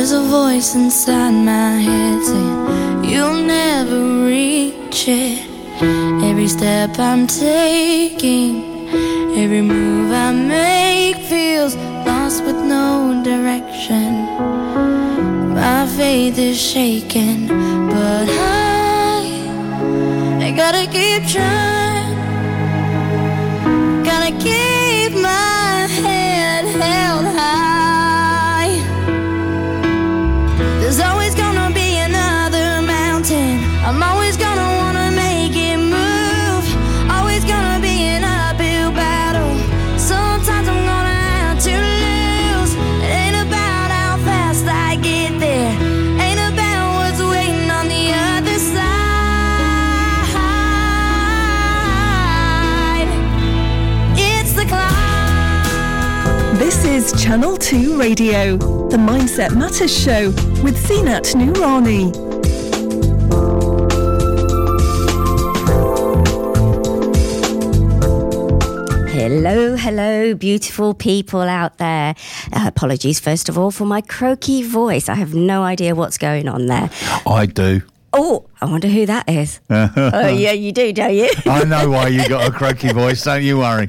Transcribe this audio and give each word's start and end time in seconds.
There's 0.00 0.12
a 0.12 0.22
voice 0.22 0.74
inside 0.74 1.32
my 1.32 1.72
head 1.78 2.24
saying, 2.24 3.04
You'll 3.04 3.42
never 3.42 4.24
reach 4.24 5.06
it. 5.06 5.46
Every 6.24 6.48
step 6.48 6.98
I'm 6.98 7.26
taking, 7.26 8.88
every 9.36 9.60
move 9.60 10.10
I 10.10 10.32
make 10.32 11.16
feels 11.28 11.76
lost 12.06 12.42
with 12.44 12.56
no 12.56 13.20
direction. 13.22 14.24
My 15.54 15.86
faith 15.98 16.38
is 16.38 16.58
shaken, 16.58 17.48
but 17.90 18.26
I, 18.26 19.20
I 20.40 20.50
gotta 20.56 20.86
keep 20.90 21.28
trying. 21.28 22.16
Gotta 24.02 24.32
keep 24.42 24.69
is 57.12 57.22
Channel 57.22 57.56
2 57.56 57.98
Radio, 57.98 58.56
the 58.88 58.96
Mindset 58.96 59.56
Matters 59.56 59.96
Show 59.96 60.30
with 60.62 60.76
Zeenat 60.76 61.34
Noorani. 61.34 62.12
Hello, 69.10 69.76
hello, 69.76 70.34
beautiful 70.34 70.94
people 70.94 71.40
out 71.40 71.78
there. 71.78 72.14
Uh, 72.52 72.64
apologies, 72.66 73.20
first 73.20 73.48
of 73.48 73.56
all, 73.56 73.70
for 73.70 73.84
my 73.84 74.00
croaky 74.00 74.62
voice. 74.62 75.08
I 75.08 75.14
have 75.14 75.34
no 75.34 75.62
idea 75.62 75.94
what's 75.94 76.18
going 76.18 76.48
on 76.48 76.66
there. 76.66 76.90
I 77.26 77.46
do. 77.46 77.82
Oh, 78.12 78.46
I 78.60 78.64
wonder 78.66 78.88
who 78.88 79.06
that 79.06 79.28
is. 79.28 79.60
oh, 79.70 80.28
yeah, 80.28 80.52
you 80.52 80.72
do, 80.72 80.92
don't 80.92 81.14
you? 81.14 81.30
I 81.46 81.64
know 81.64 81.90
why 81.90 82.08
you 82.08 82.28
got 82.28 82.48
a 82.48 82.50
croaky 82.52 82.92
voice. 82.92 83.22
Don't 83.22 83.42
you 83.42 83.58
worry. 83.58 83.88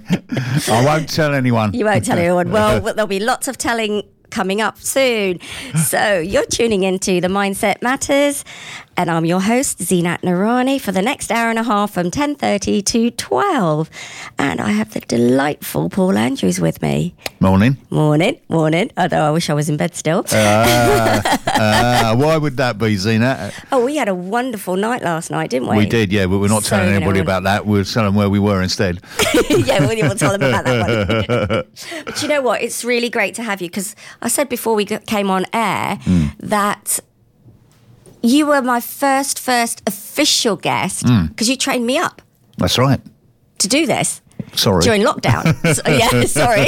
I 0.67 0.83
won't 0.85 1.09
tell 1.09 1.33
anyone. 1.33 1.73
You 1.73 1.85
won't 1.85 2.05
tell 2.05 2.17
anyone. 2.19 2.51
Well, 2.51 2.81
there'll 2.81 3.07
be 3.07 3.19
lots 3.19 3.47
of 3.47 3.57
telling 3.57 4.03
coming 4.29 4.61
up 4.61 4.77
soon. 4.77 5.39
So 5.75 6.19
you're 6.19 6.45
tuning 6.45 6.83
into 6.83 7.19
the 7.19 7.27
Mindset 7.27 7.81
Matters, 7.81 8.45
and 9.01 9.09
I'm 9.09 9.25
your 9.25 9.41
host 9.41 9.79
Zeenat 9.79 10.19
Noorani 10.21 10.79
for 10.79 10.91
the 10.91 11.01
next 11.01 11.31
hour 11.31 11.49
and 11.49 11.57
a 11.57 11.63
half 11.63 11.89
from 11.91 12.11
10:30 12.11 12.85
to 12.85 13.09
12. 13.09 13.89
And 14.37 14.61
I 14.61 14.69
have 14.73 14.91
the 14.93 14.99
delightful 14.99 15.89
Paul 15.89 16.15
Andrews 16.19 16.61
with 16.61 16.83
me. 16.83 17.15
Morning. 17.39 17.77
Morning, 17.89 18.39
morning. 18.47 18.91
Although 18.97 19.23
I 19.23 19.31
wish 19.31 19.49
I 19.49 19.55
was 19.55 19.69
in 19.69 19.77
bed 19.77 19.95
still. 19.95 20.23
Uh, 20.31 21.21
uh, 21.47 22.15
why 22.15 22.37
would 22.37 22.57
that 22.57 22.77
be, 22.77 22.95
Zena? 22.95 23.51
oh, 23.71 23.83
we 23.83 23.95
had 23.95 24.07
a 24.07 24.13
wonderful 24.13 24.75
night 24.75 25.01
last 25.01 25.31
night, 25.31 25.49
didn't 25.49 25.67
we? 25.69 25.77
We 25.77 25.85
did, 25.87 26.11
yeah, 26.13 26.27
but 26.27 26.37
we're 26.37 26.47
not 26.47 26.63
So, 26.63 26.69
telling 26.75 26.91
know, 26.91 26.97
anybody 26.97 27.21
about 27.21 27.41
that. 27.43 27.65
We're 27.65 27.83
telling 27.83 28.13
where 28.13 28.29
we 28.29 28.37
were 28.39 28.61
instead. 28.61 29.01
yeah, 29.49 29.87
we 29.89 30.03
will 30.03 30.13
tell 30.15 30.37
them 30.37 30.43
about 30.43 30.65
that 30.65 31.65
one. 31.89 32.03
but 32.05 32.21
you 32.21 32.27
know 32.27 32.41
what? 32.43 32.61
It's 32.61 32.85
really 32.85 33.09
great 33.09 33.33
to 33.35 33.43
have 33.43 33.61
you 33.63 33.67
because 33.67 33.95
I 34.21 34.27
said 34.27 34.47
before 34.47 34.75
we 34.75 34.85
came 34.85 35.31
on 35.31 35.45
air 35.53 35.95
Hmm. 36.03 36.27
that 36.39 36.99
you 38.23 38.45
were 38.45 38.61
my 38.61 38.79
first, 38.79 39.39
first 39.39 39.81
official 39.87 40.55
guest 40.55 41.07
Hmm. 41.07 41.25
because 41.27 41.49
you 41.49 41.55
trained 41.57 41.85
me 41.85 41.97
up 41.97 42.21
That's 42.57 42.77
right. 42.77 42.99
to 43.59 43.67
do 43.67 43.85
this. 43.85 44.21
Sorry. 44.53 44.81
During 44.83 45.01
lockdown. 45.03 45.43
So- 45.75 45.89
yeah, 45.91 46.25
sorry. 46.25 46.67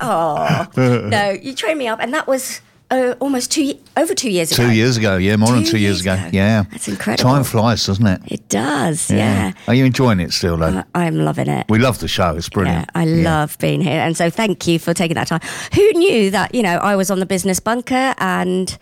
Oh, 0.00 0.66
no, 0.76 1.30
you 1.30 1.54
trained 1.54 1.78
me 1.78 1.88
up, 1.88 1.98
and 2.00 2.12
that 2.14 2.26
was 2.26 2.60
uh, 2.92 3.14
almost 3.20 3.50
two, 3.50 3.74
over 3.96 4.14
two 4.14 4.30
years 4.30 4.52
ago. 4.52 4.64
Two 4.68 4.72
years 4.72 4.96
ago, 4.96 5.16
yeah, 5.16 5.36
more 5.36 5.52
than 5.52 5.64
Two 5.64 5.72
two 5.72 5.78
years, 5.78 6.04
years 6.04 6.18
ago. 6.18 6.28
ago. 6.28 6.30
Yeah. 6.32 6.64
That's 6.70 6.88
incredible. 6.88 7.30
Time 7.30 7.44
flies, 7.44 7.84
doesn't 7.86 8.06
it? 8.06 8.20
It 8.26 8.48
does, 8.48 9.10
yeah. 9.10 9.52
Are 9.66 9.74
you 9.74 9.84
enjoying 9.84 10.20
it 10.20 10.32
still, 10.32 10.56
though? 10.58 10.84
I- 10.94 11.06
I'm 11.06 11.16
loving 11.24 11.48
it. 11.48 11.66
we 11.68 11.78
love 11.78 11.98
the 11.98 12.08
show. 12.08 12.36
It's 12.36 12.46
Yeah, 12.50 12.54
brilliant. 12.54 12.90
I 12.94 13.04
love 13.06 13.58
being 13.58 13.80
here. 13.80 14.00
And 14.00 14.16
so 14.16 14.30
thank 14.30 14.66
you 14.68 14.78
for 14.78 14.94
taking 14.94 15.14
that 15.16 15.26
time. 15.28 15.40
Who 15.74 15.92
knew 15.94 16.30
that, 16.30 16.54
you 16.54 16.62
know, 16.62 16.76
I 16.78 16.94
was 16.96 17.10
on 17.10 17.18
the 17.18 17.26
business 17.26 17.58
bunker 17.60 18.14
and 18.18 18.76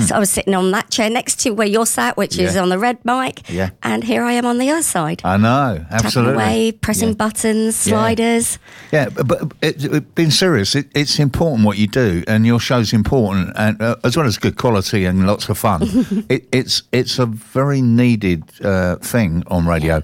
so 0.00 0.14
I 0.16 0.18
was 0.18 0.30
sitting 0.30 0.54
on 0.54 0.70
that 0.72 0.90
chair 0.90 1.10
next 1.10 1.40
to 1.40 1.50
where 1.50 1.66
you're 1.66 1.86
sat, 1.86 2.16
which 2.16 2.38
is 2.38 2.54
Mm. 2.56 2.62
On 2.62 2.68
the 2.70 2.78
red 2.78 2.98
mic. 3.04 3.42
Yeah. 3.50 3.70
And 3.82 4.02
here 4.04 4.22
I 4.22 4.32
am 4.32 4.46
on 4.46 4.58
the 4.58 4.70
other 4.70 4.82
side. 4.82 5.20
I 5.24 5.36
know, 5.36 5.84
absolutely. 5.90 6.34
away, 6.34 6.72
pressing 6.72 7.08
Yeah. 7.10 7.14
buttons, 7.14 7.86
Yeah. 7.86 7.92
sliders. 7.92 8.58
Yeah, 8.92 9.08
but, 9.10 9.26
but 9.28 9.52
it, 9.60 9.84
it, 9.84 10.14
being 10.14 10.30
serious, 10.30 10.74
it, 10.74 10.86
it's 10.94 11.18
important 11.18 11.64
what 11.66 11.76
you 11.78 11.86
do, 11.86 12.22
and 12.28 12.46
your 12.46 12.60
show's 12.60 12.92
important, 12.92 13.55
and 13.56 13.80
uh, 13.82 13.96
as 14.04 14.16
well 14.16 14.26
as 14.26 14.38
good 14.38 14.56
quality 14.56 15.04
and 15.04 15.26
lots 15.26 15.48
of 15.48 15.58
fun. 15.58 15.82
it, 16.28 16.48
it's 16.52 16.82
it's 16.92 17.18
a 17.18 17.26
very 17.26 17.82
needed 17.82 18.42
uh, 18.64 18.96
thing 18.96 19.42
on 19.48 19.66
radio. 19.66 20.02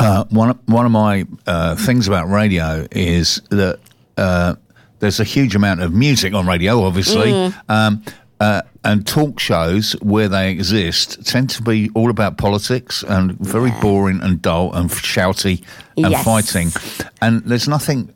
Uh, 0.00 0.24
one 0.30 0.50
of- 0.50 0.58
one 0.66 0.86
of 0.86 0.92
my 0.92 1.26
uh, 1.46 1.76
things 1.76 2.08
about 2.08 2.28
radio 2.28 2.86
is 2.90 3.40
that 3.50 3.78
uh, 4.16 4.54
there's 5.00 5.20
a 5.20 5.24
huge 5.24 5.54
amount 5.54 5.80
of 5.82 5.92
music 5.92 6.32
on 6.34 6.46
radio, 6.46 6.82
obviously. 6.84 7.52
Um, 7.68 8.02
uh, 8.40 8.62
and 8.84 9.06
talk 9.06 9.38
shows 9.38 9.92
where 10.02 10.28
they 10.28 10.50
exist 10.50 11.24
tend 11.24 11.48
to 11.50 11.62
be 11.62 11.88
all 11.94 12.10
about 12.10 12.36
politics 12.38 13.04
and 13.06 13.38
very 13.38 13.70
boring 13.80 14.20
and 14.20 14.42
dull 14.42 14.72
and 14.74 14.90
shouty 14.90 15.62
and 15.96 16.10
Yes. 16.10 16.24
fighting. 16.24 16.72
And 17.20 17.44
there's 17.44 17.68
nothing, 17.68 18.12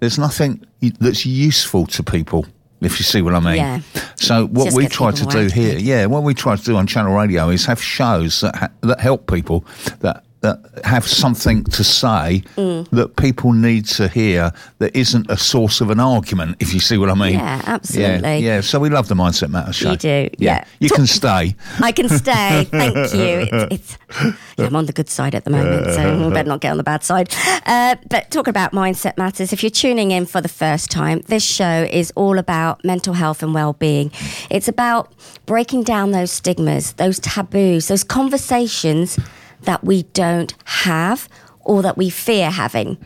there's 0.00 0.18
nothing 0.18 0.66
that's 0.98 1.24
useful 1.24 1.86
to 1.86 2.02
people. 2.02 2.46
If 2.80 3.00
you 3.00 3.04
see 3.04 3.22
what 3.22 3.34
I 3.34 3.40
mean. 3.40 3.56
Yeah. 3.56 3.80
So 4.16 4.46
what 4.46 4.66
Just 4.66 4.76
we 4.76 4.86
try 4.86 5.10
to 5.10 5.26
do 5.26 5.46
here, 5.46 5.78
yeah, 5.78 6.06
what 6.06 6.22
we 6.22 6.32
try 6.34 6.54
to 6.56 6.62
do 6.62 6.76
on 6.76 6.86
Channel 6.86 7.14
Radio 7.14 7.48
is 7.48 7.66
have 7.66 7.82
shows 7.82 8.40
that 8.40 8.54
ha- 8.54 8.70
that 8.82 9.00
help 9.00 9.30
people 9.30 9.64
that 10.00 10.24
that 10.40 10.58
have 10.84 11.06
something 11.06 11.64
to 11.64 11.82
say 11.82 12.42
Mm. 12.56 12.88
that 12.90 13.16
people 13.16 13.52
need 13.52 13.86
to 13.86 14.06
hear 14.08 14.52
that 14.78 14.94
isn't 14.94 15.26
a 15.30 15.36
source 15.36 15.80
of 15.80 15.90
an 15.90 15.98
argument. 16.00 16.56
If 16.60 16.72
you 16.72 16.80
see 16.80 16.96
what 16.96 17.10
I 17.10 17.14
mean. 17.14 17.32
Yeah, 17.34 17.60
absolutely. 17.66 18.38
Yeah, 18.38 18.54
yeah. 18.56 18.60
So 18.60 18.78
we 18.78 18.88
love 18.88 19.08
the 19.08 19.14
Mindset 19.16 19.48
Matters 19.50 19.76
show. 19.76 19.90
You 19.92 19.96
do, 19.96 20.28
yeah. 20.38 20.64
You 20.78 20.88
Talk- 20.88 20.96
can 20.96 21.06
stay. 21.06 21.56
I 21.80 21.92
can 21.92 22.08
stay. 22.08 22.64
Thank 22.70 22.94
you. 23.14 23.48
It's, 23.70 23.96
it's 24.14 24.36
yeah, 24.56 24.66
I'm 24.66 24.76
on 24.76 24.86
the 24.86 24.92
good 24.92 25.08
side 25.08 25.34
at 25.34 25.44
the 25.44 25.50
moment, 25.50 25.86
so 25.94 26.24
we 26.28 26.32
better 26.32 26.48
not 26.48 26.60
get 26.60 26.70
on 26.70 26.76
the 26.76 26.82
bad 26.84 27.02
side. 27.02 27.34
Uh, 27.66 27.96
but 28.08 28.30
talking 28.30 28.50
about 28.50 28.72
mindset 28.72 29.18
matters, 29.18 29.52
if 29.52 29.62
you're 29.62 29.70
tuning 29.70 30.10
in 30.12 30.24
for 30.26 30.40
the 30.40 30.48
first 30.48 30.90
time, 30.90 31.20
this 31.26 31.44
show 31.44 31.86
is 31.90 32.12
all 32.14 32.38
about 32.38 32.84
mental 32.84 33.14
health 33.14 33.42
and 33.42 33.52
well-being. 33.54 34.12
It's 34.50 34.68
about 34.68 35.12
breaking 35.46 35.82
down 35.82 36.12
those 36.12 36.30
stigmas, 36.30 36.92
those 36.92 37.18
taboos, 37.18 37.88
those 37.88 38.04
conversations 38.04 39.18
that 39.68 39.84
we 39.84 40.02
don't 40.14 40.54
have 40.64 41.28
or 41.60 41.82
that 41.82 41.96
we 41.98 42.08
fear 42.10 42.50
having, 42.50 42.96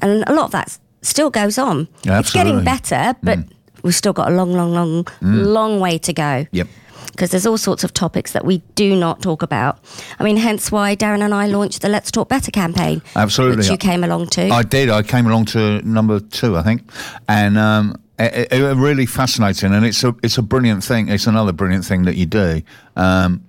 and 0.00 0.24
a 0.26 0.32
lot 0.32 0.46
of 0.46 0.50
that 0.52 0.78
still 1.02 1.28
goes 1.30 1.58
on. 1.58 1.86
It's 2.04 2.32
getting 2.32 2.64
better, 2.64 3.14
but 3.22 3.38
we've 3.82 3.94
still 3.94 4.14
got 4.14 4.32
a 4.32 4.34
long, 4.34 4.52
long, 4.54 4.72
long, 4.72 5.06
long 5.20 5.78
way 5.78 5.98
to 5.98 6.12
go 6.12 6.46
Yep. 6.50 6.68
because 7.12 7.30
there's 7.32 7.46
all 7.46 7.58
sorts 7.58 7.84
of 7.84 7.92
topics 7.92 8.32
that 8.32 8.44
we 8.46 8.62
do 8.74 8.96
not 8.96 9.20
talk 9.20 9.42
about. 9.42 9.78
I 10.18 10.24
mean, 10.24 10.38
hence 10.38 10.72
why 10.72 10.96
Darren 10.96 11.22
and 11.22 11.34
I 11.34 11.46
launched 11.46 11.82
the 11.82 11.88
Let's 11.90 12.10
Talk 12.10 12.28
Better 12.30 12.50
campaign. 12.50 13.02
Absolutely. 13.14 13.58
Which 13.58 13.70
you 13.70 13.76
came 13.76 14.02
along 14.02 14.28
to. 14.28 14.48
I 14.48 14.62
did. 14.62 14.88
I 14.88 15.02
came 15.02 15.26
along 15.26 15.44
to 15.46 15.82
number 15.86 16.18
two, 16.20 16.56
I 16.56 16.62
think, 16.62 16.80
and 17.28 17.58
um, 17.58 17.94
it, 18.18 18.48
it, 18.50 18.62
it 18.62 18.76
really 18.76 19.04
fascinating. 19.06 19.74
And 19.74 19.84
it's 19.84 20.02
a 20.02 20.14
it's 20.22 20.38
a 20.38 20.42
brilliant 20.42 20.82
thing. 20.82 21.08
It's 21.10 21.26
another 21.26 21.52
brilliant 21.52 21.84
thing 21.84 22.04
that 22.06 22.16
you 22.16 22.24
do, 22.26 22.62
um, 22.96 23.44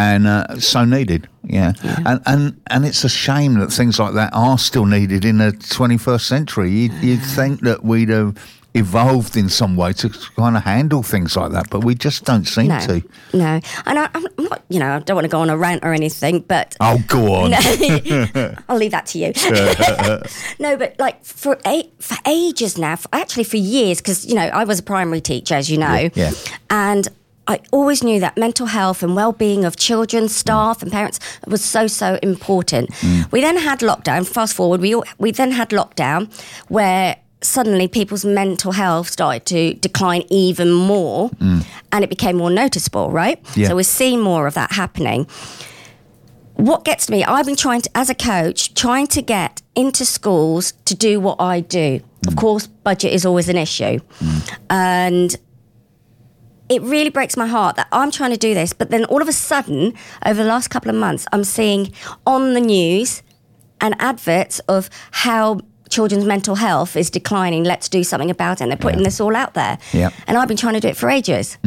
and 0.00 0.26
uh, 0.26 0.58
so 0.58 0.84
needed. 0.84 1.28
Yeah. 1.44 1.72
and 2.06 2.20
and 2.26 2.60
and 2.68 2.84
it's 2.84 3.04
a 3.04 3.08
shame 3.08 3.54
that 3.60 3.72
things 3.72 3.98
like 3.98 4.14
that 4.14 4.30
are 4.32 4.58
still 4.58 4.86
needed 4.86 5.24
in 5.24 5.38
the 5.38 5.52
21st 5.52 6.20
century. 6.22 6.70
You'd, 6.70 6.92
you'd 7.02 7.22
think 7.22 7.60
that 7.62 7.84
we'd 7.84 8.08
have 8.10 8.36
evolved 8.74 9.36
in 9.36 9.48
some 9.48 9.74
way 9.74 9.92
to 9.92 10.08
kind 10.36 10.56
of 10.56 10.62
handle 10.62 11.02
things 11.02 11.36
like 11.36 11.50
that, 11.50 11.68
but 11.70 11.82
we 11.82 11.92
just 11.92 12.24
don't 12.24 12.44
seem 12.44 12.68
no, 12.68 12.78
to. 12.78 13.02
no, 13.34 13.60
and 13.84 13.98
I, 13.98 14.08
I'm 14.14 14.24
not. 14.38 14.62
You 14.68 14.78
know, 14.78 14.92
I 14.94 14.98
don't 15.00 15.16
want 15.16 15.24
to 15.24 15.28
go 15.28 15.40
on 15.40 15.50
a 15.50 15.56
rant 15.56 15.82
or 15.84 15.92
anything, 15.92 16.40
but 16.40 16.76
Oh, 16.80 17.02
go 17.08 17.34
on. 17.34 17.52
I'll 18.68 18.76
leave 18.76 18.92
that 18.92 19.06
to 19.06 19.18
you. 19.18 19.32
no, 20.60 20.76
but 20.76 20.94
like 21.00 21.24
for 21.24 21.58
a, 21.66 21.90
for 21.98 22.16
ages 22.28 22.78
now, 22.78 22.94
for, 22.94 23.08
actually 23.12 23.44
for 23.44 23.56
years, 23.56 23.98
because 24.00 24.24
you 24.24 24.36
know 24.36 24.42
I 24.42 24.62
was 24.64 24.78
a 24.78 24.82
primary 24.84 25.20
teacher, 25.20 25.54
as 25.56 25.68
you 25.70 25.78
know, 25.78 26.08
Yeah. 26.14 26.30
and. 26.70 27.08
I 27.46 27.60
always 27.72 28.04
knew 28.04 28.20
that 28.20 28.36
mental 28.36 28.66
health 28.66 29.02
and 29.02 29.16
well-being 29.16 29.64
of 29.64 29.76
children, 29.76 30.28
staff, 30.28 30.82
and 30.82 30.92
parents 30.92 31.18
was 31.46 31.64
so 31.64 31.86
so 31.86 32.18
important. 32.22 32.90
Mm. 32.90 33.32
We 33.32 33.40
then 33.40 33.56
had 33.56 33.80
lockdown. 33.80 34.26
Fast 34.26 34.54
forward, 34.54 34.80
we 34.80 34.94
all- 34.94 35.04
we 35.18 35.32
then 35.32 35.52
had 35.52 35.70
lockdown, 35.70 36.30
where 36.68 37.16
suddenly 37.42 37.88
people's 37.88 38.24
mental 38.24 38.72
health 38.72 39.08
started 39.08 39.46
to 39.46 39.74
decline 39.74 40.22
even 40.28 40.70
more 40.70 41.30
mm. 41.30 41.64
and 41.90 42.04
it 42.04 42.10
became 42.10 42.36
more 42.36 42.50
noticeable, 42.50 43.10
right? 43.10 43.42
Mm. 43.42 43.56
Yeah. 43.56 43.68
So 43.68 43.76
we're 43.76 43.82
seeing 43.82 44.20
more 44.20 44.46
of 44.46 44.54
that 44.54 44.72
happening. 44.72 45.26
What 46.54 46.84
gets 46.84 47.06
to 47.06 47.12
me, 47.12 47.24
I've 47.24 47.46
been 47.46 47.56
trying 47.56 47.80
to, 47.80 47.90
as 47.96 48.10
a 48.10 48.14
coach, 48.14 48.74
trying 48.74 49.06
to 49.08 49.22
get 49.22 49.62
into 49.74 50.04
schools 50.04 50.74
to 50.84 50.94
do 50.94 51.18
what 51.18 51.40
I 51.40 51.60
do. 51.60 52.00
Of 52.26 52.34
mm. 52.34 52.36
course, 52.36 52.66
budget 52.66 53.14
is 53.14 53.24
always 53.24 53.48
an 53.48 53.56
issue. 53.56 54.00
And 54.68 55.34
it 56.70 56.80
really 56.82 57.10
breaks 57.10 57.36
my 57.36 57.46
heart 57.46 57.76
that 57.76 57.88
I'm 57.92 58.10
trying 58.10 58.30
to 58.30 58.36
do 58.38 58.54
this, 58.54 58.72
but 58.72 58.90
then 58.90 59.04
all 59.06 59.20
of 59.20 59.28
a 59.28 59.32
sudden, 59.32 59.92
over 60.24 60.42
the 60.42 60.48
last 60.48 60.68
couple 60.68 60.88
of 60.90 60.96
months, 60.96 61.26
I'm 61.32 61.44
seeing 61.44 61.92
on 62.26 62.54
the 62.54 62.60
news 62.60 63.22
and 63.82 63.94
adverts 63.98 64.60
of 64.60 64.88
how 65.10 65.60
children's 65.88 66.24
mental 66.24 66.54
health 66.54 66.96
is 66.96 67.10
declining. 67.10 67.64
Let's 67.64 67.88
do 67.88 68.04
something 68.04 68.30
about 68.30 68.60
it. 68.60 68.64
And 68.64 68.70
they're 68.70 68.78
putting 68.78 69.00
Yeah. 69.00 69.04
this 69.06 69.20
all 69.20 69.34
out 69.34 69.54
there. 69.54 69.78
Yeah. 69.92 70.10
And 70.28 70.38
I've 70.38 70.48
been 70.48 70.56
trying 70.56 70.74
to 70.74 70.80
do 70.80 70.88
it 70.88 70.96
for 70.96 71.10
ages. 71.10 71.58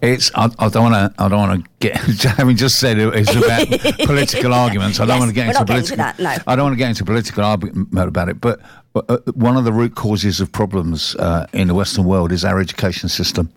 It's. 0.00 0.30
I, 0.34 0.50
I 0.58 0.68
don't 0.68 0.90
want 0.92 0.94
to. 1.16 1.22
I 1.22 1.28
don't 1.28 1.38
want 1.48 1.64
to 1.64 1.70
get. 1.80 1.96
Having 2.38 2.56
just 2.56 2.78
said 2.78 2.98
it, 2.98 3.12
it's 3.14 3.34
about 3.34 3.68
political 4.06 4.54
arguments. 4.54 5.00
I 5.00 5.04
don't 5.06 5.16
Yes, 5.16 5.20
want 5.20 5.30
to 5.30 5.34
get 5.34 5.46
into 5.48 5.64
political. 5.64 5.96
that, 5.96 6.18
no. 6.18 6.36
I 6.46 6.56
don't 6.56 6.64
want 6.66 6.74
to 6.74 6.78
get 6.78 6.88
into 6.90 7.04
political 7.04 7.44
argument 7.44 7.88
about 8.08 8.28
it. 8.28 8.40
But 8.40 8.60
uh, 8.94 9.18
one 9.34 9.56
of 9.56 9.64
the 9.64 9.72
root 9.72 9.94
causes 9.94 10.40
of 10.40 10.50
problems 10.52 11.16
uh, 11.16 11.46
in 11.52 11.68
the 11.68 11.74
Western 11.74 12.04
world 12.04 12.30
is 12.32 12.44
our 12.44 12.60
education 12.60 13.08
system. 13.08 13.52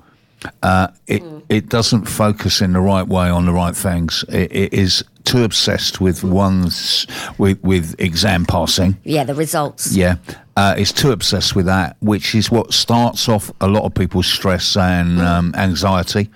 Uh, 0.61 0.87
it 1.07 1.23
it 1.49 1.69
doesn't 1.69 2.05
focus 2.05 2.61
in 2.61 2.73
the 2.73 2.79
right 2.79 3.07
way 3.07 3.29
on 3.29 3.45
the 3.45 3.53
right 3.53 3.75
things. 3.75 4.23
It, 4.29 4.51
it 4.51 4.73
is 4.73 5.03
too 5.23 5.43
obsessed 5.43 5.99
with 5.99 6.23
one's 6.23 7.07
with 7.37 7.61
with 7.63 7.95
exam 7.99 8.45
passing. 8.45 8.97
Yeah, 9.03 9.23
the 9.23 9.35
results. 9.35 9.95
Yeah, 9.95 10.17
uh, 10.55 10.75
it's 10.77 10.93
too 10.93 11.11
obsessed 11.11 11.55
with 11.55 11.65
that, 11.65 11.97
which 11.99 12.35
is 12.35 12.51
what 12.51 12.73
starts 12.73 13.27
off 13.27 13.51
a 13.61 13.67
lot 13.67 13.83
of 13.83 13.93
people's 13.93 14.27
stress 14.27 14.77
and 14.77 15.19
um, 15.19 15.53
anxiety. 15.55 16.29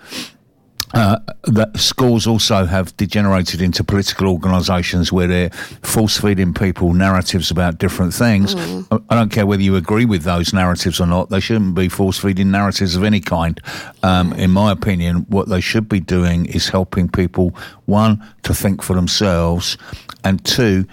Uh, 0.94 1.18
that 1.44 1.78
schools 1.78 2.28
also 2.28 2.66
have 2.66 2.96
degenerated 2.98 3.62
into 3.62 3.84
political 3.84 4.28
organisations 4.28 5.12
where 5.12 5.28
they're 5.28 5.50
force 5.84 6.20
feeding 6.20 6.54
people 6.54 6.94
narratives 6.94 7.50
about 7.50 7.78
different 7.78 8.14
things. 8.14 8.56
I, 8.92 9.00
I 9.10 9.16
don't 9.16 9.32
care 9.32 9.46
whether 9.46 9.64
you 9.64 9.76
agree 9.78 10.06
with 10.06 10.24
those 10.24 10.54
narratives 10.54 11.00
or 11.00 11.08
not. 11.08 11.30
They 11.30 11.40
shouldn't 11.40 11.76
be 11.76 11.88
force 11.88 12.18
feeding 12.18 12.52
narratives 12.52 12.96
of 12.96 13.04
any 13.04 13.22
kind. 13.22 13.60
Um, 14.04 14.34
in 14.34 14.52
my 14.52 14.72
opinion, 14.72 15.26
what 15.30 15.48
they 15.48 15.62
should 15.62 15.88
be 15.88 16.00
doing 16.00 16.46
is 16.48 16.70
helping 16.70 17.10
people 17.10 17.56
one 17.86 18.22
to 18.44 18.54
think 18.54 18.82
for 18.82 18.96
themselves, 18.96 19.78
and 20.24 20.44
two 20.44 20.86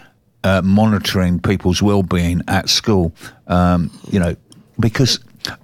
uh, 0.44 0.62
monitoring 0.62 1.40
people's 1.40 1.82
well-being 1.82 2.42
at 2.46 2.68
school. 2.68 3.12
Um, 3.48 3.90
you 4.10 4.20
know, 4.20 4.36
because 4.78 5.18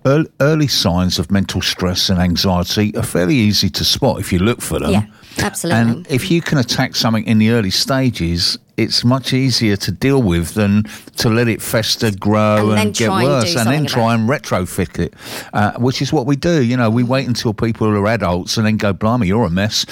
early, 0.05 0.29
early 0.41 0.69
signs 0.69 1.19
of 1.19 1.31
mental 1.31 1.61
stress 1.63 2.09
and 2.11 2.19
anxiety 2.21 2.95
are 2.97 3.03
fairly 3.03 3.37
easy 3.37 3.69
to 3.71 3.85
spot 3.85 4.21
if 4.21 4.33
you 4.33 4.39
look 4.39 4.61
for 4.61 4.79
them. 4.79 4.91
Yeah, 4.91 5.07
absolutely. 5.39 5.81
And 5.81 6.07
if 6.11 6.31
you 6.31 6.41
can 6.41 6.59
attack 6.59 6.97
something 6.97 7.25
in 7.27 7.39
the 7.39 7.51
early 7.51 7.71
stages, 7.71 8.59
it's 8.77 9.05
much 9.05 9.33
easier 9.33 9.77
to 9.77 9.93
deal 9.93 10.21
with 10.21 10.55
than 10.55 10.83
to 11.17 11.29
let 11.29 11.47
it 11.47 11.63
fester, 11.63 12.11
grow, 12.11 12.71
And 12.71 12.81
and, 12.81 12.95
get 12.97 13.07
try 13.07 13.21
and 13.23 13.29
worse, 13.31 13.55
and, 13.57 13.71
then 13.71 13.87
try 13.87 14.15
and 14.15 14.29
retrofit 14.29 14.99
it, 14.99 15.15
uh, 15.53 15.73
which 15.79 16.03
is 16.03 16.13
what 16.13 16.27
we 16.27 16.35
do. 16.35 16.63
You 16.63 16.77
know, 16.77 16.91
we 16.91 17.05
wait 17.05 17.29
until 17.29 17.55
people 17.55 17.87
are 17.87 18.07
adults 18.09 18.57
and 18.57 18.67
then 18.67 18.77
go, 18.77 18.93
"Blimey, 18.93 19.29
you're 19.29 19.45
a 19.45 19.51
mess." 19.51 19.87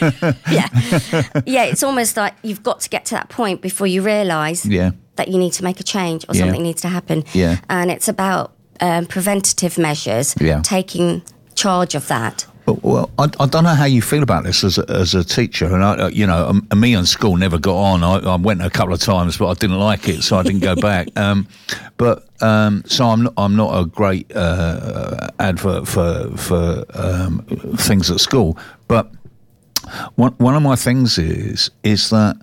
yeah. 0.50 0.68
yeah, 1.46 1.64
it's 1.64 1.82
almost 1.82 2.16
like 2.16 2.34
you've 2.42 2.62
got 2.62 2.80
to 2.80 2.88
get 2.90 3.06
to 3.06 3.14
that 3.14 3.28
point 3.30 3.62
before 3.62 3.86
you 3.86 4.02
realise 4.02 4.66
Yeah. 4.66 4.90
that 5.16 5.28
you 5.28 5.38
need 5.38 5.54
to 5.54 5.64
make 5.64 5.80
a 5.80 5.84
change 5.84 6.24
or 6.28 6.34
Yeah. 6.34 6.42
something 6.42 6.62
needs 6.62 6.82
to 6.82 6.88
happen. 6.88 7.24
Yeah. 7.32 7.56
And 7.70 7.90
it's 7.90 8.08
about 8.08 8.52
um, 8.80 9.06
preventative 9.06 9.78
measures, 9.78 10.34
Yeah. 10.40 10.60
taking 10.62 11.22
charge 11.54 11.94
of 11.94 12.06
that. 12.08 12.46
Well, 12.66 13.10
I, 13.16 13.30
I 13.38 13.46
don't 13.46 13.62
know 13.62 13.74
how 13.76 13.84
you 13.84 14.02
feel 14.02 14.24
about 14.24 14.42
this 14.42 14.64
as 14.64 14.76
a, 14.76 14.84
as 14.90 15.14
a 15.14 15.22
teacher, 15.22 15.66
and 15.66 15.84
I, 15.84 15.92
uh, 15.94 16.08
you 16.08 16.26
know, 16.26 16.48
um, 16.48 16.80
me 16.80 16.94
and 16.94 17.06
school 17.06 17.36
never 17.36 17.58
got 17.58 17.76
on. 17.76 18.02
I, 18.02 18.16
I 18.32 18.36
went 18.36 18.60
a 18.60 18.70
couple 18.70 18.92
of 18.92 18.98
times, 19.00 19.36
but 19.36 19.46
I 19.48 19.54
didn't 19.54 19.78
like 19.78 20.08
it, 20.08 20.22
so 20.22 20.36
I 20.36 20.42
didn't 20.42 20.60
go 20.62 20.74
back. 20.90 21.08
Um, 21.16 21.46
but 21.96 22.26
um, 22.42 22.82
so 22.86 23.06
I'm 23.06 23.22
not, 23.22 23.34
I'm 23.36 23.54
not 23.54 23.78
a 23.80 23.84
great 23.86 24.34
uh, 24.34 25.28
advert 25.38 25.86
for 25.86 26.36
for 26.36 26.84
um, 26.94 27.44
things 27.76 28.10
at 28.10 28.18
school. 28.18 28.58
But 28.88 29.12
one 30.16 30.32
one 30.38 30.56
of 30.56 30.62
my 30.62 30.74
things 30.74 31.18
is 31.18 31.70
is 31.84 32.10
that 32.10 32.36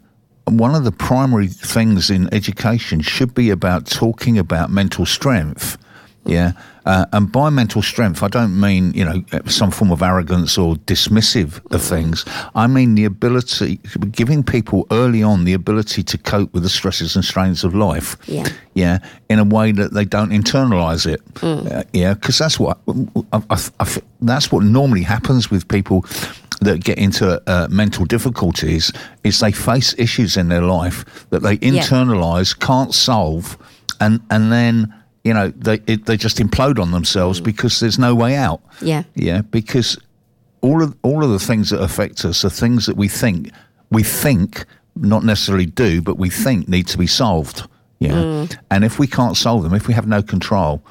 one 0.45 0.73
of 0.73 0.85
the 0.85 0.91
primary 0.93 1.47
things 1.47 2.09
in 2.09 2.33
education 2.33 3.01
should 3.01 3.33
be 3.33 3.49
about 3.49 3.87
talking 3.87 4.37
about 4.37 4.69
mental 4.69 5.05
strength. 5.05 5.77
Yeah. 6.25 6.53
Uh, 6.85 7.05
and 7.13 7.31
by 7.31 7.49
mental 7.49 7.81
strength, 7.81 8.23
I 8.23 8.27
don't 8.27 8.59
mean, 8.59 8.93
you 8.93 9.05
know, 9.05 9.23
some 9.45 9.71
form 9.71 9.91
of 9.91 10.01
arrogance 10.01 10.57
or 10.57 10.75
dismissive 10.75 11.61
of 11.73 11.81
things. 11.81 12.25
I 12.55 12.67
mean 12.67 12.95
the 12.95 13.05
ability, 13.05 13.79
giving 14.11 14.43
people 14.43 14.85
early 14.91 15.23
on 15.23 15.45
the 15.45 15.53
ability 15.53 16.03
to 16.03 16.17
cope 16.17 16.53
with 16.53 16.63
the 16.63 16.69
stresses 16.69 17.15
and 17.15 17.23
strains 17.23 17.63
of 17.63 17.73
life. 17.73 18.17
Yeah. 18.27 18.47
Yeah. 18.73 18.99
In 19.29 19.39
a 19.39 19.43
way 19.43 19.71
that 19.71 19.93
they 19.93 20.05
don't 20.05 20.31
internalize 20.31 21.05
it. 21.05 21.21
Uh, 21.41 21.83
yeah. 21.93 22.13
Because 22.15 22.37
that's 22.37 22.59
what, 22.59 22.79
I, 23.31 23.41
I, 23.49 23.57
I, 23.79 23.97
that's 24.21 24.51
what 24.51 24.63
normally 24.63 25.03
happens 25.03 25.49
with 25.49 25.67
people 25.67 26.05
that 26.61 26.83
get 26.83 26.97
into 26.97 27.41
uh, 27.47 27.67
mental 27.69 28.05
difficulties 28.05 28.91
is 29.23 29.39
they 29.39 29.51
face 29.51 29.93
issues 29.97 30.37
in 30.37 30.49
their 30.49 30.61
life 30.61 31.27
that 31.29 31.43
they 31.43 31.57
internalize, 31.57 32.57
can't 32.57 32.93
solve, 32.93 33.57
and 33.99 34.21
and 34.29 34.51
then 34.51 34.93
you 35.23 35.33
know 35.33 35.49
they 35.49 35.81
it, 35.87 36.05
they 36.05 36.17
just 36.17 36.37
implode 36.37 36.79
on 36.79 36.91
themselves 36.91 37.39
because 37.39 37.79
there's 37.79 37.99
no 37.99 38.13
way 38.15 38.35
out. 38.35 38.61
Yeah. 38.81 39.03
yeah, 39.15 39.41
because 39.41 39.97
all 40.61 40.83
of 40.83 40.95
all 41.01 41.23
of 41.23 41.29
the 41.29 41.39
things 41.39 41.69
that 41.69 41.81
affect 41.81 42.25
us 42.25 42.43
are 42.45 42.49
things 42.49 42.85
that 42.85 42.97
we 42.97 43.07
think 43.07 43.51
we 43.89 44.03
think 44.03 44.65
not 44.95 45.23
necessarily 45.23 45.65
do, 45.65 46.01
but 46.01 46.17
we 46.17 46.29
think 46.29 46.67
need 46.67 46.87
to 46.87 46.97
be 46.97 47.07
solved. 47.07 47.67
Yeah, 47.99 48.47
and 48.69 48.83
if 48.83 48.99
we 48.99 49.07
can't 49.07 49.37
solve 49.37 49.63
them, 49.63 49.73
if 49.73 49.87
we 49.87 49.93
have 49.93 50.07
no 50.07 50.21
control, 50.21 50.83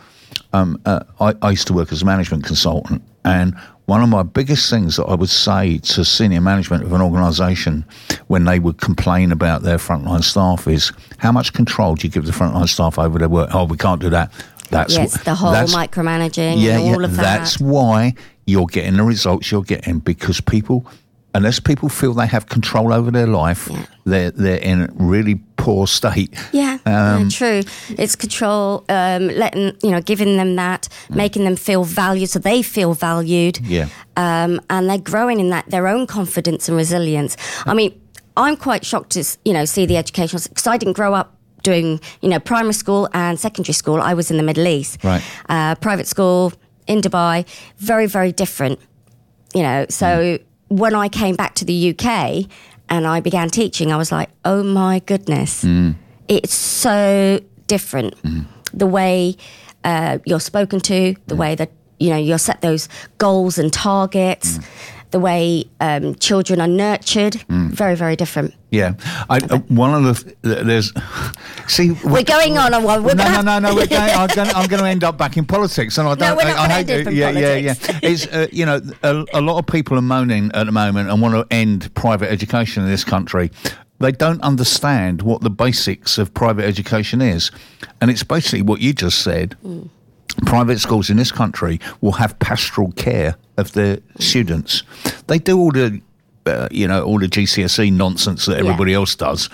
um, 0.54 0.80
uh, 0.86 1.00
I, 1.20 1.34
I 1.42 1.50
used 1.50 1.66
to 1.66 1.74
work 1.74 1.92
as 1.92 2.00
a 2.00 2.06
management 2.06 2.44
consultant, 2.44 3.02
and 3.24 3.54
one 3.92 4.02
of 4.02 4.08
my 4.08 4.22
biggest 4.22 4.70
things 4.70 4.96
that 4.96 5.04
I 5.04 5.14
would 5.14 5.28
say 5.28 5.76
to 5.76 6.02
senior 6.02 6.40
management 6.40 6.82
of 6.82 6.94
an 6.94 7.02
organisation 7.02 7.84
when 8.28 8.46
they 8.46 8.58
would 8.58 8.78
complain 8.80 9.32
about 9.32 9.60
their 9.60 9.76
frontline 9.76 10.24
staff 10.24 10.66
is 10.66 10.92
how 11.18 11.30
much 11.30 11.52
control 11.52 11.94
do 11.94 12.06
you 12.06 12.10
give 12.10 12.24
the 12.24 12.32
frontline 12.32 12.70
staff 12.70 12.98
over 12.98 13.18
their 13.18 13.28
work? 13.28 13.50
Oh, 13.52 13.64
we 13.66 13.76
can't 13.76 14.00
do 14.00 14.08
that. 14.08 14.32
That's 14.70 14.94
yes, 14.94 15.14
wh- 15.14 15.24
the 15.24 15.34
whole 15.34 15.52
micromanaging 15.52 16.54
yeah, 16.58 16.78
and 16.78 16.84
all 16.94 17.00
yeah, 17.02 17.06
of 17.06 17.16
that. 17.16 17.22
That's 17.40 17.60
why 17.60 18.14
you're 18.46 18.64
getting 18.64 18.96
the 18.96 19.02
results 19.02 19.52
you're 19.52 19.60
getting 19.62 19.98
because 19.98 20.40
people, 20.40 20.86
unless 21.34 21.60
people 21.60 21.90
feel 21.90 22.14
they 22.14 22.26
have 22.26 22.48
control 22.48 22.94
over 22.94 23.10
their 23.10 23.26
life, 23.26 23.68
Yeah. 23.70 23.84
they're 24.06 24.30
they're 24.30 24.56
in 24.56 24.82
a 24.84 24.88
really 24.94 25.34
poor 25.58 25.86
state. 25.86 26.32
Yeah, 26.52 26.71
Um, 26.86 27.22
yeah, 27.24 27.28
true. 27.30 27.62
It's 27.98 28.16
control, 28.16 28.84
um, 28.88 29.28
letting 29.28 29.76
you 29.82 29.90
know, 29.90 30.00
giving 30.00 30.36
them 30.36 30.56
that, 30.56 30.88
making 31.10 31.44
them 31.44 31.56
feel 31.56 31.84
valued, 31.84 32.30
so 32.30 32.38
they 32.38 32.62
feel 32.62 32.94
valued. 32.94 33.58
Yeah. 33.60 33.88
um, 34.16 34.60
and 34.68 34.88
they're 34.88 34.98
growing 34.98 35.40
in 35.40 35.50
that 35.50 35.64
their 35.70 35.86
own 35.86 36.06
confidence 36.06 36.68
and 36.68 36.76
resilience. 36.76 37.36
I 37.66 37.74
mean, 37.74 37.98
I'm 38.36 38.56
quite 38.56 38.84
shocked 38.84 39.10
to 39.10 39.24
you 39.44 39.52
know 39.52 39.64
see 39.64 39.86
the 39.86 39.96
educational 39.96 40.42
because 40.48 40.66
I 40.66 40.76
didn't 40.76 40.94
grow 40.94 41.14
up 41.14 41.36
doing 41.62 42.00
you 42.22 42.28
know 42.28 42.40
primary 42.40 42.74
school 42.74 43.08
and 43.12 43.38
secondary 43.38 43.74
school. 43.74 44.00
I 44.00 44.14
was 44.14 44.30
in 44.30 44.36
the 44.36 44.42
Middle 44.42 44.66
East, 44.66 45.02
Right. 45.04 45.22
Uh, 45.48 45.74
private 45.76 46.06
school 46.08 46.52
in 46.86 47.00
Dubai, 47.00 47.46
very 47.78 48.06
very 48.06 48.32
different. 48.32 48.78
You 49.54 49.62
know, 49.62 49.86
so 49.88 50.06
Mm. 50.06 50.42
when 50.68 50.94
I 50.94 51.08
came 51.08 51.36
back 51.36 51.54
to 51.56 51.64
the 51.64 51.90
UK 51.90 52.46
and 52.88 53.06
I 53.06 53.20
began 53.20 53.50
teaching, 53.50 53.92
I 53.92 53.96
was 53.96 54.10
like, 54.10 54.30
oh 54.44 54.62
my 54.62 55.00
goodness, 55.06 55.62
Mm. 55.64 55.94
It's 56.28 56.54
so 56.54 57.40
different. 57.66 58.14
The 58.74 58.86
way 58.86 59.36
uh, 59.84 60.18
you're 60.24 60.40
spoken 60.40 60.80
to, 60.80 61.14
the 61.26 61.36
way 61.36 61.54
that 61.54 61.70
you 61.98 62.10
know 62.10 62.16
you're 62.16 62.38
set 62.38 62.60
those 62.60 62.88
goals 63.18 63.58
and 63.58 63.72
targets, 63.72 64.58
the 65.10 65.20
way 65.20 65.64
um, 65.80 66.14
children 66.16 66.60
are 66.60 66.68
nurtured, 66.68 67.34
very 67.48 67.94
very 67.94 68.16
different. 68.16 68.54
Yeah, 68.70 68.94
I, 69.28 69.36
uh, 69.36 69.58
one 69.68 70.06
of 70.06 70.24
the 70.24 70.34
th- 70.42 70.66
there's 70.66 70.92
see 71.68 71.92
We're 72.04 72.22
going 72.22 72.56
on 72.56 72.72
on 72.72 72.82
one. 72.82 73.04
We're 73.04 73.14
no, 73.14 73.28
no, 73.28 73.42
no, 73.42 73.58
no. 73.58 73.74
We're 73.74 73.86
going, 73.86 74.10
I'm, 74.10 74.28
going, 74.28 74.48
I'm 74.48 74.66
going 74.66 74.82
to 74.82 74.88
end 74.88 75.04
up 75.04 75.18
back 75.18 75.36
in 75.36 75.44
politics, 75.44 75.98
and 75.98 76.08
I 76.08 76.14
don't. 76.16 76.36
we're 76.36 76.44
not 76.44 76.56
I, 76.56 76.64
I 76.64 76.68
hate 76.68 76.90
end 76.90 77.06
up 77.06 77.12
in 77.12 77.18
yeah, 77.18 77.30
yeah, 77.30 77.54
yeah. 77.56 77.74
It's 78.02 78.26
uh, 78.26 78.46
you 78.50 78.64
know 78.64 78.80
a, 79.02 79.24
a 79.34 79.40
lot 79.42 79.58
of 79.58 79.66
people 79.66 79.98
are 79.98 80.02
moaning 80.02 80.50
at 80.54 80.64
the 80.64 80.72
moment 80.72 81.10
and 81.10 81.20
want 81.20 81.34
to 81.34 81.54
end 81.54 81.94
private 81.94 82.30
education 82.30 82.82
in 82.82 82.88
this 82.88 83.04
country. 83.04 83.50
They 84.02 84.12
don't 84.12 84.42
understand 84.42 85.22
what 85.22 85.42
the 85.42 85.50
basics 85.50 86.18
of 86.18 86.34
private 86.34 86.64
education 86.64 87.22
is, 87.22 87.52
and 88.00 88.10
it's 88.10 88.24
basically 88.24 88.62
what 88.62 88.80
you 88.80 88.92
just 88.92 89.22
said. 89.22 89.56
Private 90.44 90.80
schools 90.80 91.08
in 91.08 91.18
this 91.18 91.30
country 91.30 91.78
will 92.00 92.12
have 92.12 92.36
pastoral 92.38 92.90
care 92.92 93.36
of 93.58 93.72
their 93.72 93.98
students. 94.18 94.82
They 95.28 95.38
do 95.38 95.56
all 95.58 95.70
the 95.70 96.00
uh, 96.46 96.66
you 96.72 96.88
know 96.88 97.04
all 97.04 97.20
the 97.20 97.28
GCSE 97.28 97.92
nonsense 97.92 98.46
that 98.46 98.58
everybody 98.58 98.92
else 98.92 99.14
does, 99.14 99.48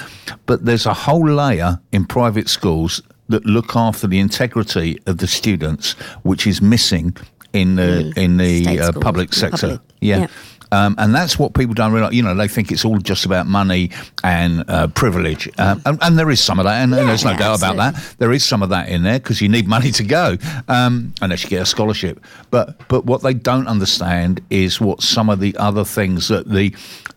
but 0.47 0.65
there's 0.65 0.87
a 0.87 0.95
whole 0.95 1.29
layer 1.29 1.79
in 1.93 2.07
private 2.07 2.49
schools 2.49 3.03
that 3.29 3.45
look 3.45 3.77
after 3.77 4.07
the 4.07 4.19
integrity 4.19 4.99
of 5.07 5.19
the 5.19 5.27
students, 5.27 5.93
which 6.23 6.47
is 6.47 6.63
missing 6.63 7.15
in 7.53 7.77
the 7.77 8.13
in 8.17 8.39
the 8.39 8.81
uh, 8.81 8.93
public 8.93 9.35
sector. 9.35 9.79
public, 9.79 9.81
yeah. 10.01 10.19
yeah. 10.21 10.27
Um, 10.71 10.95
and 10.99 11.15
that's 11.15 11.39
what 11.39 11.55
people 11.55 11.75
don't 11.75 11.93
realize. 11.93 12.13
You 12.13 12.23
know, 12.23 12.35
they 12.35 12.49
think 12.49 12.71
it's 12.73 12.85
all 12.85 12.99
just 12.99 13.25
about 13.25 13.47
money 13.47 13.91
and 14.23 14.65
uh, 14.69 14.89
privilege, 14.89 15.49
um, 15.59 15.81
and, 15.87 15.99
and 16.03 16.19
there 16.19 16.31
is 16.31 16.41
some 16.41 16.59
of 16.59 16.65
that, 16.65 16.83
and, 16.83 16.93
and 16.95 17.09
there's 17.09 17.25
no 17.25 17.31
yeah, 17.33 17.39
doubt 17.39 17.59
about 17.59 17.77
that. 17.77 18.15
There 18.19 18.33
is 18.33 18.45
some 18.45 18.63
of 18.63 18.69
that 18.71 18.89
in 18.89 19.03
there 19.03 19.19
because 19.19 19.41
you 19.41 19.49
need 19.49 19.67
money 19.67 19.91
to 19.93 20.05
go, 20.05 20.37
um, 20.69 21.13
unless 21.23 21.43
you 21.45 21.51
get 21.51 21.63
a 21.63 21.67
scholarship. 21.67 22.21
But 22.51 22.87
but 22.89 23.07
what 23.07 23.23
they 23.23 23.35
don't 23.35 23.67
understand 23.67 24.41
is 24.51 24.81
what 24.81 25.03
some 25.03 25.31
of 25.31 25.41
the 25.41 25.57
other 25.57 25.85
things 25.85 26.29
that 26.29 26.49
the 26.49 26.75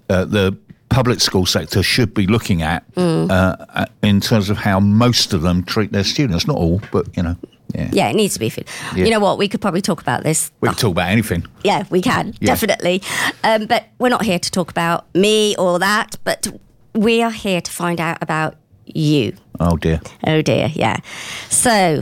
uh, 0.10 0.26
the 0.26 0.58
public 0.90 1.22
school 1.22 1.46
sector 1.46 1.82
should 1.82 2.14
be 2.14 2.28
looking 2.28 2.62
at 2.62 2.84
Mm. 2.96 3.32
uh, 3.32 3.56
uh, 3.70 3.86
in 4.04 4.20
terms 4.20 4.50
of 4.50 4.58
how 4.58 4.80
most 4.80 5.34
of 5.34 5.42
them 5.42 5.64
treat 5.64 5.92
their 5.94 6.04
students. 6.04 6.46
Not 6.48 6.58
all, 6.58 6.82
but 6.92 7.06
you 7.16 7.24
know, 7.24 7.36
yeah. 7.74 7.90
Yeah, 7.92 8.10
it 8.10 8.16
needs 8.16 8.34
to 8.36 8.40
be 8.40 8.50
fit. 8.50 8.68
Yeah. 8.96 9.06
You 9.06 9.12
know 9.12 9.20
what? 9.20 9.38
We 9.38 9.48
could 9.48 9.62
probably 9.62 9.82
talk 9.82 10.02
about 10.02 10.24
this. 10.24 10.52
We 10.62 10.68
can 10.70 10.78
talk 10.78 10.92
about 10.92 11.10
anything. 11.10 11.46
Yeah, 11.64 11.84
we 11.90 12.02
can 12.02 12.34
Yeah. 12.40 12.48
definitely. 12.48 13.02
Um, 13.44 13.66
but 13.66 13.86
we're 14.00 14.10
not 14.10 14.24
here 14.24 14.40
to 14.40 14.52
talk 14.52 14.72
about 14.72 15.06
me 15.16 15.56
or 15.58 15.80
that. 15.80 16.16
But 16.24 16.48
we 16.94 17.22
are 17.22 17.32
here 17.32 17.62
to 17.62 17.72
find 17.72 18.00
out 18.00 18.18
about 18.22 18.56
you. 18.86 19.34
Oh 19.60 19.78
dear. 19.78 20.02
Oh 20.28 20.42
dear, 20.42 20.70
yeah. 20.74 20.98
So. 21.50 22.02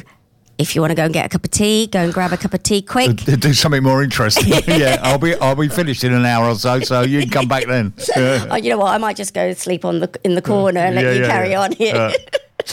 If 0.62 0.76
you 0.76 0.82
want 0.82 0.92
to 0.92 0.96
go 0.96 1.06
and 1.06 1.14
get 1.14 1.26
a 1.26 1.30
cup 1.30 1.46
of 1.46 1.52
tea, 1.52 1.88
go 1.88 2.00
and 2.02 2.14
grab 2.14 2.34
a 2.34 2.38
cup 2.38 2.54
of 2.54 2.62
tea 2.62 2.82
quick. 2.82 3.16
Do 3.16 3.54
something 3.54 3.82
more 3.82 4.04
interesting. 4.04 4.48
yeah, 4.68 4.98
I'll 5.02 5.18
be 5.18 5.34
I'll 5.36 5.56
be 5.56 5.70
finished 5.70 6.04
in 6.04 6.12
an 6.12 6.26
hour 6.26 6.50
or 6.50 6.56
so, 6.56 6.82
so 6.82 7.02
you 7.04 7.22
can 7.22 7.30
come 7.30 7.48
back 7.48 7.66
then. 7.66 7.94
Oh, 8.18 8.58
you 8.58 8.70
know 8.70 8.78
what? 8.78 8.92
I 8.94 8.98
might 8.98 9.16
just 9.16 9.34
go 9.34 9.54
sleep 9.54 9.86
on 9.86 10.00
the 10.02 10.10
in 10.26 10.36
the 10.36 10.42
corner 10.42 10.82
and 10.82 10.96
let 10.96 11.06
Yeah, 11.06 11.12
you 11.14 11.22
yeah, 11.22 11.28
carry 11.28 11.56
on 11.56 11.72
here. 11.72 11.96
Uh. 11.96 12.12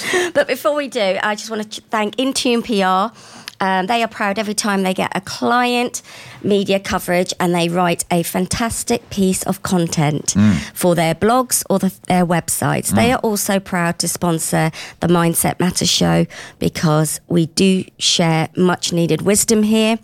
but 0.35 0.47
before 0.47 0.75
we 0.75 0.89
do, 0.89 1.19
I 1.23 1.35
just 1.35 1.51
want 1.51 1.71
to 1.73 1.81
thank 1.83 2.17
Intune 2.17 2.63
PR. 2.65 3.17
Um, 3.59 3.87
they 3.87 4.03
are 4.03 4.09
proud 4.09 4.39
every 4.39 4.53
time 4.53 4.83
they 4.83 4.93
get 4.93 5.17
a 5.17 5.21
client 5.23 6.03
media 6.43 6.79
coverage 6.79 7.33
and 7.41 7.55
they 7.55 7.71
write 7.71 8.05
a 8.11 8.23
fantastic 8.23 9.09
piece 9.09 9.43
of 9.45 9.63
content 9.63 10.35
Mm. 10.37 10.59
for 10.75 10.95
their 10.95 11.15
blogs 11.15 11.65
or 11.71 11.79
the, 11.79 11.91
their 12.07 12.27
websites. 12.27 12.95
They 12.95 13.13
are 13.13 13.19
also 13.21 13.59
proud 13.59 13.99
to 14.01 14.09
sponsor 14.09 14.71
the 15.01 15.07
Mindset 15.07 15.59
Matters 15.59 15.89
show 15.89 16.27
because 16.59 17.19
we 17.29 17.47
do 17.47 17.85
share 17.99 18.51
much 18.59 18.93
needed 18.93 19.23
wisdom 19.23 19.63
here. 19.63 19.99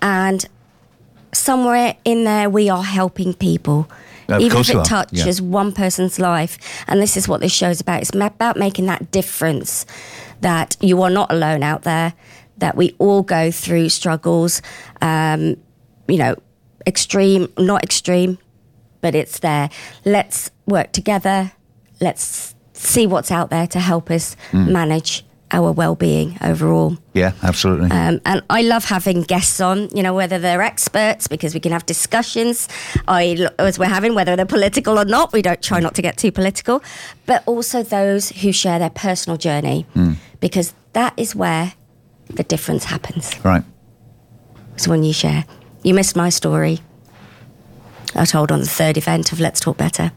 And 0.00 0.46
somewhere 1.32 1.96
in 2.04 2.22
there, 2.22 2.48
we 2.48 2.68
are 2.70 2.84
helping 2.84 3.34
people. 3.34 3.88
Even 4.40 4.58
if 4.58 4.70
it 4.70 4.76
are, 4.76 4.78
yeah. 4.78 4.82
touches 4.84 5.42
one 5.42 5.72
person's 5.72 6.18
life. 6.18 6.58
And 6.86 7.00
this 7.00 7.16
is 7.16 7.28
what 7.28 7.40
this 7.40 7.52
show's 7.52 7.80
about. 7.80 8.00
It's 8.02 8.10
about 8.14 8.56
making 8.56 8.86
that 8.86 9.10
difference 9.10 9.84
that 10.40 10.76
you 10.80 11.02
are 11.02 11.10
not 11.10 11.30
alone 11.32 11.62
out 11.62 11.82
there, 11.82 12.14
that 12.58 12.76
we 12.76 12.94
all 12.98 13.22
go 13.22 13.50
through 13.50 13.88
struggles, 13.88 14.62
um, 15.00 15.56
you 16.08 16.16
know, 16.18 16.34
extreme, 16.86 17.48
not 17.58 17.82
extreme, 17.82 18.38
but 19.00 19.14
it's 19.14 19.38
there. 19.40 19.70
Let's 20.04 20.50
work 20.66 20.92
together. 20.92 21.52
Let's 22.00 22.54
see 22.72 23.06
what's 23.06 23.30
out 23.30 23.50
there 23.50 23.66
to 23.68 23.78
help 23.80 24.10
us 24.10 24.36
Hmm. 24.50 24.72
manage 24.72 25.24
our 25.52 25.72
well-being 25.72 26.38
overall. 26.42 26.96
Yeah, 27.12 27.32
absolutely. 27.42 27.90
Um, 27.90 28.20
and 28.24 28.42
I 28.48 28.62
love 28.62 28.84
having 28.84 29.22
guests 29.22 29.60
on, 29.60 29.88
you 29.94 30.02
know, 30.02 30.14
whether 30.14 30.38
they're 30.38 30.62
experts 30.62 31.28
because 31.28 31.54
we 31.54 31.60
can 31.60 31.72
have 31.72 31.84
discussions. 31.86 32.68
I, 33.06 33.48
as 33.58 33.78
we're 33.78 33.86
having, 33.86 34.14
whether 34.14 34.34
they're 34.34 34.46
political 34.46 34.98
or 34.98 35.04
not, 35.04 35.32
we 35.32 35.42
don't 35.42 35.62
try 35.62 35.80
not 35.80 35.94
to 35.96 36.02
get 36.02 36.16
too 36.16 36.32
political, 36.32 36.82
but 37.26 37.42
also 37.46 37.82
those 37.82 38.30
who 38.30 38.52
share 38.52 38.78
their 38.78 38.90
personal 38.90 39.36
journey 39.36 39.86
because 40.40 40.74
that 40.94 41.12
is 41.16 41.34
where 41.34 41.74
the 42.30 42.42
difference 42.44 42.84
happens. 42.84 43.32
right. 43.44 43.62
So 44.76 44.90
when 44.90 45.02
you 45.04 45.12
share, 45.12 45.44
you 45.82 45.92
missed 45.92 46.16
my 46.16 46.30
story. 46.30 46.78
I 48.14 48.24
told 48.24 48.50
on 48.50 48.60
the 48.60 48.66
third 48.66 48.96
event 48.96 49.32
of 49.32 49.38
Let's 49.40 49.60
Talk 49.60 49.76
Better. 49.76 50.12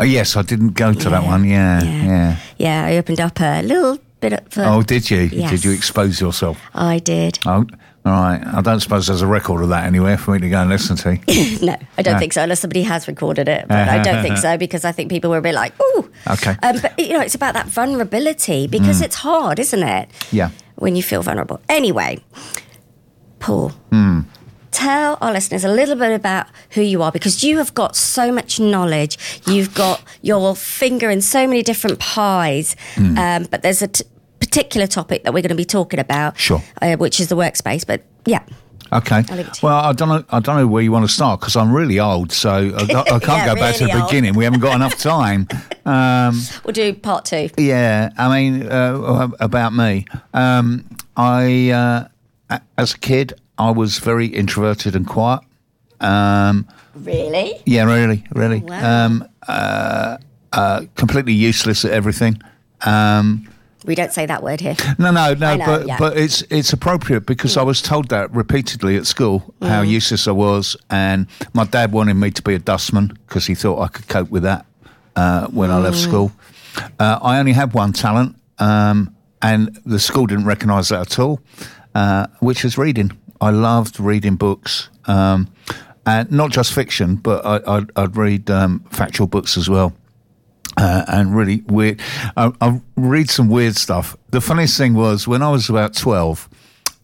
Oh 0.00 0.04
yes, 0.04 0.36
I 0.36 0.42
didn't 0.42 0.74
go 0.74 0.92
to 0.92 1.10
that 1.10 1.24
one. 1.24 1.44
Yeah, 1.44 1.82
yeah. 1.82 2.36
Yeah, 2.58 2.84
I 2.84 2.96
opened 2.98 3.20
up 3.20 3.40
a 3.40 3.62
little 3.62 3.98
bit 4.20 4.32
of. 4.32 4.58
uh, 4.58 4.74
Oh, 4.76 4.82
did 4.82 5.10
you? 5.10 5.22
Yes. 5.32 5.50
Did 5.50 5.64
you 5.64 5.72
expose 5.72 6.20
yourself? 6.20 6.60
I 6.74 6.98
did. 7.00 7.38
Oh, 7.46 7.66
all 8.04 8.12
right. 8.12 8.40
I 8.46 8.60
don't 8.60 8.80
suppose 8.80 9.06
there's 9.08 9.22
a 9.22 9.26
record 9.26 9.62
of 9.62 9.68
that 9.70 9.84
anywhere 9.84 10.16
for 10.16 10.32
me 10.32 10.38
to 10.38 10.48
go 10.48 10.60
and 10.60 10.70
listen 10.70 10.96
to. 10.98 11.18
No, 11.64 11.76
I 11.98 12.02
don't 12.02 12.14
No. 12.14 12.18
think 12.20 12.32
so, 12.32 12.42
unless 12.42 12.60
somebody 12.60 12.82
has 12.84 13.08
recorded 13.08 13.48
it. 13.48 13.66
But 13.68 13.88
I 13.88 14.02
don't 14.02 14.22
think 14.22 14.36
so 14.38 14.56
because 14.56 14.84
I 14.84 14.92
think 14.92 15.10
people 15.10 15.30
will 15.30 15.40
be 15.40 15.52
like, 15.52 15.72
ooh. 15.80 16.10
Okay. 16.30 16.54
Um, 16.62 16.76
but, 16.80 16.98
you 16.98 17.12
know, 17.14 17.20
it's 17.20 17.34
about 17.34 17.54
that 17.54 17.66
vulnerability 17.66 18.66
because 18.68 19.00
it's 19.02 19.16
hard, 19.16 19.58
isn't 19.58 19.82
it? 19.82 20.08
Yeah. 20.30 20.50
When 20.76 20.94
you 20.96 21.02
feel 21.02 21.22
vulnerable. 21.22 21.60
Anyway, 21.68 22.18
Paul, 23.40 23.70
Hmm. 23.90 24.20
Tell 24.78 25.18
our 25.20 25.32
listeners 25.32 25.64
a 25.64 25.68
little 25.68 25.96
bit 25.96 26.12
about 26.12 26.46
who 26.70 26.82
you 26.82 27.02
are 27.02 27.10
because 27.12 27.42
you 27.44 27.58
have 27.58 27.72
got 27.74 27.96
so 27.96 28.30
much 28.32 28.60
knowledge. 28.60 29.18
You've 29.46 29.74
got 29.74 30.02
your 30.22 30.54
finger 30.56 31.10
in 31.10 31.20
so 31.20 31.46
many 31.46 31.62
different 31.62 31.98
pies. 31.98 32.76
Hmm. 32.94 33.18
Um, 33.18 33.42
but 33.50 33.62
there's 33.62 33.82
a 33.82 33.88
t- 33.88 34.04
particular 34.40 34.86
topic 34.86 35.24
that 35.24 35.32
we're 35.34 35.42
going 35.42 35.50
to 35.50 35.54
be 35.56 35.64
talking 35.64 36.00
about, 36.00 36.38
Sure. 36.38 36.62
uh, 36.80 36.96
which 36.96 37.20
is 37.20 37.26
the 37.28 37.36
workspace. 37.36 37.84
But 37.86 38.02
yeah. 38.24 38.42
Okay. 38.90 39.20
leave 39.22 39.40
it 39.48 39.54
to 39.54 39.66
Well, 39.66 39.76
I 39.76 39.92
don't 39.92 40.08
know. 40.08 40.24
I 40.30 40.40
don't 40.40 40.56
know 40.56 40.66
where 40.66 40.82
you 40.82 40.90
want 40.92 41.04
to 41.06 41.12
start 41.12 41.40
because 41.40 41.56
I'm 41.56 41.72
really 41.72 41.98
old, 42.00 42.32
so 42.32 42.50
I, 42.50 42.82
I 42.82 43.18
can't 43.18 43.22
Yeah, 43.26 43.54
go 43.54 43.60
back 43.60 43.74
to 43.76 43.84
the 43.86 43.92
old. 44.00 44.06
beginning. 44.08 44.34
We 44.34 44.44
haven't 44.44 44.60
got 44.60 44.74
enough 44.76 44.96
time. 45.14 45.46
Um, 45.84 46.40
We'll 46.64 46.72
do 46.72 46.94
part 46.94 47.26
two. 47.26 47.50
Yeah, 47.58 48.10
I 48.16 48.26
mean, 48.34 48.66
uh, 48.66 49.28
about 49.40 49.74
me. 49.74 50.06
Um, 50.32 50.86
I, 51.16 51.70
uh, 51.70 52.58
as 52.78 52.94
a 52.94 52.98
kid, 52.98 53.34
I 53.58 53.70
was 53.70 53.98
very 53.98 54.26
introverted 54.26 54.94
and 54.96 55.06
quiet. 55.06 55.40
Um, 56.00 56.66
Really? 56.94 57.62
yeah, 57.66 57.84
really, 57.84 58.24
really. 58.34 58.60
Wow. 58.60 59.06
Um, 59.06 59.28
uh, 59.46 60.16
uh, 60.52 60.82
completely 60.96 61.32
useless 61.32 61.84
at 61.84 61.92
everything. 61.92 62.40
Um, 62.82 63.46
We 63.84 63.94
don't 63.94 64.12
say 64.12 64.26
that 64.26 64.42
word 64.42 64.60
here. 64.60 64.74
no, 64.98 65.10
no, 65.12 65.34
no, 65.34 65.56
know, 65.56 65.66
but 65.66 65.86
yeah. 65.86 65.96
but 65.98 66.16
it's 66.16 66.42
it's 66.50 66.72
appropriate 66.72 67.24
because 67.26 67.56
I 67.56 67.62
was 67.62 67.80
told 67.80 68.08
that 68.08 68.34
repeatedly 68.34 68.96
at 68.96 69.06
school 69.06 69.54
how 69.62 69.82
Mm. 69.82 69.88
useless 69.96 70.26
I 70.26 70.32
was, 70.32 70.76
and 70.90 71.26
my 71.52 71.64
dad 71.64 71.92
wanted 71.92 72.14
me 72.14 72.30
to 72.30 72.42
be 72.42 72.54
a 72.54 72.58
dustman 72.58 73.16
because 73.26 73.46
he 73.46 73.54
thought 73.54 73.80
I 73.80 73.88
could 73.88 74.08
cope 74.08 74.30
with 74.30 74.42
that 74.42 74.64
uh, 75.16 75.46
when 75.48 75.70
I 75.70 75.78
left 75.78 75.96
Mm. 75.98 76.02
school. 76.08 76.32
Uh, 76.98 77.18
I 77.22 77.38
only 77.38 77.52
had 77.52 77.74
one 77.74 77.92
talent, 77.92 78.34
um, 78.58 79.10
and 79.40 79.78
the 79.86 79.98
school 79.98 80.26
didn't 80.26 80.46
recognise 80.46 80.88
that 80.88 81.00
at 81.00 81.18
all, 81.18 81.40
uh, 81.94 82.26
which 82.40 82.64
was 82.64 82.76
reading. 82.78 83.12
I 83.40 83.50
loved 83.50 84.00
reading 84.00 84.36
books, 84.36 84.88
um, 85.06 85.52
and 86.04 86.30
not 86.30 86.50
just 86.50 86.72
fiction, 86.72 87.16
but 87.16 87.44
I, 87.44 87.76
I'd, 87.76 87.90
I'd 87.96 88.16
read 88.16 88.50
um, 88.50 88.80
factual 88.90 89.26
books 89.26 89.56
as 89.56 89.68
well 89.68 89.94
uh, 90.78 91.04
and 91.08 91.34
really 91.34 91.62
weird. 91.66 92.00
I, 92.36 92.52
I 92.60 92.80
read 92.96 93.30
some 93.30 93.48
weird 93.48 93.76
stuff. 93.76 94.16
The 94.30 94.40
funniest 94.40 94.78
thing 94.78 94.94
was 94.94 95.26
when 95.26 95.42
I 95.42 95.50
was 95.50 95.68
about 95.68 95.94
12, 95.94 96.48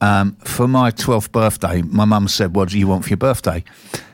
um, 0.01 0.37
for 0.45 0.69
my 0.69 0.91
12th 0.91 1.33
birthday, 1.33 1.83
my 1.83 2.05
mum 2.05 2.29
said, 2.29 2.55
What 2.55 2.69
do 2.69 2.79
you 2.79 2.87
want 2.87 3.05
for 3.05 3.11
your 3.11 3.17
birthday? 3.17 3.65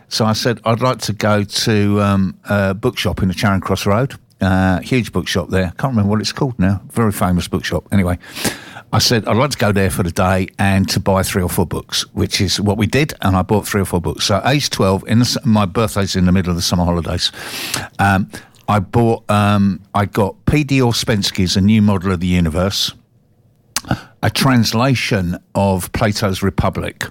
So 0.09 0.25
I 0.25 0.33
said, 0.33 0.61
I'd 0.65 0.81
like 0.81 0.99
to 1.01 1.13
go 1.13 1.45
to 1.45 2.01
um, 2.01 2.39
a 2.49 2.75
bookshop 2.75 3.23
in 3.23 3.29
the 3.29 3.35
Charing 3.35 3.61
Cross 3.61 3.87
Road. 3.87 4.15
Uh, 4.41 4.81
huge 4.81 5.13
bookshop 5.13 5.51
there. 5.51 5.73
Can't 5.79 5.93
remember 5.93 6.11
what 6.11 6.21
it's 6.21 6.33
called 6.33 6.59
now. 6.59 6.81
Very 6.91 7.13
famous 7.13 7.47
bookshop. 7.47 7.87
Anyway, 7.93 8.19
I 8.93 8.99
said, 8.99 9.27
I'd 9.29 9.37
like 9.37 9.51
to 9.51 9.59
go 9.59 9.71
there 9.71 9.91
for 9.91 10.03
the 10.03 10.11
day 10.11 10.49
and 10.59 10.89
to 10.89 10.99
buy 10.99 11.23
three 11.23 11.43
or 11.43 11.49
four 11.49 11.67
books, 11.67 12.03
which 12.13 12.41
is 12.41 12.61
what 12.61 12.77
we 12.77 12.87
did. 12.87 13.15
And 13.23 13.37
I 13.37 13.43
bought 13.43 13.67
three 13.67 13.81
or 13.81 13.85
four 13.85 14.01
books. 14.01 14.25
So, 14.25 14.43
age 14.45 14.69
12, 14.71 15.05
in 15.07 15.21
the, 15.21 15.41
my 15.45 15.65
birthday's 15.65 16.17
in 16.17 16.27
the 16.27 16.33
middle 16.33 16.51
of 16.51 16.57
the 16.57 16.63
summer 16.63 16.85
holidays. 16.85 17.31
Um, 18.01 18.31
I 18.69 18.81
bought, 18.81 19.29
um, 19.31 19.81
I 19.95 20.07
got 20.07 20.45
P.D. 20.47 20.79
Ouspensky's 20.81 21.57
A 21.57 21.61
New 21.61 21.83
Model 21.83 22.13
of 22.13 22.21
the 22.21 22.27
Universe, 22.27 22.93
a 24.23 24.31
translation 24.31 25.39
of 25.55 25.93
Plato's 25.93 26.43
Republic, 26.43 27.05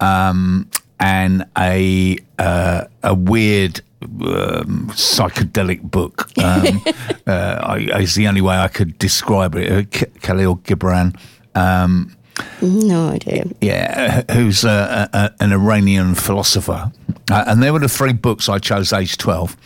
um, 0.00 0.68
and 0.98 1.44
a 1.58 2.18
uh, 2.38 2.84
a 3.02 3.14
weird 3.14 3.80
um, 4.04 4.88
psychedelic 4.92 5.82
book. 5.82 6.30
Um, 6.38 6.82
uh, 7.26 7.58
I, 7.62 8.00
is 8.00 8.14
the 8.14 8.26
only 8.28 8.40
way 8.40 8.56
I 8.56 8.68
could 8.68 8.98
describe 8.98 9.54
it. 9.54 9.70
Uh, 9.72 9.82
K- 9.90 10.06
Kahlil 10.20 10.60
Gibran. 10.62 11.16
Um, 11.54 12.16
No 12.62 13.10
idea. 13.10 13.44
yeah, 13.60 14.22
who's 14.32 14.64
a, 14.64 15.08
a, 15.12 15.34
an 15.42 15.52
Iranian 15.52 16.14
philosopher. 16.14 16.90
Uh, 17.30 17.44
and 17.46 17.62
there 17.62 17.72
were 17.72 17.78
the 17.78 17.88
three 17.88 18.12
books 18.12 18.48
I 18.48 18.58
chose 18.58 18.92
age 18.92 19.16
12. 19.18 19.56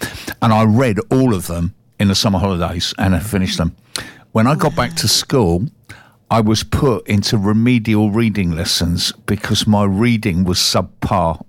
And 0.43 0.53
I 0.53 0.65
read 0.65 0.99
all 1.11 1.35
of 1.35 1.47
them 1.47 1.75
in 1.99 2.09
the 2.09 2.15
summer 2.15 2.39
holidays 2.39 2.93
and 2.99 3.15
I 3.15 3.21
finished 3.21 3.59
them. 3.59 3.75
When 4.33 4.47
I 4.47 4.55
got 4.55 4.75
back 4.77 4.95
to 4.97 5.09
school, 5.09 5.67
I 6.31 6.41
was 6.41 6.65
put 6.65 7.07
into 7.09 7.39
remedial 7.39 8.11
reading 8.11 8.51
lessons 8.51 9.13
because 9.27 9.67
my 9.67 9.85
reading 9.85 10.45
was 10.45 10.59
subpar. 10.59 11.43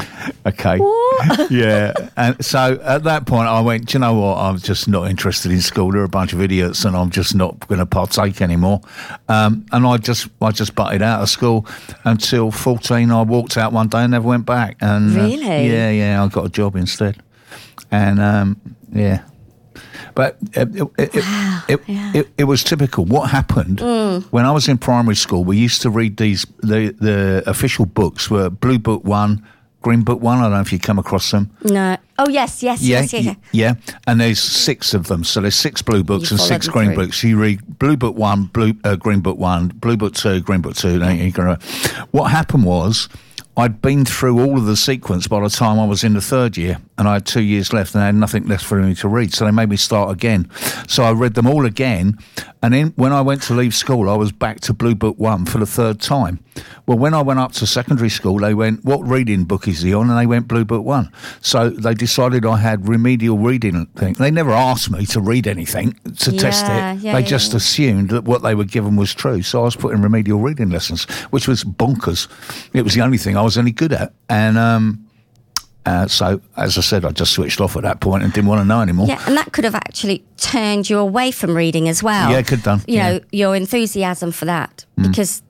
Okay. 0.46 0.78
yeah. 1.50 1.92
And 2.16 2.44
so 2.44 2.78
at 2.84 3.02
that 3.04 3.26
point, 3.26 3.48
I 3.48 3.60
went, 3.60 3.86
Do 3.86 3.94
you 3.94 3.98
know 4.00 4.14
what? 4.14 4.38
I'm 4.38 4.58
just 4.58 4.86
not 4.86 5.10
interested 5.10 5.50
in 5.50 5.60
school. 5.60 5.90
They're 5.90 6.04
a 6.04 6.08
bunch 6.08 6.32
of 6.32 6.40
idiots, 6.40 6.84
and 6.84 6.96
I'm 6.96 7.10
just 7.10 7.34
not 7.34 7.66
going 7.66 7.80
to 7.80 7.86
partake 7.86 8.40
anymore. 8.40 8.80
Um, 9.28 9.66
and 9.72 9.84
I 9.84 9.96
just, 9.96 10.28
I 10.40 10.52
just 10.52 10.76
butted 10.76 11.02
out 11.02 11.22
of 11.22 11.28
school 11.28 11.66
until 12.04 12.52
14. 12.52 13.10
I 13.10 13.22
walked 13.22 13.56
out 13.56 13.72
one 13.72 13.88
day 13.88 14.02
and 14.02 14.12
never 14.12 14.26
went 14.28 14.46
back. 14.46 14.76
And 14.80 15.16
uh, 15.16 15.22
Really? 15.22 15.68
yeah, 15.68 15.90
yeah. 15.90 16.22
I 16.24 16.28
got 16.28 16.46
a 16.46 16.50
job 16.50 16.76
instead. 16.76 17.20
And 17.90 18.20
um, 18.20 18.60
yeah. 18.92 19.24
But 20.14 20.36
it, 20.52 20.74
it, 20.76 20.88
it, 20.98 21.10
it, 21.68 21.80
yeah. 21.86 22.12
it, 22.14 22.28
it 22.38 22.44
was 22.44 22.64
typical. 22.64 23.04
What 23.04 23.30
happened 23.30 23.80
when 24.30 24.46
I 24.46 24.50
was 24.52 24.68
in 24.68 24.78
primary 24.78 25.16
school? 25.16 25.44
We 25.44 25.58
used 25.58 25.82
to 25.82 25.90
read 25.90 26.16
these. 26.16 26.46
The 26.60 26.94
the 26.98 27.42
official 27.46 27.84
books 27.84 28.30
were 28.30 28.48
Blue 28.48 28.78
Book 28.78 29.04
One, 29.04 29.46
Green 29.86 30.02
Book 30.02 30.20
One. 30.20 30.38
I 30.38 30.42
don't 30.42 30.50
know 30.50 30.60
if 30.60 30.72
you 30.72 30.80
come 30.80 30.98
across 30.98 31.30
them. 31.30 31.48
No. 31.62 31.96
Oh 32.18 32.28
yes, 32.28 32.60
yes, 32.60 32.82
Yeah, 32.82 33.02
yes, 33.02 33.12
yes. 33.12 33.26
y- 33.26 33.36
yeah. 33.52 33.74
And 34.08 34.20
there's 34.20 34.40
six 34.42 34.94
of 34.94 35.06
them. 35.06 35.22
So 35.22 35.40
there's 35.40 35.54
six 35.54 35.80
blue 35.80 36.02
books 36.02 36.32
You 36.32 36.34
and 36.38 36.40
six 36.40 36.66
green 36.66 36.92
through. 36.94 37.04
books. 37.06 37.22
You 37.22 37.38
read 37.38 37.78
blue 37.78 37.96
book 37.96 38.16
one, 38.16 38.46
blue 38.46 38.74
uh, 38.82 38.96
green 38.96 39.20
book 39.20 39.38
one, 39.38 39.68
blue 39.68 39.96
book 39.96 40.14
two, 40.14 40.40
green 40.40 40.60
book 40.60 40.74
two. 40.74 40.98
Then 40.98 41.18
you. 41.18 41.56
What 42.10 42.32
happened 42.32 42.64
was. 42.64 43.08
I'd 43.58 43.80
been 43.80 44.04
through 44.04 44.38
all 44.44 44.58
of 44.58 44.66
the 44.66 44.76
sequence 44.76 45.26
by 45.26 45.40
the 45.40 45.48
time 45.48 45.78
I 45.78 45.86
was 45.86 46.04
in 46.04 46.12
the 46.12 46.20
third 46.20 46.58
year, 46.58 46.78
and 46.98 47.08
I 47.08 47.14
had 47.14 47.26
two 47.26 47.40
years 47.40 47.72
left, 47.72 47.94
and 47.94 48.02
I 48.02 48.06
had 48.06 48.14
nothing 48.14 48.46
left 48.46 48.64
for 48.64 48.82
me 48.82 48.94
to 48.96 49.08
read. 49.08 49.32
So 49.32 49.46
they 49.46 49.50
made 49.50 49.70
me 49.70 49.76
start 49.76 50.10
again. 50.10 50.50
So 50.88 51.04
I 51.04 51.12
read 51.12 51.34
them 51.34 51.46
all 51.46 51.64
again, 51.64 52.18
and 52.62 52.74
then 52.74 52.92
when 52.96 53.12
I 53.12 53.22
went 53.22 53.42
to 53.42 53.54
leave 53.54 53.74
school, 53.74 54.10
I 54.10 54.16
was 54.16 54.30
back 54.30 54.60
to 54.62 54.74
Blue 54.74 54.94
Book 54.94 55.18
One 55.18 55.46
for 55.46 55.58
the 55.58 55.66
third 55.66 56.00
time. 56.00 56.40
Well, 56.86 56.98
when 56.98 57.14
I 57.14 57.22
went 57.22 57.40
up 57.40 57.52
to 57.52 57.66
secondary 57.66 58.10
school, 58.10 58.38
they 58.38 58.54
went, 58.54 58.84
"What 58.84 59.06
reading 59.06 59.44
book 59.44 59.68
is 59.68 59.82
he 59.82 59.94
on?" 59.94 60.10
And 60.10 60.18
they 60.18 60.26
went 60.26 60.48
Blue 60.48 60.64
Book 60.64 60.84
One. 60.84 61.10
So 61.40 61.70
they 61.70 61.94
decided 61.94 62.44
I 62.44 62.58
had 62.58 62.88
remedial 62.88 63.38
reading 63.38 63.86
thing. 63.96 64.14
They 64.14 64.30
never 64.30 64.52
asked 64.52 64.90
me 64.90 65.06
to 65.06 65.20
read 65.20 65.46
anything 65.46 65.96
to 66.18 66.32
test 66.32 66.66
it. 66.66 66.68
yeah, 66.68 66.94
they 66.94 67.20
yeah, 67.20 67.20
just 67.22 67.52
yeah. 67.52 67.56
assumed 67.56 68.10
that 68.10 68.24
what 68.24 68.42
they 68.42 68.54
were 68.54 68.64
given 68.64 68.96
was 68.96 69.14
true. 69.14 69.42
So 69.42 69.62
I 69.62 69.64
was 69.64 69.76
put 69.76 69.94
in 69.94 70.02
remedial 70.02 70.40
reading 70.40 70.70
lessons, 70.70 71.04
which 71.30 71.48
was 71.48 71.64
bonkers. 71.64 72.28
It 72.72 72.82
was 72.82 72.94
the 72.94 73.00
only 73.00 73.18
thing 73.18 73.36
I 73.36 73.42
was 73.46 73.58
any 73.58 73.72
good 73.72 73.92
at, 73.92 74.12
and. 74.28 74.56
um 74.58 75.02
uh, 75.88 76.04
so, 76.08 76.40
as 76.56 76.76
I 76.76 76.80
said, 76.80 77.04
I 77.04 77.12
just 77.12 77.32
switched 77.32 77.60
off 77.60 77.76
at 77.76 77.84
that 77.84 78.00
point 78.00 78.24
and 78.24 78.32
didn't 78.32 78.48
want 78.48 78.60
to 78.60 78.64
know 78.64 78.80
anymore. 78.80 79.06
Yeah, 79.06 79.22
and 79.24 79.36
that 79.36 79.52
could 79.52 79.62
have 79.62 79.76
actually 79.76 80.24
turned 80.36 80.90
you 80.90 80.98
away 80.98 81.30
from 81.30 81.56
reading 81.56 81.88
as 81.88 82.02
well. 82.02 82.28
Yeah, 82.28 82.38
it 82.38 82.48
could 82.48 82.58
have 82.58 82.64
done, 82.64 82.80
You 82.88 82.94
yeah. 82.96 83.10
Mm. 83.10 83.12
know, 83.12 83.26
your 83.30 83.54
enthusiasm 83.54 84.32
for 84.32 84.46
that 84.46 84.84
because 85.00 85.42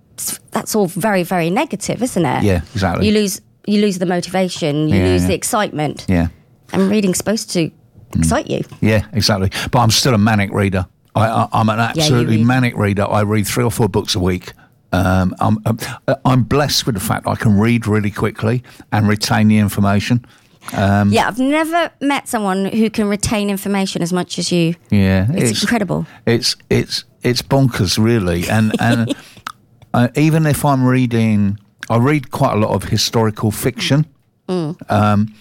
that's 0.50 0.74
all 0.74 0.88
very, 0.88 1.22
very 1.22 1.48
negative, 1.48 2.02
isn't 2.02 2.26
it? 2.26 2.42
Yeah, 2.44 2.60
exactly. 2.74 3.06
You 3.06 3.14
lose, 3.14 3.40
you 3.66 3.80
lose 3.80 3.98
the 3.98 4.04
motivation, 4.04 4.90
you 4.90 4.96
Yeah, 4.96 5.04
lose 5.04 5.22
yeah. 5.22 5.28
the 5.28 5.34
excitement, 5.34 6.04
Yeah, 6.06 6.28
and 6.70 6.90
reading's 6.90 7.16
supposed 7.16 7.48
to 7.52 7.70
excite 8.14 8.50
you. 8.50 8.60
yeah, 8.82 9.06
exactly. 9.14 9.48
But 9.70 9.78
I'm 9.78 9.90
still 9.90 10.12
a 10.12 10.18
manic 10.18 10.52
reader. 10.52 10.84
I, 11.14 11.48
I'm 11.50 11.70
an 11.70 11.80
absolutely 11.80 12.36
read. 12.36 12.46
manic 12.46 12.76
reader. 12.76 13.08
I 13.08 13.22
read 13.22 13.46
three 13.46 13.64
or 13.64 13.70
four 13.70 13.88
books 13.88 14.14
a 14.14 14.20
week. 14.20 14.52
Um, 14.92 15.34
I'm, 15.40 15.58
I'm, 15.66 15.78
I'm 16.24 16.42
blessed 16.44 16.86
with 16.86 16.94
the 16.94 17.00
fact 17.00 17.26
I 17.26 17.34
can 17.34 17.58
read 17.58 17.86
really 17.86 18.10
quickly 18.10 18.62
and 18.92 19.08
retain 19.08 19.48
the 19.48 19.58
information. 19.58 20.24
Um, 20.72 21.12
yeah, 21.12 21.28
I've 21.28 21.38
never 21.38 21.90
met 22.00 22.28
someone 22.28 22.66
who 22.66 22.90
can 22.90 23.08
retain 23.08 23.50
information 23.50 24.02
as 24.02 24.12
much 24.12 24.38
as 24.38 24.50
you. 24.50 24.74
Yeah, 24.90 25.26
It's, 25.30 25.62
incredible. 25.62 26.06
It's 26.26 26.56
it's 26.70 27.04
it's 27.22 27.42
bonkers, 27.42 28.02
really. 28.02 28.48
And 28.48 28.72
and 28.80 29.14
uh, 29.94 30.08
even 30.16 30.46
if 30.46 30.64
I'm 30.64 30.84
reading, 30.84 31.58
I 31.88 31.98
read 31.98 32.30
quite 32.30 32.54
a 32.54 32.56
lot 32.56 32.70
of 32.70 32.84
historical 32.84 33.50
fiction. 33.50 34.06
Um, 34.48 35.34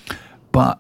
but 0.52 0.80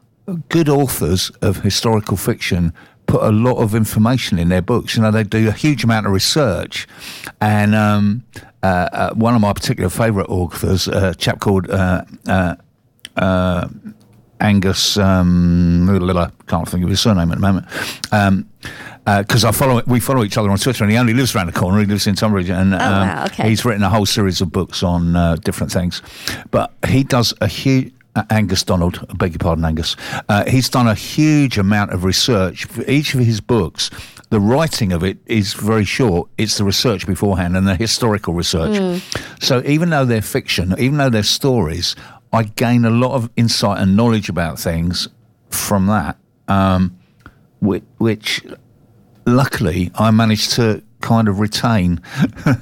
good 0.50 0.69
authors 0.69 1.29
of 1.41 1.57
historical 1.62 2.17
fiction 2.17 2.74
put 3.07 3.24
a 3.24 3.31
lot 3.31 3.57
of 3.57 3.75
information 3.75 4.39
in 4.39 4.50
their 4.50 4.62
books. 4.62 4.95
You 4.95 5.01
know, 5.01 5.12
they 5.12 5.24
do 5.24 5.47
a 5.47 5.51
huge 5.51 5.83
amount 5.83 6.05
of 6.05 6.12
research, 6.12 6.88
and 7.41 7.75
um, 7.75 8.24
uh, 8.63 8.89
uh, 8.91 9.13
one 9.13 9.35
of 9.35 9.41
my 9.41 9.53
particular 9.53 9.89
favourite 9.89 10.29
authors, 10.29 10.88
a 10.88 11.15
chap 11.15 11.39
called. 11.39 11.69
Uh, 11.69 12.03
uh, 12.27 12.55
uh, 13.15 13.69
Angus, 14.41 14.98
um, 14.98 15.89
I 15.89 16.29
can't 16.48 16.68
think 16.68 16.83
of 16.83 16.89
his 16.89 17.00
surname 17.00 17.31
at 17.31 17.35
the 17.35 17.41
moment. 17.41 17.65
Um, 18.11 18.50
because 19.05 19.46
I 19.46 19.51
follow, 19.51 19.81
we 19.87 20.00
follow 20.00 20.24
each 20.24 20.37
other 20.37 20.50
on 20.50 20.57
Twitter, 20.57 20.83
and 20.83 20.91
he 20.91 20.98
only 20.98 21.13
lives 21.13 21.35
around 21.35 21.48
the 21.48 21.53
corner. 21.53 21.79
He 21.79 21.85
lives 21.85 22.05
in 22.07 22.15
Tunbridge, 22.15 22.50
and 22.50 22.74
um, 22.74 23.07
wow, 23.07 23.25
okay. 23.25 23.48
he's 23.50 23.63
written 23.63 23.83
a 23.83 23.89
whole 23.89 24.05
series 24.05 24.41
of 24.41 24.51
books 24.51 24.83
on 24.83 25.15
uh, 25.15 25.35
different 25.35 25.72
things. 25.72 26.01
But 26.51 26.74
he 26.87 27.03
does 27.03 27.33
a 27.39 27.48
huge. 27.48 27.94
Uh, 28.16 28.24
Angus 28.30 28.64
Donald, 28.64 29.06
I 29.10 29.14
beg 29.14 29.34
your 29.34 29.40
pardon, 29.40 29.66
Angus. 29.66 29.98
Uh, 30.30 30.46
he's 30.50 30.70
done 30.70 30.88
a 30.88 30.96
huge 30.96 31.58
amount 31.58 31.92
of 31.92 32.06
research 32.06 32.66
for 32.66 32.90
each 32.90 33.14
of 33.14 33.20
his 33.20 33.42
books. 33.42 33.90
The 34.30 34.40
writing 34.40 34.94
of 34.94 35.04
it 35.04 35.18
is 35.25 35.54
very 35.54 35.84
short. 35.86 36.30
It's 36.38 36.58
the 36.58 36.64
research 36.64 37.06
beforehand 37.06 37.58
and 37.58 37.68
the 37.68 37.75
historical 37.75 38.34
research. 38.34 39.01
So 39.42 39.62
even 39.66 39.90
though 39.90 40.06
they're 40.06 40.22
fiction, 40.22 40.74
even 40.80 40.98
though 40.98 41.10
they're 41.10 41.24
stories, 41.24 41.96
I 42.32 42.44
gain 42.44 42.86
a 42.86 42.90
lot 42.90 43.12
of 43.12 43.30
insight 43.36 43.82
and 43.82 43.96
knowledge 43.96 44.30
about 44.30 44.60
things 44.60 45.08
from 45.50 45.88
that, 45.88 46.18
um, 46.48 46.98
which, 47.60 47.84
which 47.98 48.46
luckily 49.25 49.92
I 49.96 50.12
managed 50.12 50.51
to 50.54 50.84
kind 51.01 51.28
of 51.28 51.40
retain. 51.40 52.01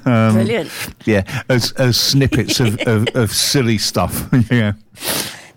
Um, 0.05 0.33
Brilliant. 0.33 0.69
Yeah, 1.05 1.43
as, 1.49 1.71
as 1.73 1.97
snippets 1.97 2.59
of, 2.59 2.77
of, 2.81 3.07
of 3.15 3.31
silly 3.31 3.77
stuff. 3.77 4.27
yeah. 4.51 4.73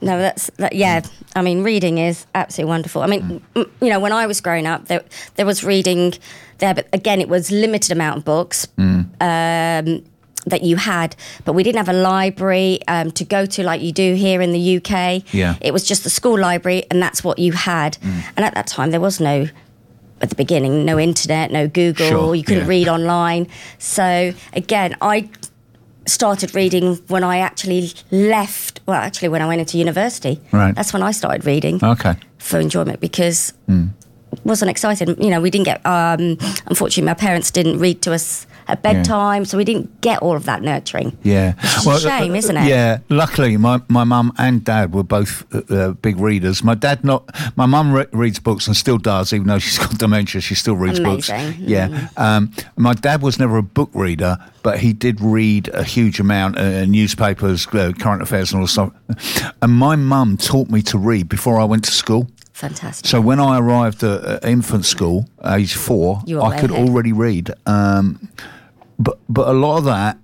No, 0.07 0.19
that's 0.19 0.51
that. 0.57 0.73
Yeah, 0.75 1.03
I 1.35 1.42
mean, 1.42 1.62
reading 1.62 1.99
is 1.99 2.27
absolutely 2.35 2.71
wonderful. 2.71 3.03
I 3.03 3.07
mean, 3.07 3.42
m- 3.55 3.71
you 3.81 3.88
know, 3.90 4.01
when 4.01 4.12
I 4.12 4.27
was 4.27 4.40
growing 4.40 4.66
up, 4.66 4.87
there 4.87 5.03
there 5.35 5.47
was 5.47 5.62
reading 5.64 6.14
there, 6.59 6.75
but 6.75 6.88
again, 6.92 7.21
it 7.21 7.29
was 7.29 7.51
limited 7.51 7.92
amount 7.92 8.19
of 8.19 8.25
books. 8.25 8.66
Um, 8.79 10.05
that 10.49 10.62
you 10.62 10.77
had, 10.77 11.16
but 11.45 11.55
we 11.55 11.64
didn't 11.64 11.79
have 11.85 11.88
a 11.88 11.92
library 11.92 12.79
um, 12.87 13.11
to 13.11 13.25
go 13.25 13.47
to 13.47 13.64
like 13.64 13.81
you 13.83 13.90
do 13.90 14.14
here 14.14 14.40
in 14.40 14.53
the 14.53 14.77
UK. 14.77 15.25
Yeah. 15.35 15.57
It 15.61 15.73
was 15.73 15.83
just 15.83 16.05
the 16.05 16.11
school 16.11 16.38
library, 16.38 16.85
and 16.88 17.03
that's 17.03 17.25
what 17.25 17.40
you 17.40 17.51
had. 17.51 17.99
And 18.03 18.45
at 18.45 18.55
that 18.55 18.69
time, 18.69 18.92
there 18.92 19.01
was 19.01 19.19
no, 19.21 19.49
at 20.21 20.29
the 20.29 20.37
beginning, 20.37 20.85
no 20.85 21.01
internet, 21.01 21.51
no 21.51 21.66
Google, 21.66 22.09
Sure, 22.09 22.35
you 22.37 22.45
couldn't 22.45 22.62
yeah. 22.62 22.69
read 22.69 22.87
online. 22.87 23.49
So 23.79 24.33
again, 24.53 24.95
I 25.01 25.29
started 26.07 26.55
reading 26.55 26.97
when 27.09 27.25
I 27.25 27.38
actually 27.38 27.92
left. 28.11 28.81
Well, 28.87 29.01
actually, 29.01 29.29
when 29.29 29.42
I 29.42 29.47
went 29.47 29.61
into 29.61 29.79
university, 29.79 30.40
Right. 30.53 30.75
that's 30.75 30.92
when 30.92 31.03
I 31.03 31.11
started 31.12 31.45
reading 31.45 31.81
Okay. 31.83 32.14
for 32.38 32.59
enjoyment 32.61 33.01
because 33.01 33.53
wasn't 34.45 34.71
excited. 34.71 35.09
You 35.19 35.31
know, 35.31 35.40
we 35.40 35.51
didn't 35.51 35.64
get. 35.64 35.85
Um, 35.87 36.38
unfortunately, 36.66 37.03
my 37.05 37.14
parents 37.14 37.51
didn't 37.51 37.79
read 37.79 38.03
to 38.03 38.12
us 38.12 38.47
at 38.68 38.83
bedtime, 38.83 39.44
so 39.44 39.57
we 39.57 39.64
didn't 39.64 40.00
get 40.00 40.20
all 40.22 40.35
of 40.35 40.44
that 40.44 40.62
nurturing. 40.62 41.16
Yeah, 41.22 41.55
is 41.62 41.87
a 41.87 42.00
shame, 42.00 42.35
isn't 42.35 42.57
it? 42.57 42.68
Yeah. 42.68 42.98
Luckily, 43.09 43.57
my 43.57 43.81
my 43.88 44.05
mum 44.05 44.33
and 44.38 44.64
dad 44.64 44.94
were 44.94 45.02
both 45.02 45.44
uh, 45.55 45.74
uh, 45.74 45.90
big 45.92 46.18
readers. 46.18 46.62
My 46.64 46.74
dad 46.74 47.05
not. 47.05 47.29
My 47.57 47.66
mum 47.66 47.92
re- 47.92 48.07
reads 48.12 48.38
books 48.38 48.66
and 48.66 48.76
still 48.76 48.98
does, 48.98 49.33
even 49.33 49.46
though 49.46 49.59
she's 49.59 49.79
got 49.87 49.96
dementia. 49.98 50.40
She 50.40 50.55
still 50.55 50.76
reads 50.76 51.00
books. 51.00 51.29
Amazing. 51.29 51.64
Yeah. 51.68 52.09
Um, 52.16 52.52
my 52.76 52.94
dad 52.94 53.22
was 53.22 53.38
never 53.38 53.57
a 53.57 53.62
book 53.62 53.90
reader, 53.94 54.38
but 54.62 54.81
he 54.81 54.92
did 54.92 55.20
read 55.20 55.68
a 55.68 55.85
huge 55.85 56.18
amount 56.20 56.59
uh, 56.59 56.85
newspapers, 56.87 57.66
uh, 57.68 57.92
current 57.98 58.22
affairs, 58.22 58.52
and 58.52 58.61
all 58.61 58.66
stuff. 58.66 58.92
And 59.62 59.72
my 59.72 59.96
mum 59.96 60.37
taught 60.37 60.68
me 60.68 60.83
to 60.83 60.98
read 60.98 61.29
before 61.29 61.59
I 61.59 61.64
went 61.64 61.85
to 61.85 61.90
school. 61.90 62.29
Fantastic. 62.52 63.07
So 63.07 63.20
when 63.20 63.38
I 63.38 63.59
arrived 63.59 64.02
at 64.02 64.24
uh, 64.24 64.38
infant 64.42 64.87
school, 64.87 65.29
age 65.44 65.74
four, 65.74 66.22
I 66.26 66.59
could 66.59 66.70
ahead. 66.70 66.88
already 66.88 67.12
read. 67.12 67.50
Um, 67.66 68.29
but 68.99 69.19
but 69.29 69.49
a 69.49 69.53
lot 69.53 69.79
of 69.79 69.85
that 69.85 70.19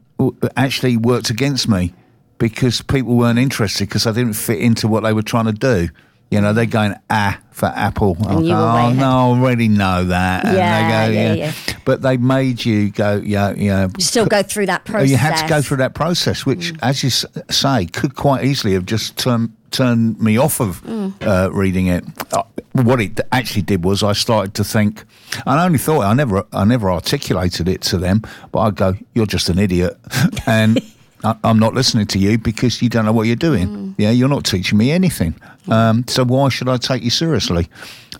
actually 0.57 0.97
worked 0.97 1.31
against 1.31 1.69
me 1.69 1.95
because 2.39 2.83
people 2.83 3.17
weren't 3.17 3.39
interested 3.39 3.89
because 3.89 4.07
I 4.07 4.13
didn't 4.13 4.35
fit 4.35 4.59
into 4.59 4.89
what 4.89 5.03
they 5.03 5.13
were 5.13 5.23
trying 5.23 5.47
to 5.47 5.53
do. 5.53 5.89
You 6.31 6.41
know, 6.41 6.53
they're 6.53 6.67
going 6.67 6.95
ah 7.11 7.41
for 7.53 7.67
apple. 7.67 8.17
I 8.27 8.35
And 8.35 8.47
you 8.47 8.53
go, 8.53 8.59
were 8.59 8.75
way 8.75 8.83
oh 8.83 8.93
no, 8.93 9.07
I 9.07 9.39
already 9.39 9.69
know 9.69 10.05
that. 10.05 10.45
And 10.45 10.57
Yeah, 10.57 10.83
they 10.83 10.89
go, 10.89 11.21
yeah, 11.21 11.35
yeah, 11.35 11.53
yeah. 11.67 11.75
But 11.85 12.03
they 12.03 12.17
made 12.17 12.65
you 12.65 12.91
go, 12.91 13.21
yeah, 13.25 13.53
yeah. 13.57 13.89
you 13.97 14.05
still 14.05 14.27
go 14.27 14.43
through 14.43 14.67
that 14.67 14.85
process. 14.85 15.11
You 15.11 15.17
had 15.17 15.37
to 15.37 15.49
go 15.49 15.63
through 15.63 15.79
that 15.79 15.95
process, 15.95 16.47
which, 16.47 16.73
as 16.83 17.03
you 17.03 17.11
say, 17.11 17.87
could 17.87 18.15
quite 18.15 18.45
easily 18.45 18.75
have 18.75 18.87
just 18.87 19.19
turned 19.19 19.55
turned 19.71 20.21
me 20.21 20.37
off 20.37 20.61
of 20.61 20.83
uh, 21.23 21.49
reading 21.51 21.87
it. 21.87 22.05
Uh, 22.33 22.43
what 22.73 23.01
it 23.01 23.21
actually 23.33 23.63
did 23.63 23.85
was 23.85 24.03
I 24.03 24.13
started 24.13 24.55
to 24.55 24.65
think, 24.65 25.05
and 25.47 25.59
I 25.59 25.65
only 25.65 25.79
thought 25.79 26.03
I 26.03 26.15
never 26.15 26.45
I 26.53 26.65
never 26.65 26.91
articulated 26.91 27.69
it 27.69 27.83
to 27.83 27.99
them, 27.99 28.23
but 28.51 28.61
I'd 28.61 28.77
go, 28.77 28.95
"You're 29.15 29.27
just 29.27 29.49
an 29.49 29.59
idiot," 29.59 29.97
and. 30.47 30.81
I- 31.25 31.37
I'm 31.45 31.59
not 31.59 31.75
listening 31.75 32.07
to 32.09 32.19
you 32.19 32.39
because 32.39 32.83
you 32.83 32.89
don't 32.89 33.05
know 33.05 33.13
what 33.13 33.27
you're 33.27 33.37
doing. 33.37 33.95
Yeah, 33.99 34.11
you're 34.11 34.29
not 34.29 34.45
teaching 34.45 34.79
me 34.79 34.91
anything. 34.91 35.35
Um, 35.69 36.05
so 36.09 36.25
why 36.25 36.49
should 36.49 36.69
I 36.69 36.77
take 36.77 37.03
you 37.05 37.11
seriously? 37.11 37.69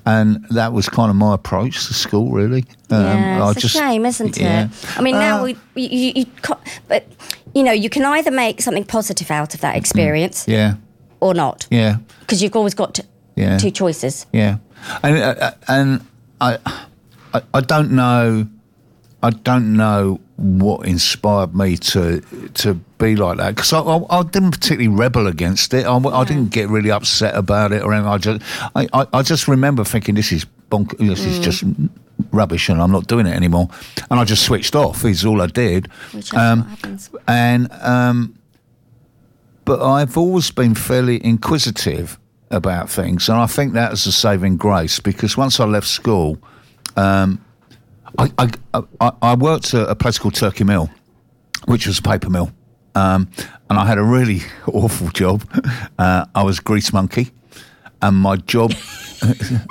And 0.07 0.45
that 0.51 0.73
was 0.73 0.89
kind 0.89 1.11
of 1.11 1.17
my 1.17 1.35
approach 1.35 1.87
to 1.87 1.95
school, 1.95 2.31
really. 2.33 2.65
Um, 2.91 3.03
Yeah, 3.05 3.45
I 3.45 3.51
it's 3.51 3.65
a 3.65 3.69
shame, 3.69 4.07
isn't 4.07 4.37
yeah. 4.39 4.65
it? 4.65 4.99
I 4.99 5.03
mean, 5.03 5.15
now 5.19 5.41
Uh, 5.41 5.45
we, 5.75 5.83
you, 5.83 5.89
you, 5.99 6.13
you, 6.17 6.27
but 6.89 7.07
you 7.55 7.63
know, 7.63 7.73
you 7.73 7.89
can 7.91 8.05
either 8.05 8.31
make 8.31 8.63
something 8.63 8.85
positive 8.85 9.31
out 9.31 9.55
of 9.55 9.61
that 9.61 9.77
experience, 9.77 10.45
Yeah, 10.49 10.75
or 11.21 11.35
not? 11.35 11.67
Yeah, 11.71 11.97
Because 12.21 12.43
you've 12.43 12.57
always 12.57 12.75
got 12.75 12.95
t- 12.95 13.03
Yeah. 13.37 13.59
two 13.59 13.71
choices. 13.71 14.27
yeah, 14.33 14.57
and 15.03 15.17
uh, 15.19 15.35
uh, 15.41 15.51
and 15.69 16.01
I, 16.41 16.59
I 17.35 17.43
I 17.55 17.61
don't 17.61 17.91
know, 17.93 18.47
I 19.23 19.31
don't 19.31 19.77
know 19.77 20.19
what 20.37 20.87
inspired 20.87 21.55
me 21.55 21.77
to 21.77 22.21
to 22.55 22.75
be 22.99 23.15
like 23.17 23.37
that 23.39 23.55
because 23.55 23.73
I, 23.73 23.81
I, 23.81 24.21
I 24.21 24.23
didn't 24.23 24.53
particularly 24.53 24.89
rebel 24.89 25.27
against 25.27 25.73
it. 25.75 25.87
I, 25.87 25.97
I 25.97 26.25
didn't 26.25 26.49
get 26.51 26.69
really 26.69 26.91
upset 26.91 27.35
about 27.37 27.73
it 27.73 27.83
or 27.83 27.93
anything. 27.93 28.09
I 28.11 28.19
just 28.19 28.43
I, 28.75 29.07
I, 29.13 29.23
just 29.23 29.47
remember 29.47 29.85
thinking 29.85 30.15
this 30.15 30.33
is 30.33 30.47
bonk, 30.71 30.97
this 30.99 31.25
is 31.25 31.39
Mm. 31.39 31.43
just 31.43 31.65
rubbish 32.33 32.69
and 32.69 32.81
I'm 32.81 32.91
not 32.91 33.07
doing 33.07 33.27
it 33.27 33.35
anymore. 33.37 33.69
And 34.11 34.19
I 34.19 34.25
just 34.25 34.45
switched 34.45 34.75
off. 34.75 35.05
Is 35.05 35.25
all 35.25 35.43
I 35.43 35.47
did. 35.47 35.89
Which 36.13 36.27
is 36.27 36.31
happens. 36.31 37.11
And 37.29 37.71
um, 37.83 38.39
but 39.65 39.81
I've 39.83 40.17
always 40.17 40.51
been 40.51 40.75
fairly 40.75 41.25
inquisitive 41.25 42.19
about 42.51 42.91
things, 42.91 43.29
and 43.29 43.39
I 43.39 43.47
think 43.47 43.75
that 43.75 43.93
is 43.93 44.07
a 44.07 44.13
saving 44.13 44.57
grace 44.57 45.01
because 45.01 45.37
once 45.37 45.61
I 45.61 45.65
left 45.65 45.87
school, 45.87 46.37
um, 46.97 47.43
I, 48.19 48.31
I, 48.39 48.83
I, 49.01 49.13
I 49.23 49.35
worked 49.35 49.75
at 49.75 49.89
a 49.89 49.95
place 49.95 50.19
called 50.19 50.35
Turkey 50.35 50.65
Mill, 50.65 50.91
which 51.67 51.87
was 51.87 51.99
a 51.99 52.03
paper 52.03 52.31
mill, 52.31 52.53
um, 52.95 53.29
and 53.71 53.79
I 53.79 53.87
had 53.87 53.99
a 53.99 54.03
really 54.03 54.41
awful 54.67 55.09
job. 55.09 55.45
Uh, 55.99 56.27
I 56.35 56.43
was 56.43 56.61
grease 56.61 56.93
monkey, 56.93 57.31
and 58.01 58.17
my 58.17 58.37
job 58.37 58.73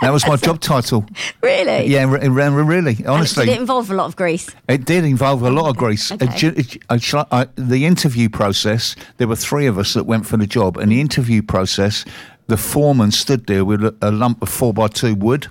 that 0.01 0.11
was 0.11 0.25
my 0.27 0.35
job 0.37 0.59
title. 0.59 1.05
Really? 1.43 1.87
Yeah, 1.87 2.05
re- 2.09 2.27
re- 2.27 2.63
really, 2.63 3.05
honestly. 3.05 3.45
Did 3.45 3.57
it 3.57 3.59
involve 3.59 3.91
a 3.91 3.93
lot 3.93 4.05
of 4.05 4.15
grease? 4.15 4.49
It 4.67 4.85
did 4.85 5.03
involve 5.03 5.41
a 5.43 5.49
lot 5.49 5.69
of 5.69 5.77
grease. 5.77 6.11
Okay. 6.11 6.47
It- 6.47 6.77
I 6.89 7.47
the 7.55 7.85
interview 7.85 8.29
process, 8.29 8.95
there 9.17 9.27
were 9.27 9.35
three 9.35 9.67
of 9.67 9.77
us 9.77 9.93
that 9.93 10.05
went 10.05 10.25
for 10.25 10.37
the 10.37 10.47
job. 10.47 10.77
And 10.77 10.91
the 10.91 11.01
interview 11.01 11.41
process, 11.41 12.05
the 12.47 12.57
foreman 12.57 13.11
stood 13.11 13.47
there 13.47 13.65
with 13.65 13.83
a, 13.83 13.95
a 14.01 14.11
lump 14.11 14.41
of 14.41 14.49
four 14.49 14.73
by 14.73 14.87
two 14.87 15.15
wood 15.15 15.47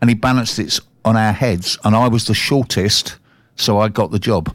and 0.00 0.10
he 0.10 0.14
balanced 0.14 0.58
it 0.58 0.80
on 1.04 1.16
our 1.16 1.32
heads. 1.32 1.78
And 1.84 1.94
I 1.94 2.08
was 2.08 2.26
the 2.26 2.34
shortest, 2.34 3.16
so 3.56 3.78
I 3.78 3.88
got 3.88 4.10
the 4.10 4.18
job. 4.18 4.54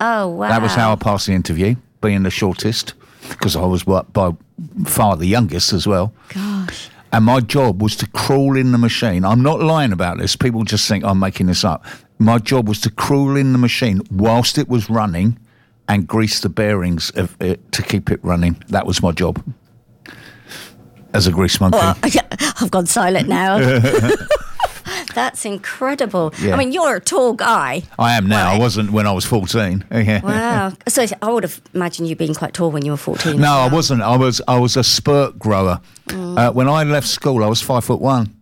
Oh, 0.00 0.28
wow. 0.28 0.48
That 0.48 0.62
was 0.62 0.74
how 0.74 0.92
I 0.92 0.96
passed 0.96 1.26
the 1.26 1.32
interview, 1.32 1.76
being 2.00 2.22
the 2.22 2.30
shortest, 2.30 2.94
because 3.28 3.56
I 3.56 3.64
was 3.64 3.84
by 3.84 4.32
far 4.84 5.16
the 5.16 5.26
youngest 5.26 5.72
as 5.72 5.86
well. 5.86 6.12
Gosh. 6.28 6.90
And 7.12 7.24
my 7.24 7.40
job 7.40 7.80
was 7.80 7.96
to 7.96 8.08
crawl 8.08 8.56
in 8.56 8.72
the 8.72 8.78
machine. 8.78 9.24
I'm 9.24 9.42
not 9.42 9.60
lying 9.60 9.92
about 9.92 10.18
this. 10.18 10.36
People 10.36 10.64
just 10.64 10.88
think 10.88 11.04
I'm 11.04 11.18
making 11.18 11.46
this 11.46 11.64
up. 11.64 11.84
My 12.18 12.38
job 12.38 12.68
was 12.68 12.80
to 12.82 12.90
crawl 12.90 13.36
in 13.36 13.52
the 13.52 13.58
machine 13.58 14.00
whilst 14.10 14.58
it 14.58 14.68
was 14.68 14.90
running 14.90 15.38
and 15.88 16.06
grease 16.06 16.40
the 16.40 16.48
bearings 16.48 17.10
of 17.10 17.40
it 17.40 17.72
to 17.72 17.82
keep 17.82 18.10
it 18.10 18.22
running. 18.22 18.62
That 18.68 18.86
was 18.86 19.02
my 19.02 19.12
job 19.12 19.42
as 21.14 21.26
a 21.26 21.32
grease 21.32 21.60
monkey. 21.60 21.78
Well, 21.78 21.96
I've 22.60 22.70
gone 22.70 22.86
silent 22.86 23.28
now. 23.28 23.56
That's 25.16 25.46
incredible. 25.46 26.34
Yeah. 26.38 26.52
I 26.54 26.58
mean, 26.58 26.72
you're 26.72 26.96
a 26.96 27.00
tall 27.00 27.32
guy. 27.32 27.84
I 27.98 28.18
am 28.18 28.28
now. 28.28 28.52
I 28.52 28.58
wasn't 28.58 28.90
when 28.92 29.06
I 29.06 29.12
was 29.12 29.24
14. 29.24 29.84
Yeah. 29.96 30.20
Wow. 30.20 30.72
So 30.88 31.06
I 31.22 31.32
would 31.32 31.42
have 31.42 31.60
imagined 31.72 32.06
you 32.08 32.14
being 32.14 32.34
quite 32.34 32.52
tall 32.52 32.70
when 32.70 32.84
you 32.84 32.90
were 32.90 32.98
14. 32.98 33.40
No, 33.40 33.50
I 33.50 33.68
wasn't. 33.68 34.02
I 34.02 34.14
was 34.16 34.42
I 34.46 34.58
was 34.58 34.76
a 34.76 34.84
spurt 34.84 35.38
grower. 35.38 35.80
Mm. 36.08 36.38
Uh, 36.38 36.52
when 36.52 36.68
I 36.68 36.84
left 36.84 37.08
school, 37.08 37.42
I 37.42 37.46
was 37.46 37.62
five 37.62 37.82
foot 37.82 38.00
one. 38.00 38.36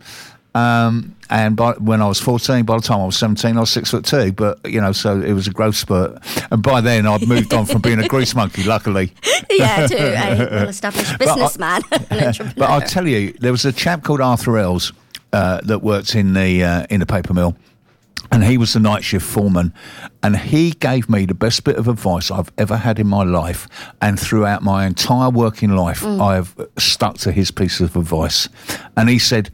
Um, 0.56 1.14
and 1.30 1.56
by, 1.56 1.72
when 1.74 2.02
I 2.02 2.08
was 2.08 2.20
14, 2.20 2.64
by 2.64 2.76
the 2.76 2.82
time 2.82 3.00
I 3.00 3.06
was 3.06 3.16
17, 3.16 3.56
I 3.56 3.60
was 3.60 3.70
six 3.70 3.92
foot 3.92 4.04
two. 4.04 4.32
But, 4.32 4.58
you 4.68 4.80
know, 4.80 4.90
so 4.92 5.20
it 5.20 5.32
was 5.32 5.46
a 5.46 5.52
growth 5.52 5.76
spurt. 5.76 6.18
And 6.50 6.60
by 6.60 6.80
then, 6.80 7.06
I'd 7.06 7.26
moved 7.28 7.54
on 7.54 7.66
from 7.66 7.82
being 7.82 8.00
a 8.00 8.08
grease 8.08 8.34
monkey, 8.40 8.64
luckily. 8.64 9.12
yeah, 9.48 9.86
to 9.86 9.96
a 9.96 10.50
well-established 10.50 11.18
businessman, 11.20 11.82
an 12.10 12.24
entrepreneur. 12.24 12.54
But 12.56 12.70
I'll 12.70 12.80
tell 12.80 13.06
you, 13.06 13.32
there 13.34 13.52
was 13.52 13.64
a 13.64 13.72
chap 13.72 14.02
called 14.02 14.20
Arthur 14.20 14.58
Ells 14.58 14.92
uh, 15.34 15.60
that 15.64 15.80
worked 15.82 16.14
in 16.14 16.32
the 16.34 16.62
uh, 16.64 16.86
in 16.90 17.00
the 17.00 17.06
paper 17.06 17.34
mill, 17.34 17.56
and 18.30 18.42
he 18.44 18.56
was 18.58 18.72
the 18.72 18.80
night 18.80 19.04
shift 19.04 19.26
foreman, 19.26 19.72
and 20.22 20.36
he 20.36 20.70
gave 20.70 21.08
me 21.10 21.26
the 21.26 21.34
best 21.34 21.64
bit 21.64 21.76
of 21.76 21.88
advice 21.88 22.30
I've 22.30 22.50
ever 22.56 22.76
had 22.76 22.98
in 22.98 23.06
my 23.08 23.24
life, 23.24 23.68
and 24.00 24.18
throughout 24.18 24.62
my 24.62 24.86
entire 24.86 25.30
working 25.30 25.74
life, 25.76 26.00
Mm. 26.02 26.20
I've 26.20 26.54
stuck 26.78 27.18
to 27.18 27.32
his 27.32 27.50
piece 27.50 27.80
of 27.80 27.96
advice, 27.96 28.48
and 28.96 29.08
he 29.08 29.18
said. 29.18 29.50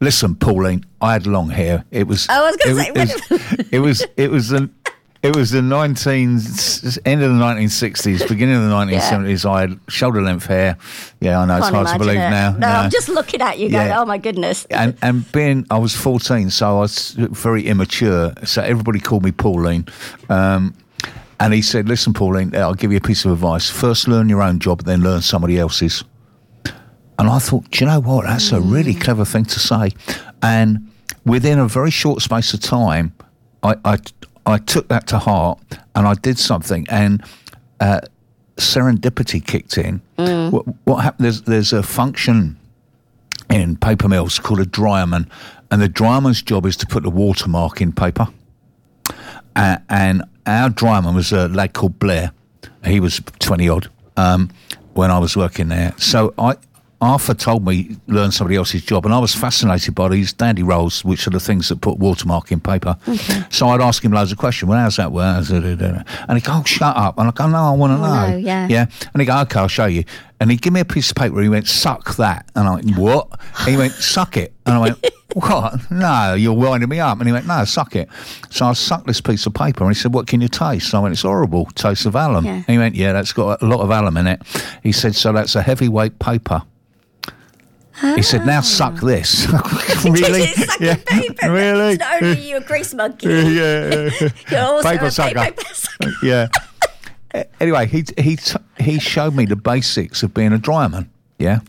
Listen, 0.00 0.34
Pauline. 0.34 0.84
I 1.00 1.12
had 1.12 1.28
long 1.28 1.48
hair. 1.50 1.84
It 1.92 2.08
was. 2.08 2.26
I 2.28 2.40
was 2.40 2.56
gonna 2.56 2.74
say. 2.74 2.90
it 2.92 3.08
say, 3.08 3.36
was- 3.36 3.66
it 3.70 3.78
was. 3.78 4.06
It 4.16 4.30
was 4.32 4.48
the. 4.48 4.68
It 5.22 5.36
was 5.36 5.52
the 5.52 5.62
19, 5.62 6.30
end 7.04 7.22
of 7.22 7.30
the 7.30 7.38
1960s, 7.38 8.28
beginning 8.28 8.56
of 8.56 8.62
the 8.62 8.74
1970s. 8.74 9.48
I 9.48 9.60
had 9.60 9.78
shoulder 9.88 10.20
length 10.20 10.46
hair. 10.46 10.76
Yeah, 11.20 11.38
I 11.38 11.44
know 11.44 11.58
it's 11.58 11.70
Can't 11.70 11.86
hard 11.86 11.88
to 11.88 11.98
believe 11.98 12.16
it. 12.18 12.30
now. 12.30 12.56
No, 12.58 12.66
I'm 12.66 12.90
just 12.90 13.08
looking 13.08 13.40
at 13.40 13.58
you 13.60 13.68
going, 13.70 13.86
Yeah. 13.86 14.00
oh 14.00 14.04
my 14.04 14.18
goodness. 14.18 14.64
and 14.64 14.96
and 15.00 15.30
being 15.30 15.64
I 15.70 15.78
was 15.78 15.94
14, 15.94 16.50
so 16.50 16.78
I 16.78 16.80
was 16.80 17.12
very 17.16 17.68
immature. 17.68 18.32
So 18.44 18.62
everybody 18.62 18.98
called 18.98 19.22
me 19.24 19.30
Pauline. 19.30 19.86
Um, 20.28 20.74
and 21.38 21.52
he 21.54 21.62
said, 21.62 21.88
"Listen, 21.88 22.12
Pauline, 22.12 22.54
I'll 22.56 22.74
give 22.74 22.90
you 22.90 22.98
a 22.98 23.00
piece 23.00 23.24
of 23.24 23.30
advice. 23.30 23.70
First, 23.70 24.08
learn 24.08 24.28
your 24.28 24.42
own 24.42 24.58
job, 24.58 24.82
then 24.82 25.02
learn 25.02 25.22
somebody 25.22 25.56
else's." 25.58 26.02
And 27.18 27.28
I 27.28 27.38
thought, 27.38 27.70
do 27.70 27.84
you 27.84 27.90
know 27.90 28.00
what? 28.00 28.24
That's 28.26 28.50
a 28.50 28.60
really 28.60 28.94
clever 28.94 29.24
thing 29.24 29.44
to 29.44 29.60
say. 29.60 29.90
And 30.42 30.90
within 31.24 31.60
a 31.60 31.68
very 31.68 31.90
short 31.92 32.22
space 32.22 32.52
of 32.54 32.60
time, 32.60 33.12
I 33.62 33.76
I, 33.84 33.98
I 34.46 34.58
took 34.58 34.88
that 34.88 35.06
to 35.08 35.18
heart 35.18 35.58
and 35.94 36.06
I 36.06 36.14
did 36.14 36.38
something. 36.38 36.86
And 36.88 37.22
uh, 37.80 38.00
serendipity 38.56 39.44
kicked 39.44 39.78
in. 39.78 40.00
What, 40.50 40.64
what 40.84 40.96
happened? 40.96 41.24
There's 41.24 41.42
there's 41.42 41.72
a 41.72 41.82
function 41.82 42.58
in 43.50 43.76
paper 43.76 44.08
mills 44.08 44.38
called 44.38 44.60
a 44.60 44.64
dryerman, 44.64 45.28
and 45.70 45.82
the 45.82 45.88
dryerman's 45.88 46.42
job 46.42 46.66
is 46.66 46.76
to 46.78 46.86
put 46.86 47.02
the 47.02 47.10
watermark 47.10 47.80
in 47.80 47.92
paper. 47.92 48.28
Uh, 49.54 49.78
and 49.88 50.22
our 50.46 50.70
dryerman 50.70 51.14
was 51.14 51.32
a 51.32 51.48
lad 51.48 51.72
called 51.72 51.98
Blair. 51.98 52.32
He 52.84 53.00
was 53.00 53.20
twenty 53.38 53.68
odd 53.68 53.88
um, 54.16 54.50
when 54.94 55.10
I 55.10 55.18
was 55.18 55.36
working 55.36 55.68
there. 55.68 55.94
So 55.98 56.34
I. 56.38 56.56
Arthur 57.02 57.34
told 57.34 57.66
me 57.66 57.96
learn 58.06 58.30
somebody 58.30 58.56
else's 58.56 58.84
job, 58.84 59.04
and 59.04 59.12
I 59.12 59.18
was 59.18 59.34
fascinated 59.34 59.92
by 59.92 60.08
these 60.08 60.32
dandy 60.32 60.62
rolls, 60.62 61.04
which 61.04 61.26
are 61.26 61.30
the 61.30 61.40
things 61.40 61.68
that 61.68 61.80
put 61.80 61.98
watermark 61.98 62.52
in 62.52 62.60
paper. 62.60 62.96
So 63.50 63.68
I'd 63.68 63.80
ask 63.80 64.04
him 64.04 64.12
loads 64.12 64.30
of 64.30 64.38
questions. 64.38 64.68
Well, 64.68 64.78
how's 64.78 64.96
that 64.96 65.10
work? 65.10 65.50
And 65.50 65.64
he'd 65.66 66.44
go, 66.44 66.52
oh, 66.54 66.62
shut 66.64 66.96
up. 66.96 67.18
And 67.18 67.26
I 67.26 67.32
go, 67.32 67.48
no, 67.48 67.58
I 67.58 67.70
want 67.72 67.92
to 67.92 68.00
wanna 68.00 68.04
oh, 68.04 68.26
know. 68.26 68.30
know, 68.30 68.36
yeah. 68.36 68.68
Yeah. 68.68 68.86
And 69.12 69.20
he'd 69.20 69.26
go, 69.26 69.40
okay, 69.40 69.58
I'll 69.58 69.68
show 69.68 69.86
you. 69.86 70.04
And 70.38 70.50
he'd 70.50 70.62
give 70.62 70.72
me 70.72 70.78
a 70.78 70.84
piece 70.84 71.10
of 71.10 71.16
paper. 71.16 71.40
He 71.40 71.48
went, 71.48 71.66
suck 71.66 72.16
that. 72.16 72.48
And 72.54 72.68
I 72.68 72.74
went, 72.76 72.96
what? 72.96 73.28
And 73.58 73.68
he 73.68 73.76
went, 73.76 73.92
suck 73.94 74.36
it. 74.36 74.52
And 74.64 74.76
I 74.76 74.78
went, 74.78 75.06
what? 75.34 75.90
No, 75.90 76.34
you're 76.34 76.52
winding 76.52 76.88
me 76.88 77.00
up. 77.00 77.18
And 77.18 77.28
he 77.28 77.32
went, 77.32 77.48
no, 77.48 77.64
suck 77.64 77.96
it. 77.96 78.08
So 78.50 78.66
I 78.66 78.74
sucked 78.74 79.08
this 79.08 79.20
piece 79.20 79.44
of 79.46 79.54
paper. 79.54 79.82
And 79.82 79.92
he 79.92 80.00
said, 80.00 80.14
what 80.14 80.28
can 80.28 80.40
you 80.40 80.48
taste? 80.48 80.90
So 80.90 80.98
I 80.98 81.02
went, 81.02 81.12
it's 81.12 81.22
horrible. 81.22 81.66
Taste 81.74 82.06
of 82.06 82.14
alum. 82.14 82.44
Yeah. 82.44 82.54
And 82.54 82.66
he 82.66 82.78
went, 82.78 82.94
yeah, 82.94 83.12
that's 83.12 83.32
got 83.32 83.60
a 83.60 83.66
lot 83.66 83.80
of 83.80 83.90
alum 83.90 84.16
in 84.16 84.28
it. 84.28 84.42
He 84.84 84.92
said, 84.92 85.16
so 85.16 85.32
that's 85.32 85.56
a 85.56 85.62
heavyweight 85.62 86.20
paper. 86.20 86.62
He 88.00 88.22
said, 88.22 88.46
now 88.46 88.60
suck 88.62 88.96
this. 89.00 89.46
really? 90.04 90.46
Your 90.80 90.96
paper. 90.96 91.52
Really? 91.52 91.92
It's 91.94 91.98
not 92.00 92.22
only 92.22 92.48
you 92.48 92.56
a 92.56 92.60
grease 92.60 92.94
monkey. 92.94 93.28
yeah. 93.28 94.10
You're 94.50 94.60
also 94.60 94.88
Paper 94.90 95.04
a 95.06 95.10
sucker. 95.10 95.38
paper 95.40 95.62
sucker. 95.74 96.12
yeah. 96.22 96.48
Anyway, 97.60 97.86
he 97.86 98.04
he 98.18 98.36
t- 98.36 98.56
he 98.78 98.98
showed 98.98 99.34
me 99.34 99.46
the 99.46 99.56
basics 99.56 100.22
of 100.22 100.34
being 100.34 100.52
a 100.52 100.58
dryman. 100.58 101.08
Yeah. 101.38 101.60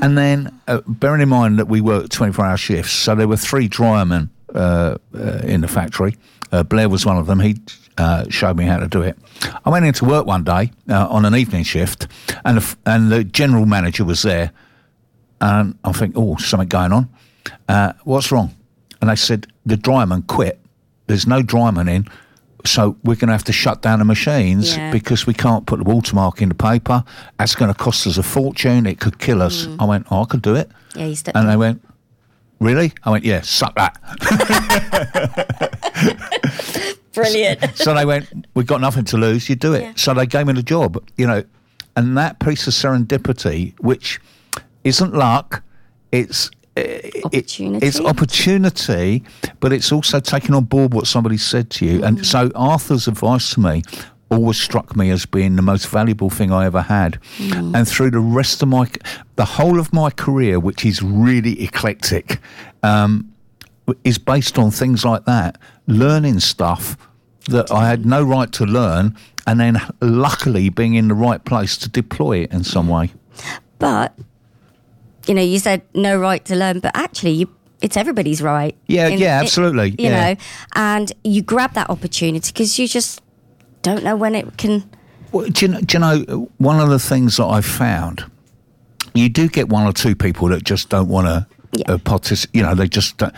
And 0.00 0.16
then, 0.16 0.56
uh, 0.68 0.80
bearing 0.86 1.20
in 1.22 1.28
mind 1.28 1.58
that 1.58 1.66
we 1.66 1.80
worked 1.80 2.12
24 2.12 2.44
hour 2.46 2.56
shifts, 2.56 2.92
so 2.92 3.14
there 3.16 3.26
were 3.26 3.36
three 3.36 3.66
drymen 3.66 4.30
uh, 4.54 4.96
uh, 5.14 5.20
in 5.42 5.60
the 5.62 5.66
factory. 5.68 6.16
Uh, 6.52 6.62
Blair 6.62 6.88
was 6.88 7.04
one 7.04 7.16
of 7.18 7.26
them. 7.26 7.40
He 7.40 7.56
uh, 7.96 8.26
showed 8.30 8.56
me 8.56 8.64
how 8.64 8.76
to 8.78 8.86
do 8.86 9.02
it. 9.02 9.18
I 9.64 9.70
went 9.70 9.84
into 9.86 10.04
work 10.04 10.24
one 10.26 10.44
day 10.44 10.70
uh, 10.88 11.08
on 11.10 11.24
an 11.24 11.34
evening 11.34 11.64
shift, 11.64 12.06
and 12.44 12.58
the, 12.58 12.62
f- 12.62 12.76
and 12.86 13.10
the 13.10 13.24
general 13.24 13.66
manager 13.66 14.04
was 14.04 14.22
there. 14.22 14.52
And 15.40 15.78
I 15.84 15.92
think, 15.92 16.14
oh, 16.16 16.36
something 16.36 16.68
going 16.68 16.92
on. 16.92 17.08
Uh, 17.68 17.92
what's 18.04 18.30
wrong? 18.32 18.54
And 19.00 19.08
they 19.10 19.16
said, 19.16 19.46
the 19.64 19.76
dryman 19.76 20.26
quit. 20.26 20.58
There's 21.06 21.26
no 21.26 21.42
dryman 21.42 21.88
in. 21.88 22.06
So 22.66 22.96
we're 23.04 23.14
going 23.14 23.28
to 23.28 23.32
have 23.34 23.44
to 23.44 23.52
shut 23.52 23.82
down 23.82 24.00
the 24.00 24.04
machines 24.04 24.76
Yeah. 24.76 24.90
because 24.90 25.26
we 25.26 25.32
can't 25.34 25.64
put 25.64 25.78
the 25.78 25.84
watermark 25.84 26.42
in 26.42 26.48
the 26.48 26.54
paper. 26.56 27.04
That's 27.38 27.54
going 27.54 27.72
to 27.72 27.78
cost 27.78 28.06
us 28.06 28.18
a 28.18 28.22
fortune. 28.22 28.84
It 28.86 28.98
could 29.00 29.18
kill 29.18 29.40
us. 29.42 29.68
I 29.78 29.84
went, 29.84 30.06
oh, 30.10 30.22
I 30.22 30.24
could 30.26 30.42
do 30.42 30.54
it. 30.56 30.68
Yeah, 30.94 31.06
you 31.06 31.14
stepped 31.14 31.36
And 31.36 31.48
they 31.48 31.56
went, 31.56 31.82
really? 32.60 32.92
I 33.04 33.10
went, 33.10 33.24
yeah, 33.24 33.42
suck 33.42 33.76
that. 33.76 33.96
Brilliant. 37.14 37.60
so 37.76 37.94
they 37.94 38.04
went, 38.04 38.46
we've 38.54 38.66
got 38.66 38.80
nothing 38.80 39.04
to 39.06 39.16
lose. 39.16 39.48
You 39.48 39.56
do 39.56 39.72
it. 39.74 39.82
Yeah. 39.82 39.92
So 39.96 40.14
they 40.14 40.26
gave 40.26 40.46
me 40.46 40.52
the 40.52 40.62
job, 40.62 41.02
you 41.16 41.26
know, 41.26 41.44
and 41.96 42.16
that 42.16 42.38
piece 42.38 42.66
of 42.66 42.74
serendipity, 42.74 43.78
which 43.80 44.20
isn't 44.88 45.14
luck, 45.14 45.62
it's 46.12 46.50
it- 46.76 47.24
Opportunity. 47.24 47.86
it's 47.86 47.98
opportunity, 48.00 49.24
but 49.60 49.72
it's 49.72 49.90
also 49.90 50.20
taking 50.20 50.54
on 50.54 50.64
board 50.64 50.94
what 50.94 51.06
somebody 51.06 51.36
said 51.36 51.70
to 51.70 51.84
you. 51.84 52.00
Mm. 52.00 52.06
And 52.06 52.26
so 52.26 52.50
Arthur's 52.54 53.08
advice 53.08 53.54
to 53.54 53.60
me 53.60 53.82
always 54.30 54.60
struck 54.60 54.94
me 54.94 55.10
as 55.10 55.26
being 55.26 55.56
the 55.56 55.62
most 55.62 55.88
valuable 55.88 56.30
thing 56.30 56.52
I 56.52 56.66
ever 56.66 56.82
had. 56.82 57.18
And 57.40 57.88
through 57.88 58.10
the 58.10 58.20
rest 58.20 58.62
of 58.62 58.68
my, 58.68 58.86
the 59.36 59.44
whole 59.44 59.80
of 59.80 59.92
my 59.92 60.10
career, 60.10 60.60
which 60.60 60.84
is 60.84 61.02
really 61.02 61.62
eclectic, 61.62 62.38
um, 62.82 63.32
is 64.04 64.18
based 64.18 64.58
on 64.58 64.70
things 64.70 65.04
like 65.04 65.24
that, 65.24 65.58
learning 65.86 66.40
stuff 66.40 66.96
that 67.48 67.72
I 67.72 67.88
had 67.88 68.04
no 68.04 68.22
right 68.22 68.52
to 68.52 68.66
learn, 68.66 69.16
and 69.46 69.58
then 69.58 69.80
luckily 70.02 70.68
being 70.68 70.94
in 70.94 71.08
the 71.08 71.14
right 71.14 71.42
place 71.44 71.76
to 71.78 71.88
deploy 71.88 72.40
it 72.42 72.52
in 72.52 72.62
some 72.64 72.86
way. 72.88 73.10
But 73.78 74.14
you 75.28 75.34
know, 75.34 75.42
you 75.42 75.58
said 75.58 75.82
no 75.94 76.18
right 76.18 76.44
to 76.46 76.56
learn, 76.56 76.80
but 76.80 76.90
actually, 76.96 77.32
you, 77.32 77.54
it's 77.82 77.96
everybody's 77.96 78.40
right. 78.42 78.74
Yeah, 78.86 79.08
In- 79.08 79.18
yeah, 79.18 79.38
it- 79.40 79.44
absolutely, 79.44 79.90
you 79.90 80.08
yeah. 80.10 80.32
know, 80.34 80.40
and 80.74 81.12
you 81.24 81.42
grab 81.42 81.74
that 81.74 81.90
opportunity 81.90 82.50
because 82.52 82.78
you 82.78 82.88
just 82.88 83.20
don't 83.82 84.02
know 84.02 84.16
when 84.16 84.34
it 84.34 84.56
can. 84.56 84.88
Well, 85.32 85.46
do, 85.48 85.66
you 85.66 85.72
know, 85.72 85.80
do 85.82 85.96
you 85.96 86.00
know 86.00 86.50
one 86.58 86.80
of 86.80 86.88
the 86.88 86.98
things 86.98 87.36
that 87.36 87.44
I've 87.44 87.66
found? 87.66 88.24
You 89.14 89.28
do 89.28 89.48
get 89.48 89.68
one 89.68 89.86
or 89.86 89.92
two 89.92 90.14
people 90.16 90.48
that 90.48 90.64
just 90.64 90.88
don't 90.88 91.08
want 91.08 91.26
to 91.26 91.46
Yeah. 91.72 91.92
uh, 91.94 91.98
participate. 91.98 92.56
You 92.56 92.62
know, 92.62 92.74
they 92.74 92.88
just. 92.88 93.18
Don't. 93.18 93.34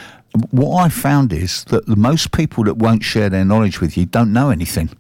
What 0.53 0.85
I 0.85 0.89
found 0.89 1.33
is 1.33 1.65
that 1.65 1.87
the 1.87 1.97
most 1.97 2.31
people 2.31 2.63
that 2.65 2.77
won't 2.77 3.03
share 3.03 3.29
their 3.29 3.45
knowledge 3.45 3.81
with 3.81 3.97
you 3.97 4.07
don't 4.07 4.33
know 4.33 4.51
anything. 4.51 4.91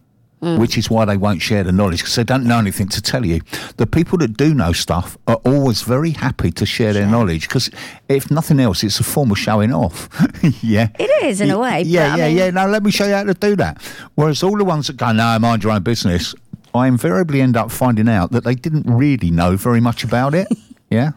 Mm. 0.42 0.58
Which 0.58 0.78
is 0.78 0.88
why 0.88 1.04
they 1.04 1.18
won't 1.18 1.42
share 1.42 1.62
the 1.64 1.70
knowledge 1.70 1.98
because 2.00 2.14
they 2.16 2.24
don't 2.24 2.44
know 2.44 2.58
anything 2.58 2.88
to 2.88 3.02
tell 3.02 3.26
you. 3.26 3.42
The 3.76 3.86
people 3.86 4.16
that 4.18 4.38
do 4.38 4.54
know 4.54 4.72
stuff 4.72 5.18
are 5.26 5.36
always 5.44 5.82
very 5.82 6.12
happy 6.12 6.50
to 6.52 6.64
share 6.64 6.94
their 6.94 7.06
knowledge 7.06 7.46
because, 7.46 7.70
if 8.08 8.30
nothing 8.30 8.58
else, 8.58 8.82
it's 8.82 8.98
a 9.00 9.04
form 9.04 9.30
of 9.32 9.38
showing 9.38 9.70
off. 9.70 10.08
yeah, 10.62 10.88
It 10.98 11.10
is, 11.24 11.42
in 11.42 11.50
a 11.50 11.58
way, 11.58 11.82
Yeah, 11.82 12.08
but 12.08 12.12
I 12.14 12.16
yeah, 12.16 12.28
mean- 12.28 12.36
yeah. 12.38 12.50
No, 12.52 12.66
let 12.68 12.82
me 12.82 12.90
show 12.90 13.04
you 13.06 13.12
how 13.12 13.24
to 13.24 13.34
do 13.34 13.54
that. 13.56 13.82
Whereas 14.14 14.42
all 14.42 14.56
the 14.56 14.64
ones 14.64 14.86
that 14.86 14.96
go, 14.96 15.12
no, 15.12 15.38
mind 15.38 15.62
your 15.62 15.72
own 15.74 15.82
business, 15.82 16.34
I 16.74 16.86
invariably 16.86 17.42
end 17.42 17.58
up 17.58 17.70
finding 17.70 18.08
out 18.08 18.32
that 18.32 18.44
they 18.44 18.54
didn't 18.54 18.86
really 18.86 19.30
know 19.30 19.56
very 19.58 19.80
much 19.82 20.04
about 20.04 20.34
it. 20.34 20.48
yeah. 20.90 21.10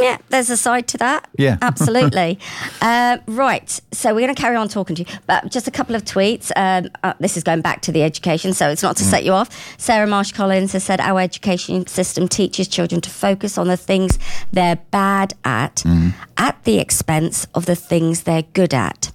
Yeah, 0.00 0.18
there's 0.28 0.50
a 0.50 0.56
side 0.56 0.88
to 0.88 0.98
that. 0.98 1.28
Yeah. 1.36 1.58
absolutely. 1.62 2.38
uh, 2.80 3.18
right, 3.26 3.80
so 3.92 4.14
we're 4.14 4.20
going 4.20 4.34
to 4.34 4.40
carry 4.40 4.56
on 4.56 4.68
talking 4.68 4.96
to 4.96 5.02
you, 5.02 5.18
but 5.26 5.50
just 5.50 5.68
a 5.68 5.70
couple 5.70 5.94
of 5.94 6.04
tweets. 6.04 6.50
Um, 6.56 6.90
uh, 7.02 7.14
this 7.20 7.36
is 7.36 7.42
going 7.42 7.60
back 7.60 7.82
to 7.82 7.92
the 7.92 8.02
education, 8.02 8.52
so 8.52 8.70
it's 8.70 8.82
not 8.82 8.96
to 8.96 9.04
set 9.04 9.24
you 9.24 9.32
off. 9.32 9.50
Sarah 9.78 10.06
Marsh 10.06 10.32
Collins 10.32 10.72
has 10.72 10.84
said 10.84 11.00
our 11.00 11.20
education 11.20 11.86
system 11.86 12.28
teaches 12.28 12.68
children 12.68 13.00
to 13.00 13.10
focus 13.10 13.58
on 13.58 13.68
the 13.68 13.76
things 13.76 14.18
they're 14.52 14.76
bad 14.90 15.34
at, 15.44 15.84
at 16.36 16.62
the 16.64 16.78
expense 16.78 17.46
of 17.54 17.66
the 17.66 17.76
things 17.76 18.22
they're 18.22 18.42
good 18.54 18.74
at. 18.74 19.10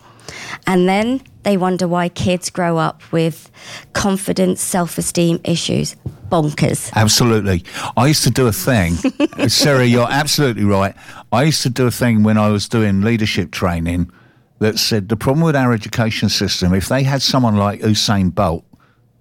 And 0.66 0.88
then 0.88 1.22
they 1.48 1.56
wonder 1.56 1.88
why 1.88 2.10
kids 2.10 2.50
grow 2.50 2.78
up 2.78 3.02
with 3.14 3.50
confidence, 3.94 4.62
self 4.62 4.98
esteem 4.98 5.40
issues. 5.46 5.96
Bonkers. 6.30 6.92
Absolutely. 6.94 7.64
I 7.96 8.08
used 8.08 8.24
to 8.26 8.30
do 8.30 8.48
a 8.48 8.52
thing. 8.52 8.96
Sarah, 9.48 9.86
you're 9.86 10.12
absolutely 10.12 10.66
right. 10.66 10.94
I 11.32 11.44
used 11.44 11.64
to 11.64 11.70
do 11.70 11.88
a 11.88 11.92
thing 11.92 12.24
when 12.24 12.38
I 12.38 12.50
was 12.50 12.68
doing 12.68 13.00
leadership 13.00 13.52
training 13.52 14.12
that 14.60 14.78
said 14.78 15.08
the 15.08 15.16
problem 15.16 15.46
with 15.46 15.56
our 15.56 15.72
education 15.72 16.28
system, 16.28 16.74
if 16.74 16.90
they 16.90 17.04
had 17.04 17.22
someone 17.22 17.56
like 17.56 17.80
Usain 17.80 18.36
Bolt 18.36 18.66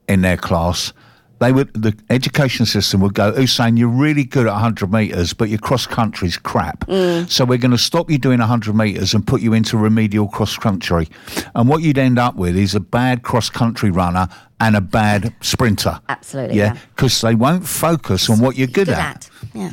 in 0.08 0.22
their 0.22 0.36
class, 0.36 0.92
they 1.38 1.52
would 1.52 1.72
the 1.74 1.94
education 2.10 2.64
system 2.66 3.00
would 3.02 3.14
go, 3.14 3.32
Usain, 3.32 3.78
you're 3.78 3.88
really 3.88 4.24
good 4.24 4.46
at 4.46 4.52
100 4.52 4.90
metres, 4.90 5.34
but 5.34 5.48
your 5.50 5.58
cross 5.58 5.86
country's 5.86 6.36
crap. 6.38 6.84
So 7.28 7.44
we're 7.44 7.58
going 7.58 7.70
to 7.72 7.78
stop 7.78 8.10
you 8.10 8.18
doing 8.18 8.38
100 8.38 8.74
metres 8.74 9.12
and 9.14 9.26
put 9.26 9.40
you 9.42 9.52
into 9.52 9.76
remedial 9.76 10.28
cross 10.28 10.56
country. 10.56 11.08
And 11.54 11.68
what 11.68 11.82
you'd 11.82 11.98
end 11.98 12.18
up 12.18 12.36
with 12.36 12.56
is 12.56 12.74
a 12.74 12.80
bad 12.80 13.22
cross 13.22 13.50
country 13.50 13.90
runner 13.90 14.28
and 14.60 14.74
a 14.76 14.80
bad 14.80 15.34
sprinter. 15.42 16.00
Absolutely, 16.08 16.56
Yeah, 16.56 16.72
yeah. 16.74 16.80
because 16.94 17.20
they 17.20 17.34
won't 17.34 17.66
focus 17.66 18.30
on 18.30 18.38
what 18.40 18.56
you're 18.56 18.66
good, 18.68 18.86
good 18.86 18.94
at. 18.94 19.16
at. 19.16 19.30
Yeah. 19.54 19.70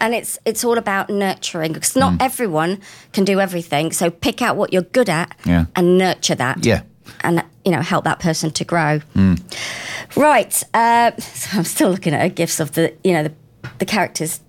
And 0.00 0.14
it's 0.14 0.38
it's 0.44 0.64
all 0.64 0.76
about 0.78 1.08
nurturing 1.10 1.72
because 1.72 1.94
not 1.96 2.14
Mm. 2.14 2.22
everyone 2.22 2.78
can 3.12 3.24
do 3.24 3.40
everything. 3.40 3.92
So 3.92 4.10
pick 4.10 4.42
out 4.42 4.56
what 4.56 4.72
you're 4.72 4.82
good 4.92 5.08
at 5.08 5.34
Yeah. 5.44 5.66
and 5.76 5.98
nurture 5.98 6.34
that. 6.34 6.64
Yeah. 6.64 6.82
And 7.22 7.42
you 7.64 7.72
know 7.72 7.80
help 7.82 8.04
that 8.04 8.20
person 8.20 8.50
to 8.52 8.64
grow. 8.64 9.00
Mm. 9.14 10.16
Right. 10.16 10.62
Uh, 10.74 11.12
so 11.18 11.58
I'm 11.58 11.64
still 11.64 11.90
looking 11.90 12.14
at 12.14 12.20
her 12.20 12.28
gifs 12.28 12.60
of 12.60 12.72
the 12.72 12.92
you 13.04 13.12
know 13.12 13.22
the 13.24 13.32
the 13.78 13.84
characters, 13.86 14.40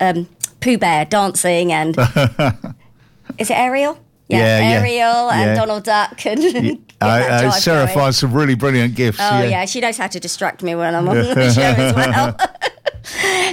um, 0.00 0.28
Pooh 0.60 0.78
Bear 0.78 1.04
dancing 1.04 1.72
and 1.72 1.96
is 3.38 3.50
it 3.50 3.56
Ariel? 3.56 3.98
Yeah, 4.28 4.58
yeah. 4.58 4.80
Ariel 4.80 5.30
and 5.30 5.50
Yeah. 5.50 5.54
Donald 5.54 5.84
Duck 5.84 6.26
and 6.26 6.82
Uh, 6.98 7.04
uh, 7.04 7.50
Sarah 7.50 7.86
finds 7.88 8.16
some 8.16 8.32
really 8.32 8.54
brilliant 8.54 8.94
gifts. 8.94 9.18
Oh 9.20 9.42
yeah. 9.42 9.66
she 9.66 9.80
knows 9.80 9.98
how 9.98 10.06
to 10.06 10.18
distract 10.18 10.62
me 10.62 10.74
when 10.74 10.94
I'm 10.94 11.06
on 11.06 11.16
the 11.16 11.52
show 11.52 11.60
as 11.60 11.94
well. 11.94 12.34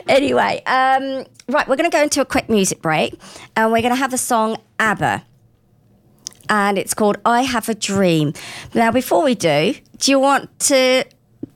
anyway, 0.07 0.63
um, 0.65 1.25
right, 1.49 1.67
we're 1.67 1.75
going 1.75 1.89
to 1.89 1.95
go 1.95 2.01
into 2.01 2.21
a 2.21 2.25
quick 2.25 2.47
music 2.49 2.81
break, 2.81 3.19
and 3.57 3.71
we're 3.73 3.81
going 3.81 3.91
to 3.93 3.97
have 3.99 4.11
the 4.11 4.17
song 4.17 4.57
ABBA, 4.79 5.25
and 6.53 6.77
it's 6.77 6.93
called 6.93 7.17
"I 7.25 7.41
Have 7.41 7.67
a 7.67 7.73
Dream." 7.73 8.33
Now, 8.73 8.91
before 8.91 9.23
we 9.23 9.33
do, 9.35 9.73
do 9.97 10.11
you 10.11 10.19
want 10.19 10.47
to 10.71 11.03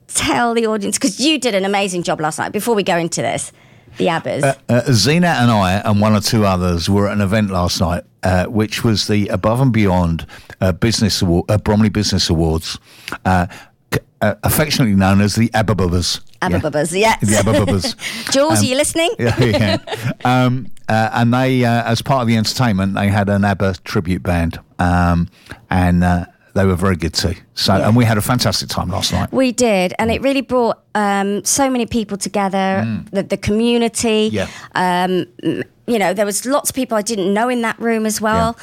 tell 0.08 0.54
the 0.56 0.66
audience 0.66 0.98
because 0.98 1.20
you 1.20 1.40
did 1.40 1.54
an 1.54 1.66
amazing 1.66 2.04
job 2.04 2.20
last 2.20 2.40
night? 2.40 2.52
Before 2.52 2.74
we 2.76 2.84
go 2.84 2.98
into 2.98 3.22
this, 3.22 3.52
the 3.98 4.08
ABBAs. 4.08 4.58
Uh, 4.68 4.82
Zena 4.92 5.28
and 5.40 5.52
I 5.52 5.74
and 5.86 6.02
one 6.02 6.14
or 6.14 6.22
two 6.22 6.46
others 6.46 6.90
were 6.90 7.08
at 7.08 7.14
an 7.14 7.22
event 7.22 7.52
last 7.52 7.80
night, 7.80 8.04
uh, 8.24 8.46
which 8.46 8.84
was 8.84 9.08
the 9.08 9.28
Above 9.28 9.62
and 9.62 9.72
Beyond 9.72 10.26
uh, 10.62 10.72
Business 10.72 11.22
Award, 11.22 11.46
uh, 11.50 11.58
Bromley 11.60 11.90
Business 11.90 12.30
Awards, 12.30 12.80
uh, 13.26 13.46
c- 13.94 14.00
uh, 14.22 14.34
affectionately 14.44 14.96
known 14.96 15.22
as 15.22 15.36
the 15.36 15.50
Ababubbas. 15.50 16.22
ABBA 16.42 16.88
yes. 16.98 17.20
The 17.22 17.36
Ababubbas. 17.44 18.32
Jules, 18.32 18.62
are 18.62 18.66
you 18.66 18.76
listening? 18.76 19.12
yeah, 19.20 19.44
yeah. 19.44 20.12
Um, 20.26 20.68
uh, 20.90 21.10
and 21.14 21.34
they, 21.34 21.64
uh, 21.66 21.84
as 21.84 22.02
part 22.02 22.22
of 22.22 22.28
the 22.28 22.38
entertainment, 22.38 22.96
they 22.96 23.08
had 23.10 23.30
an 23.30 23.44
ABBA 23.44 23.76
tribute 23.84 24.24
band, 24.24 24.60
um, 24.80 25.28
and 25.70 26.04
uh, 26.04 26.26
they 26.54 26.66
were 26.66 26.76
very 26.76 26.96
good 26.96 27.14
too. 27.14 27.36
So, 27.54 27.74
and 27.74 27.96
we 27.96 28.06
had 28.06 28.18
a 28.18 28.22
fantastic 28.22 28.70
time 28.70 28.90
last 28.90 29.12
night. 29.14 29.32
We 29.32 29.52
did, 29.52 29.94
and 30.00 30.12
it 30.12 30.22
really 30.22 30.42
brought 30.42 30.80
um, 30.96 31.44
so 31.44 31.70
many 31.70 31.86
people 31.86 32.18
together. 32.18 33.04
The, 33.12 33.24
the 33.24 33.38
community, 33.38 34.30
Mm. 34.30 34.34
Yeah. 34.34 34.48
um, 34.76 35.64
you 35.88 35.98
know, 36.00 36.14
there 36.14 36.26
was 36.26 36.46
lots 36.46 36.70
of 36.70 36.76
people 36.76 36.98
I 36.98 37.02
didn't 37.02 37.34
know 37.34 37.48
in 37.48 37.62
that 37.62 37.80
room 37.80 38.06
as 38.06 38.20
well, 38.20 38.58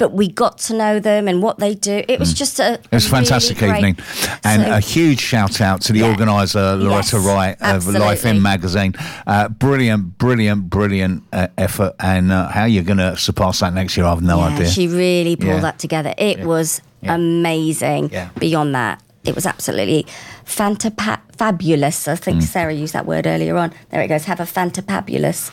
but 0.00 0.12
we 0.12 0.26
got 0.28 0.56
to 0.56 0.74
know 0.74 0.98
them 0.98 1.28
and 1.28 1.42
what 1.42 1.58
they 1.58 1.74
do. 1.74 2.02
It 2.08 2.18
was 2.18 2.32
just 2.32 2.58
a, 2.58 2.62
Mm. 2.62 2.84
It 2.90 2.92
was 3.00 3.06
a 3.06 3.10
fantastic 3.10 3.62
evening. 3.62 3.96
And 4.42 4.62
So- 4.62 4.72
a 4.72 4.80
huge 4.80 5.20
shout 5.20 5.60
out 5.60 5.82
to 5.82 5.92
the 5.92 6.00
Yeah. 6.00 6.08
organiser, 6.08 6.74
Loretta 6.76 7.16
Yes, 7.18 7.26
Wright 7.26 7.56
of 7.60 7.86
Life. 7.86 8.24
In 8.24 8.40
magazine. 8.40 8.94
Uh, 9.26 9.48
brilliant, 9.48 10.16
brilliant, 10.18 10.70
brilliant 10.70 11.22
uh, 11.34 11.48
effort. 11.58 11.92
And 12.00 12.32
uh, 12.32 12.48
how 12.48 12.64
you're 12.64 12.82
going 12.82 12.98
to 12.98 13.14
surpass 13.16 13.60
that 13.60 13.74
next 13.74 13.96
year, 13.96 14.06
I 14.06 14.10
have 14.10 14.22
no 14.22 14.38
yeah, 14.38 14.54
idea. 14.54 14.70
She 14.70 14.88
really 14.88 15.36
pulled 15.36 15.56
Yeah. 15.56 15.60
that 15.60 15.78
together. 15.78 16.14
It 16.16 16.40
was 16.40 16.80
amazing. 17.06 18.08
Yeah. 18.10 18.28
Beyond 18.38 18.74
that, 18.74 19.02
it 19.24 19.34
was 19.34 19.44
absolutely 19.44 20.06
fantapa- 20.46 21.20
fabulous. 21.36 22.08
I 22.08 22.14
Mm. 22.14 22.18
think 22.18 22.42
Sarah 22.42 22.72
used 22.72 22.94
that 22.94 23.04
word 23.06 23.26
earlier 23.26 23.56
on. 23.58 23.72
There 23.90 24.00
it 24.00 24.08
goes. 24.08 24.24
Have 24.24 24.40
a 24.40 24.46
fantapabulous. 24.46 25.50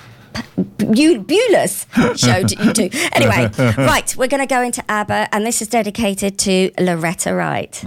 Bu- 0.56 1.24
Bulus 1.24 1.86
show 2.18 2.44
d- 2.44 2.58
you 2.64 2.74
do. 2.74 2.90
Anyway, 3.14 3.50
right, 3.78 4.16
we're 4.18 4.28
going 4.28 4.42
to 4.48 4.48
go 4.48 4.62
into 4.62 4.84
ABBA, 4.90 5.30
and 5.34 5.46
this 5.46 5.62
is 5.62 5.68
dedicated 5.68 6.38
to 6.40 6.72
Loretta 6.80 7.34
Wright. 7.34 7.84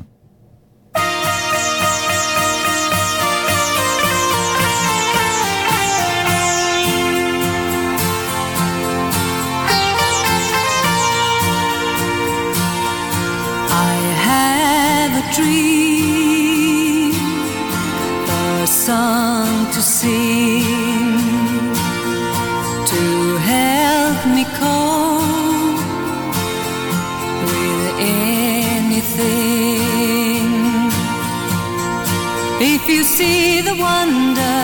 I 13.72 13.94
have 14.28 15.12
a 15.22 15.24
dream, 15.34 17.12
a 18.28 18.66
song 18.66 19.70
to 19.72 19.80
sing, 19.82 20.69
see 33.20 33.60
the 33.60 33.76
wonder 33.88 34.60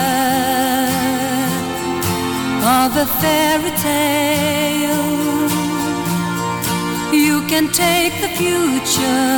of 2.78 2.90
a 3.04 3.06
fairy 3.20 3.72
tale. 3.88 5.08
You 7.24 7.36
can 7.50 7.64
take 7.84 8.14
the 8.24 8.30
future, 8.40 9.34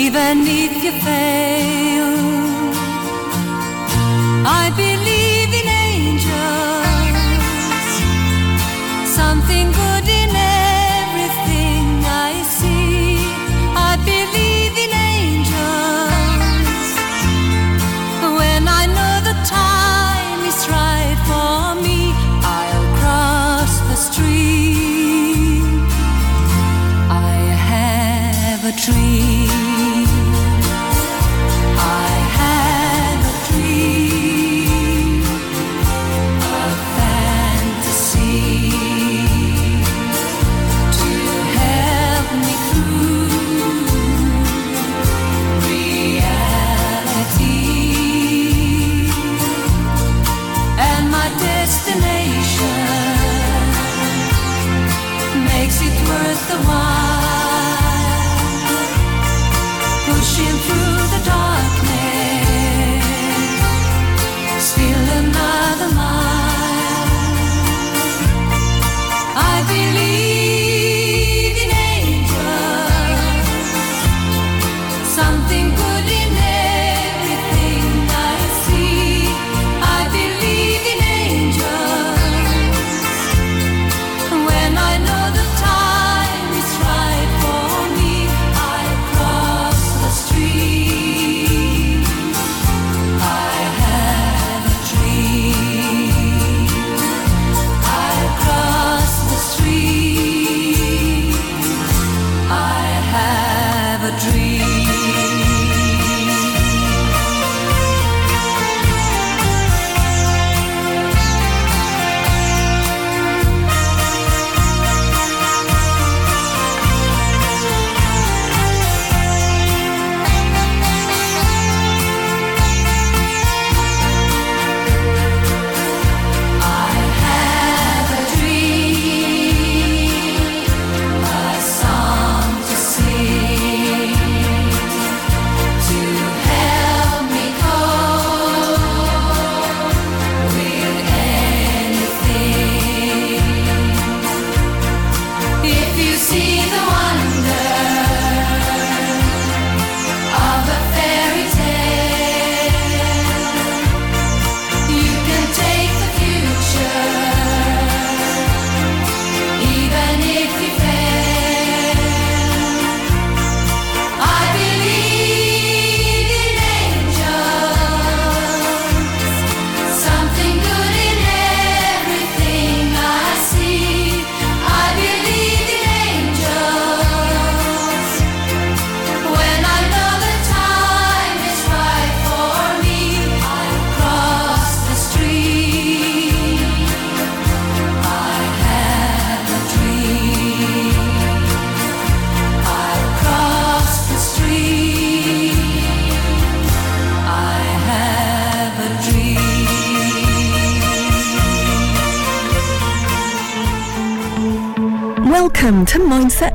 even 0.00 0.36
if 0.62 0.72
you 0.84 0.92
fail. 1.08 2.12
I 4.60 4.64
believe 4.80 4.99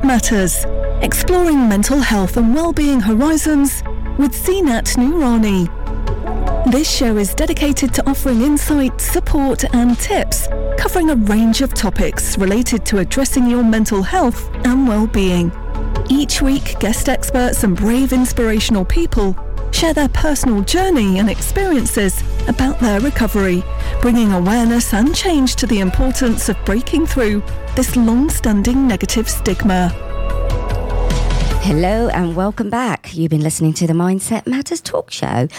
Matters, 0.05 0.65
exploring 1.01 1.67
mental 1.67 1.97
health 1.97 2.37
and 2.37 2.53
well-being 2.53 2.99
horizons 2.99 3.81
with 4.19 4.33
Zeenat 4.33 4.95
Noorani. 4.97 5.65
This 6.71 6.87
show 6.87 7.17
is 7.17 7.33
dedicated 7.33 7.91
to 7.95 8.07
offering 8.07 8.43
insight, 8.43 9.01
support 9.01 9.63
and 9.73 9.97
tips 9.97 10.47
covering 10.77 11.09
a 11.09 11.15
range 11.15 11.61
of 11.61 11.73
topics 11.73 12.37
related 12.37 12.85
to 12.85 12.99
addressing 12.99 13.49
your 13.49 13.63
mental 13.63 14.03
health 14.03 14.47
and 14.63 14.87
well-being. 14.87 15.51
Each 16.07 16.39
week, 16.39 16.79
guest 16.79 17.09
experts 17.09 17.63
and 17.63 17.75
brave 17.75 18.13
inspirational 18.13 18.85
people 18.85 19.35
share 19.71 19.95
their 19.95 20.09
personal 20.09 20.61
journey 20.61 21.17
and 21.17 21.31
experiences 21.31 22.21
about 22.47 22.79
their 22.79 22.99
recovery, 22.99 23.63
bringing 24.01 24.31
awareness 24.33 24.93
and 24.93 25.15
change 25.15 25.55
to 25.55 25.65
the 25.65 25.79
importance 25.79 26.47
of 26.47 26.63
breaking 26.63 27.07
through 27.07 27.41
this 27.75 27.97
long-standing 27.97 28.87
negative 28.87 29.29
stigma. 29.29 29.89
Hello 31.61 32.07
and 32.07 32.33
welcome 32.33 32.69
back. 32.69 33.13
You've 33.13 33.31
been 33.31 33.43
listening 33.43 33.73
to 33.73 33.85
the 33.85 33.91
Mindset 33.91 34.47
Matters 34.47 34.79
talk 34.79 35.11
show. 35.11 35.49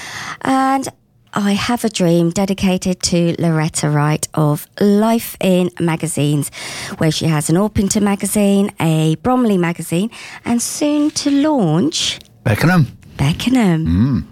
And 0.41 0.89
I 1.35 1.53
have 1.53 1.85
a 1.85 1.91
dream 1.91 2.31
dedicated 2.31 3.03
to 3.03 3.37
Loretta 3.39 3.91
Wright 3.91 4.27
of 4.33 4.67
Life 4.81 5.37
in 5.41 5.69
Magazines, 5.79 6.51
where 6.97 7.11
she 7.11 7.27
has 7.27 7.51
an 7.51 7.57
Orpington 7.57 8.03
magazine, 8.03 8.73
a 8.81 9.17
Bromley 9.17 9.59
magazine, 9.59 10.11
and 10.47 10.63
soon 10.63 11.11
to 11.11 11.31
launch 11.31 12.19
Beckenham. 12.45 12.97
Beckenham. 13.19 13.87
Mm. 13.87 14.25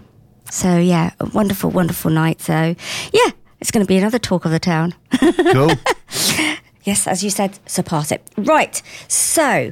So, 0.49 0.79
yeah, 0.79 1.11
a 1.19 1.25
wonderful, 1.25 1.69
wonderful 1.69 2.09
night. 2.09 2.41
So, 2.41 2.75
yeah, 3.13 3.29
it's 3.61 3.69
going 3.69 3.85
to 3.85 3.87
be 3.87 3.97
another 3.97 4.17
talk 4.17 4.45
of 4.45 4.51
the 4.51 4.59
town. 4.59 4.95
Cool. 5.51 5.69
Yes, 6.85 7.07
as 7.07 7.23
you 7.23 7.29
said, 7.29 7.59
surpass 7.65 8.11
it. 8.11 8.21
Right. 8.37 8.81
So, 9.07 9.71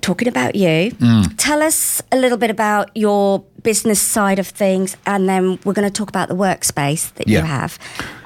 talking 0.00 0.28
about 0.28 0.54
you, 0.56 0.90
tell 1.36 1.62
us 1.62 2.02
a 2.10 2.16
little 2.16 2.38
bit 2.38 2.50
about 2.50 2.90
your 2.96 3.40
business 3.62 4.00
side 4.00 4.38
of 4.38 4.46
things, 4.46 4.96
and 5.06 5.28
then 5.28 5.58
we're 5.64 5.74
going 5.74 5.86
to 5.88 5.92
talk 5.92 6.08
about 6.08 6.28
the 6.28 6.34
workspace 6.36 7.12
that 7.14 7.28
you 7.28 7.40
have, 7.40 7.78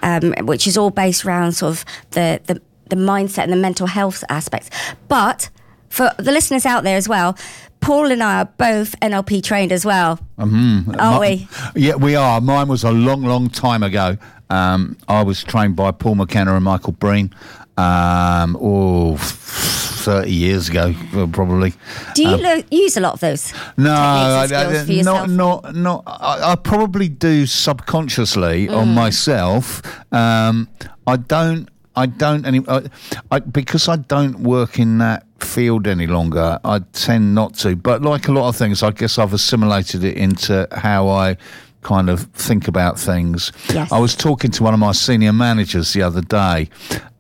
um, 0.03 0.33
which 0.47 0.67
is 0.67 0.79
all 0.79 0.91
based 0.91 1.25
around 1.25 1.53
sort 1.53 1.73
of 1.73 1.85
the, 2.13 2.41
the 2.47 2.61
the 2.91 2.97
mindset 2.97 3.45
and 3.45 3.53
the 3.53 3.57
mental 3.57 3.87
health 3.87 4.23
aspects. 4.29 4.69
But 5.09 5.49
for 5.89 6.11
the 6.19 6.31
listeners 6.33 6.67
out 6.67 6.85
there 6.85 6.97
as 6.99 7.09
well, 7.09 7.37
Paul 7.81 8.11
and 8.13 8.23
I 8.23 8.41
are 8.41 8.45
both 8.45 8.99
NLP 9.01 9.43
trained 9.43 9.73
as 9.73 9.85
well, 9.87 10.19
Mm-hmm. 10.39 10.95
are 11.01 11.19
Mi- 11.21 11.49
we? 11.75 11.81
Yeah, 11.81 11.95
we 11.97 12.15
are. 12.15 12.41
Mine 12.41 12.69
was 12.69 12.85
a 12.85 12.91
long, 12.93 13.23
long 13.23 13.49
time 13.49 13.83
ago. 13.83 14.17
Um, 14.51 14.97
I 15.09 15.23
was 15.23 15.43
trained 15.43 15.77
by 15.77 15.91
Paul 15.91 16.17
McKenna 16.17 16.55
and 16.55 16.65
Michael 16.65 16.93
Breen. 16.93 17.35
Um, 17.77 18.57
oh, 18.61 19.17
30 19.17 20.31
years 20.31 20.69
ago, 20.69 20.95
probably. 21.33 21.73
Do 22.15 22.23
you 22.23 22.37
lo- 22.37 22.63
use 22.71 22.97
a 22.97 23.01
lot 23.01 23.15
of 23.15 23.21
those 23.21 23.53
No, 23.77 23.93
and 23.95 24.49
skills 24.85 25.05
not, 25.05 25.29
not, 25.31 25.75
not. 25.75 26.03
I, 26.07 26.53
I 26.53 26.57
probably 26.57 27.09
do 27.09 27.47
subconsciously 27.47 28.69
on 28.69 28.89
Mm. 28.89 28.95
myself. 28.95 29.83
Um, 30.13 30.69
I 31.07 31.17
don't. 31.17 31.69
I 31.97 32.07
don't 32.07 32.45
any. 32.45 32.61
I, 32.69 32.83
I, 33.31 33.39
because 33.39 33.89
I 33.89 33.97
don't 33.97 34.41
work 34.41 34.79
in 34.81 34.99
that 34.99 35.25
field 35.39 35.87
any 35.87 36.07
longer. 36.09 36.59
I 36.65 36.81
tend 36.93 37.35
not 37.37 37.55
to. 37.59 37.77
But 37.77 38.03
like 38.03 38.27
a 38.29 38.33
lot 38.33 38.49
of 38.49 38.57
things, 38.57 38.83
I 38.83 38.91
guess 38.91 39.17
I've 39.19 39.33
assimilated 39.33 40.03
it 40.05 40.17
into 40.17 40.67
how 40.73 41.09
I 41.09 41.37
kind 41.85 42.11
of 42.11 42.23
think 42.33 42.67
about 42.67 42.99
things. 42.99 43.53
Yes. 43.73 43.93
I 43.93 44.01
was 44.01 44.17
talking 44.17 44.51
to 44.51 44.63
one 44.65 44.75
of 44.75 44.81
my 44.81 44.93
senior 44.93 45.33
managers 45.33 45.93
the 45.93 46.03
other 46.03 46.23
day, 46.23 46.69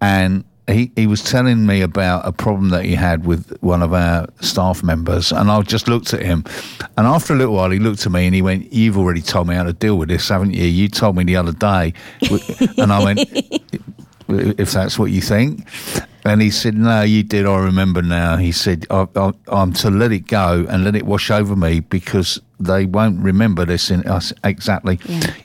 and 0.01 0.45
he, 0.67 0.91
he 0.97 1.07
was 1.07 1.23
telling 1.23 1.67
me 1.67 1.83
about 1.83 2.27
a 2.27 2.33
problem 2.33 2.71
that 2.71 2.85
he 2.85 2.95
had 2.95 3.27
with 3.27 3.57
one 3.61 3.83
of 3.83 3.93
our 3.93 4.27
staff 4.41 4.83
members, 4.83 5.31
and 5.31 5.51
I 5.51 5.61
just 5.63 5.89
looked 5.89 6.15
at 6.15 6.23
him. 6.23 6.45
And 6.97 7.07
after 7.07 7.35
a 7.35 7.37
little 7.37 7.55
while, 7.55 7.71
he 7.71 7.79
looked 7.79 8.05
at 8.07 8.13
me 8.13 8.27
and 8.27 8.35
he 8.35 8.43
went, 8.43 8.73
You've 8.73 8.99
already 8.99 9.23
told 9.23 9.47
me 9.47 9.55
how 9.55 9.65
to 9.65 9.73
deal 9.73 9.97
with 9.97 10.09
this, 10.09 10.29
haven't 10.29 10.55
you? 10.55 10.65
You 10.65 10.89
told 10.89 11.17
me 11.17 11.25
the 11.25 11.37
other 11.37 11.53
day. 11.53 11.93
and 12.79 12.93
I 12.93 13.05
went, 13.05 13.21
If 14.29 14.73
that's 14.73 14.99
what 14.99 15.11
you 15.11 15.21
think. 15.21 15.69
And 16.25 16.41
he 16.41 16.51
said, 16.51 16.75
No, 16.75 17.03
you 17.03 17.23
did. 17.23 17.47
I 17.47 17.59
remember 17.59 18.01
now. 18.01 18.37
He 18.37 18.51
said, 18.51 18.87
I, 18.91 19.07
I, 19.15 19.33
I'm 19.49 19.73
to 19.75 19.91
let 19.91 20.11
it 20.13 20.27
go 20.27 20.67
and 20.69 20.85
let 20.85 20.97
it 20.97 21.05
wash 21.05 21.31
over 21.31 21.55
me 21.55 21.81
because 21.81 22.41
they 22.59 22.87
won't 22.87 23.21
remember 23.21 23.65
this 23.65 23.91
in 23.91 24.07
us 24.09 24.33
exactly. 24.43 24.99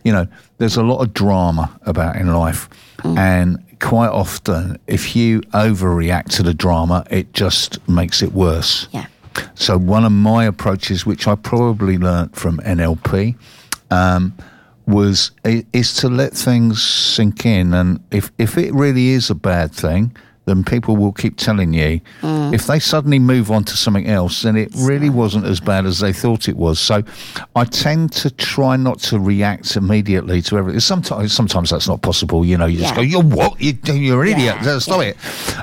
You 0.04 0.14
know, 0.14 0.28
there's 0.58 0.78
a 0.78 0.84
lot 0.84 1.02
of 1.02 1.14
drama 1.14 1.78
about 1.84 2.16
in 2.16 2.34
life. 2.34 2.70
And 3.04 3.64
quite 3.80 4.10
often, 4.10 4.78
if 4.88 5.16
you 5.16 5.42
overreact 5.54 6.30
to 6.36 6.44
the 6.44 6.54
drama, 6.54 7.06
it 7.10 7.34
just 7.34 7.88
makes 7.88 8.22
it 8.22 8.34
worse. 8.34 8.88
Yeah. 8.92 9.08
So 9.56 9.78
one 9.78 10.06
of 10.06 10.12
my 10.12 10.46
approaches, 10.46 11.06
which 11.06 11.28
I 11.28 11.36
probably 11.36 11.98
learnt 11.98 12.36
from 12.36 12.58
NLP, 12.60 13.36
um, 13.92 14.36
was 14.86 15.32
is 15.44 15.94
to 15.96 16.10
let 16.10 16.34
things 16.34 16.82
sink 16.82 17.46
in, 17.46 17.74
and 17.74 18.04
if 18.12 18.32
if 18.38 18.58
it 18.58 18.74
really 18.74 19.10
is 19.10 19.30
a 19.30 19.36
bad 19.36 19.72
thing, 19.72 20.16
then 20.50 20.64
people 20.64 20.98
will 20.98 21.14
keep 21.14 21.38
telling 21.38 21.74
you. 21.74 22.02
If 22.24 22.66
they 22.66 22.80
suddenly 22.80 23.20
move 23.20 23.52
on 23.52 23.64
to 23.66 23.78
something 23.78 24.08
else, 24.08 24.42
then 24.42 24.58
it 24.58 24.72
really 24.76 25.10
wasn't 25.10 25.46
as 25.46 25.60
bad 25.60 25.86
as 25.86 26.00
they 26.00 26.12
thought 26.12 26.50
it 26.50 26.58
was. 26.58 26.80
So 26.80 27.04
I 27.56 27.66
tend 27.66 28.12
to 28.14 28.32
try 28.32 28.76
not 28.76 29.00
to 29.10 29.20
react 29.20 29.76
immediately 29.76 30.42
to 30.44 30.58
everything. 30.58 30.80
Sometimes 30.80 31.32
sometimes 31.34 31.70
that's 31.70 31.88
not 31.88 32.02
possible. 32.02 32.44
You 32.44 32.58
know, 32.58 32.66
you 32.66 32.80
just 32.80 32.92
Yeah. 32.92 32.96
go, 32.96 33.02
"You're 33.02 33.24
what? 33.24 33.62
You, 33.62 33.78
you're 33.94 34.24
an 34.24 34.30
idiot." 34.30 34.82
Stop 34.82 35.02
yeah. 35.02 35.10
it. 35.10 35.18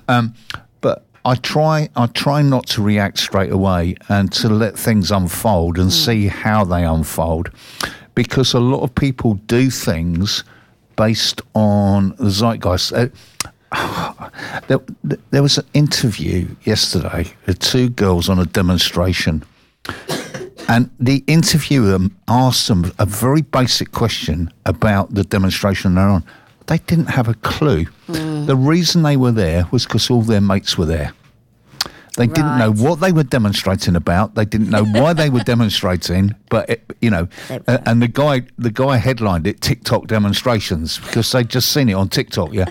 Um, 0.08 0.34
but 0.80 1.04
I 1.24 1.34
try 1.34 1.88
I 1.96 2.06
try 2.06 2.42
not 2.42 2.66
to 2.68 2.82
react 2.82 3.18
straight 3.18 3.50
away 3.50 3.96
and 4.08 4.30
to 4.32 4.48
let 4.48 4.78
things 4.78 5.10
unfold 5.10 5.78
and 5.78 5.92
see 5.92 6.28
how 6.28 6.64
they 6.64 6.84
unfold 6.84 7.50
because 8.14 8.54
a 8.54 8.60
lot 8.60 8.82
of 8.82 8.94
people 8.94 9.34
do 9.46 9.70
things 9.70 10.44
based 10.96 11.42
on 11.54 12.14
the 12.18 12.30
zeitgeist. 12.30 12.92
Uh, 12.92 13.08
there, 14.68 14.80
there 15.30 15.42
was 15.42 15.58
an 15.58 15.66
interview 15.74 16.46
yesterday 16.64 17.32
with 17.46 17.58
two 17.58 17.88
girls 17.88 18.28
on 18.28 18.38
a 18.38 18.46
demonstration 18.46 19.44
and 20.68 20.90
the 20.98 21.22
interviewer 21.26 21.98
asked 22.28 22.68
them 22.68 22.92
a 22.98 23.06
very 23.06 23.42
basic 23.42 23.92
question 23.92 24.52
about 24.64 25.14
the 25.14 25.24
demonstration 25.24 25.94
they're 25.94 26.08
on. 26.08 26.24
They 26.66 26.78
didn't 26.78 27.06
have 27.06 27.28
a 27.28 27.34
clue. 27.34 27.86
Mm. 28.08 28.46
The 28.46 28.56
reason 28.56 29.02
they 29.02 29.16
were 29.16 29.32
there 29.32 29.68
was 29.70 29.84
because 29.84 30.10
all 30.10 30.22
their 30.22 30.40
mates 30.40 30.76
were 30.76 30.86
there. 30.86 31.12
They 32.16 32.26
didn't 32.26 32.58
know 32.58 32.72
what 32.72 33.00
they 33.00 33.12
were 33.12 33.22
demonstrating 33.24 33.94
about. 33.96 34.34
They 34.34 34.44
didn't 34.44 34.70
know 34.70 34.84
why 34.84 35.12
they 35.12 35.30
were 35.30 35.40
demonstrating. 35.44 36.34
But 36.48 36.70
it, 36.70 36.96
you 37.02 37.10
know, 37.10 37.26
uh, 37.50 37.78
and 37.86 38.00
the 38.00 38.08
guy, 38.08 38.42
the 38.56 38.70
guy 38.70 38.96
headlined 38.98 39.46
it 39.48 39.60
TikTok 39.60 40.06
demonstrations 40.06 40.98
because 41.00 41.30
they'd 41.32 41.48
just 41.48 41.72
seen 41.72 41.88
it 41.88 41.94
on 41.94 42.08
TikTok. 42.08 42.52
Yeah, 42.52 42.66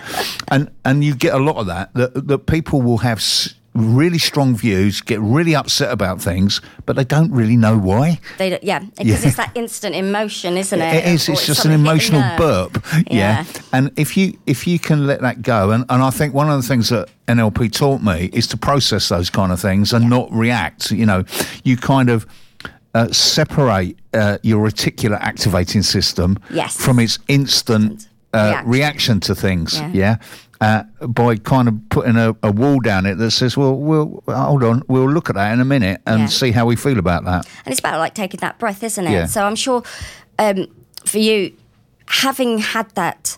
and 0.48 0.70
and 0.84 1.04
you 1.04 1.14
get 1.14 1.34
a 1.34 1.38
lot 1.38 1.56
of 1.56 1.66
that. 1.66 1.92
That, 1.94 2.26
that 2.26 2.46
people 2.46 2.80
will 2.80 2.98
have 2.98 3.18
s- 3.18 3.54
really 3.76 4.18
strong 4.18 4.56
views, 4.56 5.00
get 5.00 5.20
really 5.20 5.54
upset 5.54 5.90
about 5.92 6.20
things, 6.20 6.60
but 6.86 6.96
they 6.96 7.04
don't 7.04 7.30
really 7.32 7.56
know 7.56 7.76
why. 7.78 8.18
They 8.38 8.50
don't, 8.50 8.64
yeah, 8.64 8.80
because 8.80 9.06
Yeah. 9.22 9.28
it's 9.28 9.36
that 9.36 9.52
instant 9.54 9.94
emotion, 9.94 10.56
isn't 10.56 10.80
it? 10.80 10.94
It 10.94 11.04
is. 11.06 11.28
Or 11.28 11.32
It's 11.32 11.46
just 11.46 11.64
an 11.64 11.70
something 11.72 11.78
hit 11.78 11.84
the 11.84 11.90
emotional 11.90 12.36
burp. 12.38 12.84
Yeah. 13.10 13.16
Yeah. 13.16 13.44
And 13.72 13.90
if 13.96 14.16
you 14.16 14.38
if 14.46 14.66
you 14.66 14.78
can 14.78 15.06
let 15.06 15.20
that 15.20 15.42
go, 15.42 15.70
and, 15.70 15.84
and 15.88 16.02
I 16.02 16.10
think 16.10 16.34
one 16.34 16.48
of 16.50 16.60
the 16.60 16.66
things 16.66 16.88
that 16.88 17.08
NLP 17.28 17.72
taught 17.72 18.02
me 18.02 18.30
is 18.32 18.46
to 18.48 18.56
process 18.56 19.08
those 19.08 19.30
kind 19.30 19.52
of 19.52 19.60
things 19.60 19.92
and 19.92 20.08
not 20.10 20.28
react. 20.32 20.90
You 20.90 21.06
know, 21.06 21.24
you 21.64 21.76
kind 21.76 22.10
of. 22.10 22.26
Uh, 22.94 23.12
separate 23.12 23.94
uh, 24.14 24.38
your 24.42 24.66
reticular 24.66 25.18
activating 25.20 25.82
system 25.82 26.38
Yes. 26.48 26.74
from 26.78 26.98
its 26.98 27.18
instant 27.28 28.08
uh, 28.32 28.62
Reaction. 28.64 28.70
reaction. 28.70 29.20
to 29.20 29.34
things. 29.34 29.78
Yeah. 29.92 30.16
Uh, 30.60 30.84
by 31.06 31.36
kind 31.36 31.68
of 31.68 31.74
putting 31.90 32.16
a, 32.16 32.34
a 32.42 32.50
wall 32.50 32.80
down 32.80 33.04
it 33.04 33.16
that 33.16 33.30
says, 33.30 33.56
"Well, 33.58 33.74
we'll 33.76 34.22
hold 34.26 34.64
on, 34.64 34.82
we'll 34.88 35.10
look 35.10 35.28
at 35.28 35.34
that 35.34 35.52
in 35.52 35.60
a 35.60 35.66
minute 35.66 36.00
and 36.06 36.20
Yeah. 36.22 36.26
see 36.28 36.50
how 36.50 36.64
we 36.64 36.76
feel 36.76 36.98
about 36.98 37.24
that." 37.24 37.46
And 37.66 37.72
it's 37.72 37.80
about 37.80 37.98
like 37.98 38.14
taking 38.14 38.40
that 38.40 38.58
breath, 38.58 38.82
isn't 38.82 39.06
it? 39.06 39.10
Yeah. 39.12 39.26
So 39.26 39.44
I'm 39.44 39.54
sure 39.56 39.82
um, 40.38 40.66
for 41.04 41.18
you, 41.18 41.52
having 42.08 42.58
had 42.58 42.88
that 42.94 43.36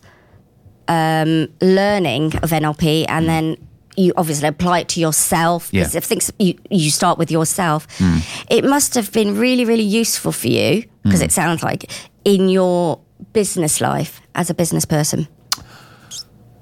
um, 0.86 1.48
learning 1.60 2.36
of 2.36 2.50
NLP 2.50 3.04
and 3.08 3.28
then 3.28 3.56
you 3.96 4.12
obviously 4.16 4.46
apply 4.48 4.78
it 4.80 4.88
to 4.90 5.00
yourself 5.00 5.70
because 5.72 5.88
Mm. 5.90 5.94
Yeah. 5.94 5.98
if 5.98 6.04
things 6.04 6.32
you, 6.38 6.54
you 6.70 6.90
start 6.90 7.18
with 7.18 7.30
yourself, 7.32 7.86
Mm. 7.98 8.22
it 8.48 8.64
must 8.64 8.94
have 8.94 9.10
been 9.12 9.36
really, 9.36 9.64
really 9.64 9.82
useful 9.82 10.30
for 10.32 10.46
you 10.48 10.84
because 11.02 11.20
Mm. 11.20 11.24
it 11.24 11.32
sounds 11.32 11.62
like 11.64 11.90
in 12.24 12.48
your 12.48 13.00
business 13.32 13.80
life 13.80 14.20
as 14.36 14.50
a 14.50 14.54
business 14.54 14.84
person. 14.84 15.26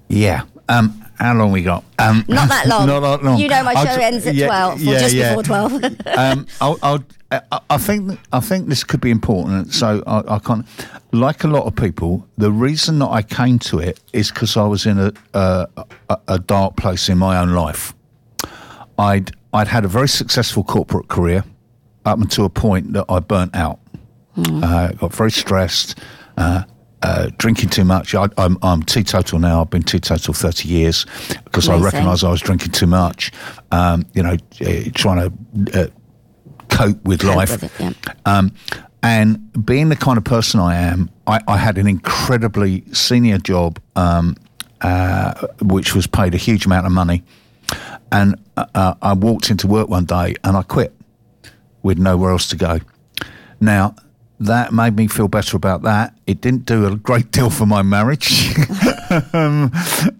Yeah. 0.08 0.42
Um, 0.68 1.02
how 1.18 1.34
long 1.34 1.52
we 1.52 1.62
got? 1.62 1.84
Um, 1.98 2.24
Not 2.28 2.48
that 2.48 2.66
long. 2.68 2.86
not 2.86 3.00
that 3.00 3.24
long. 3.24 3.38
You 3.38 3.48
know 3.48 3.62
my 3.62 3.72
I'll 3.72 3.86
show 3.86 4.00
ends 4.02 4.26
at 4.26 4.34
yeah, 4.34 4.46
12 4.48 4.80
or 4.80 4.84
yeah, 4.84 4.98
just 4.98 5.14
yeah. 5.14 5.28
before 5.34 5.42
12. 5.44 5.84
um, 6.18 6.46
I'll, 6.60 6.78
I'll, 6.82 7.04
I- 7.30 7.60
I 7.70 7.78
think 7.78 8.18
I 8.32 8.40
think 8.40 8.68
this 8.68 8.84
could 8.84 9.00
be 9.00 9.10
important. 9.10 9.72
So 9.72 10.02
I, 10.06 10.36
I 10.36 10.38
can't. 10.38 10.64
Like 11.12 11.42
a 11.44 11.48
lot 11.48 11.64
of 11.66 11.74
people, 11.74 12.26
the 12.38 12.52
reason 12.52 12.98
that 13.00 13.08
I 13.08 13.22
came 13.22 13.58
to 13.60 13.78
it 13.80 13.98
is 14.12 14.30
because 14.30 14.56
I 14.56 14.64
was 14.64 14.86
in 14.86 14.98
a, 14.98 15.12
a 15.34 15.66
a 16.08 16.18
a 16.28 16.38
dark 16.38 16.76
place 16.76 17.08
in 17.08 17.18
my 17.18 17.38
own 17.38 17.50
life. 17.52 17.94
I'd 18.98 19.32
I'd 19.52 19.68
had 19.68 19.84
a 19.84 19.88
very 19.88 20.08
successful 20.08 20.62
corporate 20.62 21.08
career 21.08 21.44
up 22.04 22.18
until 22.20 22.44
a 22.44 22.50
point 22.50 22.92
that 22.92 23.06
I 23.08 23.18
burnt 23.20 23.54
out. 23.56 23.80
Uh, 24.38 24.92
got 24.92 25.14
very 25.14 25.30
stressed, 25.32 25.98
uh, 26.36 26.62
uh, 27.06 27.30
drinking 27.38 27.68
too 27.68 27.84
much. 27.84 28.14
I, 28.16 28.28
I'm, 28.36 28.58
I'm 28.62 28.82
teetotal 28.82 29.38
now. 29.38 29.60
I've 29.60 29.70
been 29.70 29.84
teetotal 29.84 30.34
30 30.34 30.68
years 30.68 31.06
because 31.44 31.68
I 31.68 31.78
recognised 31.78 32.24
I 32.24 32.30
was 32.30 32.40
drinking 32.40 32.72
too 32.72 32.88
much. 32.88 33.30
Um, 33.70 34.06
you 34.12 34.24
know, 34.24 34.32
uh, 34.32 34.90
trying 34.92 35.30
to 35.30 35.80
uh, 35.80 35.86
cope 36.68 37.02
with 37.04 37.20
Cope 37.20 37.36
life. 37.36 37.50
with 37.50 37.80
it, 37.80 37.96
yeah. 38.06 38.12
um, 38.24 38.52
and 39.04 39.64
being 39.64 39.88
the 39.88 39.94
kind 39.94 40.18
of 40.18 40.24
person 40.24 40.58
I 40.58 40.74
am, 40.74 41.08
I, 41.28 41.40
I 41.46 41.56
had 41.56 41.78
an 41.78 41.86
incredibly 41.86 42.82
senior 42.92 43.38
job, 43.38 43.80
um, 43.94 44.34
uh, 44.80 45.46
which 45.62 45.94
was 45.94 46.08
paid 46.08 46.34
a 46.34 46.38
huge 46.38 46.66
amount 46.66 46.86
of 46.86 46.92
money. 46.92 47.22
And 48.10 48.34
uh, 48.56 48.66
uh, 48.74 48.94
I 49.00 49.12
walked 49.12 49.50
into 49.50 49.68
work 49.68 49.88
one 49.88 50.06
day 50.06 50.34
and 50.42 50.56
I 50.56 50.62
quit 50.62 50.92
with 51.84 51.98
nowhere 51.98 52.32
else 52.32 52.48
to 52.48 52.56
go. 52.56 52.80
Now, 53.60 53.94
that 54.40 54.72
made 54.72 54.96
me 54.96 55.06
feel 55.06 55.28
better 55.28 55.56
about 55.56 55.82
that. 55.82 56.14
It 56.26 56.40
didn't 56.40 56.66
do 56.66 56.86
a 56.86 56.96
great 56.96 57.30
deal 57.30 57.50
for 57.50 57.66
my 57.66 57.82
marriage. 57.82 58.54
um, 59.32 59.70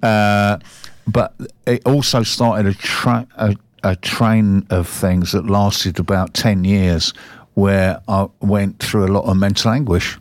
uh, 0.03 0.59
but 1.07 1.35
it 1.67 1.83
also 1.87 2.23
started 2.23 2.67
a, 2.67 2.75
tra- 2.75 3.29
a, 3.37 3.57
a 3.83 3.97
train 3.97 4.67
of 4.71 4.89
things 4.89 5.33
that 5.33 5.47
lasted 5.47 5.99
about 5.99 6.35
10 6.35 6.65
years 6.65 7.13
where 7.55 8.01
I 8.09 8.29
went 8.41 8.79
through 8.81 9.07
a 9.07 9.13
lot 9.13 9.25
of 9.25 9.37
mental 9.37 9.71
anguish. 9.71 10.19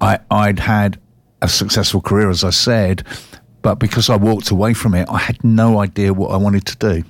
I, 0.00 0.18
I'd 0.30 0.58
had 0.58 0.98
a 1.42 1.48
successful 1.48 2.00
career, 2.00 2.30
as 2.30 2.44
I 2.44 2.50
said, 2.50 3.04
but 3.62 3.76
because 3.76 4.10
I 4.10 4.16
walked 4.16 4.50
away 4.50 4.74
from 4.74 4.94
it, 4.94 5.08
I 5.08 5.18
had 5.18 5.42
no 5.44 5.78
idea 5.80 6.12
what 6.12 6.30
I 6.30 6.36
wanted 6.36 6.66
to 6.66 6.76
do. 6.76 7.04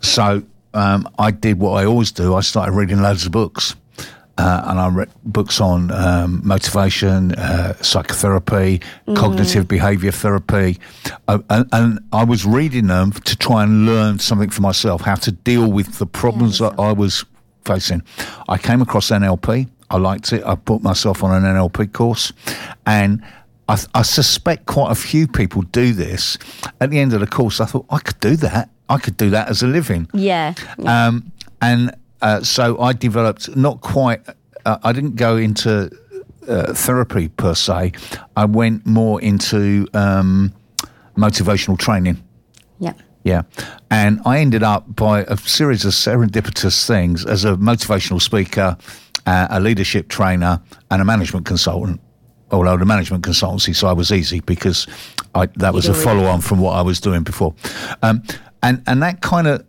So 0.00 0.42
um, 0.74 1.08
I 1.18 1.30
did 1.30 1.58
what 1.58 1.72
I 1.72 1.84
always 1.86 2.12
do. 2.12 2.34
I 2.34 2.40
started 2.40 2.72
reading 2.72 3.00
loads 3.00 3.26
of 3.26 3.32
books. 3.32 3.74
Uh, 4.38 4.62
and 4.66 4.78
I 4.78 4.88
read 4.88 5.10
books 5.24 5.60
on 5.60 5.90
um, 5.90 6.40
motivation, 6.44 7.32
uh, 7.34 7.74
psychotherapy, 7.82 8.80
cognitive 9.16 9.66
behavior 9.66 10.12
therapy. 10.12 10.78
Uh, 11.26 11.40
and, 11.50 11.68
and 11.72 11.98
I 12.12 12.24
was 12.24 12.44
reading 12.46 12.86
them 12.86 13.10
to 13.12 13.36
try 13.36 13.64
and 13.64 13.84
learn 13.84 14.18
something 14.20 14.50
for 14.50 14.62
myself, 14.62 15.00
how 15.02 15.16
to 15.16 15.32
deal 15.32 15.70
with 15.70 15.98
the 15.98 16.06
problems 16.06 16.60
that 16.60 16.78
I 16.78 16.92
was 16.92 17.24
facing. 17.64 18.02
I 18.48 18.58
came 18.58 18.80
across 18.80 19.10
NLP. 19.10 19.68
I 19.90 19.96
liked 19.96 20.32
it. 20.32 20.44
I 20.44 20.54
put 20.54 20.82
myself 20.82 21.24
on 21.24 21.32
an 21.34 21.42
NLP 21.54 21.92
course. 21.92 22.32
And 22.86 23.22
I, 23.68 23.74
th- 23.76 23.88
I 23.94 24.02
suspect 24.02 24.66
quite 24.66 24.92
a 24.92 24.94
few 24.94 25.26
people 25.26 25.62
do 25.62 25.92
this. 25.92 26.38
At 26.80 26.90
the 26.90 27.00
end 27.00 27.12
of 27.12 27.20
the 27.20 27.26
course, 27.26 27.60
I 27.60 27.64
thought, 27.66 27.86
I 27.90 27.98
could 27.98 28.20
do 28.20 28.36
that. 28.36 28.70
I 28.88 28.98
could 28.98 29.16
do 29.16 29.30
that 29.30 29.48
as 29.48 29.62
a 29.62 29.66
living. 29.66 30.08
yeah. 30.14 30.54
Um, 30.86 31.32
and 31.60 31.92
uh, 32.22 32.42
so 32.42 32.78
I 32.80 32.92
developed 32.92 33.56
not 33.56 33.80
quite, 33.80 34.22
uh, 34.64 34.78
I 34.82 34.92
didn't 34.92 35.16
go 35.16 35.36
into 35.36 35.90
uh, 36.48 36.72
therapy 36.72 37.28
per 37.28 37.54
se. 37.54 37.92
I 38.36 38.44
went 38.44 38.86
more 38.86 39.20
into 39.20 39.86
um, 39.94 40.52
motivational 41.16 41.78
training. 41.78 42.22
Yeah. 42.78 42.94
Yeah. 43.24 43.42
And 43.90 44.20
I 44.24 44.38
ended 44.38 44.62
up 44.62 44.94
by 44.94 45.22
a 45.24 45.36
series 45.36 45.84
of 45.84 45.92
serendipitous 45.92 46.86
things 46.86 47.26
as 47.26 47.44
a 47.44 47.56
motivational 47.56 48.22
speaker, 48.22 48.76
uh, 49.26 49.48
a 49.50 49.60
leadership 49.60 50.08
trainer, 50.08 50.62
and 50.90 51.02
a 51.02 51.04
management 51.04 51.44
consultant. 51.44 52.00
Although 52.50 52.78
the 52.78 52.86
management 52.86 53.24
consultancy 53.24 53.76
side 53.76 53.98
was 53.98 54.10
easy 54.10 54.40
because 54.40 54.86
I, 55.34 55.46
that 55.56 55.74
was 55.74 55.86
a 55.86 55.92
follow 55.92 56.24
on 56.24 56.40
from 56.40 56.60
what 56.60 56.72
I 56.72 56.80
was 56.80 56.98
doing 56.98 57.22
before, 57.22 57.54
um, 58.02 58.22
and 58.62 58.82
and 58.86 59.02
that 59.02 59.20
kind 59.20 59.46
of 59.46 59.66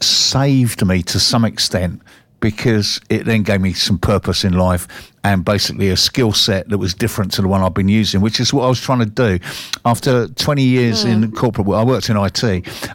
saved 0.00 0.84
me 0.86 1.02
to 1.04 1.20
some 1.20 1.44
extent 1.44 2.02
because 2.40 3.00
it 3.08 3.24
then 3.24 3.42
gave 3.42 3.60
me 3.60 3.72
some 3.72 3.96
purpose 3.96 4.44
in 4.44 4.52
life 4.52 4.86
and 5.24 5.46
basically 5.46 5.88
a 5.88 5.96
skill 5.96 6.30
set 6.30 6.68
that 6.68 6.76
was 6.76 6.92
different 6.92 7.32
to 7.32 7.40
the 7.40 7.48
one 7.48 7.62
I've 7.62 7.72
been 7.72 7.88
using, 7.88 8.20
which 8.20 8.38
is 8.38 8.52
what 8.52 8.64
I 8.64 8.68
was 8.68 8.78
trying 8.78 8.98
to 8.98 9.06
do. 9.06 9.38
After 9.86 10.28
20 10.28 10.62
years 10.62 11.04
in 11.04 11.22
hmm. 11.22 11.34
corporate, 11.34 11.66
I 11.68 11.82
worked 11.82 12.10
in 12.10 12.18
IT, 12.18 12.44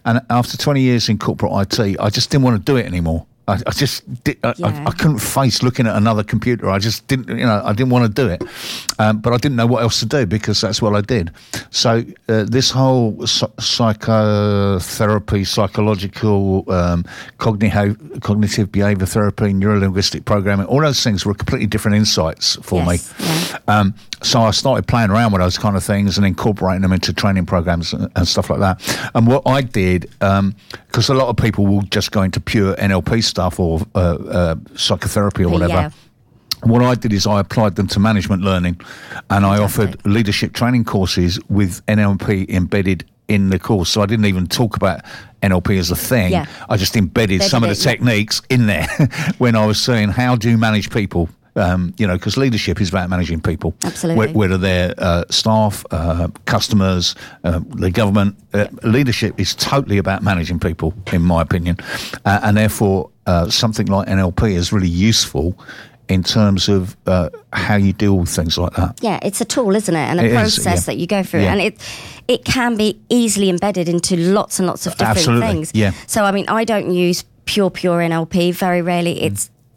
and 0.06 0.22
after 0.30 0.56
20 0.56 0.82
years 0.82 1.10
in 1.10 1.18
corporate 1.18 1.52
IT, 1.80 2.00
I 2.00 2.12
just 2.12 2.30
didn't 2.30 2.44
want 2.44 2.64
to 2.64 2.72
do 2.72 2.78
it 2.78 2.86
anymore. 2.86 3.26
I, 3.50 3.58
I 3.68 3.72
just 3.72 4.24
did, 4.24 4.38
I, 4.44 4.50
I, 4.50 4.54
Yeah. 4.58 4.86
I 4.88 4.92
couldn't 4.92 5.20
face 5.20 5.64
looking 5.64 5.88
at 5.88 5.96
another 5.96 6.24
computer. 6.24 6.70
I 6.70 6.80
just 6.80 7.08
didn't, 7.08 7.30
you 7.30 7.46
know, 7.46 7.62
I 7.64 7.74
didn't 7.74 7.90
want 7.90 8.06
to 8.06 8.22
do 8.24 8.30
it, 8.30 8.42
um, 9.00 9.20
but 9.20 9.34
I 9.34 9.38
didn't 9.38 9.56
know 9.56 9.68
what 9.68 9.82
else 9.82 10.00
to 10.02 10.06
do 10.06 10.26
because 10.26 10.62
that's 10.62 10.82
what 10.82 10.96
I 10.96 11.02
did. 11.02 11.32
So 11.72 12.04
uh, 12.30 12.44
this 12.44 12.72
whole 12.72 13.26
psy- 13.26 13.48
psychotherapy, 14.30 15.44
psychological, 15.44 16.70
um, 16.72 17.06
cognitive, 17.38 17.98
cognitive 18.22 18.72
behavior 18.72 19.06
therapy, 19.06 19.46
neurolinguistic 19.54 20.26
programming, 20.26 20.66
all 20.68 20.82
those 20.82 21.04
things 21.04 21.26
were 21.26 21.34
completely 21.34 21.68
different 21.68 21.98
insights 21.98 22.58
for 22.62 22.84
Yes, 22.84 23.20
me. 23.20 23.26
yeah. 23.26 23.60
Um, 23.80 23.94
so 24.22 24.42
I 24.42 24.52
started 24.52 24.86
playing 24.88 25.12
around 25.12 25.32
with 25.32 25.42
those 25.42 25.58
kind 25.58 25.76
of 25.78 25.84
things 25.84 26.18
and 26.18 26.26
incorporating 26.28 26.82
them 26.82 26.92
into 26.92 27.14
training 27.14 27.46
programs 27.46 27.94
and, 27.94 28.12
and 28.16 28.28
stuff 28.28 28.50
like 28.50 28.60
that. 28.60 29.10
And 29.16 29.28
what 29.28 29.44
I 29.48 29.62
did, 29.62 30.10
because 30.90 31.08
a 31.08 31.14
lot 31.14 31.28
of 31.30 31.38
people 31.38 31.68
will 31.68 31.84
just 31.84 32.12
go 32.12 32.24
into 32.24 32.40
pure 32.40 32.76
NLP 32.76 33.24
stuff 33.24 33.60
or 33.60 33.82
uh, 33.94 34.00
uh, 34.00 34.56
psychotherapy 34.76 35.46
or 35.46 35.52
whatever. 35.52 35.74
Yeah. 35.74 35.90
What 36.64 36.82
I 36.82 36.96
did 36.96 37.14
is 37.14 37.28
I 37.28 37.40
applied 37.40 37.76
them 37.76 37.88
to 37.88 38.00
management 38.00 38.42
learning, 38.42 38.82
and 39.30 39.46
I 39.46 39.60
offered 39.60 40.04
leadership 40.06 40.54
training 40.54 40.84
courses 40.86 41.40
with 41.48 41.86
NLP 41.86 42.50
embedded 42.50 43.06
in 43.28 43.50
the 43.50 43.60
course. 43.60 43.90
So 43.90 44.02
I 44.02 44.08
didn't 44.08 44.26
even 44.26 44.48
talk 44.48 44.76
about 44.76 45.02
NLP 45.44 45.78
as 45.78 45.92
a 45.92 45.96
thing. 45.96 46.32
Yeah. 46.32 46.48
I 46.68 46.76
just 46.76 46.98
embedded 46.98 47.34
Embedded 47.34 47.52
some 47.52 47.64
of 47.64 47.70
the 47.70 47.74
it, 47.74 47.86
yeah. 47.86 47.92
techniques 47.92 48.42
in 48.50 48.66
there 48.66 48.88
when 49.38 49.56
I 49.56 49.66
was 49.66 49.80
saying 49.80 50.10
how 50.10 50.36
do 50.36 50.50
you 50.50 50.58
manage 50.58 50.90
people. 50.90 51.30
Um, 51.60 51.94
you 51.98 52.08
know, 52.08 52.14
because 52.16 52.38
leadership 52.38 52.80
is 52.82 52.90
about 52.90 53.10
managing 53.10 53.42
people, 53.42 53.74
Absolutely. 53.84 54.32
Wh- 54.32 54.36
whether 54.36 54.58
they're 54.58 54.94
uh, 54.98 55.24
staff, 55.30 55.86
uh, 55.92 56.30
customers, 56.46 57.16
uh, 57.44 57.60
the 57.76 57.92
government. 57.92 58.36
Uh, 58.54 58.68
Leadership 58.84 59.40
is 59.40 59.54
totally 59.56 59.98
about 59.98 60.24
managing 60.24 60.60
people, 60.60 60.94
in 61.12 61.22
my 61.22 61.42
opinion, 61.42 61.76
uh, 62.26 62.40
and 62.44 62.56
therefore 62.56 63.10
uh, 63.28 63.50
something 63.50 63.88
like 63.88 64.08
NLP 64.08 64.52
is 64.56 64.72
really 64.72 64.88
useful 64.88 65.54
in 66.08 66.24
terms 66.24 66.70
of 66.70 66.96
uh, 67.06 67.30
how 67.54 67.76
you 67.76 67.94
deal 67.94 68.18
with 68.18 68.30
things 68.30 68.58
like 68.58 68.74
that. 68.74 68.98
Yeah, 69.02 69.20
it's 69.22 69.42
a 69.42 69.46
tool, 69.46 69.76
isn't 69.76 69.96
it? 69.96 70.00
And 70.00 70.20
a 70.20 70.24
It 70.24 70.32
is, 70.32 70.34
process 70.34 70.66
yeah. 70.66 70.86
that 70.94 70.98
you 70.98 71.08
go 71.08 71.22
through. 71.24 71.42
Yeah. 71.42 71.52
And 71.52 71.62
it 71.62 71.76
it 72.28 72.46
can 72.46 72.78
be 72.78 73.00
easily 73.10 73.50
embedded 73.50 73.88
into 73.90 74.16
lots 74.16 74.60
and 74.60 74.68
lots 74.68 74.88
of 74.88 74.94
different 74.94 75.18
Absolutely, 75.18 75.48
things. 75.48 75.72
yeah. 75.76 75.92
So 76.08 76.24
I 76.24 76.32
mean 76.32 76.46
I 76.48 76.64
don't 76.64 76.92
use 76.94 77.26
pure 77.46 77.70
pure 77.70 78.00
NLP. 78.00 78.54
Very 78.56 78.82
rarely 78.82 79.16
Mm. 79.20 79.26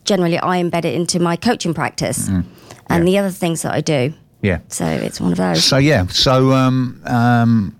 Generally 0.04 0.38
I 0.38 0.62
embed 0.62 0.84
it 0.84 0.94
into 0.94 1.18
my 1.20 1.36
coaching 1.36 1.74
practice 1.74 2.28
and 2.28 2.44
Yeah. 2.90 2.98
the 3.00 3.18
other 3.18 3.30
things 3.30 3.62
that 3.62 3.72
I 3.74 3.80
do. 3.80 4.14
Yeah. 4.42 4.58
So 4.68 4.84
it's 4.86 5.20
one 5.20 5.32
of 5.32 5.38
those. 5.38 5.64
So 5.64 5.76
yeah, 5.76 6.06
so 6.08 6.52
um, 6.52 7.00
um, 7.06 7.76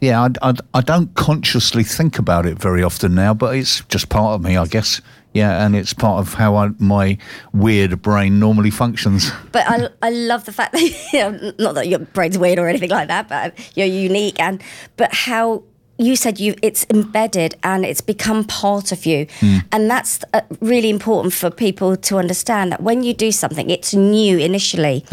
yeah, 0.00 0.22
I, 0.42 0.50
I, 0.50 0.54
I 0.74 0.80
don't 0.80 1.14
consciously 1.14 1.84
think 1.84 2.18
about 2.18 2.44
it 2.46 2.58
very 2.58 2.82
often 2.82 3.14
now, 3.14 3.32
but 3.34 3.56
it's 3.56 3.80
just 3.88 4.08
part 4.08 4.34
of 4.34 4.42
me, 4.42 4.56
I 4.56 4.66
guess. 4.66 5.00
Yeah, 5.32 5.64
and 5.64 5.76
it's 5.76 5.92
part 5.92 6.18
of 6.20 6.34
how 6.34 6.56
I, 6.56 6.70
my 6.78 7.18
weird 7.52 8.00
brain 8.02 8.38
normally 8.38 8.70
functions. 8.70 9.30
But 9.52 9.64
I, 9.68 9.88
I 10.02 10.10
love 10.10 10.44
the 10.46 10.52
fact 10.52 10.72
that 10.72 10.82
you 11.12 11.18
know, 11.20 11.52
not 11.58 11.74
that 11.76 11.88
your 11.88 11.98
brain's 12.00 12.38
weird 12.38 12.58
or 12.58 12.68
anything 12.68 12.90
like 12.90 13.08
that, 13.08 13.28
but 13.28 13.54
you're 13.76 13.86
unique 13.86 14.40
and 14.40 14.62
but 14.96 15.12
how 15.14 15.62
you 15.98 16.14
said 16.16 16.38
you 16.38 16.54
it's 16.62 16.86
embedded 16.90 17.56
and 17.62 17.84
it's 17.84 18.00
become 18.00 18.44
part 18.44 18.92
of 18.92 19.06
you, 19.06 19.26
and 19.72 19.90
that's 19.90 20.20
uh, 20.34 20.40
really 20.60 20.90
important 20.90 21.32
for 21.34 21.50
people 21.50 21.96
to 21.96 22.18
understand 22.18 22.72
that 22.72 22.82
when 22.82 23.02
you 23.02 23.14
do 23.14 23.32
something, 23.32 23.70
it's 23.70 23.94
new 23.94 24.38
initially, 24.38 25.04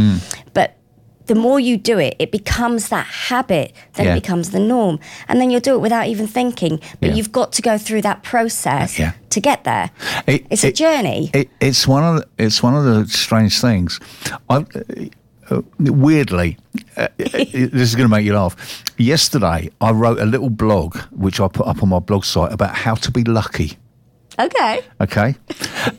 but 0.54 0.76
the 1.28 1.36
more 1.36 1.58
you 1.58 1.78
do 1.78 1.98
it, 2.00 2.16
it 2.20 2.32
becomes 2.34 2.90
that 2.90 3.06
habit, 3.06 3.72
then 3.94 4.08
Yeah. 4.08 4.12
it 4.12 4.22
becomes 4.22 4.50
the 4.50 4.60
norm, 4.60 5.00
and 5.30 5.40
then 5.40 5.50
you'll 5.50 5.62
do 5.62 5.74
it 5.76 5.80
without 5.80 6.08
even 6.08 6.28
thinking. 6.28 6.82
But 7.00 7.10
Yeah. 7.12 7.16
you've 7.16 7.32
got 7.32 7.54
to 7.54 7.62
go 7.62 7.78
through 7.78 8.02
that 8.02 8.24
process 8.24 9.00
Yeah. 9.00 9.14
to 9.30 9.40
get 9.40 9.64
there. 9.64 9.90
It- 10.28 10.46
it's 10.50 10.66
a 10.66 10.72
journey. 10.74 11.32
It, 11.34 11.50
it's 11.62 11.88
one 11.88 12.04
of 12.04 12.16
the, 12.18 12.28
it's 12.44 12.62
one 12.62 12.76
of 12.76 12.84
the 12.84 13.08
strange 13.08 13.62
things. 13.62 14.02
I, 14.50 14.66
uh, 15.50 15.62
weirdly, 15.80 16.58
uh, 16.98 17.08
this 17.18 17.74
is 17.74 17.96
going 17.96 18.06
to 18.06 18.16
make 18.16 18.26
you 18.26 18.34
laugh. 18.34 18.84
Yesterday, 18.98 19.70
I 19.82 19.92
wrote 19.92 20.20
a 20.20 20.26
little 20.26 20.50
blog 20.50 20.98
which 21.12 21.40
I 21.40 21.48
put 21.48 21.68
up 21.68 21.84
on 21.84 21.90
my 21.90 22.00
blog 22.00 22.26
site 22.26 22.52
about 22.52 22.76
how 22.76 22.96
to 22.96 23.12
be 23.12 23.24
lucky. 23.24 23.78
okay. 24.40 24.82
okay? 25.02 25.36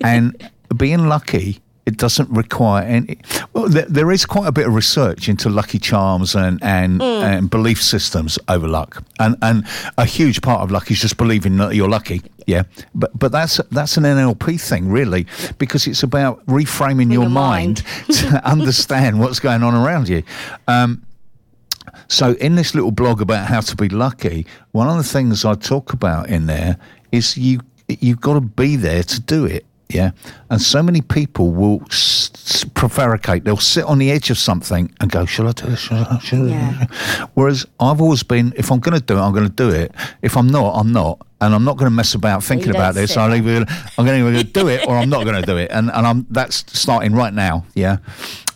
and 0.03 0.51
being 0.76 1.09
lucky, 1.09 1.61
it 1.87 1.99
doesn't 1.99 2.30
require 2.30 2.85
any. 2.85 3.18
Well, 3.53 3.68
there, 3.68 3.87
there 3.87 4.11
is 4.11 4.24
quite 4.24 4.47
a 4.47 4.53
bit 4.53 4.66
of 4.66 4.74
research 4.74 5.28
into 5.28 5.51
lucky 5.51 5.78
charms 5.78 6.35
and 6.35 6.62
and, 6.62 7.03
and 7.03 7.51
belief 7.51 7.82
systems 7.82 8.39
over 8.49 8.66
luck, 8.66 9.03
and 9.18 9.37
and 9.43 9.66
a 9.99 10.05
huge 10.05 10.41
part 10.41 10.62
of 10.62 10.70
luck 10.70 10.91
is 10.91 11.01
just 11.01 11.16
believing 11.16 11.57
that 11.59 11.74
you're 11.74 11.89
lucky. 11.89 12.22
Yeah, 12.47 12.64
but 12.95 13.18
but 13.18 13.32
that's 13.32 13.61
that's 13.70 13.97
an 13.97 14.05
NLP 14.05 14.61
thing 14.61 14.89
really, 14.89 15.26
because 15.59 15.87
it's 15.87 16.03
about 16.03 16.45
reframing 16.47 17.12
your, 17.12 17.22
your 17.22 17.30
mind, 17.30 17.85
mind. 17.85 18.07
to 18.18 18.49
understand 18.49 19.20
what's 19.20 19.41
going 19.41 19.62
on 19.62 19.74
around 19.74 20.09
you. 20.09 20.22
Um, 20.68 21.03
so, 22.09 22.32
in 22.35 22.55
this 22.55 22.74
little 22.74 22.91
blog 22.91 23.20
about 23.20 23.47
how 23.47 23.61
to 23.61 23.76
be 23.76 23.89
lucky, 23.89 24.47
one 24.72 24.89
of 24.89 24.97
the 24.97 25.05
things 25.05 25.45
I 25.45 25.55
talk 25.55 25.93
about 25.93 26.28
in 26.28 26.47
there 26.47 26.78
is 27.12 27.37
you 27.37 27.61
you've 27.89 28.20
got 28.20 28.35
to 28.35 28.41
be 28.41 28.76
there 28.76 29.03
to 29.03 29.20
do 29.20 29.45
it. 29.45 29.64
Yeah, 29.95 30.11
and 30.51 30.61
so 30.61 30.82
many 30.82 31.01
people 31.01 31.51
will 31.53 31.80
s- 31.90 32.30
s- 32.34 32.64
prevaricate. 32.74 33.45
They'll 33.45 33.57
sit 33.57 33.84
on 33.84 33.99
the 33.99 34.11
edge 34.11 34.28
of 34.28 34.38
something 34.38 34.92
and 35.01 35.11
go, 35.11 35.24
"Shall 35.24 35.47
I 35.49 35.53
do 35.53 35.68
it? 35.68 35.76
Shall 35.76 36.05
I?" 36.11 36.18
Shall 36.18 36.47
I? 36.47 36.49
Yeah. 36.51 36.86
Whereas 37.34 37.64
I've 37.78 38.01
always 38.01 38.24
been, 38.24 38.53
if 38.57 38.72
I'm 38.72 38.80
going 38.80 38.99
to 38.99 39.05
do 39.05 39.16
it, 39.16 39.20
I'm 39.20 39.32
going 39.32 39.47
to 39.49 39.55
do 39.55 39.70
it. 39.70 39.95
If 40.20 40.36
I'm 40.36 40.49
not, 40.49 40.72
I'm 40.74 40.90
not, 40.92 41.24
and 41.40 41.55
I'm 41.55 41.62
not 41.64 41.76
going 41.76 41.88
to 41.90 41.95
mess 41.95 42.14
about 42.14 42.42
thinking 42.42 42.72
don't 42.72 42.80
about 42.80 42.95
this. 42.97 43.12
sit 43.12 43.18
I'll 43.18 43.32
either 43.34 43.64
I'm 43.97 44.05
going 44.05 44.34
to 44.34 44.42
do 44.45 44.66
it 44.68 44.86
or 44.88 44.97
I'm 44.99 45.09
not 45.09 45.22
going 45.24 45.40
to 45.40 45.47
do 45.47 45.57
it, 45.59 45.70
and 45.70 45.90
and 45.92 46.07
I'm 46.07 46.26
that's 46.28 46.64
starting 46.78 47.14
right 47.14 47.32
now. 47.32 47.64
Yeah. 47.74 47.99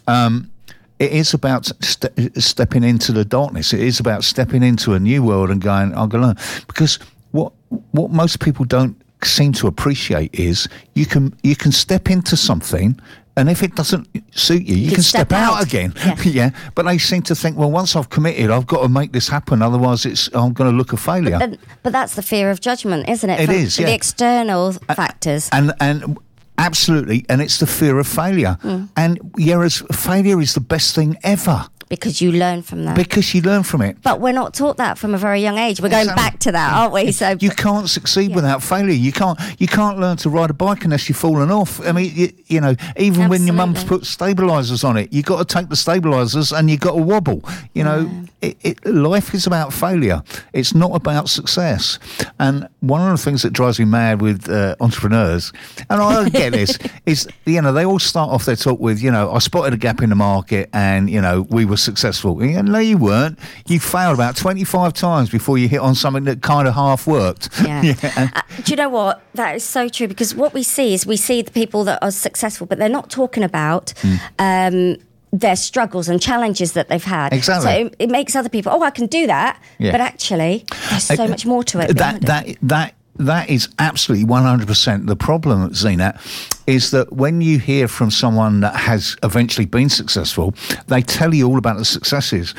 Um, 0.08 0.50
it 0.98 1.12
is 1.12 1.32
about 1.34 1.66
ste- 1.84 2.36
stepping 2.42 2.82
into 2.82 3.12
the 3.12 3.24
darkness. 3.24 3.72
It 3.72 3.80
is 3.80 4.00
about 4.00 4.24
stepping 4.24 4.64
into 4.64 4.94
a 4.94 4.98
new 4.98 5.22
world 5.22 5.50
and 5.50 5.60
going, 5.60 5.94
I'm 5.96 6.08
going 6.08 6.34
to. 6.34 6.42
Because 6.66 6.98
what 7.30 7.52
what 7.92 8.10
most 8.10 8.40
people 8.40 8.64
don't 8.64 9.00
seem 9.24 9.52
to 9.54 9.66
appreciate 9.66 10.34
is 10.34 10.68
you 10.94 11.06
can 11.06 11.34
you 11.42 11.56
can 11.56 11.72
step 11.72 12.10
into 12.10 12.36
something. 12.36 12.98
And 13.36 13.48
if 13.48 13.62
it 13.62 13.76
doesn't 13.76 14.08
suit 14.36 14.64
you, 14.64 14.74
you, 14.74 14.86
can, 14.88 14.96
can 14.96 15.04
step, 15.04 15.28
step 15.28 15.32
out, 15.38 15.58
out. 15.58 15.64
again. 15.64 15.94
Yeah. 15.96 16.16
Yeah. 16.24 16.50
But 16.74 16.86
they 16.86 16.98
seem 16.98 17.22
to 17.22 17.36
think, 17.36 17.56
well, 17.56 17.70
once 17.70 17.94
I've 17.94 18.10
committed, 18.10 18.50
I've 18.50 18.66
got 18.66 18.82
to 18.82 18.88
make 18.88 19.12
this 19.12 19.28
happen. 19.28 19.62
Otherwise, 19.62 20.04
it's 20.06 20.28
I'm 20.34 20.52
going 20.52 20.68
to 20.68 20.76
look 20.76 20.92
a 20.92 20.96
failure. 20.96 21.38
But, 21.38 21.58
but 21.84 21.92
that's 21.92 22.16
the 22.16 22.22
fear 22.22 22.50
of 22.50 22.60
judgment, 22.60 23.08
isn't 23.08 23.30
it? 23.30 23.38
It 23.40 23.46
From 23.46 23.54
is, 23.54 23.78
yeah. 23.78 23.86
The 23.86 23.94
external 23.94 24.72
factors. 24.72 25.48
and 25.52 25.72
and 25.80 26.18
absolutely, 26.58 27.24
and 27.28 27.40
it's 27.40 27.58
the 27.58 27.66
fear 27.68 28.00
of 28.00 28.08
failure. 28.08 28.58
Mm. 28.62 28.88
And 28.96 29.20
whereas 29.36 29.84
failure 29.92 30.40
is 30.40 30.54
the 30.54 30.60
best 30.60 30.96
thing 30.96 31.16
ever 31.22 31.68
because 31.88 32.20
you 32.20 32.32
learn 32.32 32.62
from 32.62 32.84
that. 32.84 32.96
because 32.96 33.34
you 33.34 33.40
learn 33.42 33.62
from 33.62 33.82
it. 33.82 33.96
but 34.02 34.20
we're 34.20 34.32
not 34.32 34.54
taught 34.54 34.76
that 34.76 34.98
from 34.98 35.14
a 35.14 35.18
very 35.18 35.40
young 35.40 35.58
age. 35.58 35.80
We're 35.80 35.88
going 35.88 36.02
Exactly. 36.02 36.22
back 36.24 36.38
to 36.40 36.52
that, 36.52 36.72
aren't 36.74 36.92
we? 36.92 37.12
So 37.12 37.36
You 37.40 37.50
can't 37.50 37.88
succeed 37.88 38.34
without 38.34 38.62
failure. 38.62 38.92
You 38.92 39.12
can't. 39.12 39.38
You 39.58 39.66
can't 39.66 39.98
learn 39.98 40.16
to 40.18 40.30
ride 40.30 40.50
a 40.50 40.54
bike 40.54 40.84
unless 40.84 41.08
you've 41.08 41.18
fallen 41.18 41.50
off. 41.50 41.80
I 41.86 41.92
mean, 41.92 42.12
you, 42.14 42.32
you 42.46 42.60
know, 42.60 42.74
even 42.96 43.28
when 43.28 43.46
your 43.46 43.54
mum's 43.54 43.84
put 43.84 44.04
stabilizers 44.06 44.84
on 44.84 44.96
it, 44.96 45.12
you 45.12 45.22
got 45.22 45.38
to 45.38 45.54
take 45.54 45.68
the 45.68 45.76
stabilizers 45.76 46.52
and 46.52 46.68
you 46.70 46.76
got 46.76 46.92
to 46.96 47.02
wobble. 47.02 47.42
You 47.74 47.84
know, 47.84 48.10
it, 48.42 48.56
it, 48.62 48.86
life 48.86 49.34
is 49.34 49.46
about 49.46 49.72
failure. 49.72 50.22
It's 50.52 50.74
not 50.74 50.94
about 50.94 51.28
success. 51.28 51.98
And 52.38 52.68
one 52.80 53.00
of 53.00 53.16
the 53.16 53.22
things 53.22 53.42
that 53.42 53.52
drives 53.52 53.78
me 53.78 53.84
mad 53.86 54.20
with 54.20 54.48
uh, 54.48 54.76
entrepreneurs, 54.80 55.52
and 55.90 56.00
I 56.00 56.28
get 56.28 56.52
this, 56.52 56.78
is 57.06 57.26
you 57.46 57.62
know 57.62 57.72
they 57.72 57.84
all 57.84 57.98
start 57.98 58.30
off 58.30 58.44
their 58.44 58.56
talk 58.56 58.78
with 58.78 59.02
you 59.02 59.10
know 59.10 59.32
I 59.32 59.38
spotted 59.38 59.72
a 59.74 59.76
gap 59.76 60.02
in 60.02 60.10
the 60.10 60.16
market 60.16 60.68
and 60.72 61.08
you 61.08 61.20
know 61.20 61.46
we 61.50 61.64
were 61.64 61.76
successful. 61.78 62.40
And 62.40 62.68
no, 62.72 62.78
you 62.78 62.98
weren't. 62.98 63.38
You 63.66 63.80
failed 63.80 64.14
about 64.14 64.36
twenty 64.36 64.64
five 64.64 64.92
times 64.92 65.30
before 65.30 65.58
you 65.58 65.68
hit 65.68 65.80
on 65.80 65.94
something 65.94 66.24
that 66.24 66.42
kind 66.42 66.68
of 66.68 66.74
half 66.74 67.06
worked. 67.06 67.48
Yeah. 67.62 67.94
and- 68.16 68.32
Uh, 68.34 68.42
do 68.64 68.72
you 68.72 68.76
know 68.76 68.88
what? 68.88 69.22
That 69.34 69.54
is 69.56 69.64
so 69.64 69.88
true 69.88 70.08
because 70.08 70.34
what 70.34 70.52
we 70.54 70.62
see 70.62 70.94
is 70.94 71.06
we 71.06 71.16
see 71.16 71.42
the 71.42 71.50
people 71.52 71.84
that 71.84 71.98
are 72.02 72.10
successful, 72.10 72.66
but 72.66 72.78
they're 72.78 72.88
not 72.88 73.10
talking 73.10 73.42
about. 73.42 73.94
Hmm. 74.02 74.14
Um, 74.38 74.96
their 75.30 75.56
struggles 75.56 76.08
and 76.08 76.22
challenges 76.22 76.72
that 76.72 76.88
they've 76.88 77.04
had. 77.04 77.34
Exactly. 77.34 77.70
So 77.70 77.78
it, 77.86 77.94
it 77.98 78.10
makes 78.10 78.34
other 78.34 78.48
people, 78.48 78.72
oh, 78.72 78.82
I 78.82 78.88
can 78.88 79.04
do 79.06 79.26
that. 79.26 79.60
Yeah. 79.78 79.92
But 79.92 80.00
actually, 80.00 80.64
there's 80.88 81.04
so 81.04 81.24
Uh, 81.24 81.28
much 81.28 81.44
more 81.44 81.62
to 81.64 81.80
it. 81.80 81.88
That 81.98 82.22
behind 82.22 82.48
it. 82.48 82.58
that 82.62 82.94
that 83.18 83.50
is 83.50 83.68
absolutely 83.78 84.26
100% 84.26 85.06
the 85.06 85.16
problem, 85.16 85.64
at 85.64 85.72
Zeenat, 85.72 86.20
is 86.66 86.90
that 86.92 87.12
when 87.12 87.40
you 87.40 87.58
hear 87.58 87.88
from 87.88 88.10
someone 88.10 88.60
that 88.60 88.76
has 88.76 89.16
eventually 89.22 89.66
been 89.66 89.88
successful, 89.88 90.54
they 90.86 91.02
tell 91.02 91.34
you 91.34 91.48
all 91.48 91.58
about 91.58 91.76
the 91.76 91.84
successes. 91.84 92.54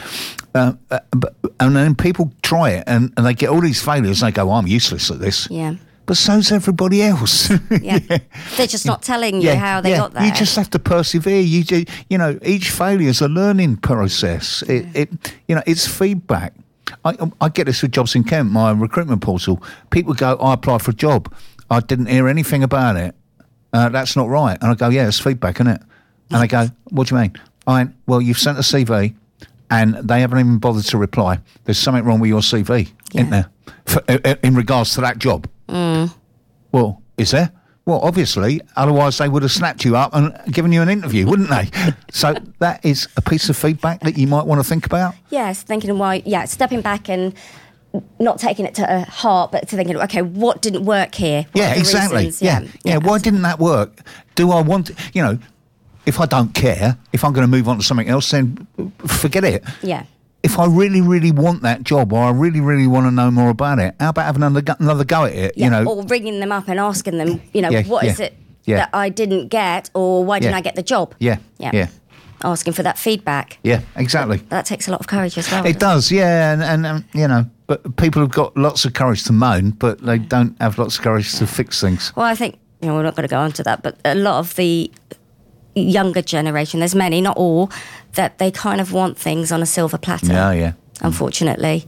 Uh, 0.55 0.73
uh, 0.91 0.99
but, 1.11 1.35
and 1.59 1.75
then 1.75 1.95
people 1.95 2.31
try 2.41 2.71
it 2.71 2.83
and, 2.87 3.13
and 3.15 3.25
they 3.25 3.33
get 3.33 3.49
all 3.49 3.61
these 3.61 3.81
failures 3.81 4.21
and 4.21 4.31
they 4.31 4.35
go, 4.35 4.51
I'm 4.51 4.67
useless 4.67 5.11
at 5.11 5.19
this. 5.19 5.47
Yeah. 5.49 5.75
But 6.05 6.17
so's 6.17 6.51
everybody 6.51 7.03
else. 7.03 7.51
Yeah. 7.81 7.99
They're 8.57 8.67
just 8.67 8.85
not 8.87 9.03
telling 9.03 9.41
you 9.41 9.53
how 9.55 9.79
they 9.79 9.95
got 9.95 10.13
there. 10.13 10.25
You 10.25 10.33
just 10.33 10.55
have 10.55 10.69
to 10.71 10.79
persevere. 10.79 11.39
You 11.39 11.63
do, 11.63 11.85
you 12.09 12.17
know, 12.17 12.39
each 12.43 12.71
failure 12.71 13.09
is 13.09 13.21
a 13.21 13.27
learning 13.27 13.77
process. 13.77 14.63
It, 14.63 14.87
it 14.95 15.35
you 15.47 15.53
know, 15.55 15.61
it's 15.67 15.87
feedback. 15.87 16.53
I, 17.05 17.15
I 17.41 17.49
get 17.49 17.65
this 17.65 17.81
with 17.81 17.91
Jobs 17.91 18.15
in 18.15 18.23
Kent, 18.23 18.51
my 18.51 18.71
recruitment 18.71 19.21
portal. 19.21 19.61
People 19.89 20.13
go, 20.13 20.35
I 20.37 20.53
applied 20.53 20.81
for 20.81 20.91
a 20.91 20.93
job. 20.95 21.33
I 21.69 21.79
didn't 21.81 22.07
hear 22.07 22.27
anything 22.27 22.63
about 22.63 22.95
it. 22.97 23.15
Uh, 23.73 23.89
that's 23.89 24.15
not 24.15 24.27
right. 24.29 24.57
And 24.61 24.71
I 24.71 24.75
go, 24.75 24.89
yeah, 24.89 25.07
it's 25.07 25.19
feedback, 25.19 25.57
isn't 25.57 25.67
it? 25.67 25.81
And 26.31 26.41
they 26.41 26.47
go, 26.47 26.67
what 26.89 27.07
do 27.07 27.15
you 27.15 27.21
mean? 27.21 27.33
I 27.67 27.73
went, 27.73 27.95
well, 28.07 28.21
you've 28.21 28.39
sent 28.39 28.57
a 28.57 28.61
CV 28.61 29.13
and 29.69 29.95
they 29.95 30.21
haven't 30.21 30.39
even 30.39 30.57
bothered 30.57 30.85
to 30.85 30.97
reply. 30.97 31.39
There's 31.65 31.77
something 31.77 32.03
wrong 32.03 32.19
with 32.19 32.29
your 32.29 32.41
CV, 32.41 32.91
Yeah. 33.11 33.21
isn't 33.21 33.29
there? 33.29 33.49
For, 33.85 34.01
in 34.43 34.55
regards 34.55 34.93
to 34.95 35.01
that 35.01 35.19
job. 35.19 35.47
Well, 36.71 37.01
is 37.17 37.31
there? 37.31 37.51
Well, 37.89 38.01
obviously, 38.03 38.61
otherwise 38.75 39.17
they 39.17 39.27
would 39.27 39.41
have 39.41 39.51
snapped 39.51 39.83
you 39.83 39.97
up 39.97 40.13
and 40.13 40.31
given 40.53 40.71
you 40.71 40.83
an 40.83 40.89
interview, 40.89 41.25
wouldn't 41.25 41.49
they? 41.49 41.71
so 42.11 42.35
that 42.59 42.85
is 42.85 43.07
a 43.17 43.21
piece 43.21 43.49
of 43.49 43.57
feedback 43.57 44.01
that 44.01 44.15
you 44.15 44.27
might 44.27 44.45
want 44.45 44.61
to 44.61 44.63
think 44.63 44.85
about. 44.85 45.15
Yes, 45.31 45.63
thinking 45.63 45.97
why, 45.97 46.21
yeah, 46.23 46.45
stepping 46.45 46.81
back 46.81 47.09
and 47.09 47.33
not 48.19 48.37
taking 48.37 48.67
it 48.67 48.75
to 48.75 49.01
heart, 49.09 49.51
but 49.51 49.67
to 49.69 49.75
thinking, 49.75 49.97
okay, 49.97 50.21
what 50.21 50.61
didn't 50.61 50.85
work 50.85 51.15
here? 51.15 51.47
What 51.51 51.61
Yeah, 51.63 51.73
exactly. 51.73 52.25
reasons? 52.25 52.43
Yeah. 52.43 52.67
yeah, 52.83 52.97
Why 52.97 53.17
didn't 53.17 53.41
that 53.41 53.57
work? 53.57 54.01
Do 54.35 54.51
I 54.51 54.61
want? 54.61 54.91
You 55.15 55.23
know, 55.23 55.39
if 56.05 56.19
I 56.19 56.27
don't 56.27 56.53
care, 56.53 56.95
if 57.11 57.23
I'm 57.23 57.33
going 57.33 57.43
to 57.43 57.49
move 57.49 57.67
on 57.67 57.77
to 57.79 57.83
something 57.83 58.07
else, 58.07 58.29
then 58.29 58.67
forget 59.07 59.43
it. 59.43 59.63
Yeah. 59.81 60.03
If 60.41 60.57
I 60.57 60.65
really, 60.67 61.01
really 61.01 61.31
want 61.31 61.63
that 61.63 61.83
job, 61.83 62.13
or 62.13 62.23
I 62.23 62.31
really, 62.31 62.61
really 62.61 62.87
want 62.87 63.05
to 63.07 63.11
know 63.11 63.29
more 63.29 63.49
about 63.49 63.79
it, 63.79 63.93
how 63.99 64.09
about 64.09 64.25
having 64.25 64.41
another 64.43 64.61
go, 64.61 64.73
another 64.79 65.03
go 65.03 65.25
at 65.25 65.33
it? 65.33 65.53
Yeah, 65.57 65.65
you 65.65 65.69
know, 65.71 65.85
or 65.91 66.03
ringing 66.05 66.39
them 66.39 66.51
up 66.51 66.67
and 66.69 66.79
asking 66.79 67.17
them, 67.17 67.41
you 67.53 67.61
know, 67.61 67.69
Yeah, 67.69 67.83
what 67.83 68.05
is 68.05 68.19
yeah, 68.19 68.25
it 68.27 68.37
yeah. 68.65 68.75
that 68.77 68.89
I 68.93 69.09
didn't 69.09 69.49
get, 69.49 69.89
or 69.93 70.23
why 70.23 70.39
didn't 70.39 70.55
I 70.55 70.61
get 70.61 70.75
the 70.75 70.83
job? 70.83 71.13
yeah, 71.19 71.37
yeah, 71.57 71.71
yeah, 71.73 71.87
Asking 72.41 72.71
for 72.71 72.83
that 72.83 72.97
feedback. 72.97 73.57
yeah, 73.63 73.81
exactly. 73.97 74.37
That 74.47 74.65
takes 74.65 74.87
a 74.87 74.91
lot 74.91 75.01
of 75.01 75.07
courage 75.07 75.37
as 75.37 75.51
well. 75.51 75.65
It 75.65 75.77
does, 75.77 76.09
yeah, 76.09 76.53
and, 76.53 76.63
and 76.63 76.85
um, 76.85 77.05
you 77.13 77.27
know, 77.27 77.45
but 77.67 77.97
people 77.97 78.21
have 78.21 78.31
got 78.31 78.55
lots 78.55 78.85
of 78.85 78.93
courage 78.93 79.25
to 79.25 79.33
moan, 79.33 79.71
but 79.71 79.99
they 80.01 80.19
don't 80.19 80.55
have 80.61 80.77
lots 80.77 80.95
of 80.97 81.03
courage 81.03 81.33
to 81.35 81.47
fix 81.47 81.81
things. 81.81 82.13
Well, 82.15 82.25
I 82.25 82.35
think 82.35 82.57
you 82.81 82.87
know 82.87 82.95
we're 82.95 83.03
not 83.03 83.15
going 83.17 83.27
to 83.27 83.31
go 83.35 83.39
on 83.41 83.51
to 83.51 83.63
that, 83.63 83.83
but 83.83 83.97
a 84.05 84.15
lot 84.15 84.39
of 84.39 84.55
the 84.55 84.89
younger 85.75 86.21
generation, 86.21 86.79
there's 86.79 86.95
many, 86.95 87.21
not 87.21 87.37
all, 87.37 87.71
that 88.13 88.37
they 88.37 88.51
kind 88.51 88.81
of 88.81 88.91
want 88.93 89.17
things 89.17 89.51
on 89.51 89.61
a 89.61 89.65
silver 89.65 89.97
platter. 89.97 90.27
Yeah, 90.33 90.51
yeah. 90.51 90.73
Unfortunately. 91.01 91.85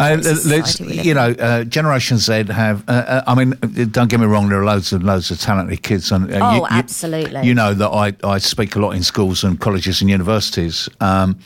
Uh, 0.00 0.18
let's, 0.22 0.42
society 0.42 0.84
we 0.84 0.96
live 0.96 1.06
you 1.06 1.14
know, 1.14 1.30
uh, 1.38 1.64
Generation 1.64 2.18
Z 2.18 2.44
have. 2.50 2.82
Uh, 2.88 2.92
uh, 2.92 3.22
I 3.26 3.34
mean, 3.36 3.54
uh, 3.62 3.84
don't 3.90 4.08
get 4.10 4.18
me 4.18 4.26
wrong. 4.26 4.48
There 4.48 4.60
are 4.60 4.64
loads 4.64 4.92
and 4.92 5.04
loads 5.04 5.30
of 5.30 5.38
talented 5.40 5.82
kids. 5.82 6.10
And 6.10 6.32
uh, 6.32 6.38
Oh, 6.42 6.50
you, 6.54 6.60
you- 6.60 6.66
absolutely. 6.70 7.46
You 7.46 7.54
know 7.54 7.74
that 7.74 7.88
I, 7.88 8.12
I 8.24 8.38
speak 8.38 8.74
a 8.74 8.80
lot 8.80 8.92
in 8.92 9.02
schools 9.04 9.44
and 9.44 9.60
colleges 9.60 10.00
and 10.00 10.10
universities. 10.10 10.88
Um, 11.00 11.38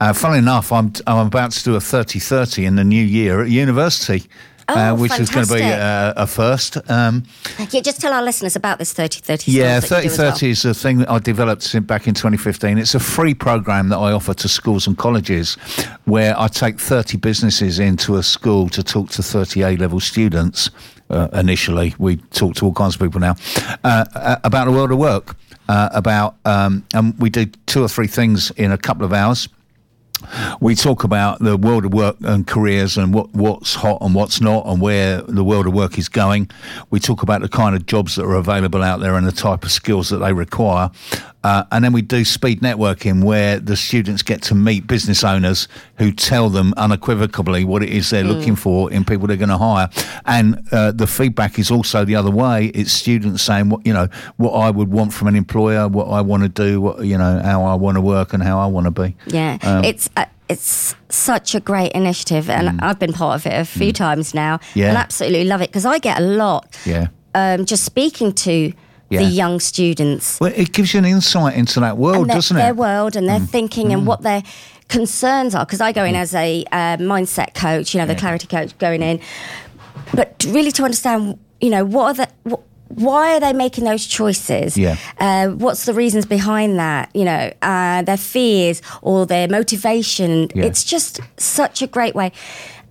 uh, 0.00 0.12
funnily 0.12 0.38
enough, 0.38 0.72
I'm 0.72 0.92
I'm 1.06 1.26
about 1.26 1.50
to 1.50 1.64
do 1.64 1.74
a 1.74 1.78
30-30 1.80 2.64
in 2.64 2.76
the 2.76 2.84
new 2.84 3.02
year 3.04 3.42
at 3.42 3.50
university, 3.50 4.22
Oh, 4.70 4.94
which 4.96 5.18
is 5.18 5.30
going 5.30 5.46
to 5.46 5.54
be 5.54 5.60
fantastic. 5.60 6.18
uh, 6.18 6.22
a 6.22 6.26
first. 6.26 6.90
Um, 6.90 7.24
Yeah, 7.70 7.80
just 7.80 8.00
tell 8.00 8.12
our 8.12 8.22
listeners 8.22 8.54
about 8.54 8.78
this 8.78 8.92
30 8.92 9.20
30 9.20 9.50
yeah, 9.50 9.80
skills 9.80 9.90
that 9.90 10.04
you 10.04 10.10
30 10.10 10.10
do 10.10 10.12
as 10.12 10.18
well. 10.18 10.32
30 10.32 10.50
is 10.50 10.64
a 10.66 10.74
thing 10.74 10.98
that 10.98 11.10
I 11.10 11.18
developed 11.18 11.74
in, 11.74 11.84
back 11.84 12.06
in 12.06 12.14
2015. 12.14 12.76
It's 12.76 12.94
a 12.94 13.00
free 13.00 13.32
program 13.34 13.88
that 13.88 13.96
I 13.96 14.12
offer 14.12 14.34
to 14.34 14.48
schools 14.48 14.86
and 14.86 14.98
colleges 14.98 15.54
where 16.04 16.38
I 16.38 16.48
take 16.48 16.78
30 16.78 17.16
businesses 17.16 17.78
into 17.78 18.16
a 18.16 18.22
school 18.22 18.68
to 18.70 18.82
talk 18.82 19.08
to 19.10 19.22
30 19.22 19.62
A 19.62 19.76
level 19.76 20.00
students. 20.00 20.70
Uh, 21.08 21.28
initially, 21.32 21.94
we 21.98 22.16
talk 22.16 22.54
to 22.56 22.66
all 22.66 22.74
kinds 22.74 22.94
of 22.94 23.00
people 23.00 23.20
now 23.20 23.36
uh, 23.84 24.04
uh, 24.14 24.36
about 24.44 24.66
the 24.66 24.72
world 24.72 24.92
of 24.92 24.98
work. 24.98 25.34
Uh, 25.70 25.90
about 25.92 26.36
um, 26.46 26.82
and 26.94 27.14
we 27.18 27.28
do 27.28 27.44
two 27.66 27.82
or 27.82 27.88
three 27.88 28.06
things 28.06 28.50
in 28.52 28.72
a 28.72 28.78
couple 28.78 29.04
of 29.04 29.12
hours 29.12 29.48
we 30.60 30.74
talk 30.74 31.04
about 31.04 31.38
the 31.40 31.56
world 31.56 31.84
of 31.84 31.92
work 31.92 32.16
and 32.22 32.46
careers 32.46 32.96
and 32.96 33.14
what, 33.14 33.32
what's 33.32 33.74
hot 33.74 33.98
and 34.00 34.14
what's 34.14 34.40
not 34.40 34.66
and 34.66 34.80
where 34.80 35.22
the 35.22 35.44
world 35.44 35.66
of 35.66 35.74
work 35.74 35.98
is 35.98 36.08
going. 36.08 36.50
We 36.90 37.00
talk 37.00 37.22
about 37.22 37.40
the 37.40 37.48
kind 37.48 37.74
of 37.74 37.86
jobs 37.86 38.16
that 38.16 38.24
are 38.24 38.34
available 38.34 38.82
out 38.82 39.00
there 39.00 39.14
and 39.14 39.26
the 39.26 39.32
type 39.32 39.64
of 39.64 39.70
skills 39.70 40.08
that 40.10 40.18
they 40.18 40.32
require. 40.32 40.90
Uh, 41.44 41.62
and 41.70 41.84
then 41.84 41.92
we 41.92 42.02
do 42.02 42.24
speed 42.24 42.60
networking 42.62 43.22
where 43.22 43.60
the 43.60 43.76
students 43.76 44.22
get 44.22 44.42
to 44.42 44.54
meet 44.56 44.86
business 44.88 45.22
owners 45.22 45.68
who 45.98 46.10
tell 46.10 46.50
them 46.50 46.74
unequivocally 46.76 47.64
what 47.64 47.82
it 47.82 47.90
is 47.90 48.10
they're 48.10 48.24
looking 48.24 48.56
for 48.56 48.90
in 48.90 49.04
people 49.04 49.26
they're 49.28 49.36
going 49.36 49.48
to 49.48 49.56
hire. 49.56 49.88
And 50.26 50.60
uh, 50.72 50.90
the 50.92 51.06
feedback 51.06 51.58
is 51.58 51.70
also 51.70 52.04
the 52.04 52.16
other 52.16 52.30
way. 52.30 52.66
It's 52.74 52.92
students 52.92 53.42
saying 53.42 53.68
what, 53.68 53.86
you 53.86 53.92
know, 53.92 54.08
what 54.36 54.50
I 54.50 54.70
would 54.70 54.88
want 54.90 55.12
from 55.12 55.28
an 55.28 55.36
employer, 55.36 55.86
what 55.86 56.06
I 56.06 56.20
want 56.22 56.42
to 56.42 56.48
do, 56.48 56.80
what, 56.80 57.04
you 57.04 57.16
know, 57.16 57.40
how 57.42 57.62
I 57.64 57.74
want 57.74 57.96
to 57.96 58.00
work 58.00 58.32
and 58.32 58.42
how 58.42 58.58
I 58.58 58.66
want 58.66 58.86
to 58.86 58.90
be. 58.90 59.14
Yeah, 59.28 59.58
Um, 59.62 59.84
it's 59.84 60.10
uh, 60.16 60.24
it's 60.48 60.94
such 61.10 61.54
a 61.54 61.60
great 61.60 61.92
initiative, 61.92 62.48
and 62.50 62.80
I've 62.80 62.98
been 62.98 63.12
part 63.12 63.36
of 63.36 63.46
it 63.46 63.52
a 63.54 63.64
few 63.64 63.92
times 63.92 64.34
now, 64.34 64.56
Mm. 64.56 64.62
Yeah. 64.76 64.88
and 64.88 64.96
absolutely 64.98 65.44
love 65.44 65.60
it 65.62 65.68
because 65.70 65.84
I 65.86 65.98
get 65.98 66.18
a 66.18 66.22
lot. 66.22 66.76
Yeah. 66.86 67.08
Um, 67.34 67.64
just 67.66 67.84
speaking 67.84 68.32
to 68.32 68.72
Yeah. 69.10 69.20
the 69.20 69.26
young 69.26 69.58
students 69.60 70.38
Well, 70.38 70.52
it 70.54 70.72
gives 70.72 70.92
you 70.92 70.98
an 70.98 71.06
insight 71.06 71.56
into 71.56 71.80
that 71.80 71.96
world, 71.96 72.28
doesn't 72.28 72.56
it? 72.56 72.60
Their 72.60 72.74
world 72.74 73.16
and 73.16 73.26
their 73.28 73.40
thinking 73.40 73.92
and 73.92 74.06
what 74.06 74.20
their 74.22 74.42
concerns 74.88 75.54
are. 75.54 75.64
Because 75.64 75.80
I 75.80 75.92
go 75.92 76.04
in 76.04 76.14
as 76.14 76.34
a 76.34 76.64
uh, 76.72 76.96
mindset 76.98 77.54
coach, 77.54 77.94
you 77.94 78.00
know, 78.00 78.06
the 78.06 78.12
Yeah. 78.12 78.18
clarity 78.18 78.46
coach 78.46 78.76
going 78.78 79.02
in, 79.02 79.20
but 80.14 80.44
really 80.48 80.72
to 80.72 80.84
understand, 80.84 81.38
you 81.60 81.70
know, 81.70 81.84
what 81.84 82.04
are 82.20 82.26
the 82.26 82.28
what, 82.44 82.60
why 82.88 83.34
are 83.34 83.40
they 83.40 83.52
making 83.52 83.84
those 83.84 84.06
choices? 84.06 84.76
Yeah. 84.76 84.96
Uh, 85.20 85.48
what's 85.48 85.84
the 85.84 85.92
reasons 85.92 86.24
behind 86.26 86.78
that? 86.78 87.10
You 87.14 87.24
know, 87.24 87.52
uh, 87.60 88.02
their 88.02 88.16
fears 88.16 88.80
or 89.02 89.26
their 89.26 89.46
motivation. 89.46 90.50
Yeah. 90.54 90.64
It's 90.64 90.84
just 90.84 91.20
such 91.36 91.82
a 91.82 91.86
great 91.86 92.14
way 92.14 92.32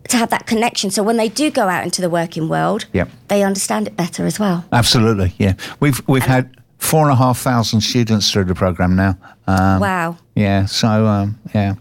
to 0.09 0.17
have 0.17 0.29
that 0.29 0.45
connection. 0.47 0.91
So 0.91 1.03
when 1.03 1.17
they 1.17 1.29
do 1.29 1.49
go 1.51 1.67
out 1.67 1.83
into 1.83 2.01
the 2.01 2.09
working 2.09 2.47
world, 2.49 2.85
Yep. 2.93 3.09
they 3.27 3.43
understand 3.43 3.87
it 3.87 3.95
better 3.97 4.25
as 4.25 4.39
well. 4.39 4.63
Absolutely, 4.71 5.33
yeah. 5.37 5.53
We've 5.79 6.01
we've 6.07 6.25
had 6.25 6.55
four 6.77 7.03
and 7.03 7.11
a 7.11 7.15
half 7.15 7.39
thousand 7.39 7.81
students 7.81 8.31
through 8.31 8.45
the 8.45 8.55
program 8.55 8.95
now. 8.95 9.17
Um, 9.47 9.79
wow. 9.79 10.17
Yeah, 10.35 10.65
so 10.65 10.87
um, 11.07 11.39
yeah, 11.53 11.75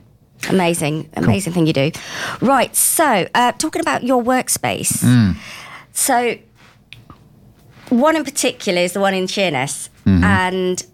Amazing, 0.49 1.09
amazing 1.15 1.53
thing 1.53 1.67
you 1.67 1.73
do. 1.73 1.91
Right, 2.41 2.75
so 2.77 3.27
uh, 3.35 3.53
talking 3.53 3.81
about 3.81 4.05
your 4.05 4.23
workspace. 4.23 5.03
Mm. 5.03 5.37
So, 5.93 6.37
one 7.89 8.17
in 8.17 8.25
particular 8.25 8.81
is 8.83 8.93
the 8.93 9.01
one 9.01 9.15
in 9.15 9.27
Sheerness, 9.27 9.91
Mm-hmm. 10.07 10.23
and 10.25 10.87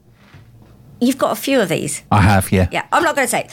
you've 1.07 1.18
got 1.18 1.32
a 1.32 1.40
few 1.46 1.61
of 1.61 1.68
these. 1.68 2.03
I 2.11 2.20
have, 2.20 2.53
yeah. 2.53 2.68
Yeah, 2.70 2.84
I'm 2.92 3.03
not 3.03 3.14
going 3.16 3.26
to 3.28 3.30
say. 3.30 3.48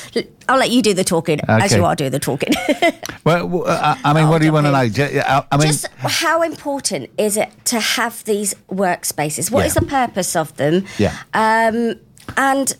I'll 0.47 0.59
let 0.59 0.69
you 0.71 0.81
do 0.81 0.93
the 0.93 1.03
talking 1.03 1.39
as 1.47 1.73
you 1.75 1.83
are 1.85 1.95
doing 1.95 2.11
the 2.11 2.19
talking. 2.19 2.53
Well, 3.25 3.67
uh, 3.67 3.95
I 4.03 4.13
mean, 4.13 4.23
I'll 4.23 4.29
what 4.31 4.39
do 4.39 4.45
you 4.45 4.53
want 4.53 4.65
to 4.67 4.71
know? 4.71 4.77
I 4.77 5.43
I 5.51 5.57
mean, 5.57 5.67
Just 5.67 5.87
how 6.23 6.41
important 6.41 7.09
is 7.17 7.35
it 7.37 7.49
to 7.65 7.79
have 7.79 8.23
these 8.23 8.55
workspaces? 8.71 9.51
What 9.51 9.61
Yeah. 9.61 9.65
is 9.67 9.73
the 9.73 9.81
purpose 9.99 10.35
of 10.37 10.55
them? 10.55 10.85
Yeah. 10.97 11.15
Um, 11.33 11.99
and 12.37 12.75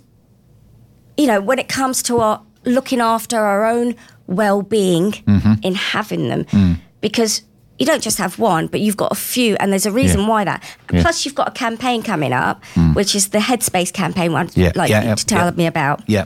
you 1.18 1.28
know, 1.28 1.42
when 1.42 1.60
it 1.60 1.68
comes 1.68 2.02
to 2.04 2.20
our 2.20 2.42
looking 2.66 3.02
after 3.02 3.38
our 3.38 3.66
own 3.66 3.96
well-being 4.28 5.12
Mm-hmm. 5.28 5.54
in 5.62 5.76
having 5.76 6.30
them, 6.30 6.46
Mm. 6.46 6.78
because 7.02 7.42
you 7.80 7.86
don't 7.86 8.04
just 8.04 8.18
have 8.18 8.38
one, 8.38 8.68
but 8.68 8.80
you've 8.82 8.98
got 8.98 9.12
a 9.12 9.16
few, 9.16 9.56
and 9.60 9.72
there's 9.72 9.86
a 9.86 9.92
reason 9.92 10.20
Yeah. 10.22 10.28
why 10.28 10.44
that. 10.44 10.64
Yeah. 10.94 11.02
Plus, 11.02 11.26
you've 11.26 11.36
got 11.36 11.48
a 11.48 11.52
campaign 11.52 12.04
coming 12.04 12.34
up, 12.34 12.64
which 12.94 13.16
is 13.16 13.30
the 13.30 13.40
Headspace 13.40 13.92
campaign. 13.94 14.32
One, 14.34 14.48
Mm. 14.50 14.58
Yeah, 14.58 14.72
like 14.76 14.90
yeah, 14.92 15.10
you 15.10 15.16
to 15.16 15.26
tell 15.26 15.52
me 15.54 15.66
about. 15.66 16.02
Yeah. 16.08 16.26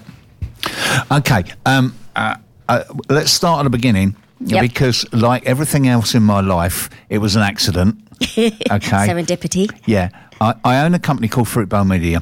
Okay. 1.12 1.43
Um, 1.66 1.93
uh, 2.16 2.36
uh, 2.70 2.84
let's 3.10 3.32
start 3.32 3.60
at 3.60 3.64
the 3.64 3.70
beginning 3.70 4.16
Yep. 4.45 4.62
because, 4.62 5.06
like 5.14 5.45
everything 5.45 5.88
else 5.88 6.16
in 6.16 6.24
my 6.24 6.41
life, 6.41 6.89
it 7.10 7.20
was 7.20 7.36
an 7.36 7.41
accident. 7.43 7.95
Okay. 8.38 9.08
Serendipity. 9.08 9.70
Yeah, 9.86 10.10
I, 10.39 10.54
I 10.64 10.86
own 10.86 10.93
a 10.93 10.99
company 10.99 11.28
called 11.28 11.47
Fruit 11.47 11.68
Bowl 11.70 11.84
Media. 11.84 12.22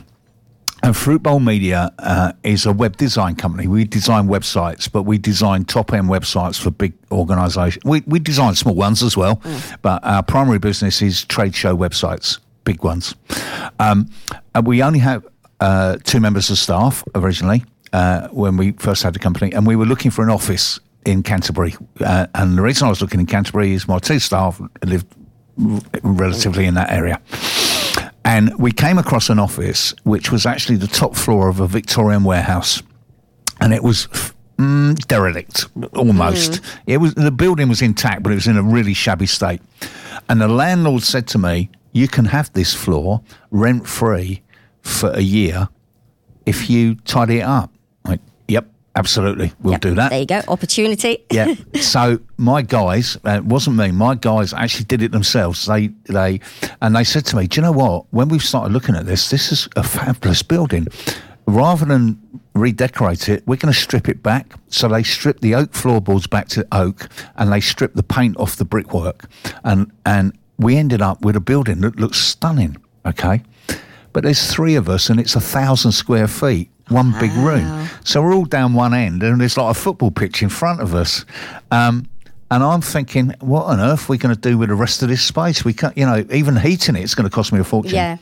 And 0.83 0.97
Fruit 0.97 1.21
Bowl 1.21 1.39
Media 1.39 1.91
uh, 1.99 2.33
is 2.43 2.65
a 2.65 2.73
web 2.73 2.97
design 2.97 3.35
company. 3.35 3.67
We 3.67 3.85
design 3.85 4.27
websites, 4.27 4.91
but 4.91 5.03
we 5.03 5.19
design 5.19 5.65
top 5.65 5.93
end 5.93 6.09
websites 6.09 6.59
for 6.59 6.71
big 6.71 6.93
organisations. 7.11 7.83
We, 7.85 8.01
we 8.07 8.17
design 8.19 8.55
small 8.55 8.73
ones 8.73 9.03
as 9.03 9.15
well, 9.15 9.41
but 9.83 10.03
our 10.03 10.23
primary 10.23 10.57
business 10.57 11.01
is 11.03 11.23
trade 11.25 11.53
show 11.53 11.77
websites, 11.77 12.39
big 12.63 12.83
ones. 12.83 13.13
Um, 13.79 14.09
and 14.55 14.65
we 14.65 14.81
only 14.81 14.99
have 14.99 15.25
uh, 15.59 15.97
two 16.03 16.19
members 16.19 16.49
of 16.49 16.57
staff 16.57 17.03
originally 17.13 17.63
uh, 17.93 18.27
when 18.29 18.57
we 18.57 18.71
first 18.73 19.03
had 19.03 19.13
the 19.13 19.19
company, 19.19 19.51
and 19.53 19.67
we 19.67 19.75
were 19.75 19.85
looking 19.85 20.09
for 20.09 20.23
an 20.23 20.31
office 20.31 20.79
in 21.05 21.21
Canterbury. 21.21 21.75
Uh, 21.99 22.25
and 22.33 22.57
the 22.57 22.61
reason 22.63 22.87
I 22.87 22.89
was 22.89 23.01
looking 23.01 23.19
in 23.19 23.27
Canterbury 23.27 23.73
is 23.73 23.87
my 23.87 23.99
two 23.99 24.17
staff 24.17 24.59
lived 24.83 25.05
r- 25.63 25.79
relatively 26.01 26.65
in 26.65 26.73
that 26.73 26.89
area. 26.91 27.21
And 28.23 28.57
we 28.59 28.71
came 28.71 28.97
across 28.97 29.29
an 29.29 29.39
office 29.39 29.93
which 30.03 30.31
was 30.31 30.45
actually 30.45 30.77
the 30.77 30.87
top 30.87 31.15
floor 31.15 31.49
of 31.49 31.59
a 31.59 31.67
Victorian 31.67 32.23
warehouse, 32.23 32.83
and 33.59 33.73
it 33.73 33.83
was 33.83 34.07
mm, 34.57 34.95
derelict 35.07 35.65
almost. 35.95 36.61
It 36.85 36.97
was 36.97 37.13
the 37.15 37.31
building 37.31 37.67
was 37.67 37.81
intact, 37.81 38.23
but 38.23 38.31
it 38.31 38.35
was 38.35 38.47
in 38.47 38.57
a 38.57 38.63
really 38.63 38.93
shabby 38.93 39.25
state. 39.25 39.61
And 40.29 40.39
the 40.39 40.47
landlord 40.47 41.03
said 41.03 41.27
to 41.29 41.39
me, 41.39 41.69
"You 41.93 42.07
can 42.07 42.25
have 42.25 42.53
this 42.53 42.73
floor 42.73 43.21
rent 43.49 43.87
free 43.87 44.43
for 44.81 45.09
a 45.11 45.21
year 45.21 45.69
if 46.45 46.69
you 46.69 46.95
tidy 46.95 47.39
it 47.39 47.43
up." 47.45 47.71
I 48.93 48.99
went, 48.99 49.05
"Yep, 49.05 49.05
absolutely, 49.05 49.53
we'll 49.61 49.71
Yep, 49.73 49.81
do 49.81 49.95
that." 49.95 50.09
There 50.09 50.19
you 50.19 50.25
go. 50.25 50.41
Opportunity. 50.47 51.17
yeah. 51.31 51.55
So 51.81 52.19
my 52.37 52.61
guys, 52.61 53.17
uh, 53.25 53.31
it 53.31 53.45
wasn't 53.45 53.77
me. 53.77 53.91
My 53.91 54.15
guys 54.15 54.53
actually 54.53 54.85
did 54.85 55.01
it 55.01 55.11
themselves. 55.11 55.65
They 55.65 55.87
they 56.05 56.39
and 56.81 56.95
they 56.95 57.03
said 57.03 57.25
to 57.27 57.35
me, 57.37 57.47
"Do 57.47 57.55
you 57.59 57.61
know 57.63 57.71
what? 57.71 58.05
When 58.11 58.27
we've 58.29 58.43
started 58.43 58.71
looking 58.73 58.95
at 58.95 59.05
this, 59.05 59.29
this 59.29 59.51
is 59.51 59.67
a 59.75 59.83
fabulous 59.83 60.43
building. 60.43 60.87
Rather 61.47 61.85
than 61.85 62.17
redecorate 62.53 63.27
it, 63.29 63.43
we're 63.47 63.55
going 63.57 63.73
to 63.73 63.79
strip 63.79 64.07
it 64.09 64.21
back." 64.23 64.53
So 64.69 64.87
they 64.87 65.03
stripped 65.03 65.41
the 65.41 65.55
oak 65.55 65.73
floorboards 65.73 66.27
back 66.27 66.47
to 66.49 66.65
oak, 66.71 67.07
and 67.35 67.51
they 67.51 67.61
stripped 67.61 67.95
the 67.95 68.03
paint 68.03 68.37
off 68.37 68.55
the 68.57 68.65
brickwork, 68.65 69.25
and 69.63 69.91
and 70.05 70.33
we 70.57 70.77
ended 70.77 71.01
up 71.01 71.23
with 71.25 71.35
a 71.35 71.41
building 71.41 71.81
that 71.81 71.99
looks 71.99 72.17
stunning. 72.19 72.77
Okay. 73.05 73.41
But 74.13 74.23
there's 74.23 74.51
three 74.53 74.75
of 74.75 74.89
us, 74.89 75.09
and 75.09 75.19
it's 75.19 75.35
a 75.35 75.41
thousand 75.41 75.93
square 75.93 76.27
feet, 76.27 76.69
one 76.91 77.13
big 77.19 77.31
room. 77.33 77.87
So 78.03 78.21
we're 78.21 78.35
all 78.35 78.45
down 78.45 78.73
one 78.73 78.93
end, 78.93 79.23
and 79.23 79.39
there's 79.39 79.57
like 79.57 79.71
a 79.71 79.79
football 79.79 80.11
pitch 80.11 80.41
in 80.41 80.49
front 80.49 80.81
of 80.81 80.93
us. 80.93 81.25
Um, 81.71 82.07
and 82.49 82.63
I'm 82.63 82.81
thinking, 82.81 83.33
what 83.39 83.63
on 83.63 83.79
earth 83.79 84.09
are 84.09 84.13
we 84.13 84.17
going 84.17 84.35
to 84.35 84.41
do 84.41 84.57
with 84.57 84.69
the 84.69 84.75
rest 84.75 85.01
of 85.01 85.09
this 85.09 85.23
space? 85.23 85.63
We 85.63 85.73
can't, 85.73 85.97
you 85.97 86.05
know, 86.05 86.25
even 86.31 86.57
heating 86.57 86.97
it, 86.97 87.01
it's 87.01 87.15
going 87.15 87.29
to 87.29 87.33
cost 87.33 87.53
me 87.53 87.59
a 87.59 87.63
fortune. 87.63 87.95
Yeah. 87.95 88.17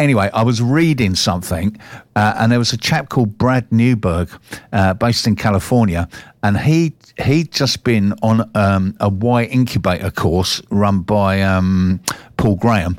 Anyway, 0.00 0.30
I 0.32 0.42
was 0.42 0.60
reading 0.62 1.14
something, 1.14 1.78
uh, 2.16 2.34
and 2.38 2.50
there 2.50 2.58
was 2.58 2.72
a 2.72 2.78
chap 2.78 3.10
called 3.10 3.36
Brad 3.36 3.68
Neuberg, 3.70 4.36
uh, 4.72 4.94
based 4.94 5.26
in 5.26 5.36
California, 5.36 6.08
and 6.42 6.58
he 6.58 6.94
he'd 7.22 7.52
just 7.52 7.84
been 7.84 8.14
on 8.22 8.50
um, 8.54 8.96
a 8.98 9.10
Y 9.10 9.44
incubator 9.44 10.10
course 10.10 10.62
run 10.70 11.02
by 11.02 11.42
um, 11.42 12.00
Paul 12.38 12.56
Graham, 12.56 12.98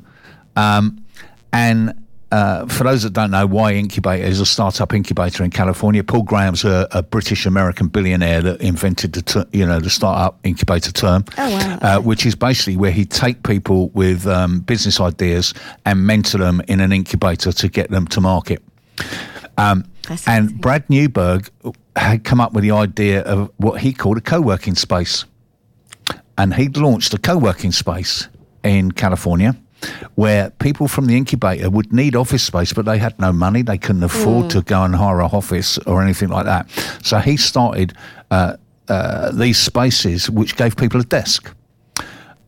um, 0.55 1.03
and. 1.51 1.93
Uh, 2.31 2.65
for 2.67 2.85
those 2.85 3.03
that 3.03 3.11
don't 3.11 3.31
know, 3.31 3.45
Y 3.45 3.73
Incubator 3.73 4.23
is 4.23 4.39
a 4.39 4.45
startup 4.45 4.93
incubator 4.93 5.43
in 5.43 5.49
California. 5.49 6.01
Paul 6.01 6.23
Graham's 6.23 6.63
a, 6.63 6.87
a 6.91 7.03
British 7.03 7.45
American 7.45 7.87
billionaire 7.89 8.41
that 8.41 8.61
invented 8.61 9.11
the 9.11 9.21
ter- 9.21 9.45
you 9.51 9.65
know 9.65 9.79
the 9.81 9.89
startup 9.89 10.39
incubator 10.45 10.93
term, 10.93 11.25
Oh, 11.37 11.49
wow. 11.51 11.79
uh, 11.81 11.99
which 12.01 12.25
is 12.25 12.33
basically 12.35 12.77
where 12.77 12.91
he'd 12.91 13.11
take 13.11 13.43
people 13.43 13.89
with 13.89 14.25
um, 14.27 14.61
business 14.61 15.01
ideas 15.01 15.53
and 15.85 16.05
mentor 16.07 16.37
them 16.37 16.61
in 16.69 16.79
an 16.79 16.93
incubator 16.93 17.51
to 17.51 17.67
get 17.67 17.89
them 17.89 18.07
to 18.07 18.21
market. 18.21 18.61
Um, 19.57 19.83
and 20.25 20.59
Brad 20.61 20.87
Neuberg 20.87 21.49
had 21.97 22.23
come 22.23 22.39
up 22.39 22.53
with 22.53 22.63
the 22.63 22.71
idea 22.71 23.23
of 23.23 23.51
what 23.57 23.81
he 23.81 23.91
called 23.91 24.17
a 24.17 24.21
co-working 24.21 24.75
space, 24.75 25.25
and 26.37 26.53
he'd 26.53 26.77
launched 26.77 27.13
a 27.13 27.17
co-working 27.17 27.73
space 27.73 28.29
in 28.63 28.91
California. 28.93 29.55
Where 30.15 30.51
people 30.51 30.87
from 30.87 31.07
the 31.07 31.17
incubator 31.17 31.69
would 31.69 31.91
need 31.91 32.15
office 32.15 32.43
space, 32.43 32.73
but 32.73 32.85
they 32.85 32.97
had 32.97 33.19
no 33.19 33.31
money. 33.31 33.61
They 33.61 33.77
couldn't 33.77 34.03
afford 34.03 34.49
to 34.51 34.61
go 34.61 34.83
and 34.83 34.95
hire 34.95 35.19
a 35.19 35.27
office 35.27 35.77
or 35.79 36.01
anything 36.01 36.29
like 36.29 36.45
that. 36.45 36.69
So 37.03 37.17
he 37.19 37.37
started 37.37 37.93
uh, 38.29 38.57
uh, 38.87 39.31
these 39.31 39.57
spaces, 39.57 40.29
which 40.29 40.55
gave 40.55 40.75
people 40.75 40.99
a 40.99 41.03
desk. 41.03 41.53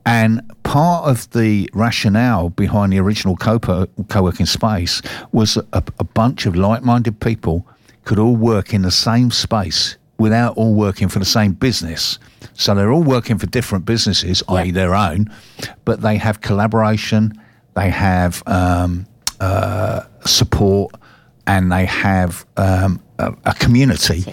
And 0.05 0.41
part 0.63 1.07
of 1.09 1.29
the 1.31 1.69
rationale 1.73 2.49
behind 2.49 2.91
the 2.91 2.99
original 2.99 3.37
co 3.37 3.59
working 4.21 4.45
space 4.45 5.01
was 5.31 5.57
a, 5.57 5.83
a 5.99 6.03
bunch 6.03 6.45
of 6.45 6.55
like 6.55 6.83
minded 6.83 7.19
people 7.19 7.65
could 8.03 8.19
all 8.19 8.35
work 8.35 8.73
in 8.73 8.81
the 8.81 8.91
same 8.91 9.31
space 9.31 9.97
without 10.17 10.55
all 10.57 10.73
working 10.73 11.09
for 11.09 11.19
the 11.19 11.25
same 11.25 11.53
business. 11.53 12.19
So 12.53 12.75
they're 12.75 12.91
all 12.91 13.03
working 13.03 13.37
for 13.37 13.47
different 13.47 13.85
businesses, 13.85 14.43
i.e., 14.47 14.71
their 14.71 14.93
own, 14.93 15.33
but 15.85 16.01
they 16.01 16.17
have 16.17 16.41
collaboration, 16.41 17.33
they 17.75 17.89
have 17.89 18.43
um, 18.45 19.05
uh, 19.39 20.03
support, 20.25 20.95
and 21.47 21.71
they 21.71 21.85
have 21.85 22.45
um, 22.57 23.01
a, 23.19 23.33
a 23.45 23.53
community. 23.55 24.25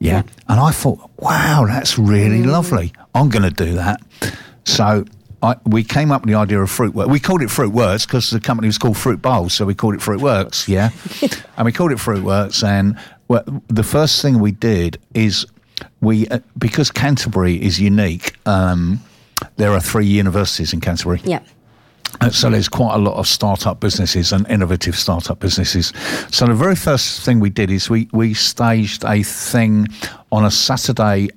Yeah. 0.00 0.22
And 0.48 0.60
I 0.60 0.70
thought, 0.70 1.10
wow, 1.16 1.66
that's 1.66 1.98
really 1.98 2.42
lovely. 2.42 2.92
I'm 3.14 3.28
going 3.28 3.42
to 3.42 3.50
do 3.50 3.74
that. 3.74 4.00
So 4.64 5.04
I, 5.42 5.56
we 5.64 5.84
came 5.84 6.10
up 6.10 6.22
with 6.22 6.30
the 6.30 6.36
idea 6.36 6.60
of 6.60 6.70
Fruit 6.70 6.94
Works. 6.94 7.10
We 7.10 7.20
called 7.20 7.42
it 7.42 7.50
Fruit 7.50 7.72
Works 7.72 8.06
because 8.06 8.30
the 8.30 8.40
company 8.40 8.68
was 8.68 8.78
called 8.78 8.96
Fruit 8.96 9.22
Bowls, 9.22 9.54
so 9.54 9.64
we 9.64 9.74
called 9.74 9.94
it 9.94 10.02
Fruit 10.02 10.20
Works, 10.20 10.68
yeah. 10.68 10.90
and 11.56 11.64
we 11.64 11.72
called 11.72 11.92
it 11.92 12.00
Fruit 12.00 12.24
Works. 12.24 12.62
And 12.62 12.98
well, 13.28 13.44
the 13.68 13.82
first 13.82 14.22
thing 14.22 14.40
we 14.40 14.52
did 14.52 14.98
is 15.14 15.46
we, 16.00 16.26
uh, 16.28 16.40
because 16.56 16.90
Canterbury 16.90 17.62
is 17.62 17.78
unique, 17.80 18.36
um, 18.46 19.00
there 19.56 19.72
are 19.72 19.80
three 19.80 20.06
universities 20.06 20.72
in 20.72 20.80
Canterbury. 20.80 21.20
Yeah. 21.24 21.40
Uh, 22.20 22.30
So 22.30 22.50
there's 22.50 22.68
quite 22.68 22.94
a 22.94 22.98
lot 22.98 23.14
of 23.16 23.26
startup 23.26 23.80
businesses 23.80 24.32
and 24.32 24.48
innovative 24.48 24.96
startup 24.96 25.38
businesses. 25.40 25.92
So 26.30 26.46
the 26.46 26.54
very 26.54 26.74
first 26.74 27.24
thing 27.24 27.38
we 27.38 27.50
did 27.50 27.70
is 27.70 27.90
we, 27.90 28.08
we 28.12 28.34
staged 28.34 29.04
a 29.04 29.22
thing 29.22 29.86
on 30.32 30.44
a 30.44 30.50
Saturday, 30.50 31.28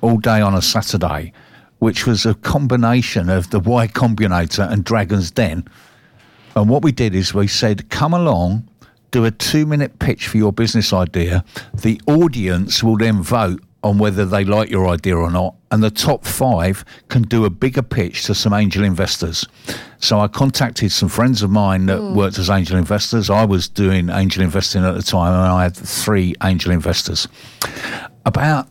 all 0.00 0.18
day 0.18 0.40
on 0.40 0.54
a 0.54 0.62
Saturday, 0.62 1.32
which 1.78 2.06
was 2.06 2.26
a 2.26 2.34
combination 2.34 3.28
of 3.28 3.50
the 3.50 3.60
Y 3.60 3.86
Combinator 3.88 4.68
and 4.70 4.82
Dragon's 4.84 5.30
Den. 5.30 5.68
And 6.54 6.70
what 6.70 6.82
we 6.82 6.92
did 6.92 7.14
is 7.14 7.34
we 7.34 7.46
said, 7.46 7.88
come 7.90 8.14
along, 8.14 8.66
do 9.16 9.24
a 9.24 9.30
two 9.30 9.64
minute 9.64 9.98
pitch 9.98 10.28
for 10.28 10.36
your 10.36 10.52
business 10.52 10.92
idea. 10.92 11.42
The 11.72 11.98
audience 12.06 12.84
will 12.84 12.98
then 12.98 13.22
vote 13.22 13.62
on 13.82 13.96
whether 13.96 14.26
they 14.26 14.44
like 14.44 14.68
your 14.68 14.88
idea 14.88 15.16
or 15.16 15.30
not. 15.30 15.54
And 15.70 15.82
the 15.82 15.90
top 15.90 16.26
five 16.26 16.84
can 17.08 17.22
do 17.22 17.46
a 17.46 17.50
bigger 17.50 17.80
pitch 17.80 18.24
to 18.24 18.34
some 18.34 18.52
angel 18.52 18.84
investors. 18.84 19.46
So 20.00 20.20
I 20.20 20.28
contacted 20.28 20.92
some 20.92 21.08
friends 21.08 21.42
of 21.42 21.50
mine 21.50 21.86
that 21.86 22.02
worked 22.02 22.38
as 22.38 22.50
angel 22.50 22.76
investors. 22.76 23.30
I 23.30 23.46
was 23.46 23.70
doing 23.70 24.10
angel 24.10 24.42
investing 24.42 24.84
at 24.84 24.94
the 24.94 25.02
time, 25.02 25.32
and 25.32 25.50
I 25.50 25.62
had 25.62 25.74
three 25.74 26.34
angel 26.42 26.72
investors. 26.72 27.26
About 28.26 28.68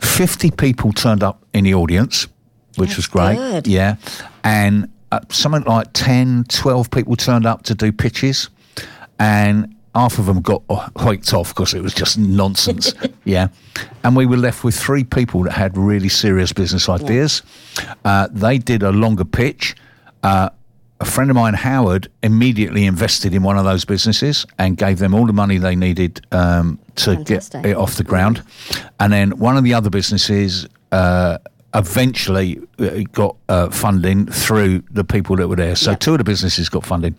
50 0.00 0.50
people 0.52 0.92
turned 0.92 1.22
up 1.22 1.44
in 1.52 1.64
the 1.64 1.74
audience, 1.74 2.26
which 2.76 2.96
was 2.96 3.06
great. 3.06 3.36
good. 3.36 3.66
Yeah. 3.66 3.96
And 4.44 4.90
uh, 5.10 5.20
something 5.28 5.64
like 5.64 5.88
10, 5.92 6.44
12 6.48 6.90
people 6.90 7.16
turned 7.16 7.44
up 7.44 7.64
to 7.64 7.74
do 7.74 7.92
pitches. 7.92 8.48
And 9.22 9.76
half 9.94 10.18
of 10.18 10.26
them 10.26 10.40
got 10.40 10.62
hiked 10.96 11.32
off 11.32 11.54
because 11.54 11.74
it 11.74 11.80
was 11.80 11.94
just 11.94 12.18
nonsense. 12.18 12.92
yeah. 13.24 13.48
And 14.02 14.16
we 14.16 14.26
were 14.26 14.36
left 14.36 14.64
with 14.64 14.74
three 14.74 15.04
people 15.04 15.44
that 15.44 15.52
had 15.52 15.76
really 15.76 16.08
serious 16.08 16.52
business 16.52 16.88
ideas. 16.88 17.42
Uh, 18.04 18.28
they 18.32 18.58
did 18.58 18.82
a 18.82 18.90
longer 18.90 19.24
pitch. 19.24 19.76
Uh, 20.24 20.50
a 21.00 21.04
friend 21.04 21.30
of 21.30 21.36
mine, 21.36 21.54
Howard, 21.54 22.08
immediately 22.22 22.84
invested 22.84 23.32
in 23.32 23.42
one 23.42 23.58
of 23.58 23.64
those 23.64 23.84
businesses 23.84 24.44
and 24.58 24.76
gave 24.76 24.98
them 24.98 25.14
all 25.14 25.26
the 25.26 25.32
money 25.32 25.58
they 25.58 25.76
needed 25.76 26.24
um, 26.32 26.78
to 26.96 27.16
Fantastic. 27.16 27.62
get 27.62 27.70
it 27.70 27.76
off 27.76 27.96
the 27.96 28.04
ground. 28.04 28.42
And 28.98 29.12
then 29.12 29.38
one 29.38 29.56
of 29.56 29.64
the 29.64 29.74
other 29.74 29.90
businesses 29.90 30.66
uh, 30.92 31.38
eventually 31.74 32.60
uh, 32.78 33.00
got 33.12 33.36
uh, 33.48 33.70
funding 33.70 34.26
through 34.26 34.82
the 34.90 35.04
people 35.04 35.36
that 35.36 35.48
were 35.48 35.56
there. 35.56 35.76
So 35.76 35.90
Yeah. 35.90 35.96
two 35.96 36.12
of 36.12 36.18
the 36.18 36.24
businesses 36.24 36.68
got 36.68 36.84
funding. 36.84 37.14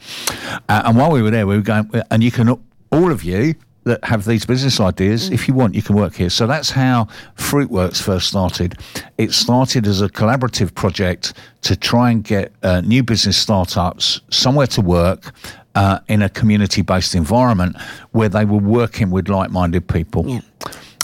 Uh, 0.69 0.83
and 0.85 0.97
while 0.97 1.11
we 1.11 1.21
were 1.21 1.31
there, 1.31 1.47
we 1.47 1.55
were 1.55 1.61
going, 1.61 1.89
and 2.11 2.23
you 2.23 2.31
can, 2.31 2.49
all 2.49 3.11
of 3.11 3.23
you 3.23 3.55
that 3.85 4.03
have 4.05 4.23
these 4.25 4.45
business 4.45 4.79
ideas, 4.79 5.29
if 5.29 5.47
you 5.47 5.53
want, 5.53 5.75
you 5.75 5.81
can 5.81 5.95
work 5.95 6.15
here. 6.15 6.29
So 6.29 6.47
that's 6.47 6.69
how 6.69 7.07
Fruitworks 7.35 8.01
first 8.01 8.27
started. 8.27 8.77
It 9.17 9.33
started 9.33 9.87
as 9.87 10.01
a 10.01 10.07
collaborative 10.07 10.73
project 10.73 11.33
to 11.63 11.75
try 11.75 12.11
and 12.11 12.23
get 12.23 12.53
uh, 12.63 12.81
new 12.81 13.03
business 13.03 13.35
startups 13.37 14.21
somewhere 14.29 14.67
to 14.67 14.81
work. 14.81 15.33
Uh, 15.75 15.97
in 16.07 16.21
a 16.21 16.29
community-based 16.29 17.15
environment 17.15 17.75
where 18.11 18.29
they 18.29 18.45
were 18.45 18.59
working 18.59 19.09
with 19.09 19.27
like-minded 19.27 19.87
people, 19.87 20.23
Yeah. 20.29 20.41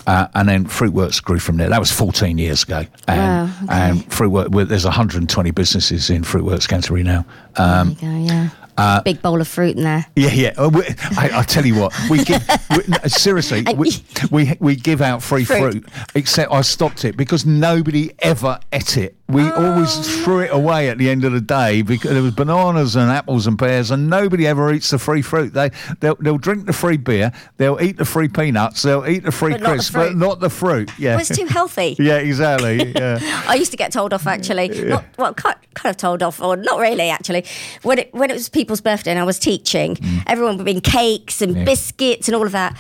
Uh, 0.10 0.28
and 0.34 0.50
then 0.50 0.66
Fruitworks 0.66 1.22
grew 1.24 1.40
from 1.40 1.58
there. 1.58 1.70
That 1.70 1.80
was 1.80 1.92
14 1.92 2.38
years 2.38 2.64
ago, 2.64 2.86
and, 3.08 3.20
Wow, 3.50 3.50
okay. 3.64 3.74
and 3.74 4.00
Fruitworks. 4.10 4.50
well, 4.52 4.66
There's 4.66 4.86
120 4.86 5.52
businesses 5.52 6.10
in 6.10 6.24
Fruitworks 6.24 6.68
Canterbury 6.68 7.04
now. 7.04 7.26
Um, 7.56 7.94
There 8.02 8.12
you 8.12 8.28
go, 8.28 8.34
yeah. 8.34 8.50
uh, 8.78 9.02
Big 9.04 9.22
bowl 9.22 9.40
of 9.42 9.48
fruit 9.48 9.78
in 9.78 9.84
there. 9.84 10.06
yeah, 10.16 10.32
yeah. 10.32 10.54
Oh, 10.58 10.70
we, 10.70 10.84
I, 11.18 11.30
I 11.40 11.44
tell 11.44 11.66
you 11.66 11.76
what, 11.76 11.94
we 12.10 12.24
give 12.24 12.42
we, 12.72 12.78
no, 12.88 12.98
seriously, 13.08 13.64
we, 13.76 13.92
we 14.32 14.58
we 14.60 14.76
give 14.76 15.02
out 15.02 15.22
free 15.22 15.44
Fruit. 15.46 15.84
fruit. 15.86 15.86
Except 16.16 16.52
I 16.52 16.62
stopped 16.62 17.06
it 17.06 17.16
because 17.18 17.46
nobody 17.46 18.12
ever 18.20 18.60
ate 18.74 18.98
it. 18.98 19.16
We 19.30 19.50
always 19.52 20.24
threw 20.24 20.40
it 20.40 20.50
away 20.52 20.90
at 20.90 20.98
the 20.98 21.10
end 21.10 21.24
of 21.24 21.32
the 21.34 21.42
day 21.42 21.82
because 21.84 22.12
there 22.12 22.22
was 22.22 22.34
bananas 22.34 22.96
and 22.96 23.12
apples 23.12 23.46
and 23.48 23.58
pears, 23.58 23.92
and 23.92 24.10
nobody 24.10 24.48
ever 24.48 24.72
eats 24.74 24.90
the 24.90 24.98
free 25.00 25.22
fruit. 25.22 25.54
They 25.54 25.70
they'll, 26.00 26.16
they'll 26.16 26.38
drink 26.38 26.66
the 26.66 26.74
free 26.74 26.98
beer, 26.98 27.32
they'll 27.58 27.80
eat 27.82 27.98
the 27.98 28.06
free 28.06 28.28
peanuts, 28.28 28.82
they'll 28.82 29.06
eat 29.08 29.24
the 29.24 29.32
free 29.32 29.52
But 29.52 29.62
not 29.62 29.68
the 29.70 29.74
crisps, 29.76 29.94
but 29.96 30.16
not 30.16 30.40
the 30.40 30.50
fruit. 30.50 30.92
Yeah, 30.98 31.12
Well, 31.12 31.20
it's 31.20 31.36
too 31.36 31.46
healthy. 31.46 31.96
yeah, 32.00 32.18
exactly. 32.18 32.92
Yeah. 32.94 33.20
I 33.48 33.56
used 33.56 33.72
to 33.72 33.78
get 33.78 33.92
told 33.92 34.14
off 34.14 34.26
actually. 34.26 34.70
Not, 34.70 35.06
well, 35.18 35.34
kind, 35.34 35.56
kind 35.76 35.92
of 35.94 35.98
told 35.98 36.24
off, 36.24 36.42
or 36.42 36.58
not 36.58 36.80
really 36.80 37.10
actually. 37.10 37.46
When 37.84 38.00
it 38.00 38.14
when 38.14 38.30
it 38.32 38.34
was 38.34 38.50
people's 38.50 38.82
birthday 38.82 39.12
and 39.12 39.20
I 39.20 39.24
was 39.24 39.38
teaching, 39.38 39.98
everyone 40.26 40.58
would 40.58 40.64
bring 40.64 40.82
cakes 40.82 41.42
and 41.42 41.50
Mm. 41.50 41.58
Yeah. 41.60 41.66
biscuits 41.66 42.28
and 42.28 42.36
all 42.36 42.46
of 42.46 42.52
that. 42.54 42.78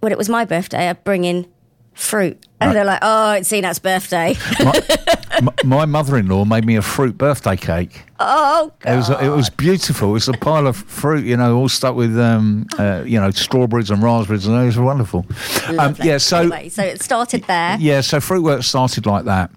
When 0.00 0.10
it 0.12 0.18
was 0.18 0.28
my 0.28 0.44
birthday, 0.44 0.88
I'd 0.88 1.04
bring 1.04 1.24
in 1.24 1.46
fruit, 1.94 2.44
and 2.60 2.74
they're 2.74 2.84
like, 2.84 3.00
"Oh, 3.02 3.32
it's 3.32 3.50
Zeenat's 3.50 3.78
birthday." 3.78 4.36
my, 4.64 5.52
my 5.64 5.84
mother-in-law 5.86 6.44
made 6.44 6.64
me 6.64 6.76
a 6.76 6.82
fruit 6.82 7.16
birthday 7.18 7.56
cake. 7.56 8.04
oh, 8.20 8.72
It 8.84 8.96
was 8.96 9.10
it 9.10 9.28
was 9.28 9.50
beautiful. 9.50 10.10
It 10.10 10.12
was 10.12 10.28
a 10.28 10.32
pile 10.32 10.66
of 10.66 10.76
fruit, 10.76 11.24
you 11.24 11.36
know, 11.36 11.56
all 11.56 11.68
stuck 11.68 11.94
with 11.96 12.18
um, 12.18 12.66
uh, 12.78 13.02
you 13.06 13.20
know 13.20 13.30
strawberries 13.30 13.90
and 13.90 14.02
raspberries, 14.02 14.46
and 14.46 14.60
it 14.62 14.66
was 14.66 14.78
wonderful. 14.78 15.26
Um, 15.78 15.96
yeah, 16.02 16.18
so 16.18 16.38
anyway, 16.40 16.68
so 16.68 16.82
it 16.82 17.02
started 17.02 17.44
there. 17.44 17.76
yeah, 17.80 18.00
so 18.00 18.18
Fruitworks 18.18 18.64
started 18.64 19.06
like 19.06 19.24
that, 19.24 19.50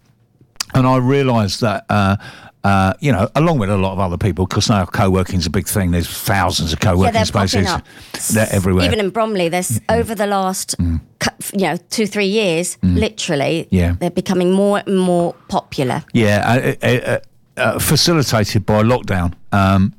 and 0.74 0.86
I 0.88 0.98
realised 0.98 1.62
that. 1.62 1.86
Uh, 1.90 2.18
uh, 2.66 2.93
you 2.99 3.11
know, 3.11 3.30
along 3.36 3.59
with 3.59 3.70
a 3.70 3.78
lot 3.78 3.93
of 3.93 3.99
other 3.99 4.18
people, 4.18 4.45
because 4.47 4.70
now 4.70 4.86
co-working 4.86 5.38
is 5.39 5.45
a 5.45 5.49
big 5.51 5.68
thing. 5.68 5.91
There's 5.91 6.09
thousands 6.09 6.74
of 6.74 6.80
co-working 6.80 7.13
they're 7.13 7.26
spaces. 7.26 8.34
They're 8.34 8.47
everywhere. 8.51 8.84
Mm. 8.84 8.88
Even 8.88 8.99
in 9.05 9.09
Bromley, 9.11 9.49
there's 9.49 9.80
over 9.88 10.16
the 10.16 10.26
last, 10.26 10.76
cu- 10.78 11.30
you 11.53 11.68
know, 11.68 11.78
two 11.89 12.07
three 12.07 12.26
years, 12.41 12.78
literally, 12.82 13.55
Mm. 13.66 13.68
Yeah. 13.72 13.91
they're 13.99 14.09
becoming 14.24 14.51
more 14.51 14.82
and 14.88 14.97
more 14.99 15.34
popular. 15.47 16.03
Yeah, 16.13 16.74
uh, 16.82 16.88
uh, 16.88 16.89
uh, 17.11 17.20
uh, 17.61 17.80
facilitated 17.80 18.66
by 18.66 18.82
lockdown 18.84 19.34
um, 19.51 19.93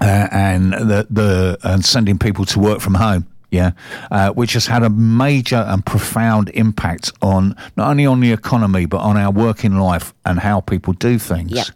uh, 0.00 0.28
and 0.30 0.72
the 0.74 1.06
the 1.10 1.58
and 1.62 1.84
sending 1.84 2.18
people 2.18 2.44
to 2.46 2.60
work 2.60 2.80
from 2.80 2.94
home. 2.96 3.24
Yeah, 3.50 3.70
uh, 4.10 4.30
which 4.32 4.52
has 4.52 4.66
had 4.66 4.82
a 4.82 4.90
major 4.90 5.56
and 5.56 5.84
profound 5.84 6.50
impact 6.50 7.12
on 7.22 7.56
not 7.76 7.88
only 7.88 8.04
on 8.04 8.20
the 8.20 8.32
economy 8.32 8.84
but 8.84 8.98
on 8.98 9.16
our 9.16 9.30
working 9.30 9.78
life 9.78 10.12
and 10.26 10.38
how 10.38 10.60
people 10.60 10.92
do 10.92 11.18
things. 11.18 11.52
Yep. 11.52 11.66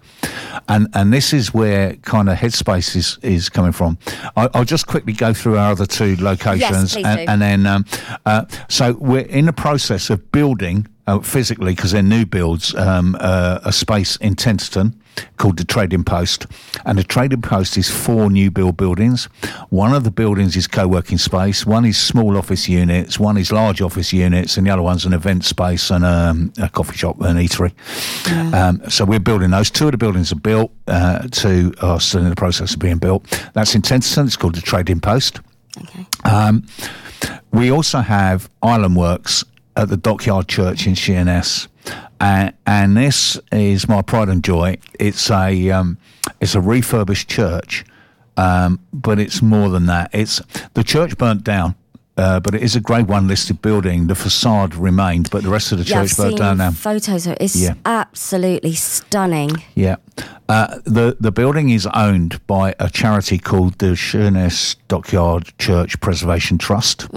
And 0.68 0.88
and 0.94 1.12
this 1.12 1.32
is 1.32 1.54
where 1.54 1.94
kind 1.96 2.28
of 2.28 2.36
Headspace 2.36 2.94
is, 2.94 3.18
is 3.22 3.48
coming 3.48 3.72
from. 3.72 3.96
I, 4.36 4.50
I'll 4.52 4.64
just 4.64 4.86
quickly 4.86 5.14
go 5.14 5.32
through 5.32 5.56
our 5.56 5.72
other 5.72 5.86
two 5.86 6.16
locations, 6.16 6.92
please 6.92 7.06
and, 7.06 7.28
and 7.28 7.40
then 7.40 7.66
um, 7.66 7.84
uh, 8.26 8.44
so 8.68 8.92
we're 9.00 9.20
in 9.20 9.46
the 9.46 9.52
process 9.52 10.10
of 10.10 10.30
building 10.30 10.86
uh, 11.06 11.20
physically 11.20 11.74
because 11.74 11.92
they're 11.92 12.02
new 12.02 12.26
builds 12.26 12.74
um, 12.74 13.16
uh, 13.20 13.60
a 13.64 13.72
space 13.72 14.16
in 14.16 14.34
Tenterden 14.34 14.94
called 15.36 15.56
the 15.56 15.64
Trading 15.64 16.04
Post, 16.04 16.46
and 16.84 16.98
the 16.98 17.04
Trading 17.04 17.42
Post 17.42 17.76
is 17.76 17.90
four 17.90 18.30
new 18.30 18.50
build 18.50 18.76
buildings. 18.76 19.24
One 19.70 19.94
of 19.94 20.04
the 20.04 20.10
buildings 20.10 20.56
is 20.56 20.66
co-working 20.66 21.18
space, 21.18 21.66
one 21.66 21.84
is 21.84 21.98
small 21.98 22.36
office 22.36 22.68
units, 22.68 23.18
one 23.18 23.36
is 23.36 23.52
large 23.52 23.80
office 23.82 24.12
units, 24.12 24.56
and 24.56 24.66
the 24.66 24.70
other 24.70 24.82
one's 24.82 25.04
an 25.04 25.12
event 25.12 25.44
space 25.44 25.90
and 25.90 26.04
um, 26.04 26.52
a 26.58 26.68
coffee 26.68 26.96
shop 26.96 27.20
and 27.20 27.38
eatery. 27.38 27.72
Um, 28.54 28.88
so 28.88 29.04
we're 29.04 29.20
building 29.20 29.50
those. 29.50 29.70
Two 29.70 29.86
of 29.86 29.92
the 29.92 29.98
buildings 29.98 30.32
are 30.32 30.36
built. 30.36 30.70
Uh, 30.86 31.26
two 31.30 31.72
are 31.82 32.00
still 32.00 32.22
in 32.22 32.30
the 32.30 32.36
process 32.36 32.74
of 32.74 32.78
being 32.80 32.98
built. 32.98 33.24
That's 33.54 33.74
in 33.74 33.82
Tenterden. 33.82 34.26
It's 34.26 34.36
called 34.36 34.54
the 34.54 34.60
Trading 34.60 35.00
Post. 35.00 35.40
Um, 36.24 36.66
we 37.52 37.70
also 37.70 38.00
have 38.00 38.48
Island 38.62 38.96
Works 38.96 39.44
at 39.76 39.88
the 39.88 39.96
Dockyard 39.96 40.48
Church 40.48 40.86
in 40.86 40.94
Sheerness, 40.94 41.68
and, 42.22 42.54
and 42.66 42.96
this 42.96 43.38
is 43.52 43.86
my 43.88 44.00
pride 44.00 44.28
and 44.30 44.42
joy. 44.42 44.78
It's 44.98 45.30
a 45.30 45.70
um, 45.70 45.98
it's 46.40 46.54
a 46.54 46.60
refurbished 46.60 47.28
church, 47.28 47.84
um, 48.38 48.78
but 48.92 49.18
it's 49.18 49.42
more 49.42 49.68
than 49.68 49.84
that. 49.86 50.08
It's 50.14 50.40
the 50.72 50.82
church 50.84 51.18
burnt 51.18 51.44
down. 51.44 51.74
Uh, 52.14 52.38
but 52.38 52.54
it 52.54 52.62
is 52.62 52.76
a 52.76 52.80
Grade 52.80 53.08
One 53.08 53.26
listed 53.26 53.62
building. 53.62 54.06
The 54.06 54.14
facade 54.14 54.74
remained, 54.74 55.30
but 55.30 55.42
the 55.42 55.48
rest 55.48 55.72
of 55.72 55.78
the 55.78 55.84
Yeah, 55.84 56.02
church 56.02 56.14
burnt 56.18 56.36
down 56.36 56.58
now. 56.58 56.70
photos. 56.70 57.26
Of 57.26 57.32
it. 57.32 57.38
It's 57.40 57.56
Yeah. 57.56 57.72
absolutely 57.86 58.74
stunning. 58.74 59.50
Yeah. 59.74 59.96
Uh, 60.46 60.78
the 60.84 61.16
the 61.18 61.32
building 61.32 61.70
is 61.70 61.86
owned 61.86 62.38
by 62.46 62.74
a 62.78 62.90
charity 62.90 63.38
called 63.38 63.78
the 63.78 63.96
Sheerness 63.96 64.76
Dockyard 64.88 65.52
Church 65.58 65.98
Preservation 66.00 66.58
Trust. 66.58 67.08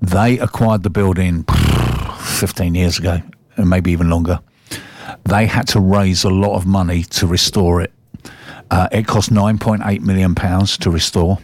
They 0.00 0.36
acquired 0.40 0.82
the 0.82 0.90
building 0.90 1.44
15 2.18 2.74
years 2.74 2.98
ago, 2.98 3.22
and 3.56 3.68
maybe 3.68 3.90
even 3.92 4.10
longer. 4.10 4.40
They 5.24 5.46
had 5.46 5.68
to 5.68 5.80
raise 5.80 6.24
a 6.24 6.30
lot 6.30 6.56
of 6.56 6.66
money 6.66 7.02
to 7.04 7.26
restore 7.26 7.80
it. 7.82 7.92
Uh, 8.70 8.88
it 8.92 9.06
cost 9.06 9.30
9.8 9.30 10.00
million 10.00 10.34
pounds 10.34 10.78
to 10.78 10.90
restore. 10.90 11.38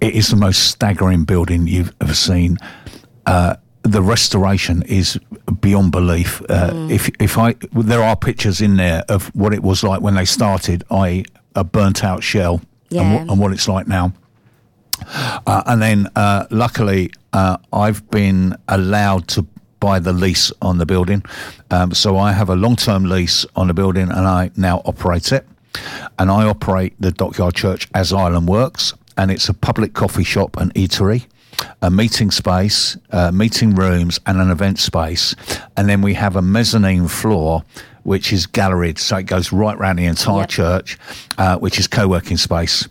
It 0.00 0.14
is 0.14 0.28
the 0.28 0.36
most 0.36 0.68
staggering 0.70 1.24
building 1.24 1.66
you've 1.66 1.92
ever 2.00 2.14
seen. 2.14 2.56
Uh, 3.26 3.56
the 3.82 4.02
restoration 4.02 4.82
is 4.82 5.18
beyond 5.60 5.92
belief. 5.92 6.42
Uh, 6.48 6.86
If 6.90 7.10
if 7.18 7.38
I 7.38 7.54
there 7.72 8.02
are 8.02 8.16
pictures 8.16 8.60
in 8.60 8.76
there 8.76 9.04
of 9.08 9.30
what 9.34 9.52
it 9.54 9.62
was 9.62 9.82
like 9.82 10.00
when 10.00 10.14
they 10.14 10.24
started, 10.26 10.84
i.e., 10.90 11.24
a 11.54 11.64
burnt 11.64 12.04
out 12.04 12.22
shell, 12.22 12.60
Yeah. 12.90 13.02
and, 13.02 13.12
what, 13.14 13.30
and 13.30 13.40
what 13.40 13.52
it's 13.52 13.68
like 13.68 13.86
now. 13.88 14.12
Uh, 15.46 15.62
and 15.66 15.80
then, 15.80 16.08
uh, 16.16 16.44
luckily, 16.50 17.10
uh, 17.32 17.56
I've 17.72 18.08
been 18.10 18.54
allowed 18.68 19.28
to 19.28 19.46
buy 19.80 19.98
the 19.98 20.12
lease 20.12 20.52
on 20.62 20.78
the 20.78 20.86
building. 20.86 21.24
Um, 21.70 21.92
so 21.92 22.16
I 22.16 22.32
have 22.32 22.48
a 22.50 22.56
long 22.56 22.76
term 22.76 23.04
lease 23.04 23.44
on 23.56 23.66
the 23.68 23.74
building 23.74 24.10
and 24.10 24.26
I 24.26 24.50
now 24.56 24.82
operate 24.84 25.32
it. 25.32 25.46
And 26.18 26.30
I 26.30 26.44
operate 26.46 26.94
the 27.00 27.12
Dockyard 27.12 27.54
Church 27.54 27.88
as 27.94 28.12
Island 28.12 28.48
Works. 28.48 28.92
And 29.16 29.30
it's 29.30 29.48
a 29.48 29.54
public 29.54 29.92
coffee 29.94 30.24
shop 30.24 30.56
and 30.56 30.72
eatery, 30.74 31.26
a 31.82 31.90
meeting 31.90 32.30
space, 32.30 32.96
uh, 33.10 33.30
meeting 33.32 33.74
rooms, 33.74 34.18
and 34.26 34.40
an 34.40 34.50
event 34.50 34.78
space. 34.78 35.34
And 35.76 35.88
then 35.88 36.00
we 36.02 36.14
have 36.14 36.36
a 36.36 36.42
mezzanine 36.42 37.08
floor. 37.08 37.64
Which 38.02 38.32
is 38.32 38.46
galleried, 38.46 38.98
so 38.98 39.18
it 39.18 39.24
goes 39.24 39.52
right 39.52 39.78
round 39.78 39.98
the 39.98 40.06
entire 40.06 40.38
Yep. 40.40 40.48
church, 40.48 40.98
uh, 41.36 41.58
which 41.58 41.78
is 41.78 41.86
co-working 41.86 42.38
space, 42.38 42.88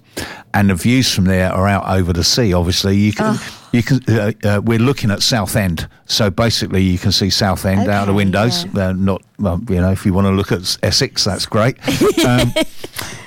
and 0.54 0.70
the 0.70 0.76
views 0.76 1.12
from 1.12 1.26
there 1.26 1.52
are 1.52 1.68
out 1.68 1.90
over 1.90 2.14
the 2.14 2.24
sea. 2.24 2.54
Obviously, 2.54 2.96
you 2.96 3.12
can 3.12 3.40
you 3.72 3.84
can 3.84 3.99
uh, 4.07 4.32
uh, 4.43 4.61
we're 4.63 4.80
looking 4.80 5.11
at 5.11 5.22
Southend, 5.22 5.88
so 6.05 6.30
basically 6.30 6.82
you 6.84 6.97
can 6.97 7.11
see 7.11 7.30
Southend 7.30 7.88
out 7.89 8.05
the 8.05 8.11
Okay, 8.11 8.15
windows. 8.17 8.65
Uh, 8.76 8.93
not 8.93 9.22
well, 9.38 9.61
you 9.70 9.76
know, 9.80 9.91
if 9.91 10.05
you 10.05 10.13
want 10.13 10.26
to 10.28 10.32
look 10.32 10.51
at 10.51 10.78
Essex, 10.84 11.24
that's 11.24 11.45
great. 11.45 11.78
um, 12.26 12.53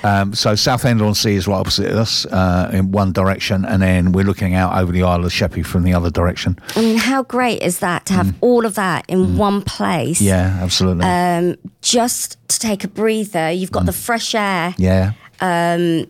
um, 0.03 0.33
so 0.33 0.53
Southend 0.55 1.01
on 1.01 1.15
Sea 1.15 1.35
is 1.35 1.47
right 1.47 1.55
opposite 1.57 1.91
us 1.91 2.25
uh, 2.27 2.69
in 2.73 2.91
one 2.91 3.11
direction, 3.13 3.65
and 3.65 3.81
then 3.81 4.11
we're 4.11 4.25
looking 4.25 4.53
out 4.53 4.77
over 4.77 4.91
the 4.91 5.03
Isle 5.03 5.25
of 5.25 5.31
Sheppey 5.31 5.63
from 5.63 5.83
the 5.83 5.93
other 5.93 6.09
direction. 6.11 6.59
I 6.75 6.81
mean, 6.81 6.97
how 6.97 7.23
great 7.23 7.61
is 7.61 7.79
that 7.79 8.05
to 8.07 8.13
have 8.13 8.35
all 8.41 8.65
of 8.65 8.75
that 8.75 9.05
in 9.07 9.37
one 9.37 9.61
place? 9.61 10.21
Mm. 10.21 10.25
Yeah, 10.25 10.59
absolutely. 10.61 11.05
Um, 11.05 11.55
just 11.81 12.37
to 12.49 12.59
take 12.59 12.83
a 12.83 12.87
breather. 12.87 13.49
You've 13.51 13.71
got 13.71 13.85
the 13.85 13.93
fresh 13.93 14.35
air, 14.35 14.75
Mm. 14.77 15.13
yeah, 15.41 16.03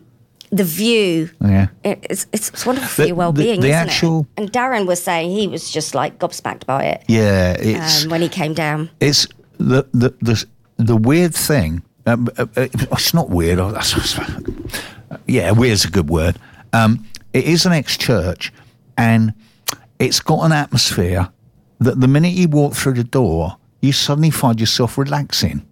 the 0.56 0.64
view. 0.64 1.30
yeah. 1.40 1.66
It- 1.82 2.06
It's, 2.10 2.26
it's, 2.32 2.48
it's 2.50 2.64
wonderful 2.66 2.88
for 2.88 3.02
The- 3.02 3.08
your 3.08 3.16
well-being, 3.16 3.60
the 3.60 3.68
isn't 3.68 3.88
actual- 3.88 4.26
it? 4.36 4.40
And 4.42 4.52
Darren 4.52 4.86
was 4.86 5.02
saying 5.02 5.30
he 5.30 5.48
was 5.48 5.70
just 5.70 5.94
like 5.94 6.18
gobsmacked 6.18 6.64
by 6.66 6.84
it 6.84 7.02
Yeah, 7.08 7.56
it's 7.58 8.04
um, 8.04 8.10
when 8.10 8.20
he 8.22 8.28
came 8.28 8.54
down. 8.54 8.88
it's 9.00 9.26
the 9.58 9.86
the 9.92 10.10
the, 10.22 10.44
the 10.76 10.96
weird 10.96 11.34
thing. 11.34 11.82
Um, 12.06 12.28
uh, 12.36 12.46
uh, 12.56 12.68
it's 12.92 13.14
not 13.14 13.30
weird. 13.30 13.58
oh, 13.58 13.72
Yeah, 15.26 15.52
weird's 15.52 15.84
a 15.84 15.90
good 15.90 16.08
word. 16.10 16.38
Um, 16.72 17.06
it 17.32 17.44
is 17.44 17.66
an 17.66 17.72
ex-church, 17.72 18.52
and 18.98 19.32
it's 19.98 20.20
got 20.20 20.44
an 20.44 20.52
atmosphere 20.52 21.28
that 21.80 22.00
the 22.00 22.08
minute 22.08 22.32
you 22.32 22.48
walk 22.48 22.74
through 22.74 22.94
the 22.94 23.04
door, 23.04 23.56
you 23.80 23.92
suddenly 23.92 24.30
find 24.30 24.60
yourself 24.60 24.98
relaxing. 24.98 25.62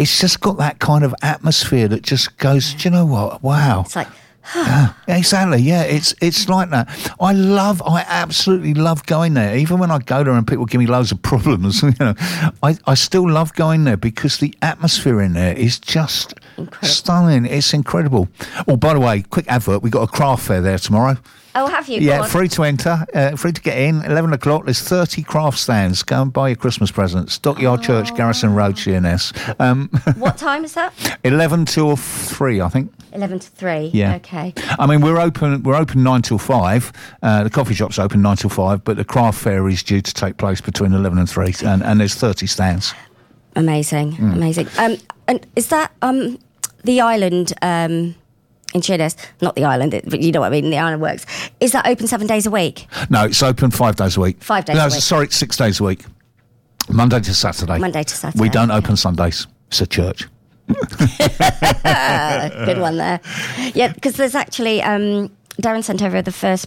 It's 0.00 0.18
just 0.18 0.40
got 0.40 0.56
that 0.56 0.78
kind 0.78 1.04
of 1.04 1.14
atmosphere 1.20 1.86
that 1.88 2.02
just 2.02 2.38
goes. 2.38 2.72
Do 2.72 2.88
you 2.88 2.90
know 2.90 3.04
what? 3.04 3.42
Wow. 3.42 3.82
It's 3.84 3.94
like, 3.94 4.08
Yeah, 4.56 4.94
exactly. 5.06 5.60
Yeah, 5.60 5.82
it's 5.82 6.14
it's 6.22 6.48
like 6.48 6.70
that. 6.70 6.88
I 7.20 7.32
love, 7.34 7.82
I 7.82 8.04
absolutely 8.08 8.72
love 8.72 9.04
going 9.04 9.34
there. 9.34 9.54
Even 9.58 9.78
when 9.78 9.90
I 9.90 9.98
go 9.98 10.24
there 10.24 10.32
and 10.32 10.46
people 10.46 10.64
give 10.64 10.78
me 10.80 10.86
loads 10.86 11.12
of 11.12 11.20
problems, 11.30 11.82
you 11.82 11.92
know, 12.00 12.14
I, 12.62 12.78
I 12.86 12.94
still 12.94 13.30
love 13.30 13.52
going 13.54 13.84
there 13.84 13.98
because 13.98 14.38
the 14.38 14.54
atmosphere 14.62 15.20
in 15.20 15.34
there 15.34 15.54
is 15.54 15.78
just 15.78 16.32
stunning. 16.82 17.44
It's 17.44 17.74
incredible. 17.74 18.28
Oh, 18.66 18.76
by 18.76 18.94
the 18.94 19.00
way, 19.00 19.20
quick 19.22 19.46
advert: 19.48 19.82
we 19.82 19.90
got 19.90 20.02
a 20.02 20.06
craft 20.10 20.46
fair 20.46 20.62
there 20.62 20.78
tomorrow. 20.78 21.18
Oh, 21.54 21.66
have 21.66 21.88
you? 21.88 22.00
Yeah, 22.00 22.22
free 22.26 22.48
to 22.48 22.62
enter, 22.64 23.04
uh, 23.14 23.36
free 23.36 23.52
to 23.52 23.60
get 23.60 23.76
in. 23.78 24.02
Eleven 24.04 24.32
o'clock. 24.32 24.64
There's 24.66 24.80
thirty 24.80 25.22
craft 25.22 25.58
stands. 25.58 26.02
Go 26.02 26.22
and 26.22 26.32
buy 26.32 26.48
your 26.50 26.56
Christmas 26.56 26.90
presents. 26.90 27.38
Dockyard 27.38 27.82
Church, 27.82 28.14
Garrison 28.14 28.54
Road, 28.54 28.76
GNS. 28.76 29.56
Um, 29.60 29.88
What 30.16 30.36
time 30.38 30.64
is 30.64 30.74
that? 30.74 30.92
Eleven 31.24 31.64
till 31.64 31.96
three, 31.96 32.60
I 32.60 32.68
think. 32.68 32.92
11 33.12 33.40
to 33.40 33.48
3. 33.50 33.90
Yeah. 33.92 34.14
Okay. 34.16 34.54
I 34.78 34.86
mean, 34.86 35.00
we're 35.00 35.18
open. 35.18 35.64
We're 35.64 35.74
open 35.74 36.04
nine 36.04 36.22
till 36.22 36.38
five. 36.38 36.92
Uh, 37.20 37.42
the 37.42 37.50
coffee 37.50 37.74
shop's 37.74 37.98
open 37.98 38.22
nine 38.22 38.36
till 38.36 38.50
five, 38.50 38.84
but 38.84 38.96
the 38.96 39.04
craft 39.04 39.40
fair 39.40 39.68
is 39.68 39.82
due 39.82 40.00
to 40.00 40.14
take 40.14 40.36
place 40.36 40.60
between 40.60 40.92
eleven 40.92 41.18
and 41.18 41.28
three, 41.28 41.52
and, 41.64 41.82
and 41.82 41.98
there's 41.98 42.14
thirty 42.14 42.46
stands. 42.46 42.94
Amazing, 43.56 44.12
Mm. 44.12 44.34
amazing. 44.34 44.68
Um, 44.78 44.96
and 45.26 45.44
is 45.56 45.66
that 45.68 45.90
um, 46.02 46.38
the 46.84 47.00
island 47.00 47.52
um, 47.62 48.14
in 48.74 48.80
Sheerness? 48.80 49.16
Not 49.40 49.56
the 49.56 49.64
island, 49.64 50.00
but 50.06 50.20
you 50.20 50.32
know 50.32 50.40
what 50.40 50.48
I 50.48 50.60
mean. 50.60 50.70
The 50.70 50.78
island 50.78 51.02
works. 51.02 51.26
Is 51.60 51.72
that 51.72 51.86
open 51.86 52.06
seven 52.06 52.26
days 52.26 52.46
a 52.46 52.50
week? 52.50 52.86
No, 53.10 53.24
it's 53.24 53.42
open 53.42 53.70
five 53.70 53.96
days 53.96 54.16
a 54.16 54.20
week. 54.20 54.42
Five 54.42 54.64
days 54.64 54.76
No, 54.76 54.86
a 54.86 54.88
week. 54.88 55.00
sorry, 55.00 55.28
six 55.28 55.56
days 55.56 55.80
a 55.80 55.84
week. 55.84 56.04
Monday 56.88 57.20
to 57.20 57.34
Saturday. 57.34 57.78
Monday 57.78 58.02
to 58.02 58.16
Saturday. 58.16 58.42
We 58.42 58.48
don't 58.48 58.70
open 58.70 58.96
Sundays. 58.96 59.46
It's 59.68 59.80
a 59.80 59.86
church. 59.86 60.26
Good 60.68 60.78
one 62.78 62.96
there. 62.96 63.20
Yeah, 63.74 63.92
because 63.92 64.14
there's 64.14 64.34
actually 64.34 64.82
um, 64.82 65.30
Darren 65.60 65.84
sent 65.84 66.02
over 66.02 66.22
the 66.22 66.32
first 66.32 66.66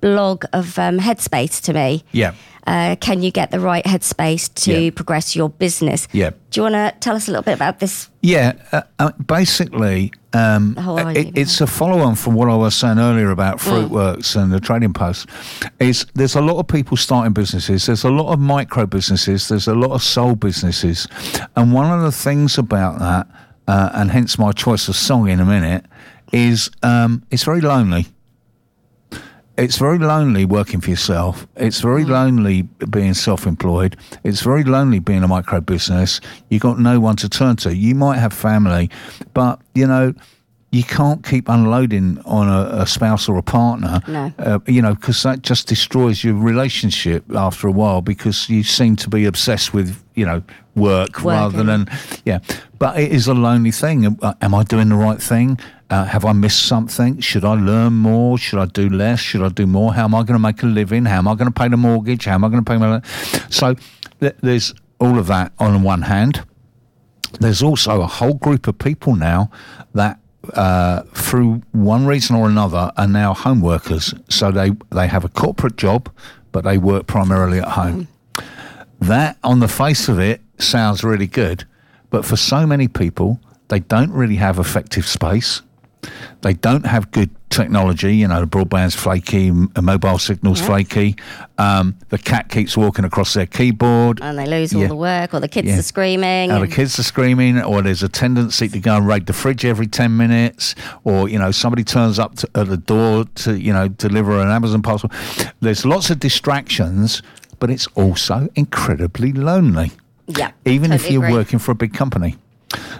blog 0.00 0.44
of 0.52 0.78
um, 0.78 0.98
Headspace 0.98 1.62
to 1.62 1.72
me. 1.72 2.04
Yeah. 2.12 2.34
Uh, 2.66 2.94
can 3.00 3.22
you 3.22 3.30
get 3.30 3.50
the 3.50 3.58
right 3.60 3.84
headspace 3.84 4.52
to 4.54 4.84
Yeah. 4.84 4.90
progress 4.94 5.34
your 5.34 5.48
business? 5.48 6.06
Yeah. 6.12 6.30
Do 6.50 6.60
you 6.60 6.62
want 6.62 6.74
to 6.74 6.94
tell 7.00 7.16
us 7.16 7.26
a 7.28 7.30
little 7.32 7.42
bit 7.42 7.54
about 7.54 7.80
this? 7.80 8.08
Yeah, 8.22 8.52
uh, 8.72 8.82
uh, 9.00 9.10
basically, 9.26 10.12
um, 10.32 10.74
The 10.74 10.82
whole 10.82 10.98
idea 10.98 11.22
it, 11.24 11.38
it's 11.38 11.60
a 11.60 11.66
follow-on 11.66 12.14
from 12.14 12.34
what 12.34 12.48
I 12.48 12.54
was 12.54 12.74
saying 12.76 12.98
earlier 12.98 13.30
about 13.30 13.58
Mm. 13.58 13.88
Fruitworks 13.88 14.36
and 14.36 14.52
the 14.52 14.60
Trading 14.60 14.92
Post. 14.92 15.26
Is 15.80 16.06
there's 16.14 16.36
a 16.36 16.40
lot 16.40 16.58
of 16.58 16.66
people 16.68 16.96
starting 16.96 17.32
businesses. 17.32 17.86
There's 17.86 18.04
a 18.04 18.10
lot 18.10 18.32
of 18.32 18.38
micro 18.38 18.86
businesses. 18.86 19.48
There's 19.48 19.66
a 19.68 19.74
lot 19.74 19.90
of 19.90 20.02
sole 20.02 20.36
businesses, 20.36 21.08
and 21.56 21.72
one 21.72 21.90
of 21.90 22.02
the 22.02 22.12
things 22.12 22.58
about 22.58 22.98
that, 23.00 23.26
uh, 23.66 23.90
and 23.94 24.10
hence 24.12 24.38
my 24.38 24.52
choice 24.52 24.88
of 24.88 24.94
song 24.96 25.28
in 25.28 25.40
a 25.40 25.44
minute, 25.44 25.84
is 26.32 26.70
um, 26.82 27.22
it's 27.30 27.42
very 27.44 27.60
lonely. 27.60 28.06
It's 29.62 29.78
very 29.78 29.98
lonely 29.98 30.44
working 30.44 30.80
for 30.80 30.90
yourself. 30.90 31.46
It's 31.54 31.78
very 31.78 32.04
lonely 32.04 32.62
being 32.90 33.14
self-employed. 33.14 33.96
It's 34.24 34.40
very 34.40 34.64
lonely 34.64 34.98
being 34.98 35.22
a 35.22 35.28
micro 35.28 35.60
business. 35.60 36.20
You've 36.48 36.62
got 36.62 36.80
no 36.80 36.98
one 36.98 37.14
to 37.18 37.28
turn 37.28 37.54
to. 37.58 37.72
You 37.72 37.94
might 37.94 38.18
have 38.18 38.32
family, 38.32 38.90
but 39.34 39.60
you 39.76 39.86
know 39.86 40.14
you 40.72 40.82
can't 40.82 41.24
keep 41.24 41.48
unloading 41.48 42.18
on 42.24 42.48
a, 42.48 42.82
a 42.82 42.86
spouse 42.88 43.28
or 43.28 43.38
a 43.38 43.42
partner. 43.42 44.00
No. 44.08 44.32
Uh, 44.36 44.58
you 44.66 44.82
know 44.82 44.96
because 44.96 45.22
that 45.22 45.42
just 45.42 45.68
destroys 45.68 46.24
your 46.24 46.34
relationship 46.34 47.22
after 47.32 47.68
a 47.68 47.72
while 47.72 48.00
because 48.02 48.48
you 48.48 48.64
seem 48.64 48.96
to 48.96 49.08
be 49.08 49.26
obsessed 49.26 49.72
with 49.72 50.02
you 50.16 50.26
know 50.26 50.42
work 50.74 51.22
rather 51.22 51.62
than 51.62 51.88
yeah. 52.24 52.40
But 52.80 52.98
it 52.98 53.12
is 53.12 53.28
a 53.28 53.34
lonely 53.34 53.70
thing. 53.70 54.18
Uh, 54.20 54.34
Am 54.42 54.56
I 54.56 54.64
doing 54.64 54.88
the 54.88 54.96
right 54.96 55.22
thing? 55.22 55.60
Uh, 55.92 56.06
have 56.06 56.24
I 56.24 56.32
missed 56.32 56.64
something? 56.64 57.20
Should 57.20 57.44
I 57.44 57.52
learn 57.52 57.92
more? 57.92 58.38
Should 58.38 58.58
I 58.58 58.64
do 58.64 58.88
less? 58.88 59.20
Should 59.20 59.42
I 59.42 59.50
do 59.50 59.66
more? 59.66 59.92
How 59.92 60.04
am 60.04 60.14
I 60.14 60.22
going 60.22 60.32
to 60.32 60.38
make 60.38 60.62
a 60.62 60.66
living? 60.66 61.04
How 61.04 61.18
am 61.18 61.28
I 61.28 61.34
going 61.34 61.52
to 61.52 61.60
pay 61.60 61.68
the 61.68 61.76
mortgage? 61.76 62.24
How 62.24 62.32
am 62.32 62.44
I 62.44 62.48
going 62.48 62.64
to 62.64 62.70
pay 62.70 62.78
my? 62.78 63.02
So 63.50 63.74
th- 64.18 64.36
there's 64.40 64.72
all 64.98 65.18
of 65.18 65.26
that 65.26 65.52
on 65.58 65.82
one 65.82 66.00
hand. 66.00 66.46
There's 67.40 67.62
also 67.62 68.00
a 68.00 68.06
whole 68.06 68.32
group 68.32 68.66
of 68.68 68.78
people 68.78 69.16
now 69.16 69.50
that, 69.92 70.18
uh, 70.54 71.02
through 71.12 71.60
one 71.72 72.06
reason 72.06 72.36
or 72.36 72.48
another, 72.48 72.90
are 72.96 73.06
now 73.06 73.34
home 73.34 73.60
workers. 73.60 74.14
So 74.30 74.50
they 74.50 74.70
they 74.88 75.08
have 75.08 75.26
a 75.26 75.28
corporate 75.28 75.76
job, 75.76 76.10
but 76.52 76.64
they 76.64 76.78
work 76.78 77.06
primarily 77.06 77.58
at 77.58 77.68
home. 77.68 78.08
That, 78.98 79.36
on 79.44 79.60
the 79.60 79.68
face 79.68 80.08
of 80.08 80.18
it, 80.18 80.40
sounds 80.56 81.04
really 81.04 81.26
good, 81.26 81.66
but 82.08 82.24
for 82.24 82.36
so 82.36 82.66
many 82.66 82.88
people, 82.88 83.40
they 83.68 83.80
don't 83.80 84.12
really 84.12 84.36
have 84.36 84.58
effective 84.58 85.06
space. 85.06 85.60
They 86.40 86.54
don't 86.54 86.84
have 86.86 87.10
good 87.12 87.30
technology. 87.50 88.16
You 88.16 88.26
know, 88.28 88.40
the 88.40 88.46
broadband's 88.46 88.96
flaky, 88.96 89.50
uh, 89.50 89.82
mobile 89.82 90.18
signal's 90.18 90.60
flaky. 90.60 91.14
Um, 91.58 91.96
the 92.08 92.18
cat 92.18 92.48
keeps 92.48 92.76
walking 92.76 93.04
across 93.04 93.34
their 93.34 93.46
keyboard. 93.46 94.18
And 94.20 94.36
they 94.36 94.46
lose 94.46 94.74
all 94.74 94.88
the 94.88 94.96
work, 94.96 95.32
or 95.32 95.38
the 95.40 95.48
kids 95.48 95.68
Yeah. 95.68 95.78
are 95.78 95.82
screaming. 95.82 96.48
Now 96.48 96.58
the 96.58 96.66
kids 96.66 96.98
are 96.98 97.04
screaming, 97.04 97.62
or 97.62 97.82
there's 97.82 98.02
a 98.02 98.08
tendency 98.08 98.68
to 98.68 98.80
go 98.80 98.96
and 98.96 99.06
raid 99.06 99.26
the 99.26 99.32
fridge 99.32 99.64
every 99.64 99.86
ten 99.86 100.16
minutes, 100.16 100.74
or 101.04 101.28
you 101.28 101.38
know 101.38 101.52
somebody 101.52 101.84
turns 101.84 102.18
up 102.18 102.34
to, 102.36 102.48
at 102.56 102.66
the 102.68 102.76
door 102.76 103.24
to 103.36 103.60
you 103.60 103.72
know 103.72 103.86
deliver 103.88 104.40
an 104.40 104.48
Amazon 104.48 104.82
parcel. 104.82 105.10
There's 105.60 105.86
lots 105.86 106.10
of 106.10 106.18
distractions, 106.18 107.22
but 107.60 107.70
it's 107.70 107.86
also 107.94 108.48
incredibly 108.56 109.32
lonely. 109.32 109.92
Yeah, 110.26 110.50
even 110.64 110.90
if 110.92 111.08
you're 111.10 111.22
agree. 111.24 111.36
working 111.36 111.58
for 111.60 111.70
a 111.70 111.76
big 111.76 111.94
company. 111.94 112.36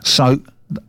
So 0.04 0.40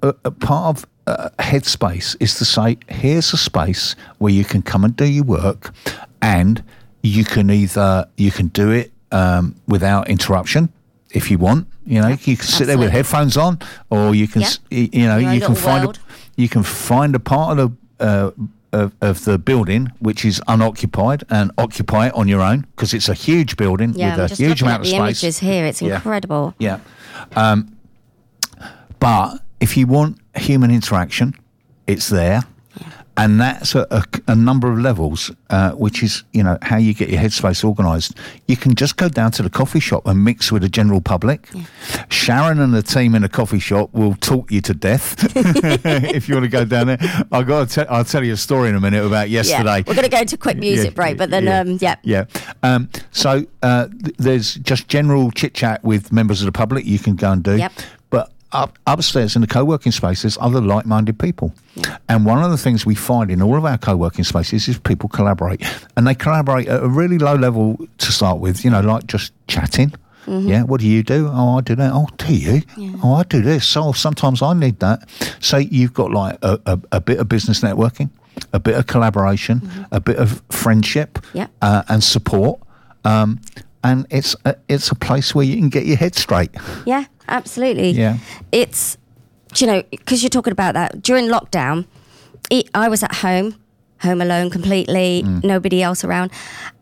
a, 0.02 0.14
a 0.26 0.32
part 0.32 0.78
of 0.78 0.86
uh, 1.08 1.30
headspace 1.40 2.16
is 2.20 2.36
to 2.36 2.46
say, 2.46 2.78
here's 2.88 3.34
a 3.34 3.38
space 3.38 3.96
where 4.20 4.32
you 4.34 4.46
can 4.46 4.62
come 4.62 4.84
and 4.86 4.96
do 4.96 5.06
your 5.06 5.24
work, 5.26 5.74
and 6.22 6.64
you 7.02 7.26
can 7.26 7.50
either 7.50 8.08
you 8.18 8.32
can 8.32 8.48
do 8.48 8.72
it 8.72 8.92
um, 9.12 9.56
without 9.68 10.10
interruption 10.10 10.72
if 11.12 11.30
you 11.30 11.38
want. 11.38 11.68
You 11.86 12.02
know, 12.02 12.08
you 12.10 12.38
can 12.38 12.46
sit 12.48 12.68
there 12.68 12.78
with 12.78 12.92
headphones 12.92 13.36
on, 13.38 13.60
or 13.90 14.16
you 14.16 14.28
can, 14.28 14.42
Yeah. 14.44 14.50
you 14.72 15.06
know, 15.08 15.18
you 15.18 15.42
can 15.42 15.56
find 15.56 15.90
a, 15.90 15.94
you 16.38 16.48
can 16.48 16.64
find 16.64 17.16
a 17.16 17.20
part 17.20 17.60
of 17.60 17.72
the. 17.98 18.06
Uh, 18.06 18.32
of, 18.76 18.92
of 19.02 19.24
the 19.24 19.38
building, 19.38 19.92
which 20.00 20.26
is 20.26 20.42
unoccupied, 20.48 21.24
and 21.30 21.52
occupy 21.60 22.08
it 22.08 22.14
on 22.16 22.28
your 22.28 22.42
own 22.42 22.62
because 22.76 22.92
it's 22.92 23.08
a 23.08 23.14
huge 23.14 23.56
building 23.56 23.94
Yeah, 23.94 24.16
I'm 24.16 24.22
with 24.22 24.32
a 24.32 24.36
huge 24.36 24.64
amount 24.64 24.80
of 24.80 24.86
the 24.86 24.90
space. 24.90 25.00
images 25.24 25.38
here. 25.38 25.64
It's 25.68 25.80
Yeah. 25.80 25.98
incredible. 25.98 26.56
Yeah. 26.58 26.80
Um, 27.36 27.78
but 29.00 29.38
if 29.60 29.78
you 29.78 29.88
want 29.88 30.18
human 30.36 30.72
interaction, 30.72 31.34
it's 31.88 32.10
there. 32.10 32.44
And 33.16 33.40
that's 33.40 33.76
a, 33.76 33.86
a, 33.92 34.04
a 34.30 34.36
number 34.36 34.72
of 34.72 34.80
levels, 34.80 35.30
uh, 35.52 35.74
which 35.74 36.02
is, 36.02 36.24
you 36.34 36.42
know, 36.42 36.58
how 36.64 36.78
you 36.78 36.96
get 36.96 37.10
your 37.10 37.22
headspace 37.22 37.64
organised. 37.64 38.18
You 38.48 38.58
can 38.58 38.74
just 38.74 38.98
go 38.98 39.08
down 39.08 39.30
to 39.34 39.44
the 39.44 39.52
coffee 39.52 39.80
shop 39.80 40.08
and 40.08 40.24
mix 40.24 40.52
with 40.52 40.64
the 40.64 40.68
general 40.70 41.00
public. 41.00 41.48
Sharon 42.10 42.60
and 42.60 42.74
the 42.74 42.82
team 42.82 43.14
in 43.14 43.22
the 43.22 43.30
coffee 43.30 43.60
shop 43.60 43.94
will 43.94 44.16
talk 44.16 44.52
you 44.52 44.62
to 44.62 44.74
death 44.74 45.16
if 45.36 46.28
you 46.28 46.34
want 46.34 46.46
to 46.46 46.50
go 46.50 46.66
down 46.66 46.88
there. 46.88 46.98
I 47.32 47.44
got 47.44 47.70
tell, 47.70 47.86
I'll 47.88 48.04
tell 48.04 48.24
you 48.24 48.34
a 48.34 48.38
story 48.38 48.70
in 48.70 48.76
a 48.76 48.82
minute 48.82 49.06
about 49.06 49.30
yesterday. 49.30 49.78
Yeah, 49.78 49.84
we're 49.86 49.94
going 49.94 50.10
to 50.10 50.18
go 50.18 50.24
to 50.24 50.36
a 50.36 50.40
quick 50.40 50.58
music 50.58 50.86
Yeah, 50.86 50.96
break, 50.96 51.18
but 51.20 51.30
then, 51.30 51.44
yeah, 51.44 51.60
um, 51.60 51.78
yeah. 51.80 51.96
yeah. 52.02 52.26
Um, 52.64 52.90
so 53.12 53.46
uh, 53.62 53.90
th- 53.90 54.16
there's 54.18 54.56
just 54.56 54.88
general 54.88 55.30
chit 55.30 55.54
chat 55.54 55.84
with 55.84 56.12
members 56.12 56.42
of 56.42 56.48
the 56.48 56.52
public 56.52 56.84
you 56.88 56.98
can 56.98 57.16
go 57.16 57.32
and 57.32 57.44
do. 57.44 57.58
Yep. 57.58 57.74
Up, 58.54 58.78
upstairs 58.86 59.36
in 59.36 59.42
the 59.42 59.48
co-working 59.48 59.92
spaces, 59.92 60.38
other 60.40 60.62
like-minded 60.62 61.18
people. 61.18 61.54
And 62.08 62.24
one 62.26 62.44
of 62.44 62.52
the 62.52 62.58
things 62.58 62.86
we 62.86 62.94
find 62.96 63.32
in 63.32 63.42
all 63.42 63.58
of 63.58 63.66
our 63.66 63.78
co-working 63.80 64.24
spaces 64.24 64.68
is 64.68 64.78
people 64.80 65.10
collaborate, 65.10 65.64
and 65.98 66.06
they 66.06 66.14
collaborate 66.16 66.68
at 66.68 66.84
a 66.84 66.88
really 66.88 67.18
low 67.18 67.36
level 67.36 67.78
to 67.98 68.12
start 68.12 68.38
with. 68.40 68.64
You 68.64 68.70
know, 68.72 68.82
like 68.82 69.08
just 69.08 69.34
chatting. 69.48 69.90
Mm-hmm. 70.28 70.48
Yeah, 70.48 70.64
what 70.64 70.80
do 70.82 70.88
you 70.88 71.04
do? 71.04 71.30
Oh, 71.34 71.58
I 71.58 71.62
do 71.62 71.76
that. 71.76 71.92
Oh, 71.94 72.08
do 72.18 72.34
you? 72.34 72.62
Oh, 73.04 73.16
I 73.16 73.24
do 73.24 73.42
this. 73.42 73.66
So 73.66 73.92
sometimes 73.92 74.42
I 74.42 74.54
need 74.54 74.80
that. 74.80 75.10
So 75.42 75.58
you've 75.58 75.94
got 75.94 76.12
like 76.12 76.38
a, 76.44 76.60
a, 76.66 76.80
a 76.94 77.02
bit 77.02 77.20
of 77.20 77.28
business 77.28 77.60
networking, 77.62 78.10
a 78.54 78.60
bit 78.60 78.76
of 78.76 78.88
collaboration, 78.88 79.88
a 79.92 80.00
bit 80.00 80.18
of 80.18 80.42
friendship, 80.50 81.14
Mm-hmm. 81.16 81.38
Yeah. 81.40 81.48
uh, 81.62 81.84
and 81.90 82.04
support. 82.04 82.60
Um, 83.04 83.42
and 83.84 84.06
it's 84.10 84.36
a, 84.46 84.56
it's 84.70 84.90
a 84.92 84.96
place 84.96 85.36
where 85.36 85.46
you 85.46 85.58
can 85.58 85.70
get 85.70 85.86
your 85.86 85.98
head 85.98 86.16
straight. 86.16 86.52
Yeah, 86.86 87.06
absolutely. 87.28 87.92
Yeah. 87.92 88.18
It's, 88.52 88.98
you 89.58 89.68
know, 89.68 89.84
because 89.92 90.24
you're 90.24 90.30
talking 90.30 90.52
about 90.54 90.74
that 90.76 91.02
during 91.02 91.28
lockdown, 91.28 91.86
it, 92.50 92.70
I 92.74 92.88
was 92.90 93.04
at 93.04 93.16
home, 93.16 93.56
home 94.02 94.22
alone 94.22 94.50
completely, 94.50 95.24
Mm. 95.26 95.44
nobody 95.44 95.82
else 95.84 96.04
around. 96.04 96.32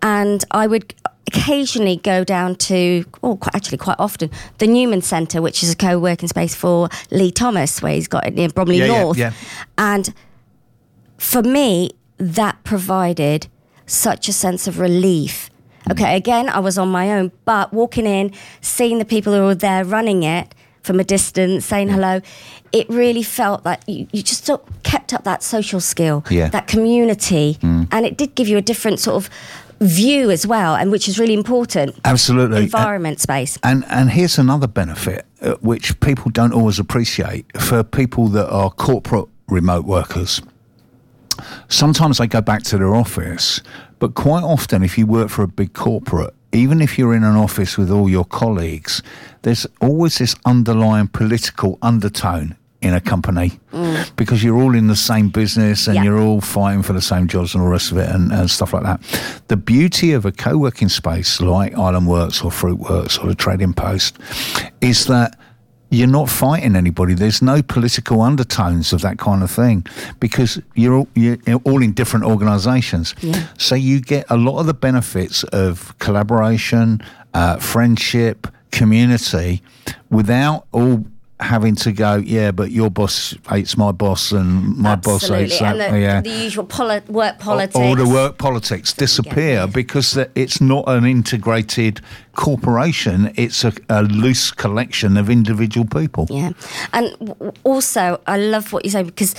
And 0.01 0.43
I 0.51 0.67
would 0.67 0.93
occasionally 1.27 1.97
go 1.97 2.23
down 2.23 2.55
to, 2.55 3.05
oh, 3.23 3.35
quite, 3.37 3.55
actually 3.55 3.77
quite 3.77 3.97
often, 3.99 4.29
the 4.57 4.67
Newman 4.67 5.01
Centre, 5.01 5.41
which 5.41 5.63
is 5.63 5.71
a 5.71 5.75
co 5.75 5.99
working 5.99 6.27
space 6.27 6.55
for 6.55 6.89
Lee 7.11 7.31
Thomas, 7.31 7.81
where 7.81 7.93
he's 7.93 8.07
got 8.07 8.25
it 8.27 8.33
near 8.35 8.49
Bromley 8.49 8.77
Yeah, 8.79 8.85
yeah, 8.85 9.01
North. 9.03 9.17
yeah. 9.17 9.33
And 9.77 10.13
for 11.17 11.41
me, 11.43 11.91
that 12.17 12.63
provided 12.63 13.47
such 13.85 14.27
a 14.27 14.33
sense 14.33 14.67
of 14.67 14.79
relief. 14.79 15.49
Okay, 15.89 16.15
again, 16.15 16.47
I 16.49 16.59
was 16.59 16.77
on 16.77 16.89
my 16.89 17.11
own, 17.11 17.31
but 17.45 17.73
walking 17.73 18.05
in, 18.05 18.31
seeing 18.61 18.99
the 18.99 19.05
people 19.05 19.33
who 19.33 19.41
were 19.43 19.55
there 19.55 19.83
running 19.83 20.23
it 20.23 20.53
from 20.83 20.99
a 20.99 21.03
distance, 21.03 21.65
saying 21.65 21.89
hello, 21.89 22.21
it 22.71 22.87
really 22.89 23.23
felt 23.23 23.63
that 23.63 23.87
you, 23.87 24.07
you 24.11 24.21
just 24.23 24.45
sort 24.45 24.67
of 24.67 24.83
kept 24.83 25.13
up 25.13 25.23
that 25.23 25.43
social 25.43 25.79
skill, 25.79 26.23
Yeah. 26.29 26.49
that 26.49 26.67
community, 26.67 27.57
and 27.61 28.05
it 28.05 28.17
did 28.17 28.35
give 28.35 28.47
you 28.47 28.57
a 28.57 28.61
different 28.61 28.99
sort 28.99 29.15
of 29.23 29.29
view 29.79 30.29
as 30.29 30.45
well, 30.45 30.75
and 30.75 30.91
which 30.91 31.07
is 31.07 31.17
really 31.17 31.33
important. 31.33 31.95
Absolutely. 32.05 32.63
Environment 32.63 33.19
space. 33.19 33.57
And 33.63 33.83
and 33.89 34.11
here's 34.11 34.37
another 34.37 34.67
benefit 34.67 35.25
uh, 35.41 35.55
which 35.61 35.99
people 35.99 36.29
don't 36.31 36.53
always 36.53 36.77
appreciate 36.79 37.45
for 37.59 37.83
people 37.83 38.27
that 38.29 38.47
are 38.49 38.69
corporate 38.69 39.25
remote 39.47 39.85
workers. 39.85 40.41
Sometimes 41.69 42.17
they 42.17 42.27
go 42.27 42.41
back 42.41 42.63
to 42.63 42.77
their 42.77 42.93
office, 42.93 43.61
but 44.01 44.15
quite 44.15 44.43
often, 44.43 44.81
if 44.81 44.97
you 44.97 45.05
work 45.05 45.29
for 45.29 45.43
a 45.43 45.47
big 45.47 45.73
corporate, 45.73 46.33
even 46.51 46.81
if 46.81 46.97
you're 46.97 47.13
in 47.13 47.23
an 47.23 47.35
office 47.35 47.77
with 47.77 47.91
all 47.91 48.09
your 48.09 48.25
colleagues, 48.25 49.03
there's 49.43 49.67
always 49.79 50.17
this 50.17 50.35
underlying 50.43 51.07
political 51.07 51.77
undertone 51.83 52.55
in 52.81 52.95
a 52.95 52.99
company 52.99 53.59
mm. 53.71 54.15
because 54.15 54.43
you're 54.43 54.59
all 54.59 54.73
in 54.73 54.87
the 54.87 54.95
same 54.95 55.29
business 55.29 55.85
and 55.85 55.97
Yeah. 55.97 56.05
you're 56.05 56.19
all 56.19 56.41
fighting 56.41 56.81
for 56.81 56.93
the 56.93 57.01
same 57.01 57.27
jobs 57.27 57.53
and 57.53 57.61
all 57.61 57.67
the 57.67 57.73
rest 57.73 57.91
of 57.91 57.99
it 57.99 58.09
and, 58.09 58.31
and 58.31 58.49
stuff 58.49 58.73
like 58.73 58.81
that. 58.81 59.01
The 59.49 59.57
beauty 59.57 60.13
of 60.13 60.25
a 60.25 60.31
co 60.31 60.57
working 60.57 60.89
space 60.89 61.39
like 61.39 61.77
Island 61.77 62.07
Works 62.07 62.43
or 62.43 62.49
Fruit 62.49 62.79
Works 62.79 63.19
or 63.19 63.27
the 63.27 63.35
Trading 63.35 63.71
Post 63.71 64.17
is 64.81 65.05
that 65.05 65.37
you're 65.91 66.07
not 66.07 66.29
fighting 66.29 66.75
anybody. 66.75 67.13
There's 67.13 67.41
no 67.41 67.61
political 67.61 68.21
undertones 68.21 68.93
of 68.93 69.01
that 69.01 69.19
kind 69.19 69.43
of 69.43 69.51
thing 69.51 69.85
because 70.21 70.59
you're 70.73 70.95
all, 70.95 71.07
you're 71.15 71.37
all 71.65 71.83
in 71.83 71.91
different 71.91 72.25
organisations. 72.25 73.13
Yeah. 73.19 73.47
So 73.57 73.75
you 73.75 73.99
get 73.99 74.25
a 74.29 74.37
lot 74.37 74.59
of 74.59 74.67
the 74.67 74.73
benefits 74.73 75.43
of 75.43 75.93
collaboration, 75.99 77.03
uh, 77.33 77.57
friendship, 77.57 78.47
community, 78.71 79.61
without 80.09 80.65
all 80.71 81.05
having 81.41 81.75
to 81.75 81.91
go. 81.91 82.15
Yeah, 82.15 82.51
but 82.51 82.71
your 82.71 82.89
boss 82.89 83.35
hates 83.49 83.77
my 83.77 83.91
boss, 83.91 84.31
and 84.31 84.77
my 84.77 84.95
boss 84.95 85.23
Absolutely. 85.23 85.47
hates 85.49 85.59
that. 85.59 85.79
and 85.79 85.95
the, 85.95 85.99
yeah. 85.99 86.21
the 86.21 86.29
usual 86.29 86.65
poli- 86.65 87.01
work 87.07 87.39
politics. 87.39 87.75
All 87.75 87.95
the 87.95 88.07
work 88.07 88.37
politics 88.37 88.93
disappear 88.93 89.67
because 89.67 90.17
it's 90.35 90.61
not 90.61 90.85
an 90.87 91.05
integrated 91.05 92.01
corporation. 92.35 93.31
It's 93.35 93.63
a, 93.63 93.73
a 93.89 94.03
loose 94.03 94.51
collection 94.51 95.17
of 95.17 95.29
individual 95.29 95.85
people. 95.87 96.27
Yeah, 96.29 96.51
and 96.93 97.53
also 97.63 98.21
I 98.27 98.37
love 98.37 98.71
what 98.73 98.85
you 98.85 98.91
say 98.91 99.03
because 99.03 99.35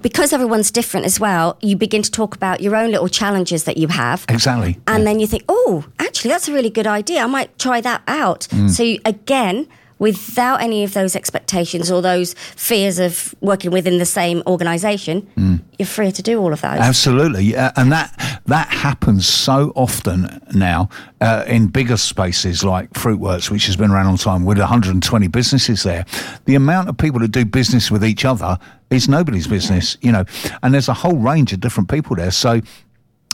because 0.00 0.32
everyone's 0.32 0.70
different 0.72 1.06
as 1.06 1.20
well. 1.20 1.56
You 1.62 1.76
begin 1.76 2.02
to 2.02 2.10
talk 2.10 2.34
about 2.34 2.60
your 2.60 2.74
own 2.74 2.90
little 2.90 3.08
challenges 3.08 3.64
that 3.64 3.76
you 3.76 3.88
have, 3.88 4.24
Exactly. 4.28 4.78
and 4.86 5.06
then 5.06 5.20
you 5.20 5.26
think, 5.28 5.44
oh, 5.48 5.84
actually, 6.00 6.30
that's 6.30 6.48
a 6.48 6.52
really 6.52 6.70
good 6.70 6.86
idea. 6.88 7.22
I 7.22 7.26
might 7.26 7.56
try 7.58 7.80
that 7.80 8.02
out. 8.08 8.48
Mm. 8.50 8.70
So 8.70 8.82
you, 8.82 8.98
again. 9.04 9.68
Without 9.98 10.60
any 10.60 10.84
of 10.84 10.92
those 10.92 11.16
expectations 11.16 11.90
or 11.90 12.02
those 12.02 12.34
fears 12.54 12.98
of 12.98 13.34
working 13.40 13.70
within 13.70 13.96
the 13.98 14.04
same 14.04 14.42
organisation, 14.46 15.26
Mm. 15.38 15.60
you're 15.78 15.86
free 15.86 16.12
to 16.12 16.22
do 16.22 16.38
all 16.38 16.52
of 16.52 16.60
those. 16.60 16.78
Absolutely, 16.78 17.44
yeah, 17.44 17.72
and 17.76 17.90
that 17.92 18.42
that 18.46 18.68
happens 18.68 19.26
so 19.26 19.72
often 19.74 20.40
now 20.54 20.88
uh, 21.20 21.44
in 21.46 21.68
bigger 21.68 21.96
spaces 21.96 22.62
like 22.62 22.90
Fruitworks, 22.92 23.50
which 23.50 23.66
has 23.66 23.76
been 23.76 23.90
around 23.90 24.04
a 24.06 24.08
long 24.10 24.18
time, 24.18 24.44
with 24.44 24.58
120 24.58 25.28
businesses 25.28 25.82
there. 25.82 26.04
The 26.44 26.54
amount 26.56 26.88
of 26.90 26.96
people 26.98 27.20
that 27.20 27.32
do 27.32 27.44
business 27.46 27.90
with 27.90 28.04
each 28.04 28.24
other 28.24 28.58
is 28.90 29.08
nobody's 29.08 29.46
business, 29.46 29.96
you 30.02 30.12
know, 30.12 30.24
and 30.62 30.74
there's 30.74 30.88
a 30.88 30.94
whole 30.94 31.16
range 31.16 31.52
of 31.54 31.60
different 31.60 31.88
people 31.88 32.16
there. 32.16 32.30
So. 32.30 32.60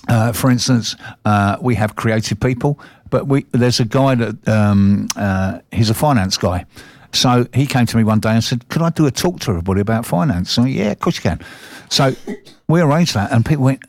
Uh, 0.08 0.32
for 0.32 0.50
instance, 0.50 0.96
uh, 1.24 1.56
we 1.60 1.76
have 1.76 1.94
creative 1.94 2.40
people, 2.40 2.76
but 3.12 3.28
we 3.28 3.44
there's 3.52 3.78
a 3.78 3.84
guy 3.84 4.16
that 4.16 4.48
um, 4.48 5.06
uh, 5.16 5.60
he's 5.70 5.90
a 5.90 5.94
finance 5.94 6.36
guy. 6.36 6.64
So 7.12 7.46
he 7.52 7.66
came 7.66 7.84
to 7.86 7.96
me 7.98 8.04
one 8.04 8.20
day 8.20 8.30
and 8.30 8.42
said, 8.42 8.68
"Could 8.70 8.82
I 8.82 8.90
do 8.90 9.06
a 9.06 9.10
talk 9.10 9.38
to 9.40 9.50
everybody 9.50 9.80
about 9.82 10.06
finance?" 10.06 10.50
So 10.50 10.64
yeah, 10.64 10.90
of 10.92 10.98
course 10.98 11.16
you 11.18 11.22
can. 11.30 11.38
So 11.90 12.14
we 12.68 12.80
arranged 12.80 13.14
that, 13.14 13.30
and 13.30 13.44
people 13.44 13.64
went, 13.64 13.80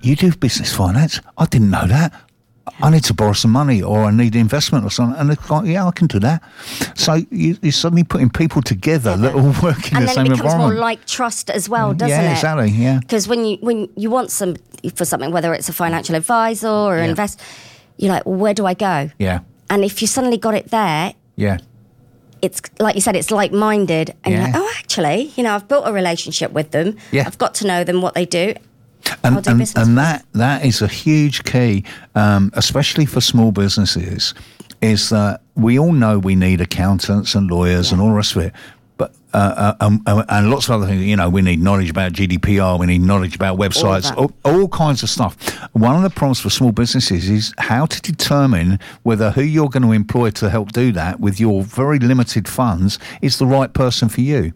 "You 0.00 0.16
do 0.16 0.32
business 0.32 0.72
finance? 0.74 1.20
I 1.36 1.44
didn't 1.44 1.70
know 1.70 1.86
that. 1.86 2.12
I 2.80 2.90
need 2.90 3.04
to 3.04 3.14
borrow 3.14 3.32
some 3.34 3.50
money, 3.52 3.82
or 3.82 4.04
I 4.04 4.10
need 4.10 4.34
investment, 4.36 4.84
or 4.86 4.90
something." 4.90 5.20
And 5.20 5.28
they're 5.28 5.36
like, 5.50 5.66
"Yeah, 5.68 5.86
I 5.86 5.90
can 5.90 6.06
do 6.06 6.18
that." 6.20 6.42
So 6.94 7.14
you, 7.30 7.58
you're 7.60 7.72
suddenly 7.72 8.04
putting 8.04 8.30
people 8.30 8.62
together 8.62 9.14
that 9.18 9.34
all 9.34 9.52
work 9.62 9.90
in 9.92 9.98
and 9.98 10.02
the 10.02 10.06
then 10.06 10.14
same 10.14 10.26
it 10.26 10.36
becomes 10.36 10.54
more 10.54 10.72
like 10.72 11.04
trust 11.06 11.50
as 11.50 11.68
well, 11.68 11.92
doesn't 11.92 12.08
yeah, 12.08 12.30
it? 12.30 12.32
exactly. 12.32 12.70
Yeah. 12.70 13.00
Because 13.00 13.28
when 13.28 13.44
you 13.44 13.58
when 13.60 13.88
you 13.96 14.08
want 14.10 14.30
some 14.30 14.56
for 14.94 15.04
something, 15.04 15.30
whether 15.30 15.52
it's 15.52 15.68
a 15.68 15.74
financial 15.74 16.14
advisor 16.14 16.68
or 16.68 16.96
Yeah. 16.96 17.04
invest, 17.10 17.40
you're 17.98 18.12
like, 18.12 18.24
well, 18.26 18.36
where 18.36 18.54
do 18.54 18.64
I 18.66 18.74
go? 18.74 19.10
Yeah. 19.18 19.40
And 19.68 19.84
if 19.84 20.00
you 20.00 20.06
suddenly 20.08 20.38
got 20.38 20.54
it 20.54 20.70
there, 20.70 21.14
Yeah. 21.36 21.58
it's 22.40 22.62
like 22.78 22.94
you 22.94 23.00
said, 23.02 23.16
it's 23.16 23.30
like 23.30 23.52
minded, 23.52 24.14
and 24.24 24.34
you're 24.34 24.42
like, 24.44 24.54
oh, 24.54 24.72
actually, 24.78 25.32
you 25.36 25.42
know, 25.42 25.54
I've 25.54 25.68
built 25.68 25.86
a 25.86 25.92
relationship 25.92 26.52
with 26.52 26.70
them. 26.70 26.96
Yeah. 27.12 27.24
I've 27.26 27.38
got 27.38 27.54
to 27.56 27.66
know 27.66 27.84
them, 27.84 28.00
what 28.00 28.14
they 28.14 28.24
do. 28.24 28.54
and, 29.22 29.42
do 29.42 29.50
and, 29.50 29.72
and 29.76 29.98
that 29.98 30.24
that 30.32 30.64
is 30.64 30.82
a 30.82 30.88
huge 30.88 31.44
key, 31.44 31.84
um, 32.14 32.50
especially 32.54 33.06
for 33.06 33.20
small 33.20 33.52
businesses, 33.52 34.34
is 34.80 35.08
that 35.10 35.40
we 35.54 35.78
all 35.78 35.92
know 35.92 36.18
we 36.18 36.34
need 36.36 36.60
accountants 36.60 37.34
and 37.34 37.50
lawyers 37.50 37.92
and 37.92 38.00
all 38.00 38.08
the 38.08 38.14
rest 38.14 38.36
of 38.36 38.42
it. 38.42 38.52
Uh, 39.34 39.74
uh, 39.80 39.84
um, 39.84 40.02
uh, 40.06 40.24
and 40.30 40.50
lots 40.50 40.66
of 40.66 40.70
other 40.72 40.86
things, 40.86 41.04
you 41.04 41.14
know, 41.14 41.28
we 41.28 41.42
need 41.42 41.60
knowledge 41.60 41.90
about 41.90 42.12
GDPR, 42.12 42.80
we 42.80 42.86
need 42.86 43.02
knowledge 43.02 43.34
about 43.34 43.58
websites, 43.58 44.04
that. 44.08 44.16
all, 44.16 44.32
all 44.44 44.68
kinds 44.68 45.02
of 45.02 45.10
stuff. 45.10 45.36
One 45.74 45.96
of 45.96 46.02
the 46.02 46.08
problems 46.10 46.40
for 46.40 46.48
small 46.48 46.72
businesses 46.72 47.28
is 47.28 47.52
how 47.58 47.84
to 47.84 48.00
determine 48.00 48.78
whether 49.02 49.30
who 49.30 49.42
you're 49.42 49.68
going 49.68 49.82
to 49.82 49.92
employ 49.92 50.30
to 50.30 50.48
help 50.48 50.72
do 50.72 50.92
that 50.92 51.20
with 51.20 51.38
your 51.38 51.62
very 51.62 51.98
limited 51.98 52.48
funds 52.48 52.98
is 53.20 53.38
the 53.38 53.46
right 53.46 53.72
person 53.72 54.08
for 54.08 54.22
you. 54.22 54.54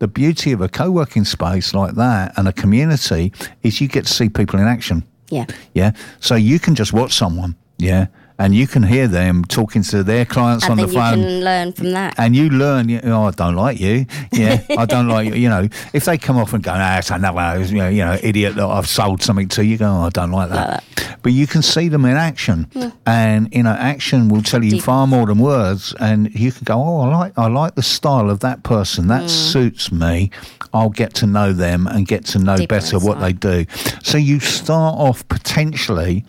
The 0.00 0.08
beauty 0.08 0.50
of 0.52 0.60
a 0.60 0.68
co-working 0.68 1.24
space 1.24 1.72
like 1.72 1.94
that 1.94 2.36
and 2.36 2.48
a 2.48 2.52
community 2.52 3.32
is 3.62 3.80
you 3.80 3.86
get 3.86 4.06
to 4.06 4.12
see 4.12 4.28
people 4.28 4.58
in 4.58 4.66
action. 4.66 5.04
Yeah. 5.28 5.46
Yeah. 5.74 5.92
So 6.18 6.34
you 6.34 6.58
can 6.58 6.74
just 6.74 6.92
watch 6.92 7.12
someone. 7.14 7.54
Yeah. 7.78 8.06
And 8.40 8.54
you 8.54 8.66
can 8.66 8.82
hear 8.82 9.06
them 9.06 9.44
talking 9.44 9.82
to 9.82 10.02
their 10.02 10.24
clients 10.24 10.66
on 10.66 10.78
the 10.78 10.86
you 10.86 10.94
phone. 10.94 11.20
can 11.20 11.44
learn 11.44 11.72
from 11.74 11.90
that. 11.90 12.14
And 12.16 12.34
you 12.34 12.48
learn, 12.48 12.88
you 12.88 12.98
oh, 13.04 13.24
I 13.24 13.32
don't 13.32 13.54
like 13.54 13.78
you. 13.78 14.06
Yeah, 14.32 14.64
I 14.78 14.86
don't 14.86 15.08
like 15.08 15.28
you. 15.28 15.34
You 15.34 15.50
know, 15.50 15.68
if 15.92 16.06
they 16.06 16.16
come 16.16 16.38
off 16.38 16.54
and 16.54 16.62
go, 16.62 16.72
nah, 16.72 16.96
it's 16.96 17.10
another 17.10 17.62
you 17.62 17.76
know, 17.76 17.88
you 17.90 18.02
know, 18.02 18.18
idiot 18.22 18.54
that 18.54 18.64
I've 18.64 18.88
sold 18.88 19.22
something 19.22 19.48
to, 19.48 19.64
you 19.64 19.76
go, 19.76 19.84
oh, 19.84 20.04
I 20.04 20.08
don't 20.08 20.30
like 20.30 20.48
that. 20.48 20.82
But 21.22 21.32
you 21.32 21.46
can 21.46 21.60
see 21.60 21.88
them 21.88 22.06
in 22.06 22.16
action, 22.16 22.64
hmm. 22.72 22.88
and 23.04 23.54
you 23.54 23.62
know, 23.62 23.72
action 23.72 24.30
will 24.30 24.42
tell 24.42 24.64
you 24.64 24.70
Deep. 24.70 24.84
far 24.84 25.06
more 25.06 25.26
than 25.26 25.38
words. 25.38 25.94
And 26.00 26.34
you 26.34 26.50
can 26.50 26.64
go, 26.64 26.82
oh, 26.82 27.00
I 27.00 27.08
like, 27.08 27.38
I 27.38 27.48
like 27.48 27.74
the 27.74 27.82
style 27.82 28.30
of 28.30 28.40
that 28.40 28.62
person. 28.62 29.08
That 29.08 29.22
hmm. 29.22 29.28
suits 29.28 29.92
me. 29.92 30.30
I'll 30.72 30.88
get 30.88 31.12
to 31.14 31.26
know 31.26 31.52
them 31.52 31.86
and 31.86 32.06
get 32.06 32.24
to 32.26 32.38
know 32.38 32.56
Deeper 32.56 32.76
better 32.76 32.98
what 32.98 33.20
they 33.20 33.34
do. 33.34 33.66
So 34.02 34.16
you 34.16 34.40
start 34.40 34.96
off 34.98 35.28
potentially 35.28 36.24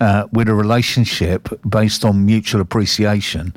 uh, 0.00 0.26
with 0.32 0.48
a 0.48 0.54
relationship 0.54 1.48
based 1.68 2.04
on 2.04 2.24
mutual 2.24 2.60
appreciation 2.60 3.54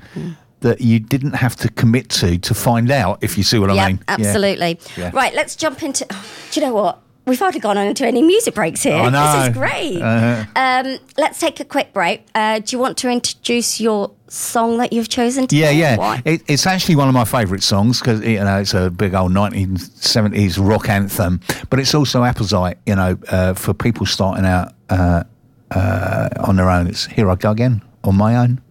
that 0.62 0.82
you 0.82 1.00
didn't 1.00 1.34
have 1.34 1.56
to 1.58 1.70
commit 1.70 2.10
to 2.10 2.38
to 2.38 2.54
find 2.54 2.92
out 2.92 3.24
if 3.24 3.38
you 3.38 3.44
see 3.44 3.60
what 3.60 3.70
I 3.72 3.88
mean. 3.88 4.00
Absolutely. 4.08 4.80
Yeah. 4.98 5.12
Right, 5.14 5.34
let's 5.34 5.56
jump 5.56 5.84
into. 5.84 6.06
Do 6.06 6.60
you 6.60 6.66
know 6.66 6.74
what? 6.74 7.02
We've 7.26 7.38
hardly 7.38 7.60
gone 7.60 7.78
on 7.78 7.86
into 7.86 8.08
any 8.08 8.24
music 8.24 8.56
breaks 8.56 8.82
here. 8.82 8.96
I 8.96 9.10
know. 9.10 9.40
This 9.40 9.50
is 9.50 9.56
great. 9.56 10.02
Uh-huh. 10.02 10.46
Um, 10.56 10.98
let's 11.16 11.40
take 11.40 11.60
a 11.60 11.66
quick 11.66 11.94
break. 11.94 12.26
Uh, 12.34 12.58
do 12.58 12.76
you 12.76 12.80
want 12.80 12.98
to 13.00 13.10
introduce 13.10 13.80
your 13.80 14.12
song 14.30 14.78
that 14.80 14.92
you've 14.92 15.10
chosen 15.10 15.46
today? 15.46 15.74
Yeah, 15.74 15.96
yeah. 15.96 16.22
It, 16.26 16.42
it's 16.48 16.66
actually 16.66 16.96
one 16.96 17.08
of 17.08 17.14
my 17.14 17.26
favourite 17.26 17.62
songs 17.62 18.00
because 18.00 18.22
you 18.22 18.40
know 18.40 18.60
it's 18.60 18.74
a 18.74 18.90
big 18.90 19.14
old 19.14 19.32
1970s 19.32 20.58
rock 20.60 20.90
anthem, 20.90 21.40
but 21.70 21.80
it's 21.80 21.94
also 21.94 22.24
apposite, 22.24 22.80
you 22.88 22.96
know, 22.96 23.16
uh, 23.28 23.54
for 23.54 23.76
people 23.76 24.08
starting 24.08 24.46
out 24.46 24.74
uh, 24.90 25.24
uh, 25.72 26.30
on 26.40 26.56
their 26.56 26.70
own. 26.70 26.88
It's 26.88 27.06
"Here 27.06 27.30
I 27.30 27.36
Go 27.36 27.52
Again" 27.52 27.82
on 28.04 28.16
my 28.16 28.36
own. 28.36 28.62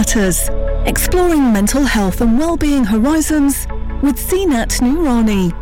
Matters, 0.00 0.48
exploring 0.86 1.52
mental 1.52 1.82
health 1.82 2.22
and 2.22 2.38
well-being 2.38 2.84
horizons 2.84 3.66
with 4.02 4.16
Zeenat 4.16 4.80
Noorani. 4.80 5.52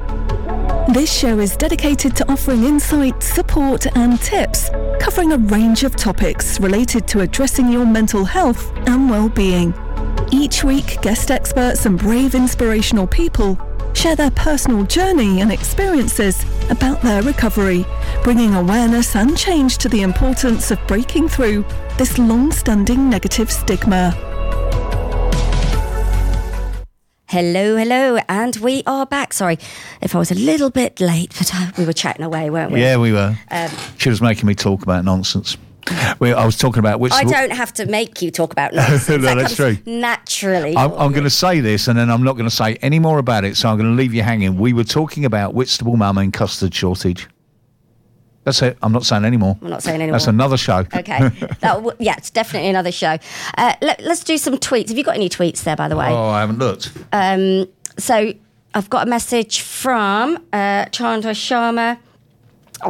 This 0.95 1.13
show 1.13 1.41
is 1.41 1.57
dedicated 1.57 2.15
to 2.15 2.31
offering 2.31 2.63
insight, 2.63 3.21
support 3.21 3.89
and 3.97 4.21
tips 4.21 4.71
covering 5.01 5.33
a 5.33 5.39
range 5.39 5.83
of 5.83 5.97
topics 5.97 6.61
related 6.61 7.09
to 7.09 7.23
addressing 7.23 7.69
your 7.69 7.85
mental 7.85 8.25
health 8.25 8.73
and 8.87 9.11
well-being. 9.11 9.75
Each 10.31 10.63
week, 10.63 11.03
guest 11.03 11.33
experts 11.33 11.85
and 11.85 11.99
brave 11.99 12.37
inspirational 12.37 13.09
people 13.09 13.59
share 13.93 14.15
their 14.15 14.31
personal 14.31 14.85
journey 14.85 15.41
and 15.41 15.51
experiences 15.51 16.45
about 16.71 17.03
their 17.03 17.23
recovery, 17.23 17.85
bringing 18.23 18.55
awareness 18.55 19.17
and 19.17 19.37
change 19.37 19.79
to 19.79 19.89
the 19.89 20.03
importance 20.03 20.71
of 20.71 20.79
breaking 20.87 21.29
through 21.29 21.65
this 21.97 22.19
long-standing 22.19 23.11
negative 23.11 23.51
stigma. 23.51 24.28
Hello, 27.31 27.77
hello, 27.77 28.19
and 28.27 28.57
we 28.57 28.83
are 28.87 29.05
back. 29.05 29.35
Sorry 29.35 29.59
if 30.01 30.15
I 30.15 30.19
was 30.19 30.31
a 30.31 30.35
little 30.35 30.71
bit 30.71 30.99
late, 30.99 31.35
but 31.37 31.55
uh, 31.55 31.71
we 31.77 31.85
were 31.85 31.93
chatting 31.93 32.25
away, 32.25 32.49
weren't 32.49 32.73
we? 32.73 32.81
Yeah, 32.81 32.97
we 32.97 33.13
were. 33.13 33.37
Um, 33.51 33.71
she 33.99 34.09
was 34.09 34.23
making 34.23 34.47
me 34.47 34.55
talk 34.55 34.83
about 34.83 35.05
nonsense. 35.05 35.59
We, 36.21 36.33
I 36.33 36.47
was 36.47 36.57
talking 36.57 36.79
about 36.79 37.01
which. 37.01 37.13
I 37.13 37.25
don't 37.25 37.53
have 37.53 37.75
to 37.75 37.85
make 37.85 38.23
you 38.23 38.31
talk 38.31 38.51
about 38.51 38.73
nonsense. 38.75 39.09
No, 39.09 39.19
that 39.19 39.35
that's 39.35 39.57
true. 39.57 39.77
Naturally. 39.85 40.75
I'm, 40.75 40.91
I'm 40.93 41.13
going 41.13 41.25
to 41.25 41.31
say 41.31 41.61
this, 41.61 41.87
and 41.87 41.99
then 41.99 42.09
I'm 42.11 42.23
not 42.23 42.33
going 42.33 42.49
to 42.49 42.55
say 42.55 42.77
any 42.77 42.99
more 42.99 43.19
about 43.19 43.45
it. 43.45 43.59
So 43.59 43.69
I'm 43.69 43.77
going 43.77 43.91
to 43.91 43.95
leave 43.95 44.15
you 44.15 44.23
hanging. 44.23 44.57
We 44.57 44.73
were 44.73 44.85
talking 44.85 45.27
about 45.27 45.53
Whitstable 45.53 45.99
Mum 45.99 46.17
and 46.17 46.33
custard 46.33 46.75
shortage. 46.75 47.29
That's 48.49 48.63
it. 48.63 48.79
I'm 48.83 48.93
not 48.93 49.05
saying 49.05 49.27
any 49.27 49.37
more. 49.37 49.59
I'm 49.61 49.69
not 49.69 49.83
saying 49.83 50.01
any 50.01 50.11
That's 50.11 50.27
another 50.27 50.57
show. 50.57 50.79
Okay. 50.79 51.19
that 51.61 51.61
w- 51.61 51.95
yeah, 51.99 52.15
it's 52.17 52.31
definitely 52.31 52.71
another 52.71 52.91
show. 52.91 53.19
Uh, 53.59 53.75
let, 53.83 54.01
us 54.01 54.25
do 54.25 54.39
some 54.39 54.57
tweets. 54.57 54.89
Have 54.89 54.97
you 54.97 55.05
got 55.05 55.17
any 55.17 55.29
tweets 55.29 55.65
there, 55.65 55.77
by 55.77 55.87
the 55.87 55.97
way? 55.97 56.07
Oh, 56.09 56.29
I 56.29 56.41
haven't 56.41 56.59
looked. 56.59 56.91
Um, 57.13 57.69
so 57.99 58.33
I've 58.73 58.89
got 58.89 59.07
a 59.07 59.11
message 59.11 59.61
from 59.61 60.43
uh, 60.51 60.87
Chandra 60.87 61.33
Sharma. 61.33 61.99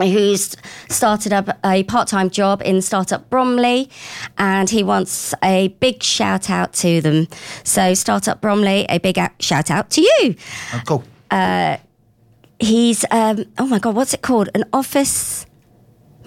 Who's 0.00 0.54
started 0.90 1.32
up 1.32 1.58
a 1.64 1.82
part 1.84 2.06
time 2.06 2.30
job 2.30 2.62
in 2.62 2.82
Startup 2.82 3.28
Bromley 3.30 3.90
and 4.36 4.68
he 4.68 4.82
wants 4.84 5.34
a 5.42 5.68
big 5.80 6.02
shout 6.04 6.50
out 6.50 6.74
to 6.74 7.00
them. 7.00 7.26
So, 7.64 7.94
Startup 7.94 8.38
Bromley, 8.38 8.84
a 8.90 8.98
big 8.98 9.18
out- 9.18 9.42
shout 9.42 9.70
out 9.70 9.88
to 9.90 10.02
you. 10.02 10.36
Oh, 10.74 10.82
cool. 10.86 11.04
He's, 12.60 13.04
um, 13.10 13.44
oh 13.58 13.66
my 13.66 13.78
God, 13.78 13.94
what's 13.94 14.14
it 14.14 14.22
called? 14.22 14.48
An 14.54 14.64
office 14.72 15.46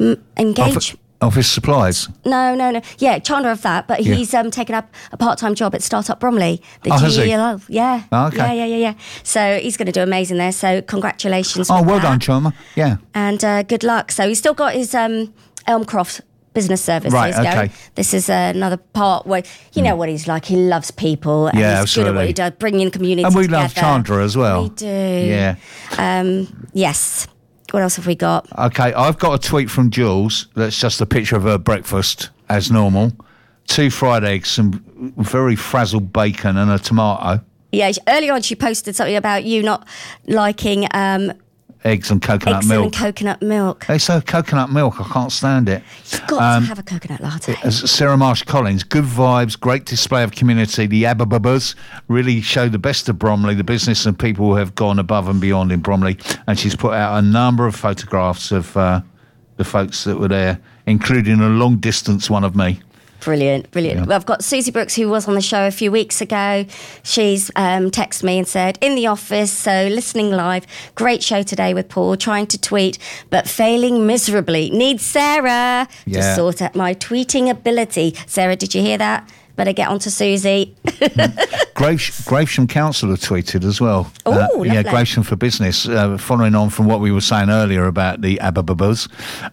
m- 0.01 0.23
engage. 0.37 0.69
Office, 0.75 0.95
office 1.21 1.49
supplies. 1.51 2.09
No, 2.25 2.55
no, 2.55 2.71
no. 2.71 2.81
Yeah, 2.97 3.19
Chandra 3.19 3.51
of 3.51 3.61
that, 3.61 3.87
but 3.87 4.03
Yeah. 4.03 4.15
he's 4.15 4.33
um, 4.33 4.49
taken 4.51 4.73
up 4.75 4.91
a 5.11 5.17
part-time 5.17 5.53
job 5.55 5.75
at 5.75 5.83
Startup 5.83 6.19
Bromley. 6.19 6.61
The 6.83 6.91
Oh, 6.91 6.97
has 6.97 7.15
he? 7.15 7.25
Yeah. 7.29 8.03
Oh, 8.11 8.27
okay. 8.27 8.37
Yeah, 8.37 8.53
yeah, 8.53 8.65
yeah, 8.65 8.77
yeah. 8.77 8.93
So 9.23 9.59
he's 9.59 9.77
going 9.77 9.85
to 9.85 9.91
do 9.91 10.01
amazing 10.01 10.37
there. 10.37 10.51
So 10.51 10.81
congratulations. 10.81 11.69
Oh, 11.69 11.81
well 11.83 11.97
that. 11.99 12.03
done, 12.03 12.19
Chandra. 12.19 12.53
Yeah. 12.75 12.97
And 13.13 13.43
uh, 13.43 13.63
good 13.63 13.83
luck. 13.83 14.11
So 14.11 14.27
he's 14.27 14.39
still 14.39 14.55
got 14.55 14.73
his 14.73 14.95
um, 14.95 15.33
Elmcroft 15.67 16.21
business 16.53 16.83
services 16.83 17.13
Right, 17.13 17.33
okay. 17.33 17.67
Hmm. 17.67 17.73
This 17.95 18.13
is 18.13 18.29
uh, 18.29 18.51
another 18.53 18.75
part 18.75 19.25
where 19.25 19.41
you 19.73 19.81
know 19.81 19.95
what 19.95 20.09
he's 20.09 20.27
like. 20.27 20.43
He 20.43 20.57
loves 20.57 20.91
people. 20.91 21.47
And 21.47 21.57
Yeah, 21.57 21.79
he's 21.79 21.95
good 21.95 22.07
at 22.07 22.15
what 22.15 22.27
he 22.27 22.33
does, 22.33 22.51
bringing 22.59 22.91
community 22.91 23.23
And 23.23 23.33
we 23.33 23.43
together. 23.43 23.61
love 23.63 23.73
Chandra 23.75 24.21
as 24.21 24.35
well. 24.35 24.63
We 24.63 24.69
do. 24.71 24.85
Yeah. 24.85 25.55
Um, 25.97 26.67
yes. 26.73 27.27
What 27.71 27.83
else 27.83 27.95
have 27.95 28.07
we 28.07 28.15
got? 28.15 28.47
Okay, 28.57 28.93
I've 28.93 29.17
got 29.17 29.43
a 29.43 29.47
tweet 29.47 29.69
from 29.69 29.89
Jules 29.89 30.47
that's 30.55 30.79
just 30.79 31.01
a 31.01 31.05
picture 31.05 31.35
of 31.35 31.43
her 31.43 31.57
breakfast 31.57 32.29
as 32.49 32.71
normal. 32.71 33.13
Two 33.67 33.89
fried 33.89 34.23
eggs, 34.23 34.49
some 34.49 34.83
very 35.17 35.55
frazzled 35.55 36.11
bacon, 36.11 36.57
and 36.57 36.69
a 36.69 36.77
tomato. 36.77 37.43
Yeah, 37.71 37.91
early 38.07 38.29
on 38.29 38.41
she 38.41 38.55
posted 38.55 38.95
something 38.95 39.15
about 39.15 39.45
you 39.45 39.63
not 39.63 39.87
liking 40.27 40.87
um, 40.93 41.31
Eggs 41.83 42.11
and 42.11 42.21
coconut 42.21 42.57
eggs 42.57 42.67
milk. 42.67 42.83
and 42.85 42.93
coconut 42.93 43.41
milk. 43.41 43.85
they 43.87 43.97
say 43.97 44.21
coconut 44.21 44.71
milk. 44.71 45.01
I 45.01 45.03
can't 45.05 45.31
stand 45.31 45.67
it. 45.67 45.81
You've 46.11 46.27
got 46.27 46.41
Um, 46.57 46.63
to 46.63 46.69
have 46.69 46.77
a 46.79 46.83
coconut 46.83 47.21
latte. 47.21 47.55
Sarah 47.71 48.17
Marsh 48.17 48.43
Collins, 48.43 48.83
good 48.83 49.03
vibes, 49.05 49.59
great 49.59 49.85
display 49.85 50.23
of 50.23 50.31
community. 50.31 50.85
The 50.85 51.05
Abababas 51.05 51.73
really 52.07 52.39
show 52.41 52.69
the 52.69 52.77
best 52.77 53.09
of 53.09 53.17
Bromley, 53.17 53.55
the 53.55 53.63
business 53.63 54.05
and 54.05 54.17
people 54.17 54.45
who 54.45 54.55
have 54.57 54.75
gone 54.75 54.99
above 54.99 55.27
and 55.27 55.41
beyond 55.41 55.71
in 55.71 55.79
Bromley. 55.79 56.19
And 56.45 56.59
she's 56.59 56.75
put 56.75 56.93
out 56.93 57.17
a 57.17 57.21
number 57.23 57.65
of 57.65 57.75
photographs 57.75 58.51
of 58.51 58.77
uh, 58.77 59.01
the 59.57 59.63
folks 59.63 60.03
that 60.03 60.19
were 60.19 60.27
there, 60.27 60.59
including 60.85 61.39
a 61.41 61.49
long 61.49 61.77
distance 61.77 62.29
one 62.29 62.43
of 62.43 62.55
me. 62.55 62.79
Brilliant, 63.21 63.69
brilliant. 63.69 63.99
Yeah. 63.99 64.05
Well, 64.05 64.15
I've 64.15 64.25
got 64.25 64.43
Susie 64.43 64.71
Brooks, 64.71 64.95
who 64.95 65.07
was 65.07 65.27
on 65.27 65.35
the 65.35 65.41
show 65.41 65.67
a 65.67 65.71
few 65.71 65.91
weeks 65.91 66.21
ago. 66.21 66.65
She's 67.03 67.51
um, 67.55 67.91
texted 67.91 68.23
me 68.23 68.39
and 68.39 68.47
said, 68.47 68.79
in 68.81 68.95
the 68.95 69.07
office, 69.07 69.51
so 69.51 69.87
listening 69.87 70.31
live. 70.31 70.65
Great 70.95 71.23
show 71.23 71.43
today 71.43 71.73
with 71.73 71.87
Paul, 71.87 72.17
trying 72.17 72.47
to 72.47 72.59
tweet, 72.59 72.97
but 73.29 73.47
failing 73.47 74.07
miserably. 74.07 74.71
Need 74.71 74.99
Sarah 75.01 75.87
to 76.11 76.35
sort 76.35 76.61
out 76.63 76.75
my 76.75 76.95
tweeting 76.95 77.49
ability. 77.49 78.15
Sarah, 78.25 78.55
did 78.55 78.73
you 78.73 78.81
hear 78.81 78.97
that? 78.97 79.29
better 79.55 79.73
get 79.73 79.89
on 79.89 79.99
to 79.99 80.09
Susie. 80.09 80.75
Graves, 81.75 82.09
Gravesham 82.25 82.67
Council 82.67 83.09
have 83.09 83.19
tweeted 83.19 83.63
as 83.63 83.79
well. 83.79 84.11
Uh, 84.25 84.47
yeah. 84.63 84.81
Gravesham 84.81 85.23
for 85.23 85.35
Business, 85.35 85.87
uh, 85.87 86.17
following 86.17 86.55
on 86.55 86.71
from 86.71 86.87
what 86.87 86.99
we 86.99 87.11
were 87.11 87.21
saying 87.21 87.51
earlier 87.51 87.85
about 87.85 88.21
the 88.21 88.37
Abababas. 88.37 89.07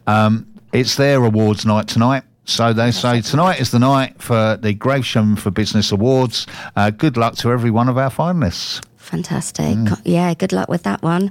Um, 0.07 0.47
it's 0.73 0.97
their 0.97 1.23
awards 1.25 1.67
night 1.67 1.89
tonight. 1.89 2.23
So 2.49 2.73
they 2.73 2.93
say 2.93 3.21
tonight 3.21 3.61
is 3.61 3.73
the 3.73 3.79
night 3.79 4.23
for 4.23 4.57
the 4.57 4.75
Gravesham 4.75 5.39
for 5.39 5.51
Business 5.51 5.93
Awards. 5.93 6.47
Uh, 6.77 6.89
good 6.89 7.19
luck 7.19 7.37
to 7.37 7.53
every 7.53 7.71
one 7.71 7.91
of 7.91 7.99
our 7.99 8.09
finalists. 8.11 8.83
Fantastic. 8.97 9.77
Yeah, 10.05 10.33
good 10.33 10.55
luck 10.55 10.67
with 10.71 10.83
that 10.85 11.03
one. 11.03 11.31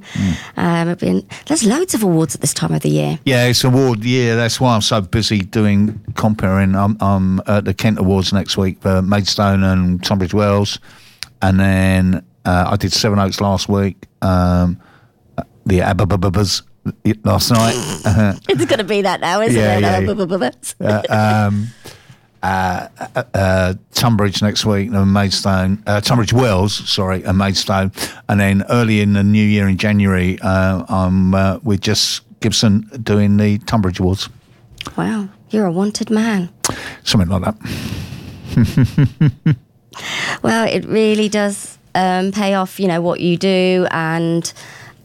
Um, 0.57 0.93
been, 0.93 1.27
there's 1.47 1.65
loads 1.65 1.95
of 1.95 2.03
awards 2.03 2.35
at 2.35 2.41
this 2.41 2.53
time 2.53 2.71
of 2.71 2.81
the 2.83 2.89
year. 2.89 3.19
Yeah, 3.25 3.45
it's 3.47 3.63
award 3.63 4.03
year. 4.03 4.35
That's 4.35 4.61
why 4.61 4.75
I'm 4.75 4.81
so 4.81 5.01
busy 5.01 5.39
doing 5.39 5.99
comparing. 6.13 6.75
I'm, 6.75 6.97
I'm 7.01 7.41
at 7.47 7.65
the 7.65 7.73
Kent 7.73 7.97
Awards 7.97 8.31
next 8.31 8.55
week 8.55 8.79
for 8.81 9.01
Maidstone 9.01 9.63
and 9.63 10.03
Tunbridge 10.03 10.35
Wells, 10.35 10.77
and 11.41 11.59
then 11.59 12.23
uh, 12.45 12.69
I 12.69 12.75
did 12.75 12.93
Sevenoaks 12.93 13.41
last 13.41 13.67
week. 13.67 14.05
Um, 14.21 14.79
the 15.65 15.79
Abababas 15.79 16.61
last 17.23 17.51
night. 17.51 17.75
Uh, 18.05 18.33
It's 18.49 18.65
going 18.65 18.79
to 18.79 18.83
be 18.83 19.01
that 19.03 19.21
now, 19.21 19.41
isn't 19.41 19.59
Yeah, 19.59 19.77
it? 19.77 19.81
yeah, 20.79 20.99
Uh, 21.09 21.47
um, 21.47 21.67
uh, 22.43 22.87
uh, 23.15 23.23
uh, 23.33 23.73
Tunbridge 23.93 24.41
next 24.41 24.65
week 24.65 24.91
and 24.91 25.11
Maidstone, 25.13 25.81
uh, 25.87 25.99
Tunbridge 26.01 26.33
Wells, 26.33 26.73
sorry, 26.89 27.23
and 27.23 27.37
Maidstone, 27.37 27.91
and 28.29 28.39
then 28.39 28.63
early 28.69 29.01
in 29.01 29.13
the 29.13 29.23
new 29.23 29.43
year 29.43 29.67
in 29.67 29.77
January, 29.77 30.37
uh, 30.41 30.83
I'm 30.87 31.33
uh, 31.33 31.59
with 31.63 31.81
Jess 31.81 32.21
Gibson 32.39 32.89
doing 33.03 33.37
the 33.37 33.57
Tunbridge 33.59 33.99
Awards, 33.99 34.29
Wow, 34.95 35.27
you're 35.49 35.65
a 35.65 35.71
wanted 35.71 36.09
man. 36.09 36.49
something 37.03 37.29
like 37.29 37.43
that. 37.43 37.55
Well, 40.43 40.67
it 40.67 40.85
really 40.85 41.27
does 41.27 41.79
um, 41.95 42.31
pay 42.31 42.53
off, 42.53 42.79
you 42.79 42.87
know, 42.87 43.01
what 43.01 43.19
you 43.19 43.35
do 43.35 43.87
and 43.89 44.53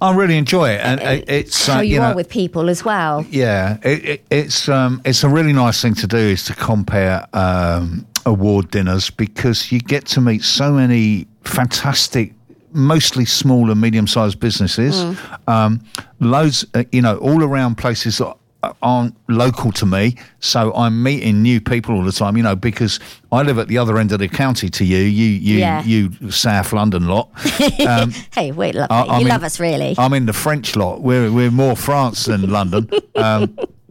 I 0.03 0.15
really 0.15 0.37
enjoy 0.37 0.70
it, 0.70 0.81
and 0.81 1.01
it, 1.01 1.24
it's 1.29 1.66
how 1.66 1.79
uh, 1.79 1.81
you, 1.83 1.95
you 1.95 2.01
know, 2.01 2.07
are 2.07 2.15
with 2.16 2.29
people 2.29 2.69
as 2.69 2.85
well. 2.85 3.24
Yeah, 3.31 3.79
it, 3.85 4.05
it, 4.05 4.24
it's 4.31 4.69
um, 4.69 5.01
it's 5.05 5.23
a 5.23 5.29
really 5.29 5.53
nice 5.53 5.81
thing 5.81 5.95
to 5.95 6.07
do 6.09 6.16
is 6.16 6.45
to 6.47 6.55
compare 6.55 7.27
um, 7.33 8.05
award 8.27 8.70
dinners 8.73 9.11
because 9.11 9.70
you 9.70 9.79
get 9.79 10.07
to 10.07 10.20
meet 10.20 10.43
so 10.43 10.73
many 10.73 11.27
fantastic. 11.45 12.35
Mostly 12.74 13.27
small 13.27 13.70
and 13.70 13.79
medium-sized 13.79 14.41
businesses, 14.41 15.05
um, 15.47 15.85
loads, 16.20 16.65
uh, 16.73 16.85
you 16.91 17.03
know, 17.03 17.19
all 17.19 17.45
around 17.45 17.77
places 17.77 18.16
that 18.16 18.35
aren't 18.82 19.14
local 19.28 19.72
to 19.72 19.86
me. 19.86 20.16
So 20.40 20.72
I'm 20.74 21.02
meeting 21.02 21.43
new 21.43 21.60
people 21.60 21.94
all 21.97 22.05
the 22.05 22.12
time, 22.12 22.36
you 22.36 22.43
know, 22.43 22.55
because 22.56 23.01
I 23.32 23.43
live 23.43 23.59
at 23.59 23.68
the 23.68 23.78
other 23.78 23.98
end 23.98 24.12
of 24.12 24.18
the 24.20 24.28
county 24.28 24.68
to 24.70 24.84
you, 24.84 24.98
you, 24.98 25.26
you, 25.26 25.59
Yeah. 25.59 25.82
you 25.84 26.30
South 26.30 26.72
London 26.72 27.06
lot. 27.09 27.28
Hey, 28.32 28.52
wait, 28.52 28.74
lovely. 28.74 28.97
I- 28.97 29.16
you 29.18 29.22
in- 29.22 29.28
love 29.28 29.43
us, 29.44 29.59
really. 29.60 29.94
I'm 29.98 30.12
in 30.14 30.26
the 30.26 30.32
French 30.32 30.76
lot. 30.76 31.02
We're 31.02 31.30
we're 31.32 31.51
more 31.51 31.76
France 31.76 32.24
than 32.26 32.51
London. 32.51 32.89
Um, 33.16 33.56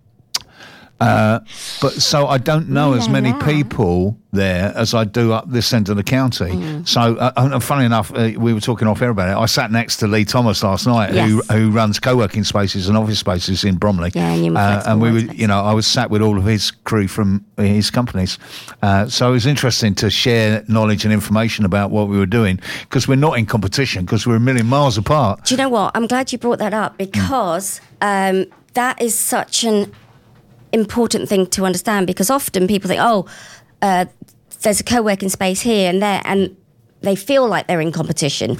uh, 1.01 1.39
but 1.81 1.93
so 1.93 2.27
I 2.27 2.37
don't 2.37 2.69
know 2.69 2.93
as 2.93 3.09
many 3.09 3.33
people 3.43 4.17
there 4.33 4.71
as 4.77 4.93
I 4.93 5.03
do 5.03 5.33
up 5.33 5.49
this 5.51 5.73
end 5.73 5.89
of 5.89 5.97
the 5.97 6.03
county. 6.03 6.45
Mm. 6.51 6.87
So, 6.87 7.01
uh, 7.17 7.33
and 7.35 7.61
funny 7.61 7.85
enough, 7.85 8.13
uh, 8.15 8.31
we 8.37 8.53
were 8.53 8.61
talking 8.61 8.87
off 8.87 9.01
air 9.01 9.09
about 9.09 9.29
it. 9.29 9.41
I 9.41 9.45
sat 9.45 9.71
next 9.71 9.97
to 9.97 10.07
Lee 10.07 10.23
Thomas 10.23 10.63
last 10.63 10.87
night, 10.87 11.09
who 11.09 11.37
Yes. 11.37 11.51
who 11.51 11.71
runs 11.71 11.99
co-working 11.99 12.43
spaces 12.45 12.87
and 12.87 12.97
office 12.97 13.19
spaces 13.19 13.63
in 13.63 13.75
Bromley. 13.75 14.11
Yeah, 14.13 14.31
and 14.31 14.45
you 14.45 14.55
uh, 14.55 14.83
and 14.85 15.01
we 15.01 15.11
were, 15.11 15.19
you 15.19 15.47
know, 15.47 15.59
I 15.61 15.73
was 15.73 15.85
sat 15.87 16.09
with 16.09 16.21
all 16.21 16.37
of 16.37 16.45
his 16.45 16.71
crew 16.71 17.07
from 17.07 17.43
his 17.57 17.89
companies. 17.89 18.37
Uh, 18.81 19.07
so 19.07 19.29
it 19.29 19.33
was 19.33 19.45
interesting 19.45 19.95
to 19.95 20.09
share 20.09 20.63
knowledge 20.67 21.03
and 21.03 21.13
information 21.13 21.65
about 21.65 21.91
what 21.91 22.07
we 22.07 22.17
were 22.17 22.25
doing 22.25 22.59
because 22.81 23.07
we're 23.07 23.15
not 23.15 23.37
in 23.37 23.45
competition 23.45 24.05
because 24.05 24.25
we're 24.25 24.37
a 24.37 24.39
million 24.39 24.67
miles 24.67 24.97
apart. 24.97 25.43
Do 25.45 25.53
you 25.53 25.57
know 25.57 25.69
what? 25.69 25.91
I'm 25.95 26.07
glad 26.07 26.31
you 26.31 26.37
brought 26.37 26.59
that 26.59 26.73
up 26.73 26.97
because 26.97 27.81
um, 28.01 28.45
that 28.75 29.01
is 29.01 29.13
such 29.17 29.63
an 29.65 29.91
important 30.73 31.29
thing 31.29 31.47
to 31.47 31.65
understand 31.65 32.07
because 32.07 32.29
often 32.29 32.67
people 32.67 32.87
think, 32.87 33.01
oh, 33.03 33.25
uh, 33.81 34.05
there's 34.61 34.79
a 34.79 34.83
co 34.83 35.01
working 35.01 35.29
space 35.29 35.61
here 35.61 35.89
and 35.89 36.01
there, 36.01 36.21
and 36.25 36.55
they 37.01 37.15
feel 37.15 37.47
like 37.47 37.67
they're 37.67 37.81
in 37.81 37.91
competition. 37.91 38.57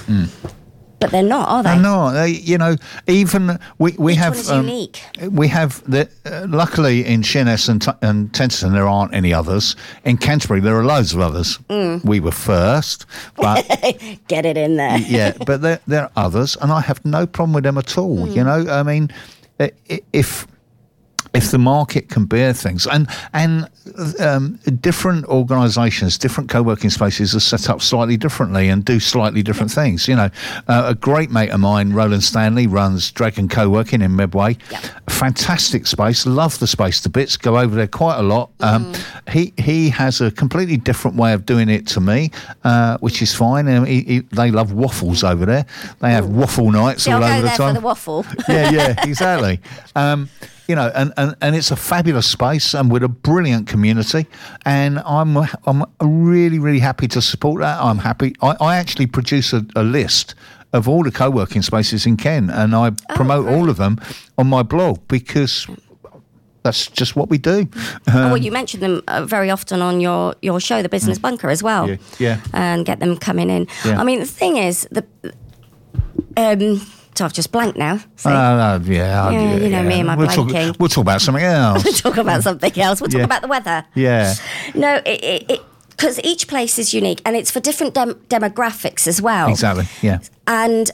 But 0.98 1.10
they're 1.10 1.22
not, 1.24 1.48
are 1.48 1.62
they? 1.64 1.82
No, 1.82 2.06
uh, 2.06 2.24
you 2.24 2.56
know, 2.56 2.76
even 3.08 3.58
we 3.78 3.92
we 3.98 4.12
Each 4.12 4.18
have 4.20 4.48
um, 4.50 4.68
unique. 4.68 5.02
We 5.30 5.48
have 5.48 5.82
the 5.90 6.08
uh, 6.24 6.46
luckily 6.48 7.04
in 7.04 7.22
Sheerness 7.22 7.68
and, 7.68 7.82
T- 7.82 7.90
and 8.02 8.30
Tenterden 8.32 8.72
there 8.72 8.86
aren't 8.86 9.12
any 9.12 9.34
others. 9.34 9.74
In 10.04 10.16
Canterbury 10.16 10.60
there 10.60 10.78
are 10.78 10.84
loads 10.84 11.12
of 11.12 11.18
others. 11.18 11.58
Mm. 11.68 12.04
We 12.04 12.20
were 12.20 12.30
first, 12.30 13.06
but 13.34 13.66
Get 14.28 14.46
it 14.46 14.56
in 14.56 14.76
there. 14.76 14.98
yeah, 14.98 15.32
but 15.44 15.60
there 15.62 15.80
there 15.88 16.04
are 16.04 16.12
others, 16.14 16.56
and 16.60 16.70
I 16.70 16.80
have 16.80 17.04
no 17.04 17.26
problem 17.26 17.52
with 17.54 17.64
them 17.64 17.78
at 17.78 17.98
all. 17.98 18.24
Hmm. 18.26 18.32
You 18.36 18.44
know, 18.44 18.66
I 18.70 18.84
mean, 18.84 19.10
if 20.12 20.46
if 21.34 21.50
the 21.50 21.58
market 21.58 22.08
can 22.08 22.24
bear 22.26 22.52
things 22.52 22.86
and 22.86 23.08
and 23.32 23.68
um, 24.20 24.58
different 24.80 25.24
organisations, 25.26 26.18
different 26.18 26.48
co-working 26.50 26.90
spaces 26.90 27.34
are 27.34 27.40
set 27.40 27.68
up 27.70 27.80
slightly 27.82 28.16
differently 28.16 28.68
and 28.68 28.84
do 28.84 29.00
slightly 29.00 29.42
different 29.42 29.70
things. 29.72 30.06
You 30.08 30.16
know, 30.16 30.30
uh, 30.68 30.84
a 30.86 30.94
great 30.94 31.30
mate 31.30 31.50
of 31.50 31.60
mine, 31.60 31.92
Roland 31.92 32.22
Stanley, 32.22 32.66
runs 32.66 33.10
Dragon 33.10 33.48
Co-working 33.48 34.02
in 34.02 34.14
Medway. 34.14 34.56
Yep. 34.70 34.82
Fantastic 35.10 35.86
space, 35.86 36.26
love 36.26 36.58
the 36.58 36.66
space 36.66 37.00
to 37.02 37.08
bits. 37.08 37.36
Go 37.36 37.58
over 37.58 37.74
there 37.74 37.86
quite 37.88 38.18
a 38.18 38.22
lot. 38.22 38.50
Um, 38.60 38.82
Mm. 38.92 39.32
he 39.32 39.52
he 39.62 39.88
has 39.90 40.20
a 40.20 40.30
completely 40.30 40.76
different 40.76 41.16
way 41.16 41.32
of 41.32 41.44
doing 41.46 41.68
it 41.68 41.86
to 41.88 42.00
me, 42.00 42.30
uh, 42.64 42.98
which 42.98 43.22
is 43.22 43.34
fine. 43.34 43.68
Um, 43.68 43.84
he, 43.84 44.00
he, 44.02 44.18
they 44.20 44.50
love 44.50 44.72
waffles 44.72 45.22
over 45.24 45.44
there. 45.46 45.66
They 46.00 46.10
have 46.12 46.26
waffle 46.28 46.70
nights 46.70 47.04
See, 47.04 47.12
all 47.12 47.22
I'll 47.22 47.30
over 47.32 47.36
go 47.36 47.42
the 47.42 47.48
there 47.48 47.56
time 47.56 47.74
for 47.74 47.80
the 47.80 47.86
waffle. 47.86 48.26
yeah, 48.48 48.70
yeah, 48.70 49.04
exactly. 49.06 49.60
Um, 49.94 50.28
you 50.72 50.76
know, 50.76 50.90
and, 50.94 51.12
and, 51.18 51.36
and 51.42 51.54
it's 51.54 51.70
a 51.70 51.76
fabulous 51.76 52.26
space 52.26 52.72
and 52.72 52.90
with 52.90 53.02
a 53.02 53.08
brilliant 53.08 53.68
community. 53.68 54.26
And 54.64 55.00
I'm 55.00 55.36
I'm 55.66 55.84
really 56.00 56.58
really 56.58 56.78
happy 56.78 57.08
to 57.08 57.20
support 57.20 57.60
that. 57.60 57.78
I'm 57.78 57.98
happy. 57.98 58.34
I, 58.40 58.56
I 58.58 58.76
actually 58.76 59.06
produce 59.06 59.52
a, 59.52 59.66
a 59.76 59.82
list 59.82 60.34
of 60.72 60.88
all 60.88 61.02
the 61.04 61.10
co-working 61.10 61.60
spaces 61.60 62.06
in 62.06 62.16
Kent, 62.16 62.50
and 62.50 62.74
I 62.74 62.92
promote 63.14 63.46
all 63.48 63.68
of 63.68 63.76
them 63.76 64.00
on 64.38 64.46
my 64.46 64.62
blog 64.62 65.00
because 65.08 65.66
that's 66.62 66.86
just 66.86 67.16
what 67.16 67.28
we 67.28 67.36
do. 67.36 67.68
Oh, 68.08 68.32
well, 68.32 68.38
you 68.38 68.50
mention 68.50 68.80
them 68.80 69.02
uh, 69.08 69.26
very 69.26 69.50
often 69.50 69.82
on 69.82 70.00
your, 70.00 70.34
your 70.40 70.58
show, 70.58 70.80
The 70.80 70.88
Business 70.88 71.18
Bunker, 71.18 71.50
as 71.50 71.62
well. 71.62 71.86
Mm. 71.86 72.00
Yeah, 72.18 72.36
yeah. 72.36 72.40
And 72.54 72.86
get 72.86 72.98
them 73.00 73.18
coming 73.18 73.50
in. 73.50 73.66
Yeah. 73.84 74.00
I 74.00 74.04
mean, 74.04 74.20
the 74.20 74.26
thing 74.26 74.56
is, 74.56 74.88
the 74.90 75.04
um, 76.38 76.80
so 77.14 77.24
I've 77.24 77.32
just 77.32 77.52
blanked 77.52 77.76
now. 77.78 77.98
So 78.16 78.30
Uh, 78.30 78.80
yeah, 78.84 79.30
Yeah, 79.30 79.54
you 79.56 79.68
know 79.68 79.82
me 79.82 79.94
and 80.00 80.06
my 80.06 80.16
we'll 80.16 80.28
talk, 80.28 80.48
blanking. 80.48 80.78
we'll 80.78 80.88
talk 80.88 81.02
about 81.02 81.20
something 81.20 81.44
else. 81.44 81.84
We'll 81.84 81.92
talk 81.94 82.16
about 82.16 82.42
something 82.42 82.80
else. 82.80 83.00
We'll 83.00 83.10
talk 83.10 83.18
Yeah. 83.18 83.24
about 83.24 83.42
the 83.42 83.48
weather. 83.48 83.84
yeah, 83.94 84.34
No, 84.74 85.00
it 85.04 85.60
because 85.90 86.18
each 86.24 86.48
place 86.48 86.78
is 86.78 86.92
unique 86.94 87.20
and 87.24 87.36
it's 87.36 87.50
for 87.50 87.60
different 87.60 87.94
dem- 87.94 88.14
demographics 88.28 89.06
as 89.06 89.20
well. 89.22 89.48
exactly. 89.50 89.86
Yeah, 90.00 90.18
And 90.46 90.90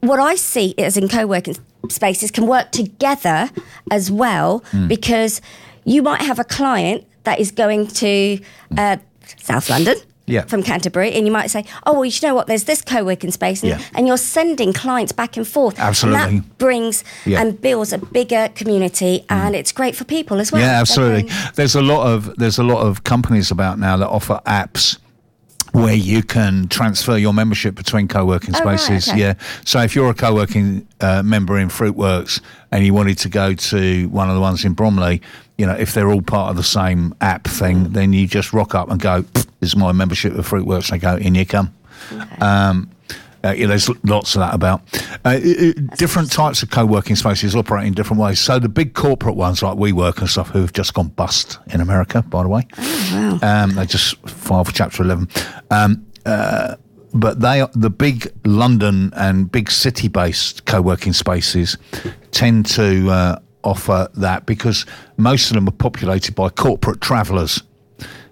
what 0.00 0.18
I 0.18 0.34
see 0.34 0.74
is 0.76 0.96
in 0.96 1.08
co-working 1.08 1.56
spaces 1.88 2.30
can 2.30 2.46
work 2.46 2.70
together 2.72 3.48
as 3.90 4.10
well 4.10 4.62
Hmm. 4.72 4.86
because 4.88 5.40
you 5.84 6.02
might 6.02 6.22
have 6.22 6.38
a 6.38 6.44
client 6.44 7.04
that 7.24 7.38
is 7.40 7.50
going 7.52 7.86
to 7.86 8.38
uh, 8.76 8.96
South 9.42 9.70
London. 9.70 9.96
Yeah. 10.30 10.44
From 10.46 10.62
Canterbury, 10.62 11.12
and 11.12 11.26
you 11.26 11.32
might 11.32 11.50
say, 11.50 11.64
"Oh, 11.84 11.92
well, 11.94 12.04
you 12.04 12.12
know 12.22 12.34
what? 12.34 12.46
There's 12.46 12.64
this 12.64 12.82
co-working 12.82 13.30
space," 13.32 13.62
and, 13.62 13.70
Yeah. 13.70 13.80
and 13.94 14.06
you're 14.06 14.16
sending 14.16 14.72
clients 14.72 15.12
back 15.12 15.36
and 15.36 15.46
forth. 15.46 15.78
Absolutely. 15.78 16.20
and 16.22 16.38
that 16.44 16.58
brings 16.58 17.04
Yeah. 17.26 17.40
and 17.40 17.60
builds 17.60 17.92
a 17.92 17.98
bigger 17.98 18.48
community, 18.54 19.24
and 19.28 19.54
it's 19.54 19.72
great 19.72 19.96
for 19.96 20.04
people 20.04 20.40
as 20.40 20.52
well. 20.52 20.62
Yeah, 20.62 20.80
absolutely. 20.80 21.24
can- 21.24 21.52
There's 21.54 21.74
a 21.74 21.82
lot 21.82 22.06
of 22.06 22.34
there's 22.36 22.58
a 22.58 22.62
lot 22.62 22.86
of 22.86 23.04
companies 23.04 23.50
about 23.50 23.78
now 23.78 23.96
that 23.96 24.08
offer 24.08 24.40
apps 24.46 24.96
where 25.72 25.94
you 25.94 26.22
can 26.22 26.66
transfer 26.68 27.16
your 27.16 27.32
membership 27.32 27.74
between 27.74 28.08
co-working 28.08 28.54
Oh, 28.56 28.64
right, 28.64 28.78
spaces. 28.80 29.08
okay. 29.08 29.20
Yeah. 29.20 29.34
So 29.64 29.80
if 29.80 29.94
you're 29.94 30.10
a 30.10 30.14
co-working 30.14 30.86
uh, 31.00 31.22
member 31.22 31.58
in 31.58 31.68
Fruitworks 31.68 32.40
and 32.72 32.84
you 32.84 32.92
wanted 32.94 33.18
to 33.18 33.28
go 33.28 33.54
to 33.54 34.08
one 34.08 34.28
of 34.28 34.34
the 34.34 34.40
ones 34.40 34.64
in 34.64 34.72
Bromley, 34.72 35.22
you 35.58 35.66
know, 35.66 35.74
if 35.74 35.94
they're 35.94 36.10
all 36.10 36.22
part 36.22 36.50
of 36.50 36.56
the 36.56 36.62
same 36.62 37.14
app 37.20 37.44
thing, 37.44 37.92
then 37.92 38.12
you 38.12 38.26
just 38.26 38.52
rock 38.52 38.74
up 38.74 38.90
and 38.90 39.00
go, 39.00 39.22
"This 39.34 39.46
is 39.60 39.76
my 39.76 39.92
membership 39.92 40.34
of 40.34 40.48
Fruitworks." 40.48 40.90
They 40.90 40.98
go, 40.98 41.16
"In 41.16 41.34
you 41.34 41.44
come." 41.46 41.72
Um, 42.40 42.90
uh, 43.44 43.52
yeah, 43.52 43.66
there's 43.66 43.88
lots 44.04 44.34
of 44.34 44.40
that 44.40 44.54
about. 44.54 44.82
Uh, 45.24 45.38
different 45.96 46.30
types 46.30 46.62
of 46.62 46.70
co-working 46.70 47.16
spaces 47.16 47.56
operate 47.56 47.86
in 47.86 47.94
different 47.94 48.20
ways. 48.20 48.38
So 48.38 48.58
the 48.58 48.68
big 48.68 48.94
corporate 48.94 49.36
ones 49.36 49.62
like 49.62 49.76
WeWork 49.76 50.18
and 50.18 50.28
stuff, 50.28 50.50
who 50.50 50.60
have 50.60 50.72
just 50.72 50.94
gone 50.94 51.08
bust 51.08 51.58
in 51.68 51.80
America, 51.80 52.22
by 52.22 52.42
the 52.42 52.48
way. 52.48 52.66
Oh, 52.78 53.38
Um, 53.42 53.74
they 53.74 53.86
just 53.86 54.16
filed 54.28 54.66
for 54.66 54.72
Chapter 54.72 55.02
11. 55.02 55.28
Um, 55.70 56.06
uh, 56.26 56.76
but 57.14 57.40
they, 57.40 57.66
the 57.74 57.90
big 57.90 58.32
London 58.44 59.12
and 59.16 59.50
big 59.50 59.70
city-based 59.70 60.64
co-working 60.66 61.12
spaces 61.12 61.76
tend 62.30 62.66
to 62.66 63.10
uh, 63.10 63.38
offer 63.64 64.08
that 64.14 64.46
because 64.46 64.86
most 65.16 65.50
of 65.50 65.54
them 65.54 65.66
are 65.66 65.72
populated 65.72 66.34
by 66.34 66.48
corporate 66.50 67.00
travellers 67.00 67.62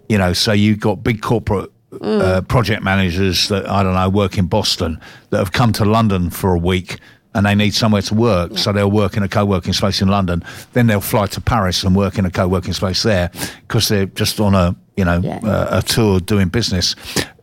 You 0.08 0.16
know, 0.16 0.32
so 0.32 0.52
you've 0.52 0.80
got 0.80 1.02
big 1.02 1.20
corporate 1.20 1.70
uh, 2.00 2.42
project 2.42 2.82
managers 2.82 3.48
that 3.48 3.68
I 3.68 3.82
don't 3.82 3.94
know 3.94 4.08
work 4.08 4.38
in 4.38 4.46
Boston 4.46 5.00
that 5.30 5.38
have 5.38 5.52
come 5.52 5.72
to 5.74 5.84
London 5.84 6.30
for 6.30 6.52
a 6.54 6.58
week. 6.58 6.98
And 7.34 7.44
they 7.46 7.54
need 7.54 7.74
somewhere 7.74 8.02
to 8.02 8.14
work, 8.14 8.56
so 8.58 8.72
they'll 8.72 8.90
work 8.90 9.16
in 9.16 9.22
a 9.22 9.28
co-working 9.28 9.72
space 9.74 10.00
in 10.00 10.08
London. 10.08 10.42
Then 10.72 10.86
they'll 10.88 11.00
fly 11.00 11.26
to 11.26 11.40
Paris 11.40 11.84
and 11.84 11.94
work 11.94 12.18
in 12.18 12.24
a 12.24 12.30
co-working 12.30 12.72
space 12.72 13.02
there 13.02 13.30
because 13.68 13.86
they're 13.86 14.06
just 14.06 14.40
on 14.40 14.54
a 14.54 14.74
you 14.96 15.04
know 15.04 15.20
Yeah. 15.22 15.38
uh, 15.44 15.78
a 15.78 15.82
tour 15.82 16.20
doing 16.20 16.48
business. 16.48 16.96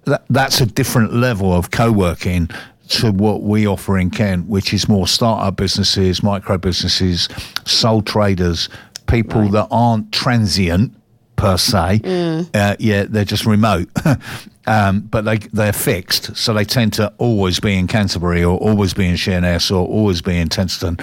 That, 0.05 0.25
that's 0.29 0.59
a 0.59 0.65
different 0.65 1.13
level 1.13 1.53
of 1.53 1.69
co-working 1.71 2.49
to 2.89 3.11
what 3.11 3.43
we 3.43 3.67
offer 3.67 3.97
in 3.97 4.09
Kent, 4.09 4.47
which 4.47 4.73
is 4.73 4.89
more 4.89 5.07
startup 5.07 5.55
businesses, 5.55 6.21
micro 6.23 6.57
businesses, 6.57 7.29
sole 7.63 8.01
traders, 8.01 8.69
people 9.07 9.47
that 9.49 9.67
aren't 9.71 10.11
transient 10.11 10.93
per 11.35 11.57
se. 11.57 12.01
Uh, 12.53 12.75
yeah, 12.79 13.05
they're 13.07 13.25
just 13.25 13.45
remote. 13.45 13.89
Um, 14.67 15.01
but 15.01 15.25
they 15.25 15.37
they're 15.37 15.73
fixed, 15.73 16.35
so 16.35 16.51
they 16.53 16.63
tend 16.63 16.93
to 16.93 17.13
always 17.19 17.59
be 17.59 17.77
in 17.77 17.85
Canterbury 17.85 18.43
or 18.43 18.57
always 18.57 18.95
be 18.95 19.07
in 19.07 19.15
Sheerness 19.15 19.69
or 19.69 19.87
always 19.87 20.23
be 20.23 20.37
in 20.39 20.49
Tenterden, 20.49 20.99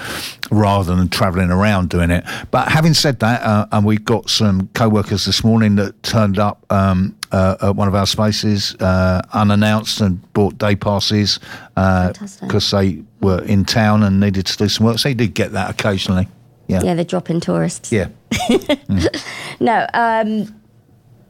rather 0.51 0.93
than 0.93 1.07
travelling 1.07 1.49
around 1.49 1.89
doing 1.89 2.11
it. 2.11 2.25
But 2.51 2.67
having 2.67 2.93
said 2.93 3.19
that, 3.19 3.41
uh, 3.41 3.67
and 3.71 3.85
we 3.85 3.97
got 3.97 4.29
some 4.29 4.67
co-workers 4.73 5.25
this 5.25 5.45
morning 5.45 5.75
that 5.77 6.03
turned 6.03 6.39
up 6.39 6.65
um, 6.71 7.15
uh, 7.31 7.55
at 7.61 7.75
one 7.77 7.87
of 7.87 7.95
our 7.95 8.05
spaces 8.05 8.75
uh, 8.81 9.21
unannounced 9.31 10.01
and 10.01 10.21
bought 10.33 10.57
day 10.57 10.75
passes 10.75 11.39
because 11.75 12.71
they 12.71 13.01
were 13.21 13.43
in 13.43 13.63
town 13.63 14.03
and 14.03 14.19
needed 14.19 14.45
to 14.47 14.57
do 14.57 14.67
some 14.67 14.85
work. 14.85 14.99
So 14.99 15.07
you 15.07 15.15
did 15.15 15.33
get 15.33 15.53
that 15.53 15.69
occasionally. 15.69 16.27
Yeah. 16.67 16.81
Yeah, 16.83 16.93
they're 16.95 17.05
dropping 17.05 17.39
tourists. 17.39 17.91
Yeah. 17.91 18.07
No, 19.59 19.87
um, 19.93 20.53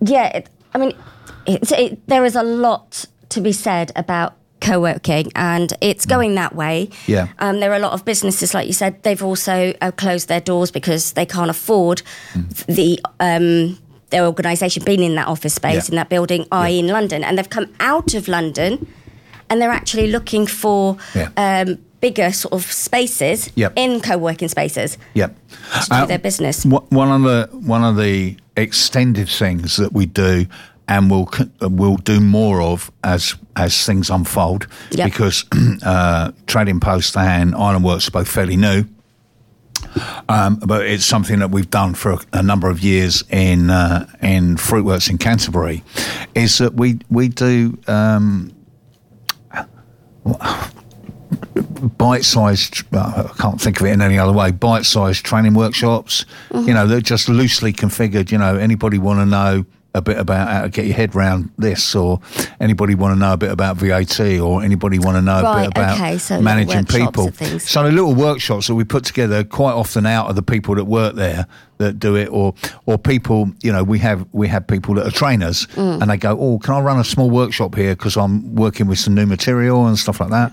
yeah, 0.02 0.28
it, 0.38 0.50
I 0.74 0.78
mean, 0.78 0.94
it's, 1.46 1.72
it, 1.72 2.06
there 2.08 2.26
is 2.26 2.36
a 2.36 2.44
lot 2.44 3.06
to 3.30 3.42
be 3.42 3.52
said 3.52 3.92
about 3.96 4.36
co-working 4.62 5.30
and 5.36 5.74
it's 5.82 6.06
going 6.06 6.36
that 6.36 6.56
way 6.56 6.90
Yeah. 7.06 7.28
um, 7.40 7.60
there 7.60 7.70
are 7.72 7.76
a 7.76 7.80
lot 7.80 7.92
of 7.92 8.06
businesses 8.06 8.54
like 8.54 8.66
you 8.66 8.72
said 8.72 9.04
they've 9.04 9.22
also 9.22 9.74
uh, 9.82 9.92
closed 9.92 10.30
their 10.30 10.40
doors 10.40 10.72
because 10.72 11.12
they 11.14 11.26
can't 11.26 11.50
afford 11.50 12.02
the 12.68 12.98
um, 13.20 13.78
their 14.10 14.26
organisation 14.26 14.82
being 14.86 15.04
in 15.04 15.16
that 15.16 15.28
office 15.28 15.56
space 15.56 15.90
Yeah. 15.90 15.92
in 15.92 15.96
that 15.98 16.08
building 16.08 16.46
i.e. 16.54 16.76
Yeah. 16.76 16.80
in 16.80 16.88
london 16.88 17.26
and 17.26 17.38
they've 17.38 17.50
come 17.50 17.74
out 17.82 18.14
of 18.14 18.30
london 18.30 18.88
and 19.50 19.62
they're 19.62 19.70
actually 19.70 20.08
looking 20.10 20.48
for 20.48 20.96
Yeah. 21.14 21.30
um, 21.36 21.80
bigger 22.04 22.32
sort 22.34 22.54
of 22.54 22.64
spaces 22.72 23.50
Yep. 23.56 23.74
in 23.76 24.02
co-working 24.02 24.50
spaces 24.50 24.98
Yep. 25.14 25.32
to 25.86 25.90
do 26.02 26.06
their 26.08 26.20
business 26.20 26.66
One 26.66 27.12
of 27.18 27.22
the 27.30 27.48
one 27.76 27.84
of 27.90 27.96
the 27.96 28.36
extended 28.58 29.30
things 29.30 29.78
that 29.78 29.92
we 29.94 30.06
do, 30.06 30.46
and 30.88 31.10
we'll 31.12 31.30
we'll 31.62 32.02
do 32.14 32.20
more 32.20 32.62
of 32.62 32.92
as 33.04 33.36
as 33.56 33.86
things 33.86 34.10
unfold, 34.10 34.68
Yep. 34.92 35.06
because 35.06 35.46
uh, 35.84 36.32
Trading 36.46 36.80
Post 36.80 37.16
and 37.18 37.56
Island 37.56 37.86
Works 37.86 38.08
are 38.08 38.12
both 38.20 38.28
fairly 38.28 38.58
new. 38.58 38.84
Um, 40.28 40.56
but 40.66 40.86
it's 40.86 41.06
something 41.06 41.40
that 41.40 41.52
we've 41.52 41.70
done 41.70 41.94
for 41.94 42.12
a, 42.14 42.20
a 42.34 42.44
number 42.44 42.70
of 42.70 42.80
years 42.82 43.24
in 43.30 43.70
uh, 43.70 44.06
in 44.22 44.58
Fruitworks 44.58 45.10
in 45.10 45.18
Canterbury. 45.18 45.84
Is 46.36 46.58
that 46.58 46.74
we 46.74 47.00
we 47.10 47.28
do 47.30 47.78
um, 47.88 48.52
bite-sized. 51.84 52.84
well, 52.91 53.31
I 53.34 53.41
can't 53.41 53.60
think 53.60 53.80
of 53.80 53.88
it 53.88 53.91
in 53.91 54.01
any 54.01 54.18
other 54.18 54.34
way. 54.34 54.51
Bite-sized 54.51 55.26
training 55.26 55.53
workshops. 55.53 56.26
You 56.53 56.73
know, 56.73 56.88
they're 56.88 57.01
just 57.01 57.30
loosely 57.30 57.73
configured. 57.73 58.31
You 58.31 58.38
know, 58.38 58.55
anybody 58.55 58.97
want 58.97 59.19
to 59.19 59.26
know 59.26 59.65
a 59.95 60.01
bit 60.01 60.18
about 60.18 60.47
how 60.47 60.61
to 60.64 60.69
get 60.69 60.85
your 60.85 60.95
head 60.95 61.14
round 61.14 61.51
this, 61.57 61.93
or 61.93 62.19
anybody 62.60 62.95
want 62.95 63.14
to 63.14 63.19
know 63.19 63.34
a 63.34 63.38
bit 63.38 63.51
about 63.51 63.77
VAT, 63.77 64.19
or 64.39 64.64
anybody 64.64 64.97
want 64.97 65.18
to 65.18 65.22
know 65.22 65.39
a 65.39 65.60
bit 65.61 65.68
about 65.68 65.97
okay, 65.97 66.18
so 66.18 66.41
managing 66.41 66.85
people. 66.85 67.31
So 67.60 67.84
the 67.84 67.91
little 67.91 68.15
workshops 68.15 68.68
that 68.68 68.76
we 68.76 68.85
put 68.85 69.05
together 69.05 69.43
quite 69.43 69.73
often 69.73 70.05
out 70.05 70.30
of 70.30 70.35
the 70.35 70.41
people 70.41 70.76
that 70.76 70.85
work 70.85 71.15
there 71.15 71.47
that 71.84 71.99
do 71.99 72.15
it, 72.15 72.30
or 72.31 72.53
or 72.85 72.97
people, 72.97 73.51
you 73.61 73.72
know, 73.72 73.84
we 73.84 73.99
have 73.99 74.26
we 74.31 74.47
have 74.47 74.65
people 74.68 74.95
that 74.95 75.05
are 75.07 75.11
trainers, 75.11 75.68
Mm. 75.76 76.01
and 76.01 76.10
they 76.11 76.18
go, 76.18 76.38
"Oh, 76.39 76.60
can 76.60 76.73
I 76.76 76.80
run 76.81 76.99
a 76.99 77.03
small 77.03 77.30
workshop 77.30 77.76
here 77.76 77.95
because 77.95 78.18
I'm 78.18 78.55
working 78.55 78.88
with 78.88 78.99
some 78.99 79.14
new 79.15 79.26
material 79.26 79.85
and 79.88 79.97
stuff 79.97 80.19
like 80.19 80.30
that." 80.31 80.51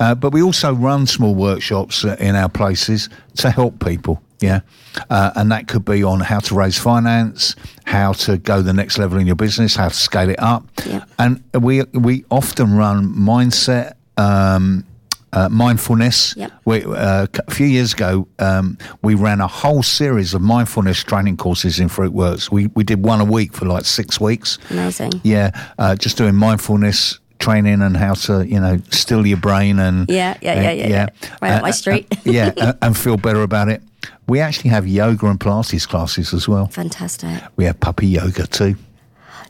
Uh, 0.00 0.14
but 0.14 0.32
we 0.32 0.42
also 0.42 0.74
run 0.74 1.06
small 1.06 1.34
workshops 1.34 2.04
uh, 2.04 2.16
in 2.18 2.34
our 2.36 2.48
places 2.48 3.08
to 3.36 3.50
help 3.50 3.78
people. 3.84 4.20
Yeah, 4.40 4.60
uh, 5.08 5.30
and 5.36 5.52
that 5.52 5.68
could 5.68 5.84
be 5.84 6.02
on 6.02 6.18
how 6.20 6.40
to 6.40 6.54
raise 6.56 6.76
finance, 6.76 7.54
how 7.84 8.12
to 8.26 8.38
go 8.38 8.60
the 8.62 8.72
next 8.72 8.98
level 8.98 9.18
in 9.20 9.26
your 9.26 9.36
business, 9.36 9.76
how 9.76 9.88
to 9.88 9.94
scale 9.94 10.28
it 10.30 10.42
up, 10.42 10.64
Yeah. 10.84 11.04
and 11.18 11.40
we 11.54 11.82
we 11.94 12.24
often 12.28 12.74
run 12.76 13.14
mindset. 13.14 13.92
Um, 14.16 14.84
uh, 15.32 15.48
mindfulness. 15.48 16.34
Yep. 16.36 16.52
We, 16.64 16.84
uh, 16.84 17.26
a 17.46 17.50
few 17.50 17.66
years 17.66 17.92
ago, 17.92 18.28
um, 18.38 18.76
we 19.02 19.14
ran 19.14 19.40
a 19.40 19.46
whole 19.46 19.82
series 19.82 20.34
of 20.34 20.42
mindfulness 20.42 21.02
training 21.02 21.36
courses 21.36 21.80
in 21.80 21.88
Fruitworks. 21.88 22.50
We 22.50 22.66
we 22.68 22.84
did 22.84 23.04
one 23.04 23.20
a 23.20 23.24
week 23.24 23.52
for 23.52 23.66
like 23.66 23.84
six 23.84 24.20
weeks. 24.20 24.58
amazing 24.70 25.12
Yeah, 25.24 25.50
uh, 25.78 25.96
just 25.96 26.16
doing 26.16 26.34
mindfulness 26.34 27.18
training 27.38 27.82
and 27.82 27.96
how 27.96 28.14
to 28.14 28.46
you 28.46 28.60
know 28.60 28.78
still 28.90 29.26
your 29.26 29.38
brain 29.38 29.78
and 29.78 30.08
Yeah, 30.08 30.36
yeah, 30.42 30.62
yeah, 30.62 30.70
yeah, 30.72 30.88
yeah. 30.88 31.06
Right 31.40 31.52
up 31.52 31.62
my 31.62 31.70
street. 31.72 32.06
uh, 32.12 32.20
yeah, 32.24 32.52
uh, 32.60 32.74
and 32.82 32.96
feel 32.96 33.16
better 33.16 33.42
about 33.42 33.68
it. 33.68 33.82
We 34.28 34.40
actually 34.40 34.70
have 34.70 34.86
yoga 34.86 35.26
and 35.26 35.38
Pilates 35.40 35.86
classes 35.88 36.32
as 36.34 36.48
well. 36.48 36.66
fantastic 36.68 37.42
We 37.56 37.64
have 37.64 37.80
puppy 37.80 38.06
yoga 38.06 38.46
too. 38.46 38.76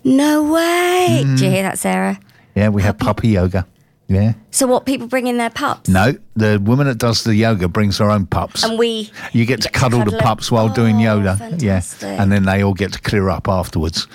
No 0.04 0.42
way. 0.52 1.22
Mm. 1.24 1.38
Do 1.38 1.44
you 1.44 1.50
hear 1.50 1.62
that, 1.62 1.78
Sarah? 1.78 2.18
Yeah, 2.54 2.68
we 2.70 2.82
have 2.82 2.98
puppy 2.98 3.28
yoga. 3.28 3.66
Yeah. 4.12 4.34
So 4.50 4.66
what? 4.66 4.84
People 4.84 5.06
bring 5.06 5.26
in 5.26 5.38
their 5.38 5.50
pups. 5.50 5.88
No, 5.88 6.14
the 6.36 6.60
woman 6.62 6.86
that 6.86 6.98
does 6.98 7.24
the 7.24 7.34
yoga 7.34 7.68
brings 7.68 7.98
her 7.98 8.10
own 8.10 8.26
pups. 8.26 8.62
And 8.62 8.78
we. 8.78 9.10
You 9.32 9.46
get 9.46 9.62
to 9.62 9.68
get 9.68 9.72
to 9.74 9.78
cuddle 9.80 9.98
the 10.00 10.04
cuddle 10.06 10.20
'em. 10.20 10.26
pups 10.26 10.50
while 10.52 10.68
doing 10.68 10.96
Oh, 10.96 11.14
yoga. 11.16 11.36
fantastic. 11.36 12.02
Yeah. 12.08 12.22
And 12.22 12.30
then 12.30 12.44
they 12.44 12.62
all 12.62 12.74
get 12.74 12.92
to 12.92 13.00
clear 13.00 13.28
up 13.30 13.48
afterwards 13.48 14.06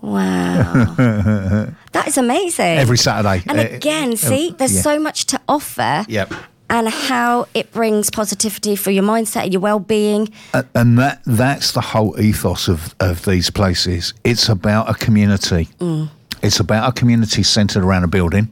Wow. 0.00 0.94
that 1.92 2.04
is 2.06 2.18
amazing. 2.18 2.78
every 2.78 2.98
Saturday. 2.98 3.42
and 3.48 3.58
Uh, 3.58 3.62
again, 3.74 4.16
see, 4.16 4.54
there's 4.58 4.74
yeah. 4.76 4.82
so 4.82 4.98
much 5.00 5.24
to 5.26 5.40
offer. 5.48 6.04
Yep. 6.08 6.32
And 6.70 6.88
how 6.88 7.46
it 7.54 7.72
brings 7.72 8.10
positivity 8.10 8.74
for 8.76 8.90
your 8.90 9.04
mindset 9.04 9.44
and 9.44 9.52
your 9.52 9.60
well-being. 9.60 10.28
A- 10.54 10.64
And 10.74 10.98
that 10.98 11.20
that's 11.26 11.72
the 11.72 11.80
whole 11.80 12.18
ethos 12.20 12.68
of, 12.68 12.94
of 13.00 13.24
these 13.24 13.50
places. 13.50 14.12
It's 14.24 14.48
about 14.48 14.88
a 14.90 14.94
community. 14.94 15.68
Mm. 15.80 16.08
It's 16.42 16.60
about 16.60 16.88
a 16.88 16.92
community 16.92 17.42
centered 17.42 17.82
around 17.84 18.04
a 18.04 18.08
building. 18.08 18.48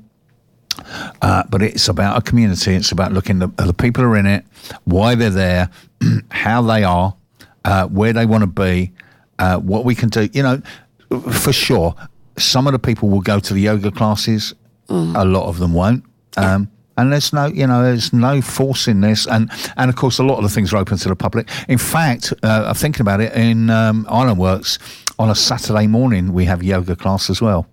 Uh, 1.21 1.43
but 1.51 1.63
it's 1.63 1.89
about 1.89 2.17
a 2.17 2.23
community. 2.23 2.75
It's 2.75 2.93
about 2.93 3.13
looking 3.13 3.43
at 3.43 3.57
the, 3.57 3.67
the 3.67 3.75
people 3.75 4.05
who 4.05 4.11
are 4.11 4.17
in 4.17 4.27
it, 4.27 4.45
why 4.85 5.15
they're 5.15 5.31
there, 5.31 5.71
how 6.31 6.63
they 6.63 6.85
are, 6.85 7.15
uh, 7.65 7.87
where 7.89 8.13
they 8.13 8.27
want 8.27 8.43
to 8.43 8.47
be, 8.47 8.93
uh, 9.39 9.59
what 9.59 9.85
we 9.85 9.95
can 9.95 10.09
do. 10.09 10.29
You 10.33 10.43
know, 10.43 10.63
for 11.31 11.53
sure, 11.53 11.95
some 12.39 12.67
of 12.67 12.73
the 12.73 12.79
people 12.79 13.09
will 13.09 13.21
go 13.21 13.39
to 13.39 13.55
the 13.55 13.61
yoga 13.61 13.91
classes. 13.91 14.55
A 14.89 15.25
lot 15.25 15.49
of 15.49 15.59
them 15.59 15.73
won't. 15.73 16.05
Um, 16.37 16.71
and 16.97 17.13
there's 17.13 17.33
no, 17.33 17.47
you 17.47 17.67
know, 17.67 17.83
there's 17.83 18.13
no 18.13 18.43
force 18.43 18.87
in 18.89 19.01
this, 19.01 19.27
and 19.27 19.51
and 19.79 19.89
of 19.89 19.97
course, 19.97 20.19
a 20.19 20.23
lot 20.23 20.37
of 20.37 20.43
the 20.43 20.51
things 20.51 20.73
are 20.73 20.77
open 20.77 20.99
to 20.99 21.09
the 21.09 21.17
public. 21.17 21.49
In 21.69 21.79
fact, 21.79 22.33
uh, 22.43 22.65
I'm 22.67 22.75
thinking 22.75 23.01
about 23.01 23.21
it 23.21 23.33
in 23.33 23.71
um, 23.71 24.05
Islandworks 24.05 24.79
on 25.23 25.31
a 25.31 25.35
Saturday 25.37 25.87
morning 25.87 26.33
we 26.33 26.45
have 26.47 26.63
yoga 26.65 26.97
class 26.97 27.31
as 27.31 27.41
well. 27.41 27.67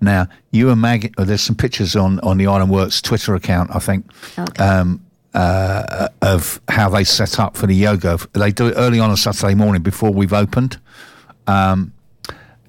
Now, 0.00 0.26
you 0.50 0.70
and 0.70 0.80
Mag, 0.80 1.14
uh, 1.16 1.24
there's 1.24 1.40
some 1.40 1.54
pictures 1.56 1.94
on 1.94 2.18
on 2.20 2.36
the 2.36 2.44
Islandworks 2.44 3.00
Twitter 3.00 3.34
account, 3.36 3.70
I 3.74 3.78
think, 3.78 4.10
Okay. 4.36 4.62
um, 4.64 5.00
uh, 5.32 6.08
of 6.22 6.60
how 6.68 6.88
they 6.88 7.04
set 7.04 7.38
up 7.38 7.56
for 7.56 7.66
the 7.68 7.74
yoga. 7.76 8.18
They 8.32 8.50
do 8.50 8.66
it 8.68 8.74
early 8.76 8.98
on 8.98 9.10
a 9.12 9.16
Saturday 9.16 9.54
morning 9.54 9.82
before 9.82 10.10
we've 10.10 10.32
opened. 10.32 10.78
Um, 11.46 11.92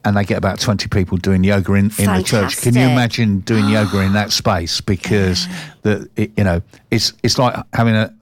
and 0.05 0.15
they 0.15 0.23
get 0.23 0.37
about 0.37 0.59
20 0.59 0.87
people 0.89 1.17
doing 1.17 1.43
yoga 1.43 1.73
in, 1.73 1.91
in 1.97 2.05
the 2.13 2.23
church. 2.23 2.61
Can 2.61 2.75
you 2.75 2.81
imagine 2.83 3.39
doing 3.41 3.67
yoga 3.67 3.99
in 4.01 4.13
that 4.13 4.31
space? 4.41 4.79
Because 4.81 5.47
the 5.81 6.07
it, 6.15 6.31
you 6.37 6.43
know 6.43 6.61
it's 6.91 7.11
it's 7.23 7.37
like 7.39 7.55
having 7.73 7.95
a 7.95 8.13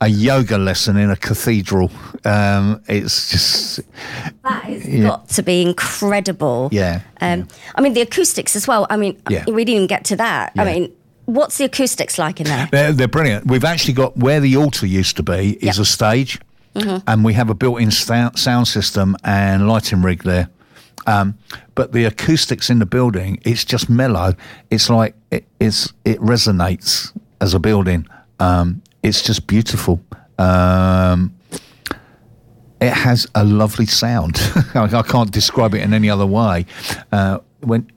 a 0.00 0.08
yoga 0.08 0.58
lesson 0.58 0.96
in 0.96 1.10
a 1.10 1.16
cathedral. 1.16 1.90
Um, 2.24 2.80
it's 2.88 3.30
just 3.30 3.80
That 4.44 4.62
has 4.64 4.86
Yeah. 4.86 5.02
got 5.08 5.28
to 5.30 5.42
be 5.42 5.62
incredible. 5.62 6.68
yeah. 6.72 7.00
Um, 7.20 7.48
I 7.74 7.80
mean, 7.80 7.94
the 7.94 8.00
acoustics 8.02 8.54
as 8.56 8.66
well. 8.68 8.86
I 8.90 8.96
mean, 8.96 9.16
Yeah. 9.28 9.44
we 9.46 9.64
didn't 9.64 9.76
even 9.76 9.86
get 9.86 10.04
to 10.06 10.16
that. 10.16 10.52
I 10.56 10.64
mean, 10.64 10.92
what's 11.26 11.58
the 11.58 11.64
acoustics 11.64 12.18
like 12.18 12.40
in 12.40 12.46
there? 12.46 12.68
They're, 12.70 12.92
they're 12.92 13.08
brilliant. 13.08 13.46
We've 13.46 13.64
actually 13.64 13.94
got 13.94 14.16
where 14.16 14.40
the 14.40 14.56
altar 14.56 14.86
used 14.86 15.16
to 15.16 15.22
be 15.22 15.58
is 15.60 15.62
Yep. 15.62 15.72
Mm-hmm. 15.74 15.82
a 15.82 15.84
stage, 15.84 16.38
and 17.06 17.24
we 17.24 17.32
have 17.34 17.50
a 17.50 17.54
built-in 17.54 17.90
sound 17.90 18.68
system 18.68 19.16
and 19.24 19.66
lighting 19.68 20.02
rig 20.02 20.22
there. 20.22 20.48
Um, 21.06 21.34
but 21.74 21.92
the 21.92 22.04
acoustics 22.04 22.70
in 22.70 22.78
the 22.80 22.86
building, 22.86 23.38
it's 23.42 23.64
just 23.64 23.88
mellow. 23.88 24.34
It's 24.70 24.90
like 24.90 25.14
it, 25.30 25.46
it's 25.58 25.92
it 26.04 26.20
resonates 26.20 27.12
as 27.40 27.54
a 27.54 27.58
building. 27.58 28.06
Um, 28.40 28.82
it's 29.02 29.22
just 29.22 29.46
beautiful. 29.46 30.00
Um, 30.38 31.34
it 32.80 32.92
has 32.92 33.26
a 33.34 33.44
lovely 33.44 33.86
sound. 33.86 34.36
I, 34.74 35.02
can't 35.02 35.32
describe 35.32 35.74
it 35.74 35.82
in 35.82 35.92
any 35.92 36.08
other 36.08 36.26
way. 36.26 36.66
Uh, 37.10 37.40
when 37.60 37.90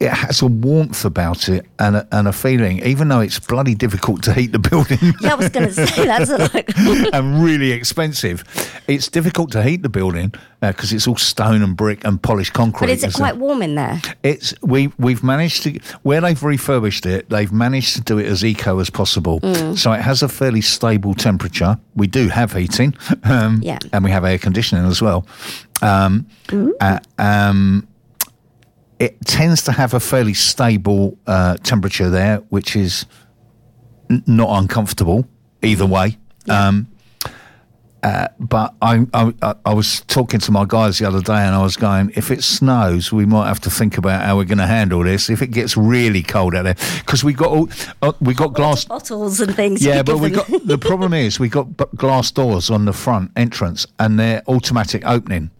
it 0.00 0.06
it 0.06 0.10
has 0.12 0.42
a 0.42 0.46
warmth 0.46 1.04
about 1.04 1.48
it 1.48 1.64
and 1.78 1.96
a, 1.96 2.08
and 2.12 2.28
a 2.28 2.32
feeling, 2.32 2.84
even 2.84 3.08
though 3.08 3.20
it's 3.20 3.38
bloody 3.40 3.74
difficult 3.74 4.22
to 4.24 4.32
heat 4.34 4.52
the 4.52 4.58
building. 4.70 4.98
Yeah, 5.20 5.32
I 5.32 5.34
was 5.34 5.48
going 5.48 5.68
to 5.68 5.86
say 5.86 6.04
that's 6.04 6.30
like. 6.54 6.70
and 7.12 7.42
really 7.42 7.72
expensive. 7.72 8.44
It's 8.86 9.08
difficult 9.08 9.50
to 9.52 9.62
heat 9.62 9.82
the 9.82 9.88
building 9.88 10.32
because 10.60 10.92
it's 10.92 11.06
all 11.08 11.16
stone 11.16 11.62
and 11.62 11.76
brick 11.76 12.04
and 12.04 12.20
polished 12.22 12.52
concrete. 12.52 12.88
But 12.88 12.92
is 12.92 13.04
it 13.04 13.14
quite 13.14 13.36
warm 13.36 13.62
in 13.62 13.74
there? 13.74 14.00
It's 14.22 14.54
we 14.62 14.92
we've 14.98 15.22
managed 15.24 15.62
to 15.64 15.78
where 16.02 16.20
they've 16.20 16.42
refurbished 16.42 17.06
it. 17.06 17.28
They've 17.30 17.52
managed 17.52 17.94
to 17.96 18.00
do 18.02 18.18
it 18.18 18.26
as 18.26 18.44
eco 18.44 18.78
as 18.80 18.90
possible, 18.90 19.40
Mm. 19.40 19.76
so 19.78 19.92
it 19.92 20.00
has 20.02 20.22
a 20.22 20.28
fairly 20.28 20.60
stable 20.60 21.14
temperature. 21.14 21.78
We 21.94 22.06
do 22.06 22.28
have 22.28 22.52
heating, 22.52 22.94
um, 23.24 23.60
Yeah. 23.62 23.78
and 23.92 24.04
we 24.04 24.10
have 24.10 24.24
air 24.24 24.38
conditioning 24.38 24.84
as 24.86 25.00
well. 25.02 25.26
Um, 25.82 26.26
Mm. 26.48 26.70
uh, 26.80 26.98
um, 27.18 27.86
it 28.98 29.20
tends 29.26 29.62
to 29.64 29.72
have 29.72 29.94
a 29.94 30.00
fairly 30.00 30.34
stable 30.34 31.18
uh, 31.26 31.56
temperature 31.58 32.08
there, 32.10 32.38
which 32.48 32.76
is 32.76 33.06
n- 34.10 34.22
not 34.26 34.48
uncomfortable 34.62 35.26
either 35.62 35.86
way. 35.86 36.16
Um, 36.48 36.86
uh, 38.02 38.28
but 38.38 38.72
I, 38.80 39.04
I, 39.12 39.32
I- 39.42 39.54
I 39.64 39.74
was 39.74 40.00
talking 40.02 40.38
to 40.40 40.52
my 40.52 40.64
guys 40.66 40.98
the 40.98 41.08
other 41.08 41.20
day, 41.20 41.38
and 41.44 41.54
I 41.56 41.62
was 41.62 41.76
going, 41.76 42.12
if 42.14 42.30
it 42.30 42.44
snows, 42.44 43.12
we 43.12 43.26
might 43.26 43.48
have 43.48 43.60
to 43.62 43.70
think 43.70 43.98
about 43.98 44.24
how 44.24 44.36
we're 44.36 44.44
going 44.44 44.58
to 44.58 44.66
handle 44.66 45.02
this. 45.02 45.28
If 45.28 45.42
it 45.42 45.48
gets 45.48 45.76
really 45.76 46.22
cold 46.22 46.54
out 46.54 46.62
there, 46.62 46.76
because 47.00 47.24
we 47.24 47.32
got 47.32 47.48
all, 47.48 47.68
uh, 48.02 48.12
we 48.20 48.32
got 48.32 48.52
glass. 48.54 48.84
Bottles 48.84 49.40
and 49.40 49.56
things. 49.56 49.84
Yeah, 49.84 50.02
but 50.04 50.20
we 50.20 50.30
got 50.30 50.46
the 50.64 50.78
problem 50.78 51.14
is 51.14 51.40
we 51.40 51.48
got 51.48 51.76
glass 51.96 52.30
doors 52.30 52.70
on 52.70 52.84
the 52.84 52.92
front 52.92 53.32
entrance, 53.34 53.86
and 53.98 54.20
they're 54.20 54.42
automatic 54.46 55.02
opening. 55.04 55.50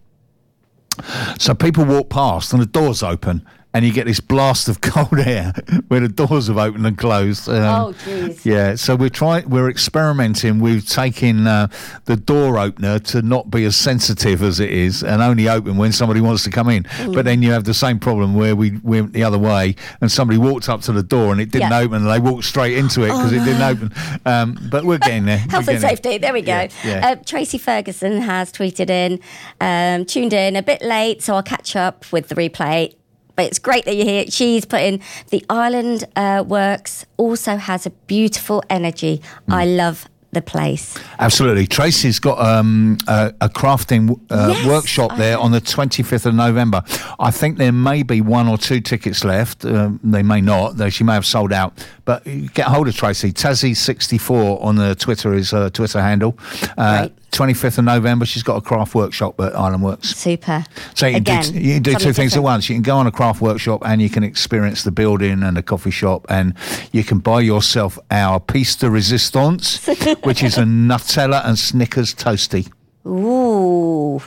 So 1.39 1.53
people 1.53 1.85
walk 1.85 2.09
past, 2.09 2.53
and 2.53 2.61
the 2.61 2.65
doors 2.65 3.03
open, 3.03 3.45
and 3.77 3.85
you 3.85 3.93
get 3.93 4.07
this 4.07 4.19
blast 4.19 4.67
of 4.67 4.81
cold 4.93 5.19
air 5.19 5.53
where 5.87 5.99
the 5.99 6.07
doors 6.09 6.47
have 6.47 6.57
opened 6.57 6.85
and 6.87 6.97
closed. 6.97 7.47
Um, 7.47 7.55
Oh, 7.77 7.93
jeez. 8.05 8.43
Yeah, 8.43 8.73
so 8.75 8.95
we're 8.95 9.09
trying, 9.09 9.47
we're 9.49 9.69
experimenting 9.69 10.59
with 10.59 10.89
taking 10.89 11.45
uh, 11.45 11.67
the 12.05 12.15
door 12.15 12.57
opener 12.57 12.97
to 12.99 13.21
not 13.21 13.51
be 13.51 13.65
as 13.65 13.75
sensitive 13.75 14.41
as 14.41 14.59
it 14.59 14.71
is, 14.71 15.03
and 15.03 15.21
only 15.21 15.47
open 15.47 15.77
when 15.77 15.91
somebody 15.91 16.21
wants 16.21 16.43
to 16.45 16.49
come 16.49 16.69
in. 16.69 16.83
Mm. 16.83 17.13
But 17.13 17.25
then 17.25 17.43
you 17.43 17.51
have 17.51 17.65
the 17.65 17.73
same 17.75 17.99
problem 17.99 18.33
where 18.33 18.55
we 18.55 18.77
went 18.83 19.13
the 19.13 19.23
other 19.23 19.37
way, 19.37 19.75
and 20.01 20.11
somebody 20.11 20.39
walked 20.39 20.69
up 20.69 20.81
to 20.81 20.91
the 20.91 21.03
door 21.03 21.31
and 21.31 21.39
it 21.39 21.51
didn't 21.51 21.69
Yeah. 21.71 21.79
open, 21.79 21.97
and 22.01 22.09
they 22.09 22.19
walked 22.19 22.45
straight 22.45 22.77
into 22.77 23.03
it 23.03 23.07
because 23.09 23.31
it 23.31 23.43
didn't 23.45 23.61
open. 23.61 23.93
Um, 24.25 24.57
but 24.71 24.85
we're 24.85 24.97
getting 24.97 25.25
there. 25.25 25.37
Health 25.51 25.53
and 25.53 25.65
getting 25.67 25.81
there. 25.81 25.89
safety. 25.91 26.17
There 26.17 26.33
we 26.33 26.41
go. 26.41 26.47
Yeah, 26.47 26.69
yeah. 26.83 27.07
Uh, 27.11 27.15
Tracy 27.25 27.57
Ferguson 27.59 28.21
has 28.21 28.51
tweeted 28.51 28.89
in, 28.89 29.19
um, 29.61 30.05
tuned 30.05 30.33
in 30.33 30.55
a 30.55 30.63
bit 30.63 30.81
late, 30.81 31.21
so 31.21 31.35
I'll 31.35 31.43
catch 31.43 31.75
up 31.75 32.05
with 32.11 32.29
the 32.29 32.35
replay. 32.35 32.95
But 33.37 33.45
it's 33.45 33.59
great 33.59 33.85
that 33.85 33.95
you're 33.95 34.05
here. 34.05 34.25
She's 34.29 34.65
put 34.65 34.81
in 34.81 34.99
the 35.29 35.45
Island 35.49 36.03
uh, 36.15 36.43
Works 36.45 37.05
also 37.15 37.55
has 37.55 37.85
a 37.85 37.91
beautiful 37.91 38.63
energy. 38.69 39.21
Hmm. 39.45 39.53
I 39.53 39.65
love 39.65 40.07
the 40.31 40.41
place. 40.41 40.97
Absolutely. 41.19 41.67
Tracy's 41.67 42.19
got 42.19 42.39
um, 42.39 42.97
a, 43.07 43.33
a 43.39 43.47
crafting 43.49 44.19
uh, 44.29 44.49
Yes, 44.53 44.67
workshop 44.67 45.13
I 45.13 45.17
there 45.17 45.37
on 45.37 45.51
the 45.51 45.61
25th 45.61 46.25
of 46.25 46.33
November. 46.35 46.81
I 47.19 47.31
think 47.31 47.57
there 47.57 47.71
may 47.71 48.03
be 48.03 48.21
one 48.21 48.47
or 48.47 48.57
two 48.57 48.81
tickets 48.81 49.23
left. 49.23 49.63
Um, 49.63 49.99
they 50.03 50.23
may 50.23 50.41
not, 50.41 50.77
though 50.77 50.89
she 50.89 51.03
may 51.03 51.13
have 51.13 51.25
sold 51.25 51.53
out. 51.53 51.85
But 52.05 52.23
get 52.53 52.65
hold 52.67 52.87
of 52.87 52.95
Tracy. 52.95 53.31
Tazzy64 53.31 54.63
on 54.63 54.75
the 54.75 54.95
Twitter 54.95 55.33
is 55.33 55.51
her 55.51 55.69
Twitter 55.69 56.01
handle. 56.01 56.37
Uh, 56.77 57.07
Right. 57.07 57.13
25th 57.31 57.77
of 57.77 57.85
November, 57.85 58.25
she's 58.25 58.43
got 58.43 58.55
a 58.55 58.61
craft 58.61 58.95
workshop 58.95 59.39
at 59.39 59.55
Island 59.55 59.83
Works. 59.83 60.09
Super. 60.15 60.63
So 60.95 61.05
you 61.07 61.13
can 61.13 61.21
Again, 61.21 61.43
do, 61.53 61.59
you 61.59 61.73
can 61.75 61.83
do 61.83 61.95
two 61.95 62.13
things 62.13 62.35
at 62.35 62.41
once. 62.43 62.69
You 62.69 62.75
can 62.75 62.81
go 62.83 62.97
on 62.97 63.05
a 63.07 63.11
craft 63.11 63.41
workshop 63.41 63.81
and 63.85 64.01
you 64.01 64.09
can 64.09 64.23
experience 64.23 64.83
the 64.83 64.91
building 64.91 65.43
and 65.43 65.55
the 65.57 65.63
coffee 65.63 65.91
shop, 65.91 66.25
and 66.29 66.53
you 66.91 67.03
can 67.03 67.19
buy 67.19 67.41
yourself 67.41 67.99
our 68.11 68.39
piece 68.39 68.75
de 68.75 68.89
resistance, 68.89 69.85
which 70.23 70.41
is 70.43 70.57
a 70.57 70.63
Nutella 70.63 71.45
and 71.45 71.57
Snickers 71.59 72.13
toasty. 72.15 72.71
Ooh. 73.05 74.21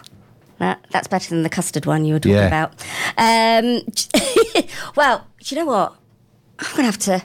That, 0.58 0.84
that's 0.90 1.08
better 1.08 1.30
than 1.30 1.42
the 1.42 1.48
custard 1.48 1.86
one 1.86 2.04
you 2.04 2.14
were 2.14 2.20
talking 2.20 2.36
Yeah. 2.36 2.46
about. 2.46 2.84
Um, 3.16 3.80
well, 4.96 5.26
do 5.42 5.54
you 5.54 5.60
know 5.60 5.66
what? 5.66 5.94
I'm 6.58 6.66
going 6.76 6.78
to 6.80 6.82
have 6.84 6.98
to. 6.98 7.22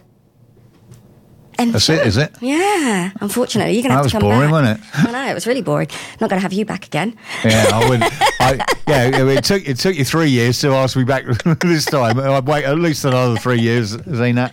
End 1.58 1.74
That's 1.74 1.90
it, 1.90 2.18
it? 2.18 2.36
Yeah, 2.42 3.12
unfortunately, 3.22 3.74
you're 3.74 3.84
going 3.84 3.92
to 3.92 4.04
That 4.04 4.04
have 4.04 4.04
to 4.04 4.06
was 4.06 4.12
come 4.12 4.22
boring, 4.22 4.52
back. 4.52 4.52
wasn't 4.52 4.80
it? 5.06 5.08
I 5.08 5.12
know, 5.12 5.32
it 5.32 5.34
was 5.34 5.48
really 5.48 5.62
boring. 5.62 5.88
Not 6.20 6.30
going 6.30 6.38
to 6.38 6.42
have 6.42 6.52
you 6.54 6.66
back 6.66 6.86
again. 6.86 7.18
Yeah, 7.46 7.70
I 7.72 7.90
would. 7.90 8.02
I, 8.04 8.66
yeah, 8.88 9.08
it 9.30 9.44
took 9.44 9.68
it 9.68 9.78
took 9.78 9.96
you 9.96 10.04
three 10.04 10.30
years 10.30 10.60
to 10.62 10.70
ask 10.74 10.98
me 10.98 11.04
back 11.06 11.26
this 11.62 11.86
time. 11.86 12.20
I'd 12.20 12.46
wait 12.46 12.66
at 12.66 12.78
least 12.78 13.06
another 13.06 13.38
three 13.38 13.60
years, 13.62 13.96
Zena. 14.14 14.52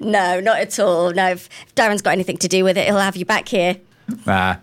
No, 0.00 0.40
not 0.40 0.58
at 0.58 0.78
all. 0.80 1.12
No, 1.12 1.30
if 1.30 1.48
Darren's 1.76 2.02
got 2.02 2.10
anything 2.12 2.36
to 2.38 2.48
do 2.48 2.64
with 2.64 2.76
it, 2.76 2.86
he'll 2.86 2.98
have 2.98 3.16
you 3.16 3.24
back 3.24 3.48
here. 3.48 3.76
Nah, 4.26 4.56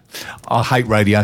I 0.50 0.64
hate 0.64 0.88
radio. 0.88 1.24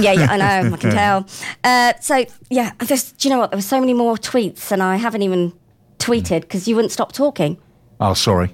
Yeah, 0.00 0.12
yeah, 0.12 0.26
I 0.30 0.36
know, 0.36 0.74
I 0.74 0.76
can 0.78 0.90
tell. 0.94 1.26
Uh, 1.62 1.92
so, 2.00 2.24
yeah, 2.50 2.72
there's, 2.80 3.12
do 3.12 3.28
you 3.28 3.32
know 3.34 3.38
what? 3.38 3.52
There 3.52 3.58
were 3.58 3.62
so 3.62 3.78
many 3.78 3.94
more 3.94 4.16
tweets, 4.16 4.72
and 4.72 4.82
I 4.82 4.96
haven't 4.96 5.22
even 5.22 5.52
tweeted 6.00 6.40
because 6.40 6.66
you 6.66 6.74
wouldn't 6.74 6.90
stop 6.90 7.12
talking. 7.12 7.56
Oh, 8.00 8.14
sorry. 8.14 8.52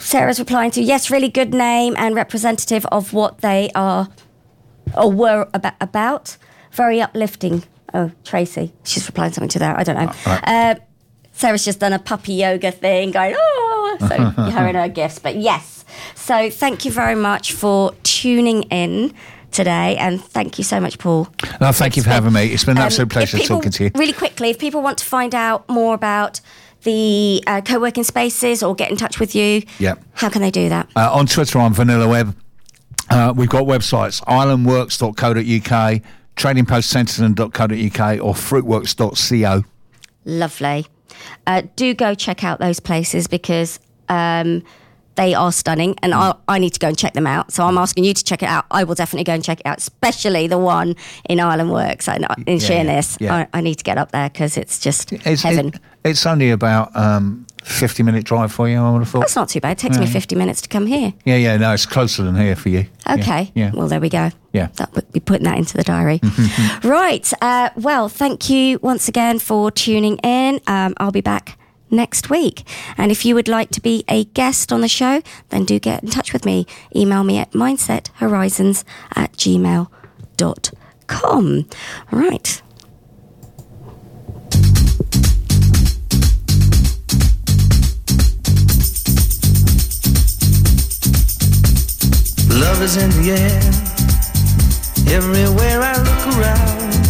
Sarah's 0.00 0.38
replying 0.38 0.70
to, 0.72 0.82
yes, 0.82 1.10
really 1.10 1.28
good 1.28 1.52
name 1.54 1.94
and 1.96 2.14
representative 2.14 2.84
of 2.86 3.12
what 3.12 3.38
they 3.38 3.70
are 3.74 4.08
or 4.96 5.12
were 5.12 5.48
ab- 5.54 5.74
about. 5.80 6.36
Very 6.72 7.00
uplifting. 7.00 7.62
Oh, 7.92 8.10
Tracy. 8.24 8.72
She's 8.84 9.06
replying 9.06 9.32
something 9.32 9.48
to 9.50 9.58
that. 9.60 9.78
I 9.78 9.84
don't 9.84 9.96
know. 9.96 10.12
right. 10.26 10.42
Uh, 10.44 10.74
Sarah's 11.32 11.64
just 11.64 11.80
done 11.80 11.92
a 11.92 11.98
puppy 11.98 12.34
yoga 12.34 12.70
thing, 12.70 13.10
going, 13.12 13.34
oh, 13.36 13.96
so 14.00 14.06
her 14.50 14.66
and 14.66 14.76
her 14.76 14.88
gifts. 14.88 15.18
But 15.18 15.36
yes. 15.36 15.84
So 16.14 16.50
thank 16.50 16.84
you 16.84 16.90
very 16.90 17.14
much 17.14 17.52
for 17.52 17.92
tuning 18.02 18.64
in 18.64 19.12
today. 19.50 19.96
And 19.96 20.22
thank 20.22 20.58
you 20.58 20.64
so 20.64 20.80
much, 20.80 20.98
Paul. 20.98 21.28
No, 21.60 21.72
thank 21.72 21.96
you 21.96 22.02
for 22.02 22.10
having 22.10 22.32
me. 22.32 22.46
It's 22.52 22.64
been 22.64 22.76
an 22.76 22.82
Um, 22.82 22.86
absolute 22.86 23.10
pleasure 23.10 23.38
people- 23.38 23.56
talking 23.56 23.72
to 23.72 23.84
you. 23.84 23.90
Really 23.94 24.12
quickly, 24.12 24.50
if 24.50 24.58
people 24.58 24.82
want 24.82 24.98
to 24.98 25.04
find 25.04 25.34
out 25.34 25.68
more 25.68 25.94
about 25.94 26.40
the 26.82 27.42
uh, 27.46 27.60
co-working 27.60 28.04
spaces 28.04 28.62
or 28.62 28.74
get 28.74 28.90
in 28.90 28.96
touch 28.96 29.20
with 29.20 29.34
you, 29.34 29.62
Yep. 29.78 30.02
how 30.14 30.28
can 30.28 30.42
they 30.42 30.50
do 30.50 30.68
that? 30.68 30.88
Uh, 30.96 31.12
on 31.12 31.26
Twitter, 31.26 31.58
I'm 31.58 31.74
Vanilla 31.74 32.08
Web. 32.08 32.34
Uh, 33.08 33.32
we've 33.36 33.48
got 33.48 33.64
websites 33.64 34.22
islandworks.co.uk, 34.24 36.02
tradingposttenterden.co.uk, 36.36 38.24
or 38.24 38.34
fruitworks.co. 38.34 39.64
Lovely. 40.24 40.86
Uh, 41.46 41.62
do 41.76 41.92
go 41.94 42.14
check 42.14 42.44
out 42.44 42.58
those 42.60 42.80
places 42.80 43.26
because 43.26 43.80
um, 44.08 44.62
they 45.16 45.34
are 45.34 45.52
stunning 45.52 45.94
and 46.02 46.14
I, 46.14 46.34
I 46.48 46.58
need 46.58 46.70
to 46.70 46.78
go 46.78 46.88
and 46.88 46.96
check 46.96 47.12
them 47.14 47.26
out. 47.26 47.52
So 47.52 47.64
I'm 47.64 47.76
asking 47.76 48.04
you 48.04 48.14
to 48.14 48.24
check 48.24 48.42
it 48.42 48.48
out. 48.48 48.64
I 48.70 48.84
will 48.84 48.94
definitely 48.94 49.24
go 49.24 49.34
and 49.34 49.44
check 49.44 49.60
it 49.60 49.66
out, 49.66 49.78
especially 49.78 50.46
the 50.46 50.58
one 50.58 50.96
in 51.28 51.40
Island 51.40 51.70
Works 51.72 52.08
in, 52.08 52.24
in 52.46 52.58
Yeah, 52.58 52.66
Sheerness. 52.66 53.18
yeah. 53.20 53.34
I, 53.52 53.58
I 53.58 53.60
need 53.60 53.74
to 53.76 53.84
get 53.84 53.98
up 53.98 54.12
there 54.12 54.28
because 54.30 54.56
it's 54.56 54.78
just 54.78 55.12
It's, 55.12 55.42
heaven. 55.42 55.68
it- 55.68 55.80
it's 56.02 56.24
only 56.24 56.50
about 56.50 56.96
um, 56.96 57.46
50 57.62 58.02
minute 58.02 58.24
drive 58.24 58.50
for 58.50 58.66
you, 58.66 58.78
I 58.78 58.90
would 58.90 59.00
have 59.00 59.08
thought. 59.10 59.20
That's 59.20 59.36
not 59.36 59.50
too 59.50 59.60
bad. 59.60 59.72
It 59.72 59.78
takes 59.80 59.98
me 59.98 60.06
50 60.06 60.34
minutes 60.34 60.62
to 60.62 60.68
come 60.70 60.86
here. 60.86 61.12
Yeah, 61.26 61.36
yeah, 61.36 61.58
no, 61.58 61.74
it's 61.74 61.84
closer 61.84 62.22
than 62.22 62.36
here 62.36 62.56
for 62.56 62.70
you. 62.70 62.86
Yeah, 63.06 63.14
Okay. 63.16 63.52
Yeah. 63.54 63.70
Well, 63.74 63.86
there 63.88 64.00
we 64.00 64.08
go. 64.08 64.30
Yeah. 64.54 64.68
That 64.76 64.94
would 64.94 65.12
be 65.12 65.20
putting 65.20 65.44
that 65.44 65.58
into 65.58 65.76
the 65.76 65.82
diary. 65.82 66.20
right. 66.84 67.30
Uh, 67.42 67.68
well, 67.76 68.08
thank 68.08 68.48
you 68.48 68.78
once 68.80 69.08
again 69.08 69.38
for 69.38 69.70
tuning 69.70 70.16
in. 70.18 70.60
Um, 70.66 70.94
I'll 70.96 71.10
be 71.12 71.20
back 71.20 71.58
next 71.90 72.30
week. 72.30 72.66
And 72.96 73.10
if 73.10 73.24
you 73.24 73.34
would 73.34 73.48
like 73.48 73.70
to 73.70 73.80
be 73.80 74.04
a 74.08 74.24
guest 74.24 74.72
on 74.72 74.80
the 74.80 74.88
show, 74.88 75.22
then 75.50 75.64
do 75.64 75.78
get 75.78 76.02
in 76.02 76.10
touch 76.10 76.32
with 76.32 76.44
me. 76.44 76.66
Email 76.94 77.24
me 77.24 77.38
at 77.38 77.52
mindsethorizons 77.52 78.84
at 79.14 79.32
gmail.com. 79.34 79.88
Right. 82.10 82.62
Love 92.60 92.82
is 92.82 92.96
in 92.96 93.10
the 93.10 93.30
air. 93.32 93.60
Everywhere 95.14 95.82
I 95.82 95.96
look 96.02 96.36
around. 96.36 97.09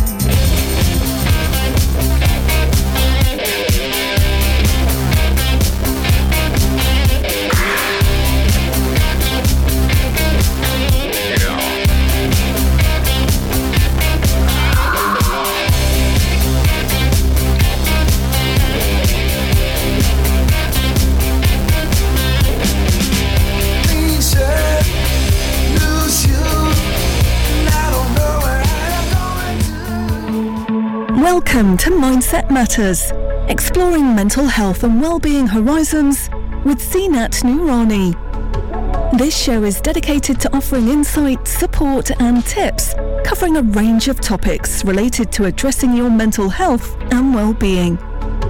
Welcome 31.32 31.76
to 31.76 31.90
Mindset 31.90 32.50
Matters, 32.50 33.12
exploring 33.48 34.16
mental 34.16 34.46
health 34.46 34.82
and 34.82 35.00
well-being 35.00 35.46
horizons 35.46 36.28
with 36.64 36.80
Zeenat 36.80 37.44
Noorani. 37.44 38.16
This 39.16 39.40
show 39.40 39.62
is 39.62 39.80
dedicated 39.80 40.40
to 40.40 40.52
offering 40.52 40.88
insight, 40.88 41.46
support 41.46 42.10
and 42.20 42.44
tips 42.44 42.94
covering 43.24 43.58
a 43.58 43.62
range 43.62 44.08
of 44.08 44.20
topics 44.20 44.84
related 44.84 45.30
to 45.30 45.44
addressing 45.44 45.94
your 45.96 46.10
mental 46.10 46.48
health 46.48 46.96
and 47.12 47.32
well-being. 47.32 47.96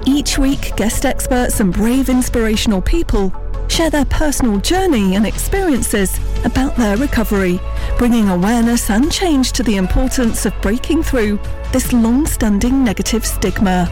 Each 0.06 0.38
week, 0.38 0.74
guest 0.76 1.04
experts 1.04 1.60
and 1.60 1.74
brave 1.74 2.08
inspirational 2.08 2.80
people 2.80 3.30
share 3.70 3.88
their 3.88 4.04
personal 4.06 4.58
journey 4.58 5.14
and 5.14 5.24
experiences 5.24 6.18
about 6.44 6.74
their 6.76 6.96
recovery, 6.96 7.60
bringing 7.98 8.28
awareness 8.28 8.90
and 8.90 9.12
change 9.12 9.52
to 9.52 9.62
the 9.62 9.76
importance 9.76 10.44
of 10.44 10.60
breaking 10.60 11.04
through 11.04 11.38
this 11.72 11.92
long-standing 11.92 12.82
negative 12.82 13.24
stigma. 13.24 13.88